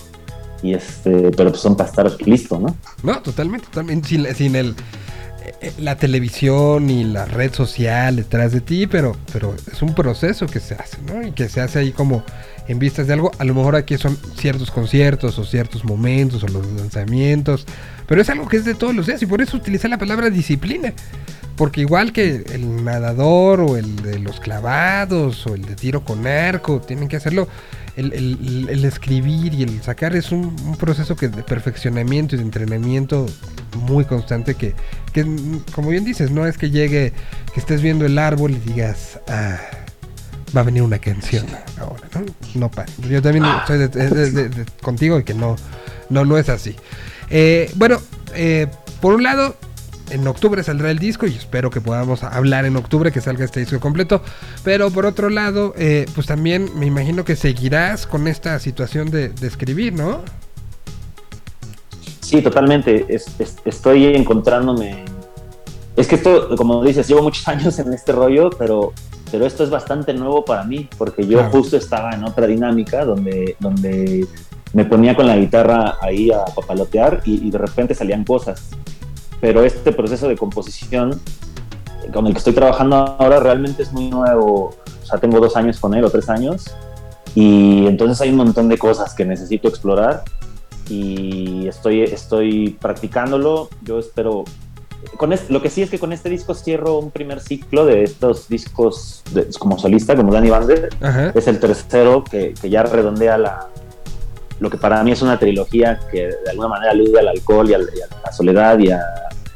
y 0.61 0.73
este, 0.73 1.31
pero 1.31 1.49
pues 1.49 1.61
son 1.61 1.75
para 1.75 1.89
estar 1.89 2.09
listo, 2.25 2.57
¿no? 2.59 2.75
No, 3.03 3.21
totalmente, 3.21 3.65
totalmente. 3.67 4.07
Sin, 4.07 4.25
sin 4.33 4.55
el, 4.55 4.73
eh, 5.61 5.73
la 5.79 5.97
televisión 5.97 6.89
y 6.89 7.03
la 7.03 7.25
red 7.25 7.53
social 7.53 8.15
detrás 8.15 8.53
de 8.53 8.61
ti, 8.61 8.87
pero, 8.87 9.17
pero 9.33 9.53
es 9.71 9.81
un 9.81 9.93
proceso 9.93 10.45
que 10.47 10.61
se 10.61 10.75
hace, 10.75 10.99
¿no? 11.01 11.21
Y 11.27 11.33
que 11.33 11.49
se 11.49 11.59
hace 11.59 11.79
ahí 11.79 11.91
como 11.91 12.23
en 12.67 12.79
vistas 12.79 13.07
de 13.07 13.13
algo. 13.13 13.31
A 13.39 13.43
lo 13.43 13.53
mejor 13.53 13.75
aquí 13.75 13.97
son 13.97 14.17
ciertos 14.35 14.71
conciertos 14.71 15.37
o 15.39 15.45
ciertos 15.45 15.83
momentos 15.83 16.43
o 16.43 16.47
los 16.47 16.65
lanzamientos, 16.73 17.65
pero 18.07 18.21
es 18.21 18.29
algo 18.29 18.47
que 18.47 18.57
es 18.57 18.65
de 18.65 18.75
todos 18.75 18.95
los 18.95 19.07
días 19.07 19.21
y 19.21 19.25
por 19.25 19.41
eso 19.41 19.57
utiliza 19.57 19.87
la 19.87 19.97
palabra 19.97 20.29
disciplina. 20.29 20.93
porque 21.55 21.81
igual 21.81 22.13
que 22.13 22.43
el 22.51 22.83
nadador 22.83 23.61
o 23.61 23.77
el 23.77 23.97
de 23.97 24.17
los 24.17 24.39
clavados 24.39 25.45
o 25.45 25.53
el 25.53 25.61
de 25.61 25.75
tiro 25.75 26.03
con 26.03 26.25
arco, 26.25 26.81
tienen 26.81 27.07
que 27.07 27.15
hacerlo. 27.15 27.47
El, 27.95 28.83
escribir 28.85 29.53
y 29.53 29.61
el 29.61 29.83
sacar 29.83 30.15
es 30.15 30.31
un, 30.31 30.55
proceso 30.79 31.15
que 31.15 31.27
de 31.27 31.43
perfeccionamiento 31.43 32.33
y 32.33 32.39
de 32.39 32.43
entrenamiento 32.43 33.27
muy 33.87 34.03
constante 34.05 34.55
que, 34.55 34.73
que, 35.13 35.23
como 35.75 35.89
bien 35.89 36.03
dices, 36.03 36.31
no 36.31 36.47
es 36.47 36.57
que 36.57 36.71
llegue, 36.71 37.13
que 37.53 37.59
estés 37.59 37.83
viendo 37.83 38.07
el 38.07 38.17
árbol 38.17 38.51
y 38.51 38.71
digas, 38.71 39.19
ah, 39.27 39.59
va 40.55 40.61
a 40.61 40.63
venir 40.63 40.81
una 40.83 40.99
canción 40.99 41.45
ahora, 41.79 42.07
¿no? 42.15 42.25
No 42.55 42.71
para. 42.71 42.87
Yo 43.09 43.21
también 43.21 43.45
estoy 43.45 43.77
de- 43.79 43.87
de- 43.87 44.09
de- 44.09 44.31
de- 44.31 44.49
de- 44.49 44.65
contigo 44.81 45.19
y 45.19 45.23
que 45.23 45.33
no, 45.33 45.55
no, 46.09 46.25
no 46.25 46.37
es 46.37 46.49
así. 46.49 46.75
Eh, 47.29 47.71
bueno, 47.75 47.99
eh, 48.35 48.67
por 49.01 49.15
un 49.15 49.23
lado, 49.23 49.55
en 50.09 50.27
octubre 50.27 50.61
saldrá 50.63 50.91
el 50.91 50.99
disco 50.99 51.25
y 51.25 51.33
espero 51.35 51.71
que 51.71 51.81
podamos 51.81 52.23
hablar 52.23 52.65
en 52.65 52.75
octubre 52.75 53.11
que 53.11 53.19
salga 53.21 53.45
este 53.45 53.61
disco 53.61 53.79
completo. 53.79 54.21
Pero 54.63 54.91
por 54.91 55.05
otro 55.07 55.29
lado, 55.29 55.73
eh, 55.77 56.05
pues 56.13 56.27
también 56.27 56.69
me 56.75 56.85
imagino 56.85 57.25
que 57.25 57.35
seguirás 57.35 58.05
con 58.05 58.27
esta 58.27 58.59
situación 58.59 59.09
de, 59.09 59.29
de 59.29 59.47
escribir, 59.47 59.93
¿no? 59.93 60.21
Sí, 62.21 62.41
totalmente. 62.41 63.05
Es- 63.09 63.27
es- 63.39 63.57
estoy 63.65 64.05
encontrándome. 64.15 65.03
Es 65.95 66.07
que 66.07 66.15
esto, 66.15 66.55
como 66.55 66.83
dices, 66.83 67.07
llevo 67.07 67.23
muchos 67.23 67.47
años 67.47 67.77
en 67.79 67.93
este 67.93 68.11
rollo, 68.11 68.49
pero, 68.57 68.93
pero 69.31 69.45
esto 69.45 69.63
es 69.63 69.69
bastante 69.69 70.13
nuevo 70.13 70.43
para 70.43 70.63
mí, 70.63 70.89
porque 70.97 71.25
yo 71.25 71.37
Claro. 71.39 71.51
justo 71.51 71.77
estaba 71.77 72.11
en 72.11 72.23
otra 72.23 72.47
dinámica 72.47 73.05
donde, 73.05 73.55
donde 73.59 74.27
me 74.73 74.85
ponía 74.85 75.15
con 75.15 75.27
la 75.27 75.37
guitarra 75.37 75.97
ahí 76.01 76.31
a 76.31 76.45
papalotear 76.45 77.21
y, 77.25 77.47
y 77.47 77.51
de 77.51 77.57
repente 77.57 77.93
salían 77.93 78.23
cosas. 78.23 78.69
Pero 79.39 79.63
este 79.63 79.91
proceso 79.91 80.27
de 80.27 80.37
composición 80.37 81.19
con 82.13 82.25
el 82.27 82.33
que 82.33 82.37
estoy 82.39 82.53
trabajando 82.53 82.95
ahora 82.95 83.39
realmente 83.39 83.83
es 83.83 83.91
muy 83.93 84.09
nuevo. 84.09 84.73
O 85.03 85.05
sea, 85.05 85.19
tengo 85.19 85.39
dos 85.39 85.55
años 85.55 85.79
con 85.79 85.93
él 85.93 86.03
o 86.03 86.09
tres 86.09 86.29
años. 86.29 86.65
Y 87.35 87.85
entonces 87.87 88.19
hay 88.21 88.29
un 88.29 88.37
montón 88.37 88.67
de 88.69 88.77
cosas 88.77 89.13
que 89.13 89.25
necesito 89.25 89.67
explorar 89.67 90.23
y 90.89 91.67
estoy, 91.67 92.01
estoy 92.03 92.77
practicándolo. 92.81 93.69
Yo 93.83 93.99
espero. 93.99 94.43
Con 95.17 95.31
este- 95.33 95.51
lo 95.53 95.61
que 95.61 95.69
sí 95.69 95.81
es 95.81 95.89
que 95.89 95.99
con 95.99 96.11
este 96.13 96.29
disco 96.29 96.53
cierro 96.53 96.97
un 96.97 97.11
primer 97.11 97.39
ciclo 97.39 97.85
de 97.85 98.03
estos 98.03 98.47
discos 98.49 99.21
de- 99.31 99.47
como 99.59 99.77
solista, 99.77 100.15
como 100.15 100.33
Danny 100.33 100.49
Bander. 100.49 100.89
Ajá. 101.01 101.31
Es 101.35 101.47
el 101.47 101.59
tercero 101.59 102.23
que, 102.23 102.53
que 102.59 102.69
ya 102.69 102.83
redondea 102.83 103.37
la, 103.37 103.67
lo 104.59 104.69
que 104.69 104.77
para 104.77 105.03
mí 105.03 105.11
es 105.11 105.21
una 105.21 105.37
trilogía 105.39 105.99
que 106.11 106.27
de 106.27 106.49
alguna 106.49 106.67
manera 106.69 106.91
alude 106.91 107.19
al 107.19 107.27
alcohol 107.27 107.69
y, 107.69 107.73
al- 107.73 107.89
y 107.95 108.01
a 108.01 108.21
la 108.25 108.31
soledad 108.31 108.79
y 108.79 108.91
a. 108.91 109.01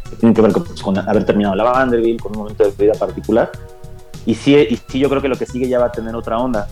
que 0.09 0.15
tiene 0.17 0.33
que 0.35 0.41
ver 0.41 0.51
con, 0.51 0.63
pues, 0.63 0.81
con 0.81 0.97
haber 0.97 1.25
terminado 1.25 1.55
la 1.55 1.63
Vanderbilt, 1.63 2.21
con 2.21 2.31
un 2.33 2.39
momento 2.43 2.63
de 2.63 2.71
vida 2.85 2.93
particular. 2.93 3.51
Y 4.25 4.35
sí, 4.35 4.55
y 4.55 4.77
sí, 4.89 4.99
yo 4.99 5.09
creo 5.09 5.21
que 5.21 5.27
lo 5.29 5.37
que 5.37 5.45
sigue 5.45 5.67
ya 5.69 5.79
va 5.79 5.85
a 5.87 5.91
tener 5.91 6.13
otra 6.15 6.37
onda 6.37 6.67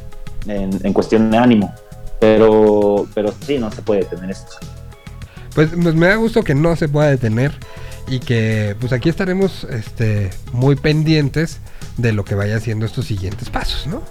en, 0.48 0.70
en 0.84 0.94
cuestión 0.94 1.32
de 1.32 1.38
ánimo. 1.38 1.74
Pero, 2.20 3.08
pero 3.14 3.34
sí, 3.46 3.58
no 3.58 3.72
se 3.72 3.82
puede 3.82 4.02
detener 4.02 4.32
esto. 4.32 4.54
Pues, 5.54 5.70
pues 5.82 5.96
me 5.96 6.08
da 6.08 6.16
gusto 6.16 6.44
que 6.44 6.54
no 6.56 6.76
se 6.76 6.90
pueda 6.90 7.10
detener 7.10 7.54
y 8.08 8.20
que 8.20 8.76
pues 8.80 8.94
aquí 8.94 9.10
estaremos 9.10 9.66
este, 9.66 10.30
muy 10.52 10.76
pendientes 10.76 11.60
de 11.98 12.14
lo 12.14 12.26
que 12.26 12.36
vaya 12.36 12.58
haciendo 12.58 12.86
estos 12.86 13.06
siguientes 13.06 13.50
pasos, 13.50 13.88
¿no? 13.88 14.04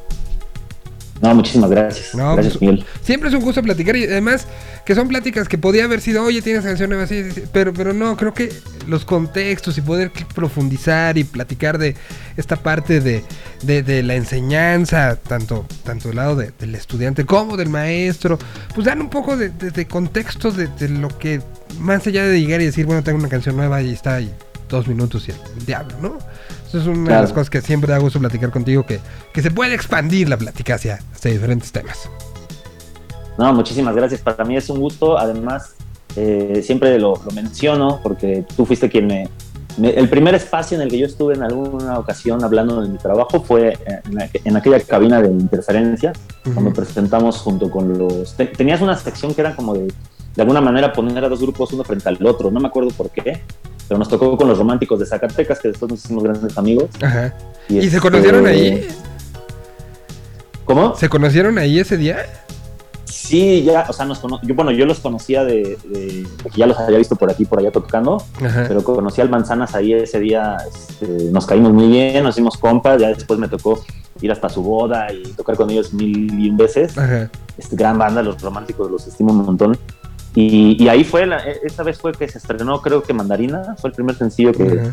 No, 1.21 1.35
muchísimas 1.35 1.71
gracias. 1.71 2.15
No, 2.15 2.35
gracias, 2.35 2.59
pues, 2.59 2.71
Miguel. 2.71 2.87
Siempre 3.03 3.29
es 3.29 3.35
un 3.35 3.41
gusto 3.43 3.63
platicar 3.63 3.97
y 3.97 4.05
además 4.05 4.47
que 4.85 4.95
son 4.95 5.09
pláticas 5.09 5.49
que 5.49 5.57
podía 5.57 5.85
haber 5.85 6.01
sido, 6.01 6.23
oye, 6.25 6.43
tienes 6.43 6.65
canción 6.65 6.91
nueva, 6.91 7.07
sí, 7.07 7.23
sí, 7.25 7.31
sí", 7.33 7.43
pero, 7.53 7.73
pero 7.73 7.93
no, 7.95 8.17
creo 8.17 8.35
que 8.35 8.53
los 8.87 9.05
contextos 9.07 9.79
y 9.79 9.81
poder 9.81 10.11
profundizar 10.35 11.17
y 11.17 11.25
platicar 11.25 11.79
de 11.79 11.95
esta 12.37 12.57
parte 12.57 13.01
de, 13.01 13.25
de- 13.63 13.83
de 13.83 14.03
la 14.03 14.17
enseñanza, 14.17 15.17
tanto, 15.17 15.67
tanto 15.85 16.09
del 16.09 16.17
lado 16.17 16.37
de- 16.37 16.53
del 16.59 16.75
estudiante 16.75 17.25
como 17.25 17.57
del 17.57 17.71
maestro, 17.71 18.39
pues 18.75 18.85
dan 18.87 19.01
un 19.01 19.09
poco 19.09 19.37
de, 19.37 19.49
de- 19.51 19.71
de 19.71 19.87
contexto 19.87 20.51
de, 20.51 20.67
de 20.67 20.89
lo 20.91 21.09
que, 21.17 21.41
más 21.79 22.07
allá 22.07 22.25
de 22.27 22.39
llegar 22.41 22.61
y 22.61 22.67
decir, 22.67 22.85
bueno, 22.87 23.03
tengo 23.03 23.19
una 23.19 23.29
canción 23.29 23.57
nueva 23.57 23.81
y 23.81 23.93
está 23.93 24.17
ahí 24.17 24.31
dos 24.69 24.87
minutos 24.89 25.29
y 25.29 25.31
el 25.31 25.65
diablo, 25.67 25.95
¿no? 26.03 26.19
Es 26.75 26.87
una 26.87 26.99
de 26.99 27.05
Claro. 27.07 27.23
las 27.23 27.33
cosas 27.33 27.51
que 27.51 27.61
siempre 27.61 27.91
da 27.93 27.99
gusto 27.99 28.19
platicar 28.19 28.51
contigo, 28.51 28.85
que, 28.85 29.01
que 29.33 29.43
se 29.43 29.51
puede 29.51 29.75
expandir 29.75 30.29
la 30.29 30.37
plática 30.37 30.75
hacia, 30.75 31.01
hacia 31.15 31.31
diferentes 31.31 31.71
temas. 31.73 32.09
No, 33.39 33.53
muchísimas 33.53 33.95
gracias. 33.95 34.21
Para 34.21 34.45
mí 34.45 34.57
es 34.57 34.69
un 34.71 34.79
gusto. 34.81 35.19
Además, 35.19 35.75
eh, 36.17 36.63
siempre 36.65 36.99
lo, 36.99 37.15
lo 37.25 37.31
menciono 37.33 38.01
porque 38.03 38.45
tú 38.57 38.65
fuiste 38.67 38.89
quien 38.89 39.07
me, 39.09 39.29
me- 39.77 39.91
El 39.91 40.09
primer 40.09 40.35
espacio 40.37 40.77
en 40.77 40.83
el 40.83 40.89
que 40.91 40.99
yo 40.99 41.07
estuve 41.07 41.35
en 41.35 41.43
alguna 41.43 41.99
ocasión 41.99 42.45
hablando 42.45 42.81
de 42.81 42.89
mi 42.89 42.99
trabajo 42.99 43.43
fue 43.43 43.77
en, 43.87 44.31
en 44.45 44.57
aquella 44.57 44.81
cabina 44.81 45.21
de 45.21 45.29
interferencia, 45.29 46.13
cuando 46.45 46.71
Ujú. 46.71 46.75
presentamos 46.75 47.39
junto 47.39 47.71
con 47.71 47.99
los... 47.99 48.37
te- 48.37 48.47
tenías 48.47 48.81
una 48.81 48.97
sección 48.97 49.35
que 49.35 49.41
era 49.41 49.57
como 49.57 49.75
de, 49.75 49.87
de 50.37 50.43
alguna 50.43 50.61
manera 50.61 50.93
poner 50.93 51.25
a 51.25 51.29
dos 51.29 51.41
grupos 51.41 51.73
uno 51.73 51.83
frente 51.85 52.09
al 52.09 52.25
otro. 52.27 52.51
No 52.53 52.61
me 52.61 52.69
acuerdo 52.69 52.91
por 52.91 53.11
qué, 53.11 53.43
pero 53.89 53.99
nos 53.99 54.09
tocó 54.09 54.37
con 54.37 54.49
los 54.49 54.59
románticos 54.59 54.99
de 54.99 55.07
Zacatecas, 55.07 55.59
que 55.61 55.69
después 55.69 55.91
nos 55.91 56.05
hicimos 56.05 56.25
grandes 56.25 56.57
amigos. 56.59 56.89
Ajá. 57.03 57.35
¿Y 57.69 57.81
se 57.81 57.87
este, 57.87 58.01
conocieron 58.01 58.47
ahí? 58.47 58.87
¿Cómo? 60.65 60.95
¿Se 60.97 61.09
conocieron 61.09 61.59
ahí 61.59 61.79
ese 61.79 61.97
día? 61.97 62.19
Sí, 63.05 63.63
ya, 63.65 63.87
o 63.89 63.93
sea, 63.93 64.05
nos 64.07 64.19
cono- 64.19 64.41
yo, 64.43 64.55
bueno, 64.55 64.71
yo 64.71 64.87
los 64.87 65.01
conocía 65.01 65.45
de, 65.45 65.79
de- 65.85 66.27
ya 66.57 66.67
los 66.67 66.79
había 66.79 66.99
visto 66.99 67.17
por 67.17 67.31
aquí, 67.31 67.45
por 67.45 67.59
allá 67.59 67.71
tocando, 67.71 68.23
Ajá. 68.45 68.65
pero 68.69 68.83
conocí 68.83 69.21
al 69.21 69.31
Manzanas 69.31 69.75
ahí 69.75 69.93
ese 69.95 70.21
día, 70.21 70.57
este, 70.69 71.07
nos 71.31 71.47
caímos 71.47 71.73
muy 71.73 71.89
bien, 71.89 72.23
nos 72.23 72.35
hicimos 72.35 72.57
compas, 72.57 73.01
ya 73.01 73.09
después 73.09 73.39
me 73.39 73.49
tocó 73.49 73.83
ir 74.21 74.31
hasta 74.33 74.49
su 74.49 74.63
boda 74.63 75.13
y 75.13 75.23
tocar 75.33 75.57
con 75.57 75.71
ellos 75.71 75.93
mil 75.93 76.39
y 76.39 76.51
un 76.51 76.57
veces. 76.57 76.97
Ajá. 76.99 77.31
Este, 77.57 77.77
gran 77.77 77.99
banda, 77.99 78.23
los 78.23 78.41
románticos, 78.43 78.91
los 78.91 79.07
estimo 79.07 79.33
un 79.33 79.45
montón. 79.45 79.79
Y, 80.35 80.83
y 80.83 80.89
ahí 80.89 81.05
fue, 81.05 81.27
la- 81.27 81.39
e- 81.49 81.61
esta 81.65 81.83
vez 81.83 81.99
fue 81.99 82.13
que 82.13 82.29
se 82.29 82.39
estrenó, 82.39 82.81
creo 82.83 83.03
que 83.03 83.13
Mandarina, 83.15 83.77
fue 83.81 83.91
el 83.91 83.95
primer 83.97 84.17
sencillo 84.17 84.53
que, 84.53 84.91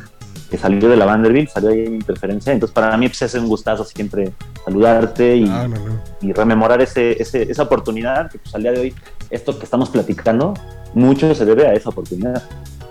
salió 0.58 0.90
de 0.90 0.98
la 0.98 1.06
Vanderbilt, 1.06 1.50
salió 1.50 1.70
ahí 1.70 1.86
en 1.86 1.96
Interferencia, 1.96 2.52
entonces 2.52 2.74
para 2.74 2.96
mí 2.98 3.08
pues, 3.08 3.22
es 3.22 3.34
un 3.36 3.48
gustazo 3.48 3.86
siempre 3.86 4.34
saludarte 4.66 5.38
y, 5.38 5.46
No, 5.46 5.68
no, 5.68 5.76
no. 5.78 6.02
y 6.22 6.34
rememorar 6.34 6.82
ese, 6.82 7.22
ese- 7.22 7.50
esa 7.50 7.64
oportunidad 7.64 8.30
que 8.30 8.38
pues, 8.38 8.54
al 8.54 8.62
día 8.64 8.72
de 8.74 8.80
hoy, 8.82 8.94
esto 9.30 9.58
que 9.58 9.64
estamos 9.66 9.90
platicando, 9.90 10.54
mucho 10.94 11.34
se 11.34 11.46
debe 11.46 11.68
a 11.68 11.74
esa 11.74 11.90
oportunidad. 11.90 12.44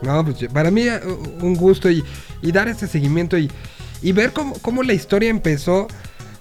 No, 0.03 0.25
pues 0.25 0.39
para 0.53 0.71
mí 0.71 0.83
eh, 0.89 1.01
un 1.43 1.55
gusto 1.55 1.91
y, 1.91 2.03
y 2.41 2.51
dar 2.51 2.67
este 2.69 2.87
seguimiento 2.87 3.37
y, 3.37 3.51
y 4.01 4.13
ver 4.13 4.33
cómo, 4.33 4.55
cómo 4.63 4.83
la 4.83 4.95
historia 4.95 5.29
empezó 5.29 5.87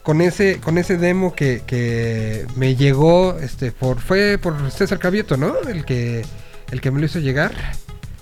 con 0.09 0.21
ese, 0.21 0.59
con 0.59 0.79
ese 0.79 0.97
demo 0.97 1.35
que, 1.35 1.61
que 1.67 2.47
me 2.55 2.75
llegó, 2.75 3.37
este, 3.37 3.71
por, 3.71 3.99
fue 3.99 4.39
por 4.41 4.71
César 4.71 4.97
Cravioto, 4.97 5.37
¿no? 5.37 5.53
El 5.67 5.85
que, 5.85 6.25
el 6.71 6.81
que 6.81 6.89
me 6.89 6.99
lo 6.99 7.05
hizo 7.05 7.19
llegar. 7.19 7.51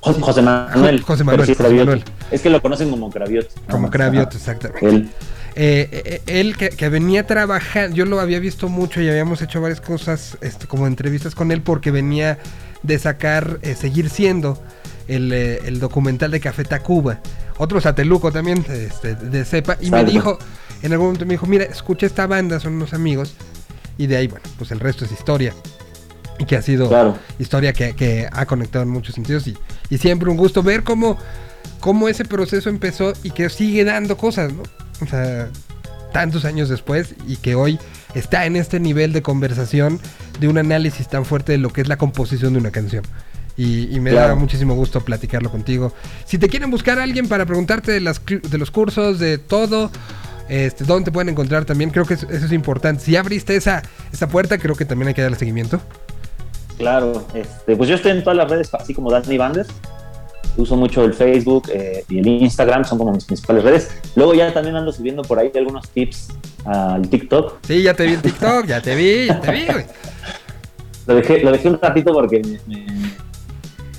José, 0.01 0.19
José 0.19 0.41
Manuel. 0.41 1.01
José 1.01 1.23
Manuel, 1.23 1.45
sí 1.45 1.53
es 1.53 1.57
José 1.57 1.69
Cravioto. 1.69 1.91
Manuel. 1.91 2.03
Es 2.29 2.41
que 2.41 2.49
lo 2.49 2.61
conocen 2.61 2.89
como 2.89 3.09
Cravioto. 3.09 3.55
Como 3.71 3.87
Ajá. 3.87 3.93
Cravioto, 3.93 4.35
exactamente. 4.35 4.85
Él. 4.85 5.09
Eh, 5.55 5.89
eh, 5.93 6.21
él 6.25 6.57
que, 6.57 6.71
que 6.71 6.89
venía 6.89 7.25
trabajando, 7.25 7.95
yo 7.95 8.03
lo 8.03 8.19
había 8.19 8.41
visto 8.41 8.67
mucho 8.67 8.99
y 9.01 9.07
habíamos 9.07 9.41
hecho 9.41 9.61
varias 9.61 9.79
cosas 9.79 10.37
este, 10.41 10.67
como 10.67 10.87
entrevistas 10.87 11.35
con 11.35 11.53
él 11.53 11.61
porque 11.61 11.91
venía 11.91 12.37
de 12.83 12.99
sacar 12.99 13.59
eh, 13.61 13.75
Seguir 13.75 14.09
Siendo, 14.09 14.61
el, 15.07 15.31
eh, 15.31 15.61
el 15.63 15.79
documental 15.79 16.31
de 16.31 16.41
Café 16.41 16.65
Tacuba, 16.65 17.21
otro 17.57 17.79
sateluco 17.79 18.33
también 18.33 18.65
este, 18.69 19.15
de 19.15 19.45
cepa, 19.45 19.77
y 19.79 19.89
me 19.89 20.03
dijo, 20.03 20.37
en 20.81 20.91
algún 20.91 21.07
momento 21.07 21.25
me 21.25 21.33
dijo, 21.33 21.45
mira, 21.45 21.63
escucha 21.65 22.05
esta 22.05 22.27
banda, 22.27 22.59
son 22.59 22.73
unos 22.73 22.93
amigos, 22.93 23.33
y 23.97 24.07
de 24.07 24.17
ahí, 24.17 24.27
bueno, 24.27 24.45
pues 24.57 24.71
el 24.71 24.79
resto 24.79 25.05
es 25.05 25.11
historia. 25.11 25.53
Y 26.39 26.45
que 26.45 26.55
ha 26.55 26.61
sido 26.61 26.87
Claro. 26.87 27.17
historia 27.39 27.73
que, 27.73 27.95
que 27.95 28.27
ha 28.31 28.45
conectado 28.45 28.83
en 28.83 28.89
muchos 28.89 29.15
sentidos 29.15 29.47
y, 29.47 29.57
y 29.89 29.97
siempre 29.97 30.29
un 30.29 30.37
gusto 30.37 30.61
ver 30.61 30.83
cómo, 30.83 31.17
cómo 31.79 32.07
ese 32.09 32.25
proceso 32.25 32.69
empezó 32.69 33.13
y 33.23 33.31
que 33.31 33.49
sigue 33.49 33.83
dando 33.83 34.17
cosas, 34.17 34.53
¿no? 34.53 34.61
O 35.01 35.07
sea, 35.07 35.49
tantos 36.13 36.45
años 36.45 36.69
después 36.69 37.15
y 37.27 37.37
que 37.37 37.55
hoy 37.55 37.79
está 38.13 38.45
en 38.45 38.55
este 38.55 38.79
nivel 38.79 39.13
de 39.13 39.23
conversación 39.23 39.99
de 40.39 40.47
un 40.47 40.59
análisis 40.59 41.07
tan 41.07 41.25
fuerte 41.25 41.53
de 41.53 41.57
lo 41.57 41.73
que 41.73 41.81
es 41.81 41.87
la 41.87 41.97
composición 41.97 42.53
de 42.53 42.59
una 42.59 42.69
canción. 42.71 43.03
Y, 43.57 43.93
y 43.95 43.99
me 43.99 44.11
da 44.11 44.35
muchísimo 44.35 44.75
gusto 44.75 45.01
platicarlo 45.01 45.49
contigo. 45.49 45.91
Si 46.25 46.37
te 46.37 46.47
quieren 46.49 46.69
buscar 46.69 46.99
a 46.99 47.03
alguien 47.03 47.27
para 47.27 47.47
preguntarte 47.47 47.91
de, 47.91 47.99
las, 47.99 48.21
de 48.23 48.57
los 48.59 48.69
cursos, 48.69 49.17
de 49.17 49.39
todo, 49.39 49.89
este, 50.49 50.83
dónde 50.83 51.05
te 51.05 51.11
pueden 51.11 51.29
encontrar 51.29 51.65
también, 51.65 51.89
creo 51.89 52.05
que 52.05 52.15
eso, 52.15 52.27
eso 52.29 52.45
es 52.45 52.51
importante. 52.51 53.03
Si 53.03 53.15
abriste 53.15 53.55
esa, 53.55 53.81
esa 54.11 54.27
puerta, 54.27 54.57
creo 54.57 54.75
que 54.75 54.85
también 54.85 55.09
hay 55.09 55.13
que 55.13 55.21
darle 55.21 55.37
seguimiento. 55.37 55.79
Claro. 56.77 57.25
Este, 57.33 57.75
pues 57.75 57.89
yo 57.89 57.95
estoy 57.95 58.11
en 58.11 58.23
todas 58.23 58.37
las 58.37 58.49
redes, 58.49 58.69
así 58.73 58.93
como 58.93 59.11
Danny 59.11 59.37
Bandes. 59.37 59.67
Uso 60.57 60.75
mucho 60.75 61.03
el 61.05 61.13
Facebook 61.13 61.69
eh, 61.71 62.03
y 62.09 62.17
el 62.19 62.27
Instagram, 62.27 62.83
son 62.83 62.97
como 62.97 63.11
mis 63.13 63.25
principales 63.25 63.63
redes. 63.63 63.89
Luego 64.15 64.33
ya 64.33 64.51
también 64.53 64.75
ando 64.75 64.91
subiendo 64.91 65.21
por 65.21 65.37
ahí 65.37 65.51
algunos 65.55 65.87
tips 65.89 66.29
al 66.65 67.07
TikTok. 67.07 67.59
Sí, 67.67 67.83
ya 67.83 67.93
te 67.93 68.05
vi 68.07 68.13
en 68.13 68.21
TikTok, 68.21 68.65
ya 68.65 68.81
te 68.81 68.95
vi, 68.95 69.27
ya 69.27 69.39
te 69.39 69.51
vi, 69.51 69.65
güey. 69.65 69.85
Lo 71.07 71.15
dejé, 71.15 71.39
lo 71.41 71.53
dejé 71.53 71.69
un 71.69 71.79
ratito 71.81 72.11
porque 72.11 72.41
me, 72.41 72.75
me- 72.75 73.11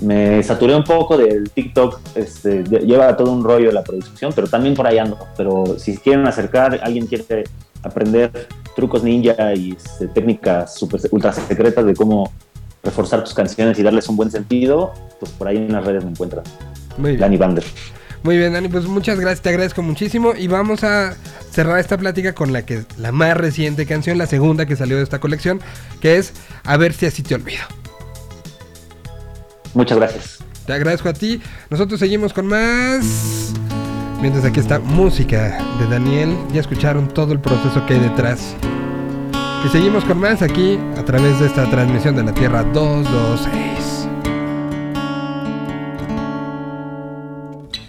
me 0.01 0.41
saturé 0.43 0.75
un 0.75 0.83
poco 0.83 1.17
del 1.17 1.49
TikTok, 1.49 1.99
este, 2.15 2.63
lleva 2.63 3.15
todo 3.17 3.31
un 3.31 3.43
rollo 3.43 3.71
la 3.71 3.83
producción, 3.83 4.31
pero 4.33 4.47
también 4.47 4.75
por 4.75 4.87
ahí 4.87 4.97
ando. 4.97 5.17
Pero 5.35 5.77
si 5.77 5.97
quieren 5.97 6.27
acercar, 6.27 6.79
alguien 6.83 7.05
quiere 7.05 7.43
aprender 7.83 8.47
trucos 8.75 9.03
ninja 9.03 9.53
y 9.53 9.71
este, 9.71 10.07
técnicas 10.07 10.75
super, 10.75 11.01
ultra 11.11 11.33
secretas 11.33 11.85
de 11.85 11.93
cómo 11.93 12.31
reforzar 12.83 13.23
tus 13.23 13.33
canciones 13.33 13.77
y 13.79 13.83
darles 13.83 14.07
un 14.07 14.15
buen 14.15 14.31
sentido, 14.31 14.93
pues 15.19 15.31
por 15.33 15.47
ahí 15.47 15.57
en 15.57 15.71
las 15.71 15.85
redes 15.85 16.03
me 16.03 16.11
encuentran. 16.11 16.43
Muy 16.97 17.11
bien. 17.11 17.21
Dani 17.21 17.37
Bander. 17.37 17.63
Muy 18.21 18.37
bien, 18.37 18.51
Dani, 18.51 18.67
pues 18.67 18.85
muchas 18.85 19.17
gracias, 19.17 19.41
te 19.41 19.49
agradezco 19.49 19.81
muchísimo 19.81 20.33
y 20.37 20.47
vamos 20.47 20.83
a 20.83 21.15
cerrar 21.51 21.79
esta 21.79 21.97
plática 21.97 22.33
con 22.33 22.51
la 22.51 22.65
que 22.65 22.83
la 22.97 23.13
más 23.13 23.37
reciente 23.37 23.85
canción, 23.85 24.17
la 24.17 24.27
segunda 24.27 24.65
que 24.65 24.75
salió 24.75 24.97
de 24.97 25.03
esta 25.03 25.19
colección, 25.19 25.61
que 26.01 26.17
es 26.17 26.33
A 26.65 26.75
ver 26.75 26.91
si 26.91 27.05
así 27.05 27.23
te 27.23 27.35
olvido. 27.35 27.61
Muchas 29.73 29.97
gracias. 29.97 30.39
Te 30.65 30.73
agradezco 30.73 31.09
a 31.09 31.13
ti. 31.13 31.41
Nosotros 31.69 31.99
seguimos 31.99 32.33
con 32.33 32.47
más. 32.47 33.53
Mientras 34.21 34.43
aquí 34.45 34.59
está 34.59 34.79
música 34.79 35.63
de 35.79 35.87
Daniel. 35.87 36.35
Ya 36.53 36.61
escucharon 36.61 37.07
todo 37.07 37.31
el 37.33 37.39
proceso 37.39 37.85
que 37.85 37.95
hay 37.95 37.99
detrás. 38.01 38.55
Y 39.65 39.69
seguimos 39.69 40.05
con 40.05 40.19
más 40.19 40.41
aquí 40.41 40.79
a 40.97 41.03
través 41.03 41.39
de 41.39 41.47
esta 41.47 41.69
transmisión 41.69 42.15
de 42.15 42.23
la 42.23 42.33
Tierra 42.33 42.63
226. 42.63 44.07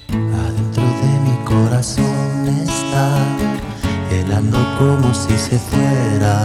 Adentro 0.09 0.83
de 0.83 1.21
mi 1.21 1.45
corazón 1.45 2.49
está 2.49 3.09
helando 4.11 4.59
como 4.79 5.15
si 5.15 5.37
se 5.39 5.59
fuera 5.59 6.45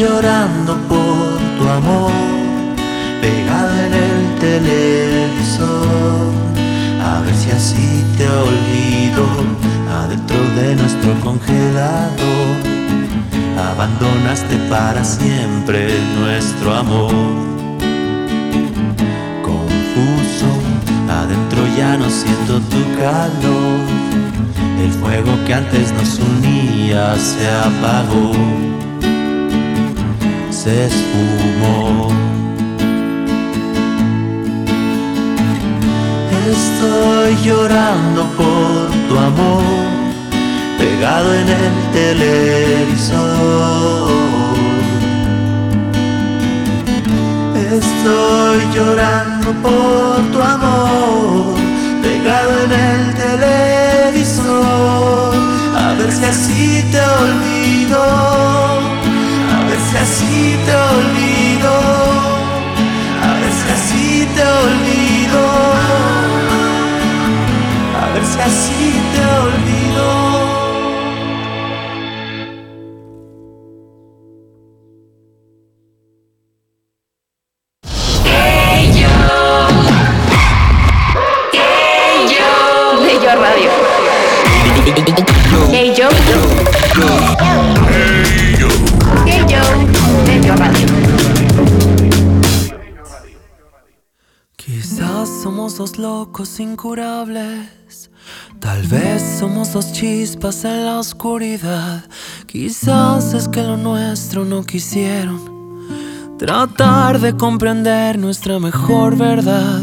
llorando 0.00 0.76
por 0.88 1.38
tu 1.58 1.68
amor, 1.68 2.12
pegado 3.20 3.72
en 3.86 3.94
el 4.08 4.20
televisor. 4.46 6.32
A 7.02 7.20
ver 7.20 7.34
si 7.34 7.50
así 7.50 8.04
te 8.16 8.26
olvido, 8.28 9.24
adentro 10.02 10.38
de 10.56 10.76
nuestro 10.76 11.10
congelador 11.20 12.70
abandonaste 13.80 14.56
para 14.68 15.04
siempre 15.04 15.88
nuestro 16.18 16.74
amor. 16.74 17.12
Confuso, 19.42 20.50
adentro 21.08 21.60
ya 21.76 21.96
no 21.96 22.08
siento 22.08 22.60
tu 22.72 22.80
calor. 22.98 23.80
El 24.82 24.90
fuego 24.92 25.32
que 25.46 25.54
antes 25.54 25.92
nos 25.92 26.18
unía 26.18 27.16
se 27.16 27.48
apagó, 27.48 28.32
se 30.62 30.72
esfumó. 30.86 32.08
Estoy 36.54 37.30
llorando 37.46 38.22
por 38.36 38.90
tu 39.08 39.14
amor 39.16 39.64
pegado 40.78 41.28
en 41.34 41.48
el 41.48 41.74
televisor. 41.98 43.20
Estoy 47.78 48.58
llorando 48.74 49.48
por 49.62 50.16
tu 50.32 50.38
amor, 50.42 51.54
pegado 52.02 52.50
en 52.64 52.72
el 52.90 53.02
televisor. 53.24 54.50
A 55.84 55.94
ver 55.98 56.10
si 56.12 56.24
así 56.24 56.84
te 56.92 57.00
olvido, 57.22 58.00
a 59.90 59.92
ver 59.92 60.06
si 60.06 60.22
así 60.22 60.56
te 60.66 60.74
olvido, 60.74 61.72
a 63.22 63.40
ver 63.40 63.52
si 63.52 63.70
así 63.70 64.28
te 64.36 64.42
olvido, 64.42 65.42
a 68.00 68.12
si 68.24 68.40
así 68.40 69.00
te 69.12 69.20
olvido. 69.20 70.19
Locos 95.96 96.60
incurables. 96.60 98.10
Tal 98.58 98.82
vez 98.82 99.22
somos 99.38 99.72
dos 99.72 99.92
chispas 99.92 100.64
en 100.66 100.84
la 100.84 100.98
oscuridad. 100.98 102.04
Quizás 102.46 103.32
es 103.32 103.48
que 103.48 103.62
lo 103.62 103.78
nuestro 103.78 104.44
no 104.44 104.62
quisieron. 104.62 105.40
Tratar 106.38 107.18
de 107.18 107.34
comprender 107.34 108.18
nuestra 108.18 108.58
mejor 108.58 109.16
verdad. 109.16 109.80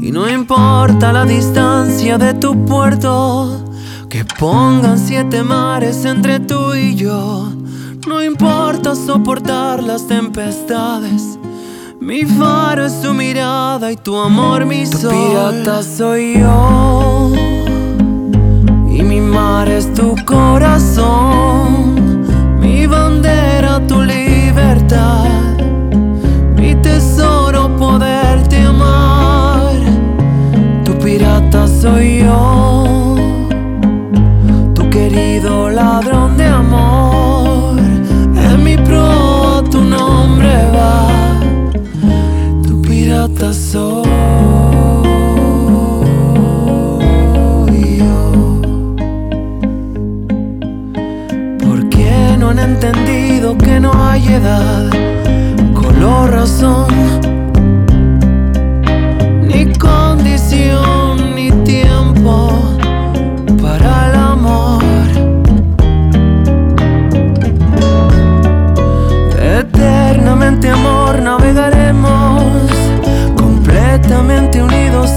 Y 0.00 0.12
no 0.12 0.30
importa 0.30 1.12
la 1.12 1.24
distancia 1.24 2.16
de 2.16 2.34
tu 2.34 2.64
puerto. 2.64 3.64
Que 4.08 4.24
pongan 4.24 4.98
siete 4.98 5.42
mares 5.42 6.04
entre 6.04 6.38
tú 6.38 6.74
y 6.74 6.94
yo. 6.94 7.52
No 8.06 8.22
importa 8.22 8.94
soportar 8.94 9.82
las 9.82 10.06
tempestades. 10.06 11.39
Mi 12.00 12.24
faro 12.24 12.86
es 12.86 13.02
tu 13.02 13.12
mirada 13.12 13.92
y 13.92 13.96
tu 13.96 14.16
amor 14.16 14.64
mi 14.64 14.86
tu 14.86 14.96
sol. 14.96 15.10
pirata 15.10 15.82
soy 15.82 16.38
yo 16.38 17.30
y 18.88 19.02
mi 19.02 19.20
mar 19.20 19.68
es 19.68 19.92
tu 19.92 20.16
corazón. 20.24 21.96
Mi 22.58 22.86
bandera 22.86 23.86
tu 23.86 24.00
libertad, 24.00 25.58
mi 26.56 26.74
tesoro 26.76 27.76
poderte 27.76 28.62
amar. 28.62 29.74
Tu 30.86 30.98
pirata 30.98 31.68
soy 31.68 32.20
yo, 32.20 33.16
tu 34.74 34.88
querido 34.88 35.68
ladrón 35.68 36.38
de 36.38 36.46
amor. 36.46 36.59
Pirata 43.40 43.52
soy 43.52 44.10
yo. 47.98 48.60
¿Por 51.58 51.88
qué 51.88 52.36
no 52.38 52.50
han 52.50 52.58
entendido 52.58 53.56
que 53.56 53.80
no 53.80 53.92
hay 53.94 54.26
edad, 54.26 54.90
color, 55.74 56.30
razón, 56.30 56.88
ni 59.42 59.72
condición, 59.78 60.99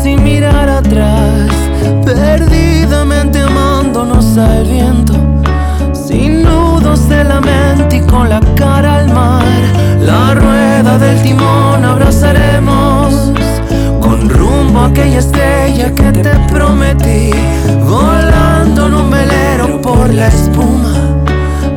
sin 0.04 0.22
mirar 0.22 0.68
atrás, 0.68 1.50
perdidamente 2.04 3.40
amándonos 3.40 4.38
al 4.38 4.66
viento, 4.66 5.14
sin 5.94 6.44
nudos 6.44 7.08
de 7.08 7.24
la 7.24 7.40
mente 7.40 7.98
y 7.98 8.02
con 8.02 8.28
la 8.28 8.42
cara 8.58 8.98
al 8.98 9.14
mar, 9.14 9.46
la 10.02 10.34
rueda 10.34 10.98
del 10.98 11.24
timón 11.24 11.86
abrazaremos, 11.86 13.32
con 14.02 14.30
rumbo 14.30 14.82
a 14.82 14.88
aquella 14.88 15.20
estrella 15.20 15.96
que 15.96 16.12
te 16.12 16.32
prometí, 16.52 17.32
volando 17.88 18.88
en 18.88 18.94
un 18.96 19.10
velero 19.10 19.82
por 19.82 20.14
la 20.14 20.28
espuma. 20.28 20.92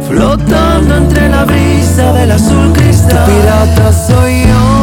Flotando 0.09 0.97
entre 0.97 1.29
la 1.29 1.45
brisa 1.45 2.13
del 2.13 2.31
azul 2.31 2.73
cristal. 2.73 3.27
Pirata 3.27 3.93
soy 3.93 4.47
yo 4.47 4.76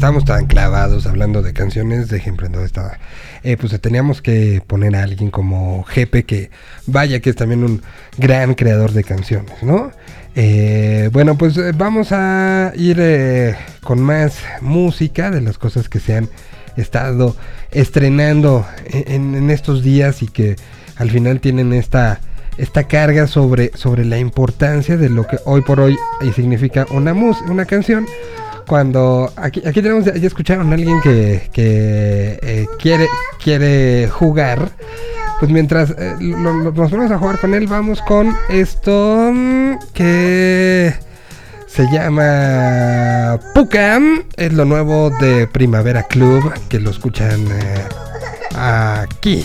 estábamos 0.00 0.24
tan 0.24 0.46
clavados 0.46 1.04
hablando 1.04 1.42
de 1.42 1.52
canciones 1.52 2.08
de 2.08 2.22
Emprendedor 2.24 2.64
estaba, 2.64 2.98
eh, 3.42 3.58
pues 3.58 3.78
teníamos 3.82 4.22
que 4.22 4.62
poner 4.66 4.96
a 4.96 5.02
alguien 5.02 5.30
como 5.30 5.84
Jepe, 5.84 6.24
que 6.24 6.50
vaya 6.86 7.20
que 7.20 7.28
es 7.28 7.36
también 7.36 7.62
un 7.62 7.82
gran 8.16 8.54
creador 8.54 8.92
de 8.92 9.04
canciones, 9.04 9.62
¿no? 9.62 9.92
Eh, 10.34 11.10
bueno, 11.12 11.36
pues 11.36 11.54
eh, 11.58 11.72
vamos 11.76 12.12
a 12.12 12.72
ir 12.76 12.96
eh, 12.98 13.56
con 13.82 14.00
más 14.00 14.38
música 14.62 15.30
de 15.30 15.42
las 15.42 15.58
cosas 15.58 15.90
que 15.90 16.00
se 16.00 16.16
han 16.16 16.30
estado 16.78 17.36
estrenando 17.70 18.66
en, 18.86 19.34
en 19.34 19.50
estos 19.50 19.82
días 19.82 20.22
y 20.22 20.28
que 20.28 20.56
al 20.96 21.10
final 21.10 21.40
tienen 21.40 21.74
esta 21.74 22.20
esta 22.56 22.84
carga 22.84 23.26
sobre, 23.26 23.70
sobre 23.74 24.06
la 24.06 24.18
importancia 24.18 24.96
de 24.96 25.10
lo 25.10 25.26
que 25.26 25.38
hoy 25.44 25.60
por 25.60 25.78
hoy 25.78 25.98
significa 26.34 26.86
una, 26.90 27.12
mus 27.12 27.36
una 27.42 27.66
canción. 27.66 28.06
Cuando 28.70 29.32
aquí, 29.34 29.60
aquí 29.66 29.82
tenemos, 29.82 30.04
ya 30.04 30.12
escucharon 30.12 30.70
a 30.70 30.76
alguien 30.76 31.00
que, 31.00 31.50
que 31.52 32.38
eh, 32.40 32.66
quiere, 32.78 33.08
quiere 33.42 34.08
jugar. 34.08 34.70
Pues 35.40 35.50
mientras 35.50 35.90
eh, 35.98 36.14
nos 36.20 36.72
vamos 36.72 37.10
a 37.10 37.18
jugar 37.18 37.40
con 37.40 37.52
él, 37.54 37.66
vamos 37.66 38.00
con 38.02 38.32
esto 38.48 39.32
mm, 39.34 39.72
que 39.92 40.94
se 41.66 41.90
llama 41.90 43.40
Pucam. 43.56 44.22
Es 44.36 44.52
lo 44.52 44.64
nuevo 44.64 45.10
de 45.20 45.48
Primavera 45.48 46.04
Club, 46.04 46.52
que 46.68 46.78
lo 46.78 46.90
escuchan 46.90 47.48
eh, 47.50 47.88
aquí. 48.54 49.44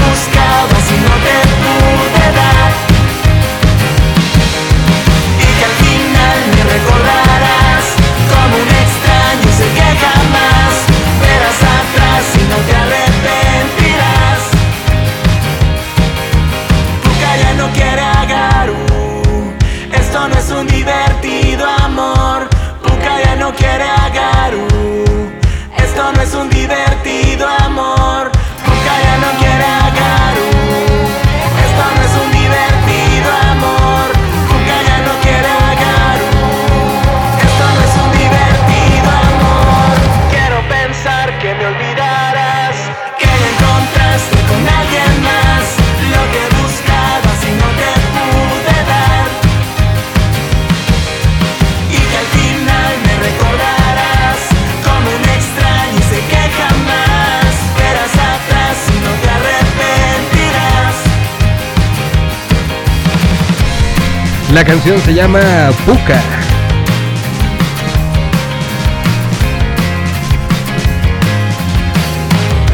canción 64.65 64.99
se 64.99 65.13
llama 65.13 65.71
Puka. 65.85 66.21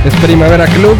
Es 0.03 0.15
Primavera 0.15 0.65
Club. 0.65 0.97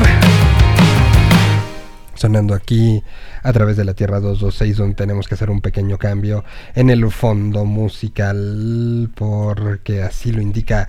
Sonando 2.13 2.53
aquí 2.53 3.03
a 3.41 3.53
través 3.53 3.75
de 3.75 3.85
la 3.85 3.95
Tierra 3.95 4.19
226 4.19 4.77
donde 4.77 4.95
tenemos 4.95 5.27
que 5.27 5.33
hacer 5.33 5.49
un 5.49 5.61
pequeño 5.61 5.97
cambio 5.97 6.45
en 6.75 6.91
el 6.91 7.09
fondo 7.11 7.65
musical 7.65 9.09
porque 9.15 10.03
así 10.03 10.31
lo 10.31 10.41
indica 10.41 10.87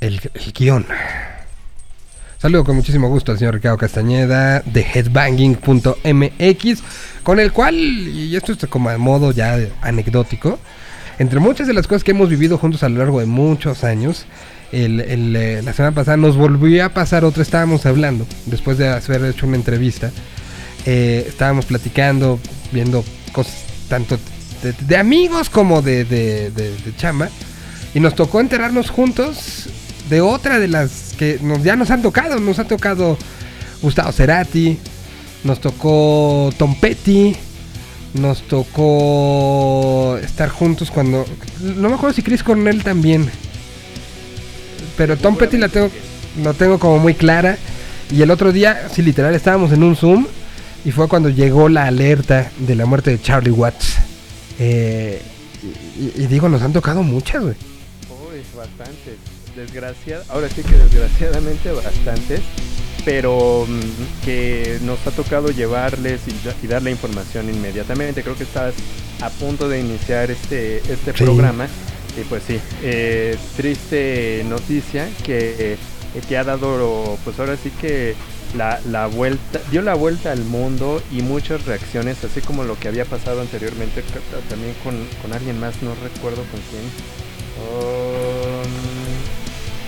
el, 0.00 0.20
el 0.34 0.52
guion. 0.52 0.84
Saludo 2.44 2.62
con 2.62 2.76
muchísimo 2.76 3.08
gusto 3.08 3.32
al 3.32 3.38
señor 3.38 3.54
Ricardo 3.54 3.78
Castañeda 3.78 4.60
de 4.66 4.82
headbanging.mx, 4.82 6.82
con 7.22 7.40
el 7.40 7.52
cual, 7.52 7.74
y 7.74 8.36
esto 8.36 8.52
es 8.52 8.58
como 8.68 8.90
a 8.90 8.98
modo 8.98 9.32
ya 9.32 9.58
anecdótico, 9.80 10.58
entre 11.18 11.40
muchas 11.40 11.66
de 11.66 11.72
las 11.72 11.86
cosas 11.86 12.04
que 12.04 12.10
hemos 12.10 12.28
vivido 12.28 12.58
juntos 12.58 12.82
a 12.82 12.90
lo 12.90 12.98
largo 12.98 13.20
de 13.20 13.24
muchos 13.24 13.82
años, 13.82 14.26
eh, 14.72 15.62
la 15.64 15.72
semana 15.72 15.94
pasada 15.94 16.18
nos 16.18 16.36
volvió 16.36 16.84
a 16.84 16.90
pasar 16.90 17.24
otra, 17.24 17.42
estábamos 17.42 17.86
hablando, 17.86 18.26
después 18.44 18.76
de 18.76 18.90
haber 18.90 19.24
hecho 19.24 19.46
una 19.46 19.56
entrevista, 19.56 20.10
eh, 20.84 21.24
estábamos 21.26 21.64
platicando, 21.64 22.38
viendo 22.72 23.06
cosas 23.32 23.64
tanto 23.88 24.18
de, 24.86 24.96
amigos 24.98 25.48
como 25.48 25.80
de, 25.80 26.04
de, 26.04 26.50
de 26.50 26.92
Y 27.94 28.00
nos 28.00 28.14
tocó 28.14 28.42
enterarnos 28.42 28.90
juntos 28.90 29.70
de 30.08 30.20
otra 30.20 30.58
de 30.58 30.68
las 30.68 31.14
que 31.18 31.38
nos, 31.42 31.62
ya 31.62 31.76
nos 31.76 31.90
han 31.90 32.02
tocado. 32.02 32.38
Nos 32.40 32.58
ha 32.58 32.64
tocado 32.64 33.16
Gustavo 33.82 34.12
Cerati, 34.12 34.78
nos 35.44 35.60
tocó 35.60 36.52
Tom 36.56 36.78
Petty, 36.80 37.36
nos 38.14 38.42
tocó 38.42 40.18
estar 40.22 40.48
juntos 40.48 40.90
cuando... 40.90 41.24
No 41.60 41.88
me 41.88 41.94
acuerdo 41.94 42.14
si 42.14 42.22
Chris 42.22 42.42
Cornell 42.42 42.82
también. 42.82 43.28
Pero 44.96 45.16
Tom 45.16 45.36
Petty 45.36 45.58
la 45.58 45.68
tengo, 45.68 45.90
lo 46.42 46.54
tengo 46.54 46.78
como 46.78 46.98
muy 46.98 47.14
clara. 47.14 47.58
Y 48.10 48.22
el 48.22 48.30
otro 48.30 48.52
día, 48.52 48.88
sí, 48.92 49.02
literal, 49.02 49.34
estábamos 49.34 49.72
en 49.72 49.82
un 49.82 49.96
Zoom 49.96 50.26
y 50.84 50.92
fue 50.92 51.08
cuando 51.08 51.30
llegó 51.30 51.68
la 51.68 51.86
alerta 51.86 52.50
de 52.58 52.74
la 52.74 52.86
muerte 52.86 53.10
de 53.10 53.20
Charlie 53.20 53.50
Watts. 53.50 53.96
Eh, 54.58 55.20
y, 55.98 56.22
y 56.22 56.26
digo, 56.26 56.48
nos 56.48 56.62
han 56.62 56.72
tocado 56.72 57.02
muchas, 57.02 57.42
güey. 57.42 57.54
Uy, 58.30 58.42
bastantes. 58.56 59.33
Desgraciad, 59.64 60.22
ahora 60.28 60.48
sí 60.48 60.62
que 60.62 60.76
desgraciadamente 60.76 61.72
bastantes, 61.72 62.40
pero 63.04 63.66
mm, 63.66 64.24
que 64.24 64.78
nos 64.82 64.98
ha 65.06 65.10
tocado 65.10 65.48
llevarles 65.50 66.20
y, 66.26 66.64
y 66.64 66.68
dar 66.68 66.82
la 66.82 66.90
información 66.90 67.48
inmediatamente. 67.48 68.22
Creo 68.22 68.36
que 68.36 68.44
estás 68.44 68.74
a 69.22 69.30
punto 69.30 69.68
de 69.68 69.80
iniciar 69.80 70.30
este, 70.30 70.78
este 70.78 71.12
Sí. 71.16 71.24
programa. 71.24 71.66
Y 72.16 72.22
pues 72.24 72.42
sí, 72.46 72.60
eh, 72.82 73.36
triste 73.56 74.44
noticia 74.48 75.08
que, 75.24 75.72
eh, 75.72 75.76
que 76.28 76.36
ha 76.36 76.44
dado, 76.44 77.18
pues 77.24 77.38
ahora 77.40 77.56
sí 77.60 77.70
que 77.80 78.14
la, 78.56 78.80
la 78.88 79.06
vuelta, 79.08 79.60
dio 79.72 79.82
la 79.82 79.94
vuelta 79.94 80.30
al 80.30 80.44
mundo 80.44 81.02
y 81.10 81.22
muchas 81.22 81.64
reacciones, 81.66 82.22
así 82.22 82.40
como 82.40 82.62
lo 82.62 82.78
que 82.78 82.86
había 82.86 83.04
pasado 83.04 83.40
anteriormente 83.40 84.04
también 84.48 84.74
con, 84.84 84.94
con 85.22 85.32
alguien 85.32 85.58
más, 85.58 85.82
no 85.82 85.92
recuerdo 85.96 86.42
con 86.52 86.60
quién. 86.70 86.84
Um, 87.56 88.93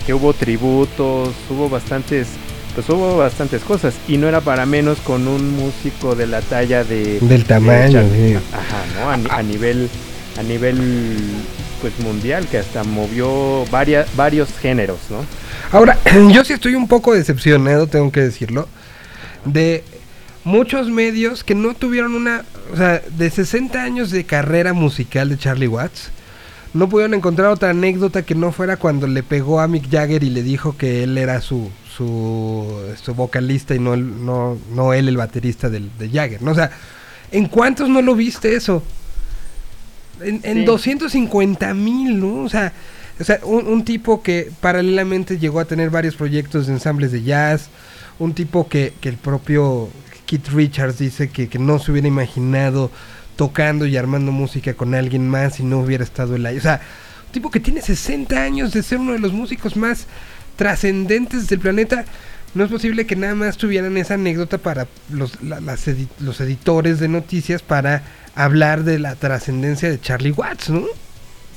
que 0.07 0.13
hubo 0.13 0.33
tributos, 0.33 1.35
hubo 1.49 1.67
bastantes, 1.69 2.27
pues 2.73 2.87
hubo 2.89 3.17
bastantes 3.17 3.61
cosas 3.63 3.93
y 4.07 4.17
no 4.17 4.27
era 4.29 4.39
para 4.41 4.65
menos 4.65 4.99
con 4.99 5.27
un 5.27 5.51
músico 5.55 6.15
de 6.15 6.25
la 6.27 6.41
talla 6.41 6.83
de 6.85 7.19
Del 7.19 7.43
tamaño, 7.45 8.01
de- 8.07 8.37
ajá, 8.37 8.85
¿no? 8.95 9.29
A, 9.31 9.37
a 9.37 9.43
nivel 9.43 9.89
a 10.39 10.43
nivel 10.43 11.17
pues 11.81 11.99
mundial 11.99 12.47
que 12.47 12.57
hasta 12.57 12.83
movió 12.83 13.65
varias, 13.69 14.07
varios 14.15 14.49
géneros, 14.61 14.97
¿no? 15.09 15.25
Ahora, 15.71 15.97
yo 16.31 16.43
sí 16.45 16.53
estoy 16.53 16.75
un 16.75 16.87
poco 16.87 17.13
decepcionado, 17.13 17.87
tengo 17.87 18.11
que 18.11 18.21
decirlo, 18.21 18.67
de 19.45 19.83
muchos 20.43 20.89
medios 20.89 21.43
que 21.43 21.53
no 21.53 21.73
tuvieron 21.73 22.15
una, 22.15 22.45
o 22.73 22.77
sea, 22.77 23.01
de 23.17 23.29
60 23.29 23.83
años 23.83 24.09
de 24.11 24.23
carrera 24.25 24.71
musical 24.73 25.27
de 25.29 25.37
Charlie 25.37 25.67
Watts, 25.67 26.11
no 26.77 26.87
pudieron 26.89 27.13
encontrar 27.13 27.49
otra 27.49 27.71
anécdota 27.71 28.23
que 28.23 28.35
no 28.35 28.51
fuera 28.51 28.77
cuando 28.77 29.07
le 29.07 29.23
pegó 29.23 29.59
a 29.59 29.67
Mick 29.67 29.89
Jagger 29.89 30.23
y 30.23 30.29
le 30.29 30.43
dijo 30.43 30.77
que 30.77 31.03
él 31.03 31.17
era 31.17 31.41
su 31.41 31.69
su, 31.95 32.65
su 33.01 33.13
vocalista 33.15 33.73
y 33.73 33.79
no, 33.79 33.95
él- 33.95 34.23
no, 34.23 34.57
no 34.73 34.93
él 34.93 35.07
el 35.09 35.17
baterista 35.17 35.67
del, 35.69 35.89
de 35.97 36.09
Jagger, 36.09 36.41
¿no? 36.43 36.51
O 36.51 36.55
sea, 36.55 36.69
¿en 37.31 37.47
cuántos 37.47 37.89
no 37.89 38.01
lo 38.03 38.13
viste 38.15 38.55
eso? 38.55 38.83
En, 40.21 40.39
en 40.43 40.57
Sí. 40.59 40.65
250 40.65 41.73
mil, 41.73 42.19
¿no? 42.19 42.43
O 42.43 42.49
sea, 42.49 42.73
o 43.19 43.23
sea 43.23 43.39
un, 43.43 43.67
un 43.67 43.83
tipo 43.83 44.21
que 44.21 44.51
paralelamente 44.61 45.37
llegó 45.37 45.59
a 45.59 45.65
tener 45.65 45.89
varios 45.89 46.15
proyectos 46.15 46.67
de 46.67 46.73
ensambles 46.73 47.11
de 47.11 47.23
jazz, 47.23 47.69
un 48.19 48.33
tipo 48.33 48.67
que, 48.67 48.93
que 49.01 49.09
el 49.09 49.17
propio 49.17 49.89
Keith 50.25 50.47
Richards 50.49 50.97
dice 50.99 51.29
que, 51.29 51.47
que 51.49 51.59
no 51.59 51.79
se 51.79 51.91
hubiera 51.91 52.07
imaginado 52.07 52.91
tocando 53.37 53.85
y 53.85 53.95
armando 53.95 54.33
música 54.33 54.73
con 54.73 54.93
alguien 54.93 55.29
más 55.29 55.55
si 55.55 55.63
no 55.63 55.79
hubiera 55.79 56.03
estado 56.03 56.35
él 56.35 56.45
ahí. 56.45 56.57
O 56.57 56.61
sea, 56.61 56.81
un 57.27 57.31
tipo 57.31 57.49
que 57.49 57.61
tiene 57.61 57.81
60 57.81 58.35
años 58.43 58.73
de 58.73 58.83
ser 58.83 58.97
uno 58.97 59.13
de 59.13 59.19
los 59.19 59.31
músicos 59.31 59.77
más 59.77 60.07
trascendentes 60.57 61.47
del 61.47 61.59
planeta. 61.59 62.03
No 62.55 62.63
es 62.63 62.71
posible 62.71 63.05
que 63.05 63.15
nada 63.15 63.35
más 63.35 63.57
tuvieran 63.57 63.95
esa 63.97 64.15
anécdota 64.15 64.57
para 64.57 64.87
los, 65.11 65.41
la- 65.43 65.61
los 66.19 66.41
editores 66.41 66.99
de 66.99 67.07
noticias 67.07 67.61
para 67.61 68.03
hablar 68.35 68.83
de 68.83 68.99
la 68.99 69.15
trascendencia 69.15 69.89
de 69.89 69.99
Charlie 70.01 70.31
Watts, 70.31 70.69
¿no? 70.69 70.85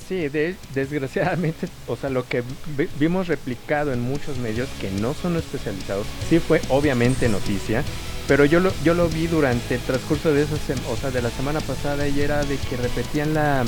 Sí, 0.09 0.29
de- 0.29 0.57
desgraciadamente, 0.75 1.69
o 1.87 1.97
sea, 1.97 2.11
lo 2.11 2.27
que 2.27 2.43
vi- 2.77 2.89
vimos 2.99 3.29
replicado 3.29 3.93
en 3.93 4.01
muchos 4.01 4.39
medios 4.39 4.69
que 4.81 4.91
no 4.91 5.15
son 5.15 5.37
especializados, 5.37 6.07
sí 6.29 6.41
fue 6.41 6.61
obviamente 6.69 7.29
noticia, 7.29 7.85
pero 8.31 8.45
yo 8.45 8.61
lo, 8.61 8.73
yo 8.85 8.95
lo 8.95 9.09
vi 9.09 9.27
durante 9.27 9.75
el 9.75 9.81
transcurso 9.81 10.33
de 10.33 10.43
esa 10.43 10.55
o 10.89 10.97
sea, 10.97 11.11
de 11.11 11.21
la 11.21 11.31
semana 11.31 11.61
pasada 11.61 12.07
y 12.07 12.21
era 12.21 12.45
de 12.45 12.59
que 12.59 12.77
repetían 12.77 13.35
la, 13.35 13.65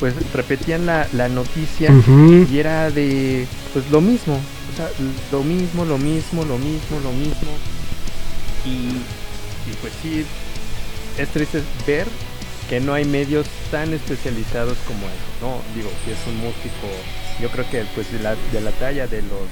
pues 0.00 0.12
repetían 0.32 0.86
la, 0.86 1.06
la 1.12 1.28
noticia 1.28 1.88
y 2.50 2.58
era 2.58 2.90
de, 2.90 3.46
pues 3.72 3.88
lo 3.92 4.00
mismo, 4.00 4.34
o 4.34 4.76
sea, 4.76 4.90
lo 5.30 5.44
mismo, 5.44 5.84
lo 5.84 5.98
mismo, 5.98 6.44
lo 6.44 6.58
mismo, 6.58 6.98
lo 6.98 7.12
mismo, 7.12 7.52
y, 8.64 8.88
y 9.70 9.74
pues 9.80 9.92
sí, 10.02 10.26
es 11.16 11.28
triste 11.28 11.62
ver 11.86 12.08
que 12.68 12.80
no 12.80 12.94
hay 12.94 13.04
medios 13.04 13.46
tan 13.70 13.94
especializados 13.94 14.78
como 14.84 15.06
eso, 15.06 15.30
¿no? 15.40 15.60
Digo, 15.76 15.90
si 16.04 16.10
es 16.10 16.18
un 16.26 16.38
músico, 16.38 16.88
yo 17.40 17.50
creo 17.50 17.70
que 17.70 17.84
pues 17.94 18.10
de 18.10 18.18
la, 18.18 18.34
de 18.52 18.60
la 18.62 18.72
talla 18.72 19.06
de 19.06 19.22
los 19.22 19.46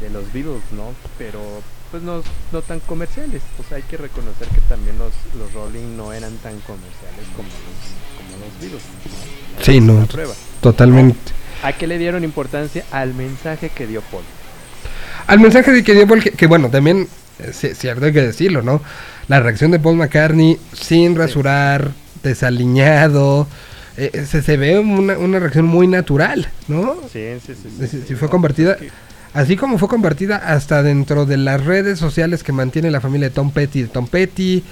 de 0.00 0.10
los 0.10 0.32
Beatles, 0.32 0.62
¿no? 0.72 0.92
Pero 1.18 1.62
pues 1.90 2.02
no, 2.02 2.22
no 2.52 2.62
tan 2.62 2.80
comerciales, 2.80 3.42
o 3.58 3.66
sea, 3.68 3.76
hay 3.78 3.82
que 3.84 3.96
reconocer 3.96 4.46
que 4.48 4.60
también 4.68 4.98
los, 4.98 5.12
los 5.38 5.52
Rolling 5.54 5.96
no 5.96 6.12
eran 6.12 6.36
tan 6.38 6.58
comerciales 6.60 7.24
como 7.34 7.48
los, 7.48 7.80
como 8.16 8.44
los 8.44 8.60
Beatles. 8.60 8.82
¿no? 9.58 9.64
Sí, 9.64 9.80
no, 9.80 10.06
prueba. 10.06 10.34
Totalmente. 10.60 11.32
¿A 11.62 11.72
qué 11.72 11.86
le 11.86 11.98
dieron 11.98 12.24
importancia? 12.24 12.84
Al 12.90 13.14
mensaje 13.14 13.70
que 13.70 13.86
dio 13.86 14.00
Paul. 14.02 14.22
Al 15.26 15.40
mensaje 15.40 15.72
de 15.72 15.82
que 15.82 15.94
dio 15.94 16.06
Paul, 16.06 16.22
que, 16.22 16.30
que 16.30 16.46
bueno, 16.46 16.70
también 16.70 17.08
es 17.38 17.62
ci- 17.64 17.74
cierto 17.74 18.04
hay 18.06 18.12
que 18.12 18.22
decirlo, 18.22 18.62
¿no? 18.62 18.80
La 19.28 19.40
reacción 19.40 19.70
de 19.70 19.78
Paul 19.78 19.96
McCartney 19.96 20.58
sin 20.72 21.16
rasurar, 21.16 21.90
desaliñado, 22.22 23.46
eh, 23.96 24.24
se, 24.28 24.42
se 24.42 24.56
ve 24.56 24.78
una, 24.78 25.18
una 25.18 25.38
reacción 25.38 25.66
muy 25.66 25.86
natural, 25.86 26.48
¿no? 26.68 26.96
Sí, 27.12 27.24
sí, 27.44 27.54
sí. 27.54 27.86
Sí, 27.88 28.04
sí, 28.06 28.14
fue 28.14 28.28
no, 28.28 28.30
convertida, 28.30 28.76
pues 28.76 28.90
es 28.90 29.07
así 29.34 29.56
como 29.56 29.78
fue 29.78 29.88
convertida 29.88 30.36
hasta 30.36 30.82
dentro 30.82 31.26
de 31.26 31.36
las 31.36 31.64
redes 31.64 31.98
sociales 31.98 32.42
que 32.42 32.52
mantiene 32.52 32.90
la 32.90 33.00
familia 33.00 33.28
de 33.28 33.34
Tom 33.34 33.50
Petty, 33.50 33.82
de 33.82 33.88
Tom 33.88 34.06
Petty, 34.06 34.62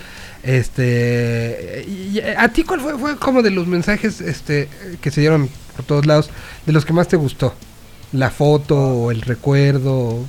este, 0.43 1.85
y, 1.89 2.20
a 2.20 2.49
ti 2.49 2.62
cuál 2.62 2.81
fue, 2.81 2.99
fue 2.99 3.16
como 3.16 3.43
de 3.43 3.51
los 3.51 3.66
mensajes, 3.66 4.20
este, 4.20 4.69
que 5.01 5.11
se 5.11 5.20
dieron 5.20 5.49
por 5.74 5.85
todos 5.85 6.07
lados, 6.07 6.31
de 6.65 6.73
los 6.73 6.85
que 6.85 6.93
más 6.93 7.09
te 7.09 7.16
gustó, 7.16 7.55
la 8.12 8.31
foto 8.31 8.77
o 8.77 9.11
el 9.11 9.23
recuerdo, 9.23 10.24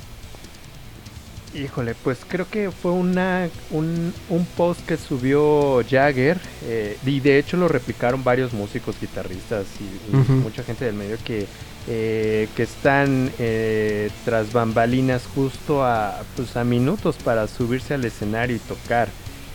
Híjole, 1.54 1.94
pues 1.94 2.18
creo 2.28 2.48
que 2.48 2.70
fue 2.70 2.92
una 2.92 3.48
un, 3.70 4.12
un 4.28 4.44
post 4.44 4.84
que 4.86 4.96
subió 4.96 5.82
Jagger 5.88 6.38
eh, 6.64 6.98
y 7.04 7.20
de 7.20 7.38
hecho 7.38 7.56
lo 7.56 7.68
replicaron 7.68 8.22
varios 8.22 8.52
músicos, 8.52 9.00
guitarristas 9.00 9.66
y, 9.80 10.16
mucha 10.16 10.62
gente 10.62 10.84
del 10.84 10.94
medio 10.94 11.16
que, 11.24 11.46
eh, 11.88 12.48
que 12.54 12.64
están 12.64 13.30
eh, 13.38 14.10
tras 14.24 14.52
bambalinas 14.52 15.22
justo 15.34 15.84
a, 15.84 16.22
pues, 16.36 16.56
a 16.56 16.64
minutos 16.64 17.16
para 17.16 17.48
subirse 17.48 17.94
al 17.94 18.04
escenario 18.04 18.56
y 18.56 18.58
tocar, 18.58 19.08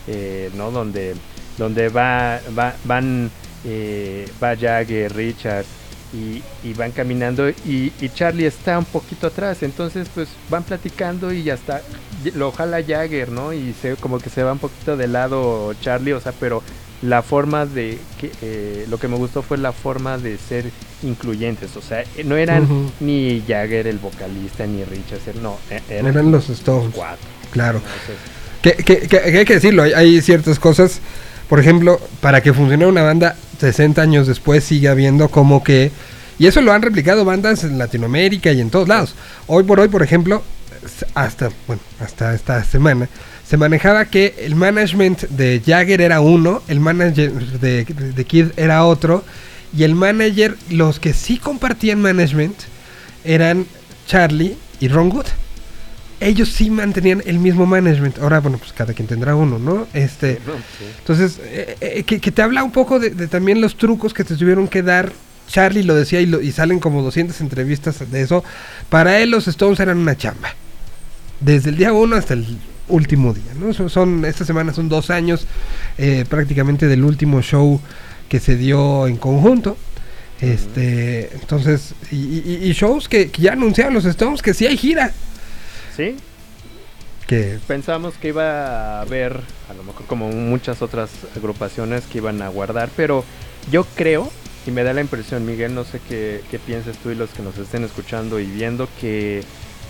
eh, 0.08 0.50
¿no? 0.56 0.72
Donde, 0.72 1.16
donde 1.58 1.90
va, 1.90 2.42
va, 2.58 2.76
van, 2.86 3.30
eh, 3.66 4.28
va 4.42 4.56
Jagger, 4.56 5.16
Richard, 5.16 5.66
y, 6.14 6.74
van 6.74 6.92
caminando 6.92 7.50
y, 7.50 7.92
y 8.00 8.10
Charlie 8.14 8.46
está 8.46 8.78
un 8.78 8.86
poquito 8.86 9.28
atrás, 9.28 9.64
entonces 9.64 10.08
pues 10.14 10.30
van 10.50 10.64
platicando 10.64 11.34
y 11.34 11.50
hasta 11.50 11.82
lo 12.36 12.52
jala 12.52 12.84
Jagger, 12.84 13.30
¿no? 13.30 13.52
Y 13.52 13.74
se 13.74 13.96
como 13.96 14.20
que 14.20 14.30
se 14.30 14.44
va 14.44 14.52
un 14.52 14.60
poquito 14.60 14.96
de 14.96 15.08
lado 15.08 15.74
Charlie, 15.82 16.14
o 16.14 16.20
sea, 16.20 16.32
pero 16.40 16.62
la 17.04 17.22
forma 17.22 17.66
de 17.66 18.00
que 18.20 18.32
eh, 18.42 18.86
lo 18.90 18.98
que 18.98 19.08
me 19.08 19.18
gustó 19.18 19.42
fue 19.44 19.58
la 19.58 19.72
forma 19.74 20.18
de 20.18 20.38
ser 20.38 20.66
incluyentes, 21.04 21.76
o 21.76 21.82
sea, 21.82 22.04
no 22.24 22.36
eran 22.38 22.68
ni 23.00 23.44
Jagger 23.48 23.88
el 23.88 24.00
vocalista 24.00 24.66
ni 24.66 24.84
Richard, 24.84 25.36
no, 25.42 25.58
eh, 25.70 25.82
eran, 25.90 26.08
eran 26.08 26.32
los 26.32 26.50
Stones, 26.50 26.92
cuatro. 26.96 27.26
claro. 27.52 27.78
Entonces, 27.80 28.16
Que, 28.62 28.72
que- 28.84 29.08
que- 29.08 29.32
que 29.32 29.38
hay 29.40 29.46
que 29.46 29.56
decirlo, 29.56 29.84
hay, 29.84 29.92
hay 29.94 30.22
ciertas 30.22 30.58
cosas, 30.60 31.02
por 31.50 31.60
ejemplo, 31.60 32.00
para 32.22 32.42
que 32.42 32.54
funcione 32.54 32.86
una 32.86 33.02
banda 33.04 33.36
60 33.60 34.02
años 34.02 34.26
después 34.28 34.64
sigue 34.64 34.88
habiendo 34.88 35.28
como 35.28 35.62
que, 35.64 35.92
y 36.40 36.48
eso 36.48 36.62
lo 36.62 36.72
han 36.72 36.82
replicado 36.82 37.26
bandas 37.26 37.66
en 37.66 37.78
Latinoamérica 37.78 38.52
y 38.54 38.62
en 38.62 38.70
todos 38.70 38.88
lados. 38.88 39.16
Hoy 39.48 39.64
por 39.64 39.82
hoy, 39.82 39.90
por 39.90 40.02
ejemplo, 40.04 40.42
hasta, 41.14 41.50
bueno, 41.68 41.82
hasta 42.00 42.34
esta 42.34 42.64
semana, 42.64 43.10
se 43.48 43.58
manejaba 43.58 44.06
que 44.06 44.36
el 44.40 44.56
management 44.56 45.22
de 45.30 45.62
Jagger 45.66 46.02
era 46.02 46.22
uno, 46.22 46.62
el 46.68 46.80
manager 46.80 47.32
de, 47.60 47.84
de 47.86 48.26
Kid 48.26 48.48
era 48.58 48.86
otro, 48.86 49.24
y 49.76 49.84
el 49.84 49.96
manager, 49.96 50.56
los 50.70 51.00
que 51.00 51.14
sí 51.14 51.38
compartían 51.38 52.02
management, 52.02 52.56
eran 53.26 53.66
Charlie 54.08 54.56
y 54.80 54.88
Ron 54.88 55.12
Wood 55.12 55.26
ellos 56.20 56.48
sí 56.50 56.70
mantenían 56.70 57.22
el 57.26 57.38
mismo 57.38 57.66
management. 57.66 58.18
Ahora, 58.20 58.40
bueno, 58.40 58.58
pues 58.58 58.72
cada 58.72 58.94
quien 58.94 59.10
tendrá 59.10 59.36
uno, 59.36 59.60
¿no? 59.60 59.88
Este, 59.94 60.40
entonces, 61.00 61.38
eh, 61.44 61.76
eh, 61.82 62.04
que, 62.04 62.22
que 62.22 62.32
te 62.32 62.42
habla 62.42 62.64
un 62.64 62.72
poco 62.72 62.98
de, 62.98 63.10
de 63.10 63.28
también 63.28 63.60
los 63.60 63.76
trucos 63.76 64.14
que 64.14 64.24
te 64.24 64.38
tuvieron 64.38 64.70
que 64.70 64.84
dar 64.84 65.12
Charlie 65.50 65.84
lo 65.84 65.96
decía 65.96 66.22
y, 66.22 66.26
lo- 66.26 66.40
y 66.42 66.54
salen 66.54 66.80
como 66.80 67.02
200 67.02 67.42
entrevistas 67.42 68.10
de 68.10 68.22
eso. 68.22 68.42
Para 68.88 69.20
él 69.20 69.32
los 69.32 69.50
Stones 69.50 69.82
eran 69.82 69.98
una 69.98 70.16
chamba. 70.16 70.56
Desde 71.42 71.72
el 71.72 71.76
día 71.76 71.92
1 71.92 72.16
hasta 72.16 72.36
el 72.36 72.58
último 72.88 73.34
día. 73.34 73.54
¿no? 73.60 73.74
Son, 73.74 73.90
son- 73.90 74.26
esta 74.26 74.46
semana 74.46 74.74
son 74.74 74.90
dos 74.90 75.10
años 75.10 75.46
eh, 75.98 76.26
prácticamente 76.30 76.88
del 76.88 77.04
último 77.04 77.42
show 77.42 77.80
que 78.30 78.40
se 78.40 78.56
dio 78.58 79.08
en 79.08 79.18
conjunto. 79.18 79.78
Este, 80.42 81.34
entonces, 81.36 81.94
y, 82.12 82.16
y- 82.40 82.60
y 82.64 82.74
shows 82.74 83.08
que, 83.08 83.30
que 83.32 83.42
ya 83.44 83.54
anunciaron 83.54 83.94
los 83.94 84.06
Stones 84.06 84.42
que 84.42 84.54
sí 84.54 84.66
hay 84.68 84.76
gira. 84.78 85.12
Sí, 85.96 86.16
Que 87.28 87.60
pensamos 87.68 88.16
que 88.16 88.30
iba 88.30 88.98
a 88.98 89.02
haber, 89.02 89.40
a 89.70 89.74
lo 89.74 89.84
mejor 89.84 90.06
como 90.08 90.28
muchas 90.30 90.82
otras 90.82 91.10
agrupaciones 91.38 92.04
que 92.06 92.18
iban 92.18 92.42
a 92.42 92.50
guardar, 92.50 92.90
pero 92.98 93.24
yo 93.72 93.86
creo, 93.96 94.30
y 94.68 94.72
me 94.72 94.84
da 94.84 94.92
la 94.92 95.00
impresión, 95.02 95.46
Miguel, 95.46 95.74
no 95.74 95.86
sé 95.86 96.02
qué, 96.10 96.42
qué 96.52 96.60
piensas 96.60 96.98
tú 96.98 97.12
y 97.12 97.16
los 97.16 97.30
que 97.30 97.42
nos 97.44 97.58
estén 97.58 97.84
escuchando 97.86 98.40
y 98.40 98.46
viendo, 98.48 98.90
que, 99.00 99.44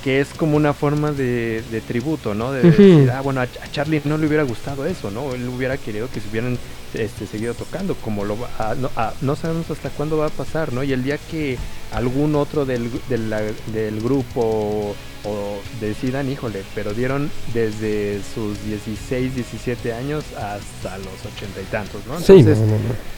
que 0.03 0.19
es 0.19 0.29
como 0.29 0.57
una 0.57 0.73
forma 0.73 1.11
de, 1.13 1.63
de 1.71 1.81
tributo, 1.81 2.33
¿no? 2.33 2.51
De 2.51 2.67
Ujú. 2.67 2.77
decir, 2.77 3.11
ah, 3.11 3.21
bueno, 3.21 3.39
a, 3.41 3.43
a 3.43 3.71
Charlie 3.71 4.01
no 4.03 4.17
le 4.17 4.27
hubiera 4.27 4.43
gustado 4.43 4.85
eso, 4.85 5.09
¿no? 5.11 5.33
Él 5.33 5.47
hubiera 5.47 5.77
querido 5.77 6.09
que 6.11 6.19
se 6.19 6.27
hubieran 6.29 6.57
este, 6.93 7.25
seguido 7.25 7.53
tocando, 7.53 7.95
como 7.95 8.25
lo 8.25 8.37
va 8.37 8.49
a- 8.59 8.75
no, 8.75 8.91
a- 8.95 9.13
no 9.21 9.35
sabemos 9.35 9.69
hasta 9.71 9.89
cuándo 9.89 10.17
va 10.17 10.27
a 10.27 10.29
pasar, 10.29 10.73
¿no? 10.73 10.83
Y 10.83 10.91
el 10.93 11.03
día 11.03 11.17
que 11.17 11.57
algún 11.93 12.35
otro 12.35 12.65
del, 12.65 12.89
del 13.09 14.01
grupo 14.01 14.95
o 15.25 15.59
decidan, 15.79 16.29
híjole, 16.29 16.63
pero 16.75 16.93
dieron 16.93 17.31
desde 17.53 18.19
sus 18.35 18.61
16, 18.65 19.35
17 19.35 19.93
años 19.93 20.25
hasta 20.37 20.97
los 20.97 21.07
ochenta 21.33 21.61
y 21.61 21.65
tantos, 21.71 22.01
¿no? 22.07 22.19
sí, 22.19 22.33
Entonces, 22.39 22.59
no, 22.59 22.65
no, 22.65 22.71
no. 22.73 23.12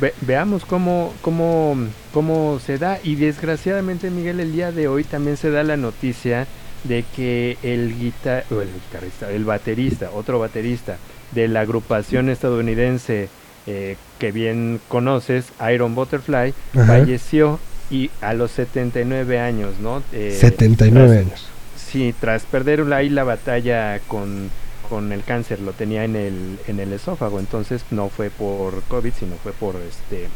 Ve- 0.00 0.14
veamos 0.22 0.64
cómo, 0.64 1.12
cómo, 1.22 1.76
cómo 2.12 2.58
se 2.64 2.78
da. 2.78 2.98
Y 3.02 3.16
desgraciadamente, 3.16 4.10
Miguel, 4.10 4.40
el 4.40 4.52
día 4.52 4.72
de 4.72 4.88
hoy 4.88 5.04
también 5.04 5.36
se 5.36 5.50
da 5.50 5.62
la 5.62 5.76
noticia 5.76 6.46
de 6.84 7.04
que 7.16 7.58
el, 7.62 7.98
guita 7.98 8.44
o 8.50 8.60
el 8.60 8.68
guitarrista, 8.72 9.30
el 9.30 9.44
baterista, 9.44 10.10
otro 10.14 10.38
baterista 10.38 10.96
de 11.32 11.48
la 11.48 11.60
agrupación 11.60 12.28
estadounidense 12.30 13.28
eh, 13.66 13.96
que 14.18 14.32
bien 14.32 14.80
conoces, 14.88 15.46
Iron 15.72 15.94
Butterfly, 15.94 16.54
Ajá. 16.74 16.86
falleció 16.86 17.58
y 17.90 18.10
a 18.20 18.32
los 18.34 18.50
79 18.52 19.38
años, 19.40 19.74
¿no? 19.80 20.02
Eh, 20.12 20.36
79 20.40 21.08
tras- 21.08 21.26
años. 21.26 21.46
Sí, 21.76 22.14
tras 22.20 22.44
perder 22.44 22.90
ahí 22.92 23.08
la 23.08 23.24
batalla 23.24 23.98
con, 24.06 24.50
con 24.88 25.12
el 25.12 25.24
cáncer, 25.24 25.60
lo 25.60 25.72
tenía 25.72 26.04
en 26.04 26.16
el, 26.16 26.58
en 26.66 26.80
el 26.80 26.92
esófago, 26.92 27.38
entonces 27.40 27.84
no 27.90 28.08
fue 28.08 28.30
por 28.30 28.82
COVID, 28.84 29.12
sino 29.14 29.36
fue 29.36 29.52
por 29.52 29.76
este 29.76 30.28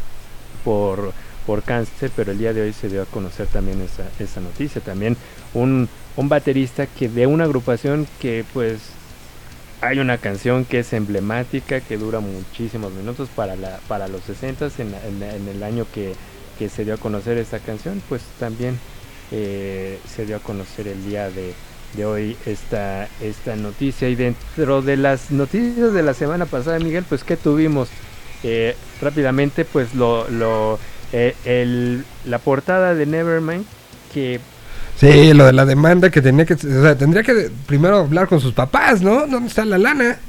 por, 0.64 1.12
por 1.46 1.62
cáncer, 1.62 2.10
pero 2.14 2.32
el 2.32 2.38
día 2.38 2.52
de 2.52 2.62
hoy 2.62 2.72
se 2.72 2.88
dio 2.88 3.02
a 3.02 3.06
conocer 3.06 3.46
también 3.48 3.80
esa, 3.80 4.04
esa 4.18 4.40
noticia. 4.40 4.80
También 4.80 5.16
un, 5.54 5.88
un 6.16 6.28
baterista 6.28 6.86
que 6.86 7.08
de 7.08 7.26
una 7.26 7.44
agrupación 7.44 8.06
que 8.20 8.44
pues 8.52 8.80
hay 9.80 9.98
una 9.98 10.18
canción 10.18 10.64
que 10.64 10.80
es 10.80 10.92
emblemática, 10.92 11.80
que 11.80 11.98
dura 11.98 12.20
muchísimos 12.20 12.92
minutos 12.92 13.28
para, 13.34 13.56
la, 13.56 13.80
para 13.88 14.08
los 14.08 14.22
60 14.24 14.66
en, 14.78 14.94
en- 14.94 15.22
en 15.22 15.48
el 15.48 15.62
año 15.62 15.86
que, 15.92 16.14
que 16.58 16.68
se 16.68 16.84
dio 16.84 16.94
a 16.94 16.98
conocer 16.98 17.36
esta 17.38 17.58
canción, 17.58 18.00
pues 18.08 18.22
también 18.38 18.78
eh, 19.32 19.98
se 20.06 20.24
dio 20.26 20.36
a 20.36 20.40
conocer 20.40 20.86
el 20.88 21.04
día 21.04 21.30
de, 21.30 21.54
de 21.94 22.04
hoy 22.06 22.36
esta, 22.46 23.08
esta 23.20 23.56
noticia. 23.56 24.08
Y 24.08 24.14
dentro 24.14 24.82
de 24.82 24.96
las 24.96 25.30
noticias 25.30 25.92
de 25.92 26.02
la 26.02 26.14
semana 26.14 26.46
pasada, 26.46 26.78
Miguel, 26.78 27.04
pues 27.08 27.24
¿qué 27.24 27.36
tuvimos? 27.36 27.88
Eh, 28.42 28.76
rápidamente, 29.00 29.64
pues 29.64 29.94
lo, 29.94 30.28
lo 30.28 30.78
eh, 31.12 31.36
el, 31.44 32.04
la 32.24 32.38
portada 32.38 32.94
de 32.94 33.06
Nevermind, 33.06 33.66
que 34.12 34.40
Sí, 34.96 35.32
lo 35.34 35.46
de 35.46 35.52
la 35.52 35.64
demanda 35.66 36.10
que 36.10 36.22
tenía 36.22 36.44
que, 36.46 36.54
o 36.54 36.58
sea, 36.58 36.96
tendría 36.96 37.22
que 37.22 37.50
primero 37.66 37.98
hablar 37.98 38.28
con 38.28 38.40
sus 38.40 38.52
papás, 38.54 39.02
¿no? 39.02 39.26
¿Dónde 39.26 39.48
está 39.48 39.64
la 39.64 39.78
lana? 39.78 40.20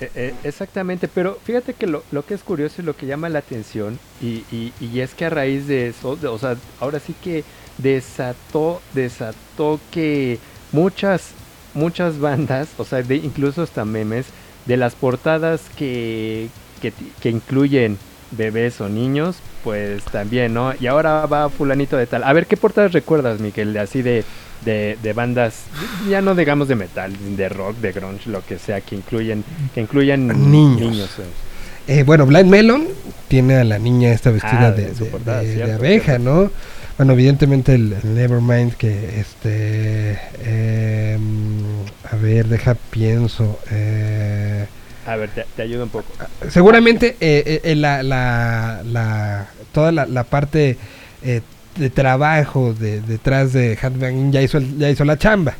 Eh, 0.00 0.10
eh, 0.14 0.34
exactamente, 0.44 1.08
pero 1.08 1.40
fíjate 1.42 1.74
que 1.74 1.86
lo, 1.88 2.04
lo 2.12 2.24
que 2.24 2.34
es 2.34 2.42
curioso 2.44 2.80
y 2.82 2.84
lo 2.84 2.94
que 2.96 3.06
llama 3.06 3.28
la 3.28 3.40
atención, 3.40 3.98
y, 4.20 4.44
y- 4.52 4.72
y 4.80 5.00
es 5.00 5.14
que 5.14 5.24
a 5.24 5.30
raíz 5.30 5.66
de 5.66 5.88
eso, 5.88 6.14
de- 6.16 6.28
o 6.28 6.38
sea, 6.38 6.56
ahora 6.78 7.00
sí 7.00 7.14
que 7.20 7.44
desató, 7.78 8.80
desató 8.94 9.80
que 9.90 10.38
muchas, 10.72 11.30
muchas 11.74 12.18
bandas, 12.18 12.68
o 12.78 12.84
sea, 12.84 13.02
de, 13.02 13.16
incluso 13.16 13.62
hasta 13.62 13.84
memes, 13.84 14.26
de 14.66 14.76
las 14.76 14.94
portadas 14.94 15.62
que, 15.76 16.48
que, 16.82 16.92
que 17.20 17.30
incluyen 17.30 17.96
bebés 18.30 18.80
o 18.80 18.88
niños, 18.88 19.36
pues 19.64 20.02
también, 20.04 20.52
¿no? 20.54 20.72
Y 20.78 20.86
ahora 20.86 21.24
va 21.26 21.48
fulanito 21.48 21.96
de 21.96 22.06
tal. 22.06 22.22
A 22.24 22.32
ver, 22.32 22.46
¿qué 22.46 22.56
portadas 22.56 22.92
recuerdas, 22.92 23.40
Miguel? 23.40 23.72
De 23.72 23.80
así 23.80 24.02
de, 24.02 24.24
de, 24.64 24.98
de 25.02 25.12
bandas, 25.14 25.62
ya 26.08 26.20
no 26.20 26.34
digamos 26.34 26.68
de 26.68 26.74
metal, 26.74 27.12
de 27.36 27.48
rock, 27.48 27.76
de 27.78 27.92
grunge, 27.92 28.28
lo 28.28 28.44
que 28.44 28.58
sea, 28.58 28.80
que 28.82 28.96
incluyen, 28.96 29.44
que 29.74 29.80
incluyan 29.80 30.50
Niños. 30.50 31.08
eh. 31.18 32.00
Eh, 32.00 32.02
bueno, 32.02 32.26
Blind 32.26 32.50
Melon 32.50 32.86
tiene 33.28 33.56
a 33.56 33.64
la 33.64 33.78
niña 33.78 34.12
esta 34.12 34.30
vestida 34.30 34.68
Ah, 34.68 34.72
de, 34.72 34.92
de- 34.92 35.04
portada, 35.06 35.40
de- 35.40 35.46
de 35.48 35.54
cierto, 35.54 35.74
abeja, 35.76 36.18
¿no? 36.18 36.50
Bueno, 36.98 37.12
evidentemente 37.12 37.74
el, 37.74 37.92
el 38.02 38.14
Nevermind 38.14 38.74
que 38.74 39.20
este... 39.20 40.18
em, 40.44 41.62
a 42.10 42.16
ver, 42.16 42.46
deja 42.48 42.74
pienso. 42.74 43.58
eh, 43.70 44.66
A 45.06 45.14
ver, 45.16 45.30
te, 45.30 45.46
te 45.56 45.62
ayudo 45.62 45.84
un 45.84 45.90
poco. 45.90 46.06
seguramente 46.50 47.16
eh, 47.20 47.42
eh, 47.46 47.60
eh, 47.62 47.74
la, 47.76 48.02
la, 48.02 48.82
la- 48.84 49.46
toda 49.72 49.92
la, 49.92 50.06
la 50.06 50.24
parte 50.24 50.76
eh, 51.22 51.40
de 51.76 51.90
trabajo 51.90 52.74
de, 52.74 53.00
detrás 53.00 53.52
de 53.52 53.74
Headbanging 53.80 54.32
ya 54.32 54.42
hizo, 54.42 54.58
el- 54.58 54.76
ya 54.78 54.90
hizo 54.90 55.04
la 55.04 55.16
chamba. 55.16 55.54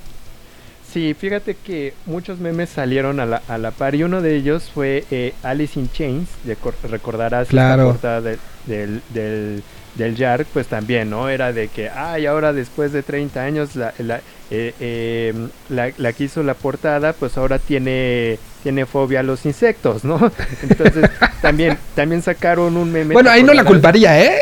Sí, 0.93 1.15
fíjate 1.15 1.55
que 1.55 1.93
muchos 2.07 2.41
memes 2.41 2.71
salieron 2.71 3.21
a 3.21 3.27
la, 3.27 3.43
a 3.47 3.59
la 3.59 3.71
par 3.71 3.95
y 3.95 4.03
uno 4.03 4.23
de 4.23 4.35
ellos 4.35 4.71
fue 4.75 5.05
eh, 5.13 5.35
Alice 5.45 5.79
in 5.79 5.89
Chains, 5.93 6.29
de 6.43 6.57
cor- 6.57 6.75
recordarás 6.91 7.47
Claro. 7.47 7.83
esta 7.83 7.93
portada 7.93 8.21
de- 8.23 8.39
del, 8.67 9.03
del, 9.15 9.63
del 9.99 10.17
Yark, 10.17 10.47
pues 10.55 10.67
también, 10.69 11.11
¿no? 11.11 11.29
Era 11.29 11.53
de 11.53 11.69
que, 11.69 11.91
ay, 11.91 12.25
ahora 12.25 12.53
después 12.55 12.93
de 12.93 13.03
30 13.03 13.43
años 13.43 13.77
la, 13.77 13.93
la, 13.99 14.21
eh, 14.51 14.73
eh, 14.81 15.35
la, 15.69 15.91
la 15.99 16.13
que 16.15 16.25
hizo 16.25 16.43
la 16.43 16.55
portada, 16.55 17.13
pues 17.13 17.37
ahora 17.37 17.59
tiene, 17.59 18.39
tiene 18.63 18.87
fobia 18.87 19.21
a 19.21 19.23
los 19.23 19.45
insectos, 19.45 20.05
¿no? 20.05 20.33
Entonces 20.63 21.11
también, 21.43 21.77
también 21.95 22.23
sacaron 22.23 22.77
un 22.79 22.91
meme. 22.91 23.13
Bueno, 23.13 23.29
¿te 23.29 23.35
ahí 23.37 23.43
no 23.43 23.53
la 23.53 23.65
culparía, 23.65 24.19
¿eh? 24.25 24.39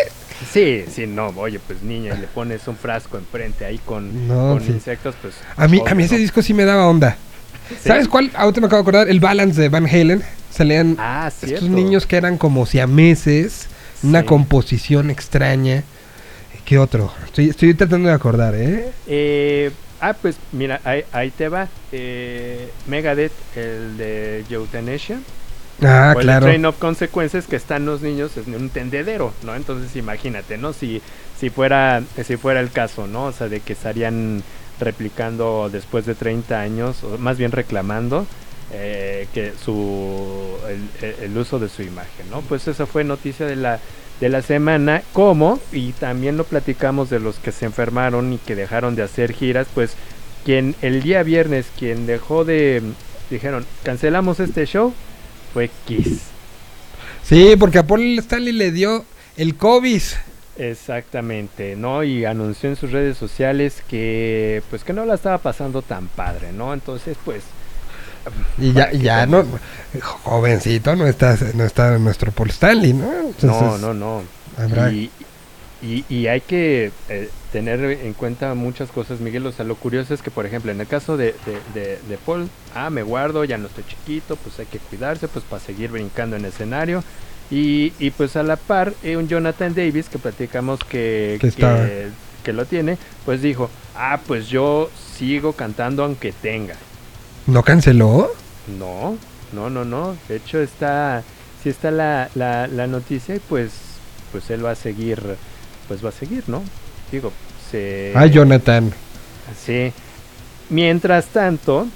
Sí, 0.53 0.85
sí, 0.95 1.07
no, 1.07 1.29
oye, 1.37 1.59
pues 1.67 1.83
niña, 1.83 2.15
y 2.15 2.21
le 2.21 2.27
pones 2.27 2.69
un 2.69 2.77
frasco 2.77 3.17
enfrente 3.17 3.65
ahí 3.65 3.79
con, 3.79 4.29
No, 4.29 4.53
con 4.53 4.61
sí. 4.63 4.71
insectos, 4.73 5.15
pues... 5.23 5.35
A 5.57 5.67
mí, 5.67 5.79
a 5.79 5.83
obvio, 5.83 5.95
mí 5.97 6.05
ese 6.05 6.15
¿no? 6.17 6.21
disco 6.21 6.43
sí 6.43 6.53
me 6.53 6.65
daba 6.67 6.87
onda. 6.87 7.17
Sí. 7.71 7.89
¿Sabes 7.89 8.07
cuál? 8.07 8.31
Ahorita 8.35 8.61
me 8.61 8.67
acabo 8.67 8.83
de 8.83 8.89
acordar, 8.89 9.09
el 9.09 9.19
Balance 9.19 9.61
de 9.61 9.69
Van 9.71 9.87
Halen. 9.87 10.23
Salían 10.51 10.97
Ah, 10.99 11.31
estos 11.43 11.69
niños 11.69 12.07
que 12.07 12.17
eran 12.17 12.39
como 12.39 12.65
siameses, 12.67 13.67
una 14.03 14.25
composición 14.25 15.11
extraña. 15.11 15.83
¿Qué 16.65 16.79
otro? 16.79 17.13
Estoy, 17.25 17.51
estoy 17.51 17.75
tratando 17.75 18.09
de 18.09 18.15
acordar, 18.15 18.55
¿eh? 18.55 18.91
Eh, 19.07 19.71
ah, 20.01 20.15
pues 20.21 20.37
mira, 20.53 20.81
ahí, 20.85 21.05
ahí 21.13 21.31
te 21.31 21.49
va. 21.49 21.69
Eh, 21.93 22.71
Megadeth, 22.87 23.33
el 23.55 23.97
de 23.97 24.45
Euthanasia. 24.51 25.21
Ah, 25.83 26.15
o 26.17 26.21
el 26.21 26.25
claro. 26.25 26.47
Train 26.47 26.65
of 26.65 26.79
Consequences, 26.79 27.47
que 27.47 27.57
están 27.57 27.85
los 27.85 28.01
niños 28.01 28.33
en 28.37 28.55
un 28.55 28.71
tendedero, 28.71 29.33
¿no? 29.45 29.55
Entonces 29.55 29.95
imagínate, 29.97 30.59
¿no? 30.59 30.73
Si, 30.73 31.03
si, 31.39 31.51
fuera, 31.51 32.03
si 32.25 32.37
fuera 32.37 32.61
el 32.61 32.71
caso, 32.71 33.07
¿no? 33.07 33.27
O 33.27 33.33
sea, 33.33 33.49
de 33.49 33.61
que 33.61 33.75
estarían 33.75 34.43
replicando 34.81 35.69
después 35.71 36.07
de 36.07 36.15
30 36.15 36.61
años, 36.61 37.05
o 37.05 37.19
más 37.19 37.39
bien 37.39 37.53
reclamando, 37.53 38.27
eh, 38.79 39.29
que 39.33 39.53
su 39.65 40.55
el, 41.23 41.37
uso 41.37 41.59
de 41.59 41.69
su 41.71 41.83
imagen, 41.83 42.29
¿no? 42.31 42.43
Pues 42.43 42.69
esa 42.69 42.85
fue 42.85 43.05
noticia 43.05 43.47
de 43.47 43.57
la 43.57 43.81
de 44.21 44.29
la 44.29 44.43
semana, 44.43 45.03
como 45.13 45.59
y 45.73 45.93
también 45.93 46.37
lo 46.37 46.45
platicamos 46.45 47.11
de 47.11 47.21
los 47.21 47.37
que 47.37 47.53
se 47.53 47.67
enfermaron 47.67 48.33
y 48.33 48.39
que 48.39 48.55
dejaron 48.55 48.97
de 48.97 49.03
hacer 49.03 49.33
giras, 49.33 49.67
pues 49.75 49.95
quien 50.45 50.75
el 50.83 51.03
día 51.03 51.23
viernes 51.23 51.67
quien 51.79 52.07
dejó 52.07 52.45
de 52.45 52.83
dijeron, 53.31 53.65
"Cancelamos 53.83 54.41
este 54.41 54.67
show" 54.67 54.93
fue 55.55 55.71
Kiss. 55.87 56.21
Sí, 57.23 57.57
porque 57.59 57.79
a 57.79 57.87
Paul 57.87 58.19
Stanley 58.19 58.53
le 58.53 58.73
dio 58.73 59.05
el 59.39 59.57
COVID. 59.57 60.03
Exactamente, 60.59 61.77
¿no? 61.77 62.05
Y 62.05 62.25
anunció 62.25 62.69
en 62.69 62.77
sus 62.77 62.93
redes 62.93 63.17
sociales 63.17 63.83
que 63.89 64.63
pues 64.69 64.85
que 64.85 64.93
no 64.93 65.07
la 65.07 65.15
estaba 65.15 65.39
pasando 65.39 65.81
tan 65.83 66.09
padre, 66.09 66.53
¿no? 66.53 66.73
Entonces, 66.75 67.17
pues 67.25 67.43
Y 68.59 68.73
ya, 68.73 68.91
ya 68.93 69.27
no, 69.27 69.45
jovencito, 70.23 70.97
no 70.97 71.07
está, 71.07 71.37
no 71.55 71.65
está 71.65 71.99
nuestro 71.99 72.33
Paul 72.33 72.51
Stanley, 72.51 72.93
¿no? 72.93 73.07
no, 73.13 73.29
Entonces, 73.29 73.81
no, 73.81 73.95
no. 73.95 74.23
habrá- 74.59 74.93
Y, 74.93 75.11
y, 75.83 76.05
y 76.09 76.27
hay 76.27 76.41
que 76.41 76.91
eh, 77.09 77.29
tener 77.53 77.81
en 77.85 78.13
cuenta 78.15 78.55
muchas 78.55 78.91
cosas, 78.91 79.21
Miguel. 79.21 79.47
O 79.47 79.53
sea, 79.53 79.65
lo 79.65 79.75
curioso 79.77 80.15
es 80.15 80.23
que, 80.23 80.31
por 80.31 80.47
ejemplo, 80.47 80.73
en 80.73 80.81
el 80.81 80.87
caso 80.87 81.17
de, 81.17 81.35
de, 81.45 81.81
de- 81.81 81.99
de 82.09 82.19
Paul, 82.25 82.49
ah, 82.75 82.91
me 82.91 83.03
guardo, 83.03 83.45
ya 83.45 83.59
no 83.59 83.67
estoy 83.67 83.85
chiquito, 83.85 84.37
pues 84.37 84.59
hay 84.59 84.67
que 84.67 84.79
cuidarse, 84.79 85.29
pues 85.29 85.45
para 85.45 85.63
seguir 85.63 85.91
brincando 85.91 86.37
en 86.37 86.45
escenario. 86.47 87.05
Y, 87.51 87.93
y 88.01 88.11
pues 88.11 88.35
a 88.37 88.43
la 88.43 88.57
par, 88.57 88.93
eh, 89.05 89.17
un 89.17 89.29
Jonathan 89.29 89.73
Davis 89.75 90.09
que 90.09 90.19
platicamos 90.19 90.81
que, 90.81 91.37
que, 91.41 92.09
que 92.43 92.53
lo 92.53 92.65
tiene, 92.65 92.99
pues 93.25 93.41
dijo, 93.43 93.71
ah, 93.95 94.19
pues 94.27 94.49
yo 94.49 94.91
sigo 95.17 95.53
cantando 95.53 96.03
aunque 96.03 96.33
tenga. 96.33 96.75
¿No 97.47 97.63
canceló? 97.63 98.33
No, 98.79 99.17
no, 99.53 99.71
no, 99.71 99.85
no. 99.85 100.17
De 100.29 100.37
hecho 100.37 100.61
está, 100.61 101.23
sí 101.63 101.69
está 101.69 101.91
la, 101.91 102.29
la, 102.35 102.67
la 102.67 102.87
noticia 102.87 103.37
y 103.37 103.39
pues, 103.39 103.73
pues 104.33 104.51
él 104.51 104.65
va 104.65 104.73
a 104.73 104.75
seguir, 104.75 105.21
pues 105.87 106.05
va 106.05 106.09
a 106.09 106.13
seguir, 106.13 106.45
¿no? 106.49 106.63
Digo, 107.13 107.33
se... 107.71 108.13
Ay, 108.17 108.31
Jonathan. 108.31 108.93
Sí. 109.65 109.93
Mientras 110.71 111.27
tanto, 111.27 111.87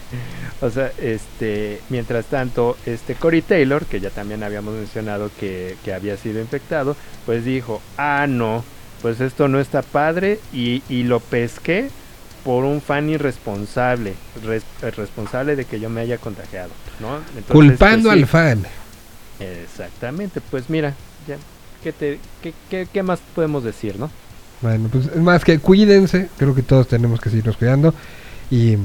o 0.60 0.70
sea, 0.70 0.90
este, 0.98 1.80
mientras 1.88 2.26
tanto, 2.26 2.76
este 2.84 3.14
Cory 3.14 3.42
Taylor, 3.42 3.86
que 3.86 4.00
ya 4.00 4.10
también 4.10 4.42
habíamos 4.42 4.74
mencionado 4.74 5.30
que, 5.38 5.76
que 5.84 5.94
había 5.94 6.16
sido 6.16 6.40
infectado, 6.40 6.96
pues 7.26 7.44
dijo, 7.44 7.80
ah, 7.96 8.26
no, 8.28 8.64
pues 9.02 9.20
esto 9.20 9.46
no 9.46 9.60
está 9.60 9.82
padre 9.82 10.40
y, 10.52 10.82
y 10.88 11.04
lo 11.04 11.20
pesqué 11.20 11.90
por 12.44 12.64
un 12.64 12.80
fan 12.80 13.08
irresponsable, 13.10 14.14
res- 14.44 14.64
eh, 14.82 14.90
responsable 14.90 15.56
de 15.56 15.64
que 15.64 15.80
yo 15.80 15.90
me 15.90 16.00
haya 16.00 16.18
contagiado, 16.18 16.70
¿no? 17.00 17.16
Entonces, 17.36 17.46
Culpando 17.48 18.08
pues, 18.08 18.16
sí. 18.18 18.22
al 18.22 18.26
fan. 18.26 18.66
Exactamente, 19.38 20.40
pues 20.40 20.68
mira, 20.68 20.94
ya, 21.26 21.36
¿qué, 21.82 21.92
te, 21.92 22.20
qué, 22.42 22.54
qué, 22.68 22.86
qué 22.92 23.02
más 23.02 23.20
podemos 23.34 23.64
decir, 23.64 23.98
no? 23.98 24.10
Bueno, 24.60 24.88
pues 24.92 25.06
es 25.06 25.16
más 25.16 25.44
que 25.44 25.58
cuídense. 25.58 26.28
Creo 26.36 26.54
que 26.54 26.62
todos 26.62 26.86
tenemos 26.88 27.20
que 27.20 27.30
seguirnos 27.30 27.56
cuidando. 27.56 27.94
Y, 28.50 28.76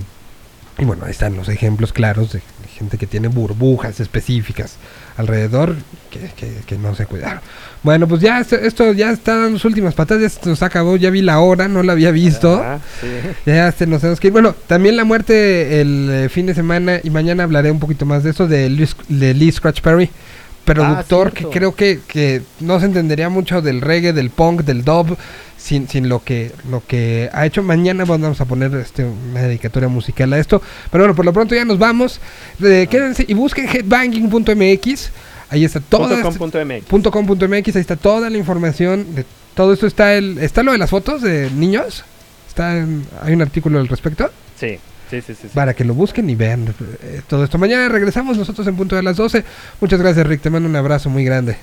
y 0.78 0.86
bueno, 0.86 1.06
ahí 1.06 1.12
están 1.12 1.36
los 1.36 1.50
ejemplos 1.50 1.92
claros 1.92 2.32
de, 2.32 2.40
de 2.40 2.68
gente 2.70 2.98
que 2.98 3.08
tiene 3.08 3.28
burbujas 3.28 4.00
específicas 4.00 4.78
alrededor 5.18 5.76
que, 6.12 6.20
que- 6.36 6.62
que 6.66 6.78
no 6.78 6.96
se 6.96 7.06
cuidaron. 7.06 7.40
Bueno, 7.84 8.08
pues 8.08 8.22
ya 8.22 8.40
esto, 8.40 8.56
esto 8.56 8.92
ya 8.94 9.12
está 9.12 9.36
dando 9.38 9.58
sus 9.60 9.66
últimas 9.66 9.94
patadas. 9.94 10.24
Ya 10.24 10.30
se 10.30 10.50
nos 10.50 10.64
acabó. 10.64 10.96
Ya 10.98 11.10
vi 11.10 11.22
la 11.22 11.40
hora, 11.40 11.68
no 11.68 11.84
la 11.84 11.94
había 11.94 12.12
visto. 12.12 12.56
Ah, 12.64 12.80
sí. 13.00 13.08
Ya 13.46 13.72
se 13.72 13.86
nos 13.86 14.02
tenemos 14.02 14.20
que 14.20 14.28
ir. 14.28 14.34
Bueno, 14.34 14.56
también 14.68 14.96
la 14.98 15.04
muerte 15.04 15.82
el 15.82 16.10
eh, 16.12 16.30
fin 16.30 16.46
de 16.48 16.56
semana 16.56 17.00
y 17.04 17.10
mañana 17.12 17.44
hablaré 17.44 17.70
un 17.72 17.80
poquito 17.80 18.06
más 18.06 18.24
de 18.24 18.32
eso 18.32 18.48
de 18.48 18.70
Lee, 18.70 18.90
de 19.10 19.34
Lee 19.34 19.52
Scratch 19.52 19.82
Perry, 19.82 20.10
productor 20.66 21.32
que 21.32 21.40
cierto. 21.40 21.58
creo 21.58 21.76
que, 21.76 22.00
que 22.08 22.42
no 22.60 22.80
se 22.80 22.86
entendería 22.88 23.30
mucho 23.30 23.62
del 23.62 23.82
reggae, 23.82 24.12
del 24.14 24.30
punk, 24.32 24.62
del 24.62 24.84
dub 24.84 25.18
sin, 25.58 25.88
sin 25.88 26.10
lo 26.10 26.24
que 26.24 26.52
lo 26.70 26.84
que 26.86 27.30
ha 27.34 27.46
hecho. 27.46 27.64
Mañana 27.64 28.04
vamos 28.06 28.42
a 28.42 28.46
poner 28.46 28.74
este, 28.76 29.04
una 29.06 29.42
dedicatoria 29.44 29.88
musical 29.90 30.32
a 30.34 30.40
esto. 30.40 30.62
Pero 30.92 31.04
bueno, 31.04 31.16
por 31.16 31.26
lo 31.26 31.34
pronto 31.34 31.56
ya 31.56 31.66
nos 31.66 31.80
vamos. 31.80 32.20
Eh, 32.62 32.88
quédense 32.90 33.26
y 33.28 33.34
busquen 33.34 33.68
headbanging.mx. 33.68 35.12
Ahí 35.50 35.64
está 35.64 35.80
toda 35.80 36.10
Punto 36.22 36.24
com 36.24 36.36
punto 36.38 36.66
MX. 36.66 36.86
punto 36.86 37.12
com 37.12 37.26
punto 37.28 37.48
MX, 37.48 37.76
ahí 37.76 37.82
está 37.82 37.96
toda 37.96 38.30
la 38.32 38.38
información 38.38 39.14
de 39.16 39.26
todo 39.54 39.72
esto 39.74 39.86
está 39.88 40.16
el 40.16 40.40
está 40.40 40.64
lo 40.64 40.72
de 40.72 40.78
las 40.80 40.90
fotos 40.90 41.22
de 41.22 41.50
niños 41.52 42.04
está 42.48 42.78
en- 42.78 43.06
hay 43.22 43.34
un 43.34 43.42
artículo 43.44 43.80
al 43.80 43.88
respecto 43.88 44.30
Sí, 44.60 44.80
sí, 45.10 45.22
sí, 45.22 45.34
sí. 45.34 45.36
sí. 45.44 45.48
para 45.54 45.74
que 45.74 45.84
lo 45.84 45.94
busquen 45.94 46.30
y 46.30 46.36
vean 46.36 46.74
eh, 47.02 47.22
todo 47.28 47.44
esto 47.44 47.58
mañana 47.58 47.90
regresamos 47.90 48.38
nosotros 48.38 48.68
en 48.68 48.76
punto 48.76 48.96
de 48.96 49.04
las 49.04 49.18
12 49.18 49.44
muchas 49.82 50.00
gracias 50.00 50.26
Rick 50.28 50.42
te 50.42 50.50
mando 50.50 50.68
un 50.70 50.76
abrazo 50.76 51.10
muy 51.10 51.24
grande 51.24 51.58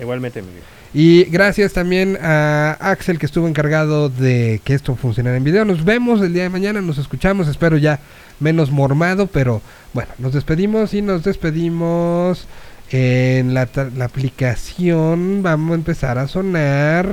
Igualmente, 0.00 0.42
mi 0.42 0.48
vida. 0.48 0.64
y 0.92 1.24
gracias 1.24 1.72
también 1.72 2.18
a 2.20 2.72
Axel 2.80 3.18
que 3.18 3.26
estuvo 3.26 3.46
encargado 3.46 4.08
de 4.08 4.60
que 4.64 4.74
esto 4.74 4.96
funcionara 4.96 5.36
en 5.36 5.44
video 5.44 5.64
nos 5.64 5.84
vemos 5.84 6.20
el 6.20 6.32
día 6.32 6.42
de 6.44 6.50
mañana 6.50 6.80
nos 6.80 6.98
escuchamos 6.98 7.48
espero 7.48 7.76
ya 7.76 8.00
menos 8.40 8.70
mormado 8.70 9.28
pero 9.28 9.62
bueno 9.92 10.10
nos 10.18 10.32
despedimos 10.32 10.94
y 10.94 11.02
nos 11.02 11.22
despedimos 11.22 12.48
en 12.90 13.54
la, 13.54 13.68
la 13.96 14.04
aplicación 14.04 15.42
vamos 15.42 15.72
a 15.72 15.74
empezar 15.76 16.18
a 16.18 16.28
sonar 16.28 17.08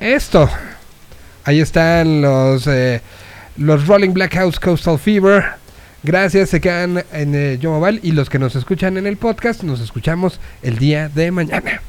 esto. 0.00 0.48
Ahí 1.44 1.60
están 1.60 2.22
los 2.22 2.66
eh, 2.66 3.02
los 3.60 3.86
Rolling 3.86 4.14
Black 4.14 4.34
House 4.34 4.58
Coastal 4.58 4.98
Fever. 4.98 5.44
Gracias, 6.02 6.48
se 6.48 6.62
quedan 6.62 7.04
en 7.12 7.34
eh, 7.34 7.58
Yo 7.60 7.72
Mobile 7.72 8.00
y 8.02 8.12
los 8.12 8.30
que 8.30 8.38
nos 8.38 8.56
escuchan 8.56 8.96
en 8.96 9.06
el 9.06 9.18
podcast 9.18 9.62
nos 9.62 9.80
escuchamos 9.80 10.40
el 10.62 10.78
día 10.78 11.10
de 11.10 11.30
mañana. 11.30 11.82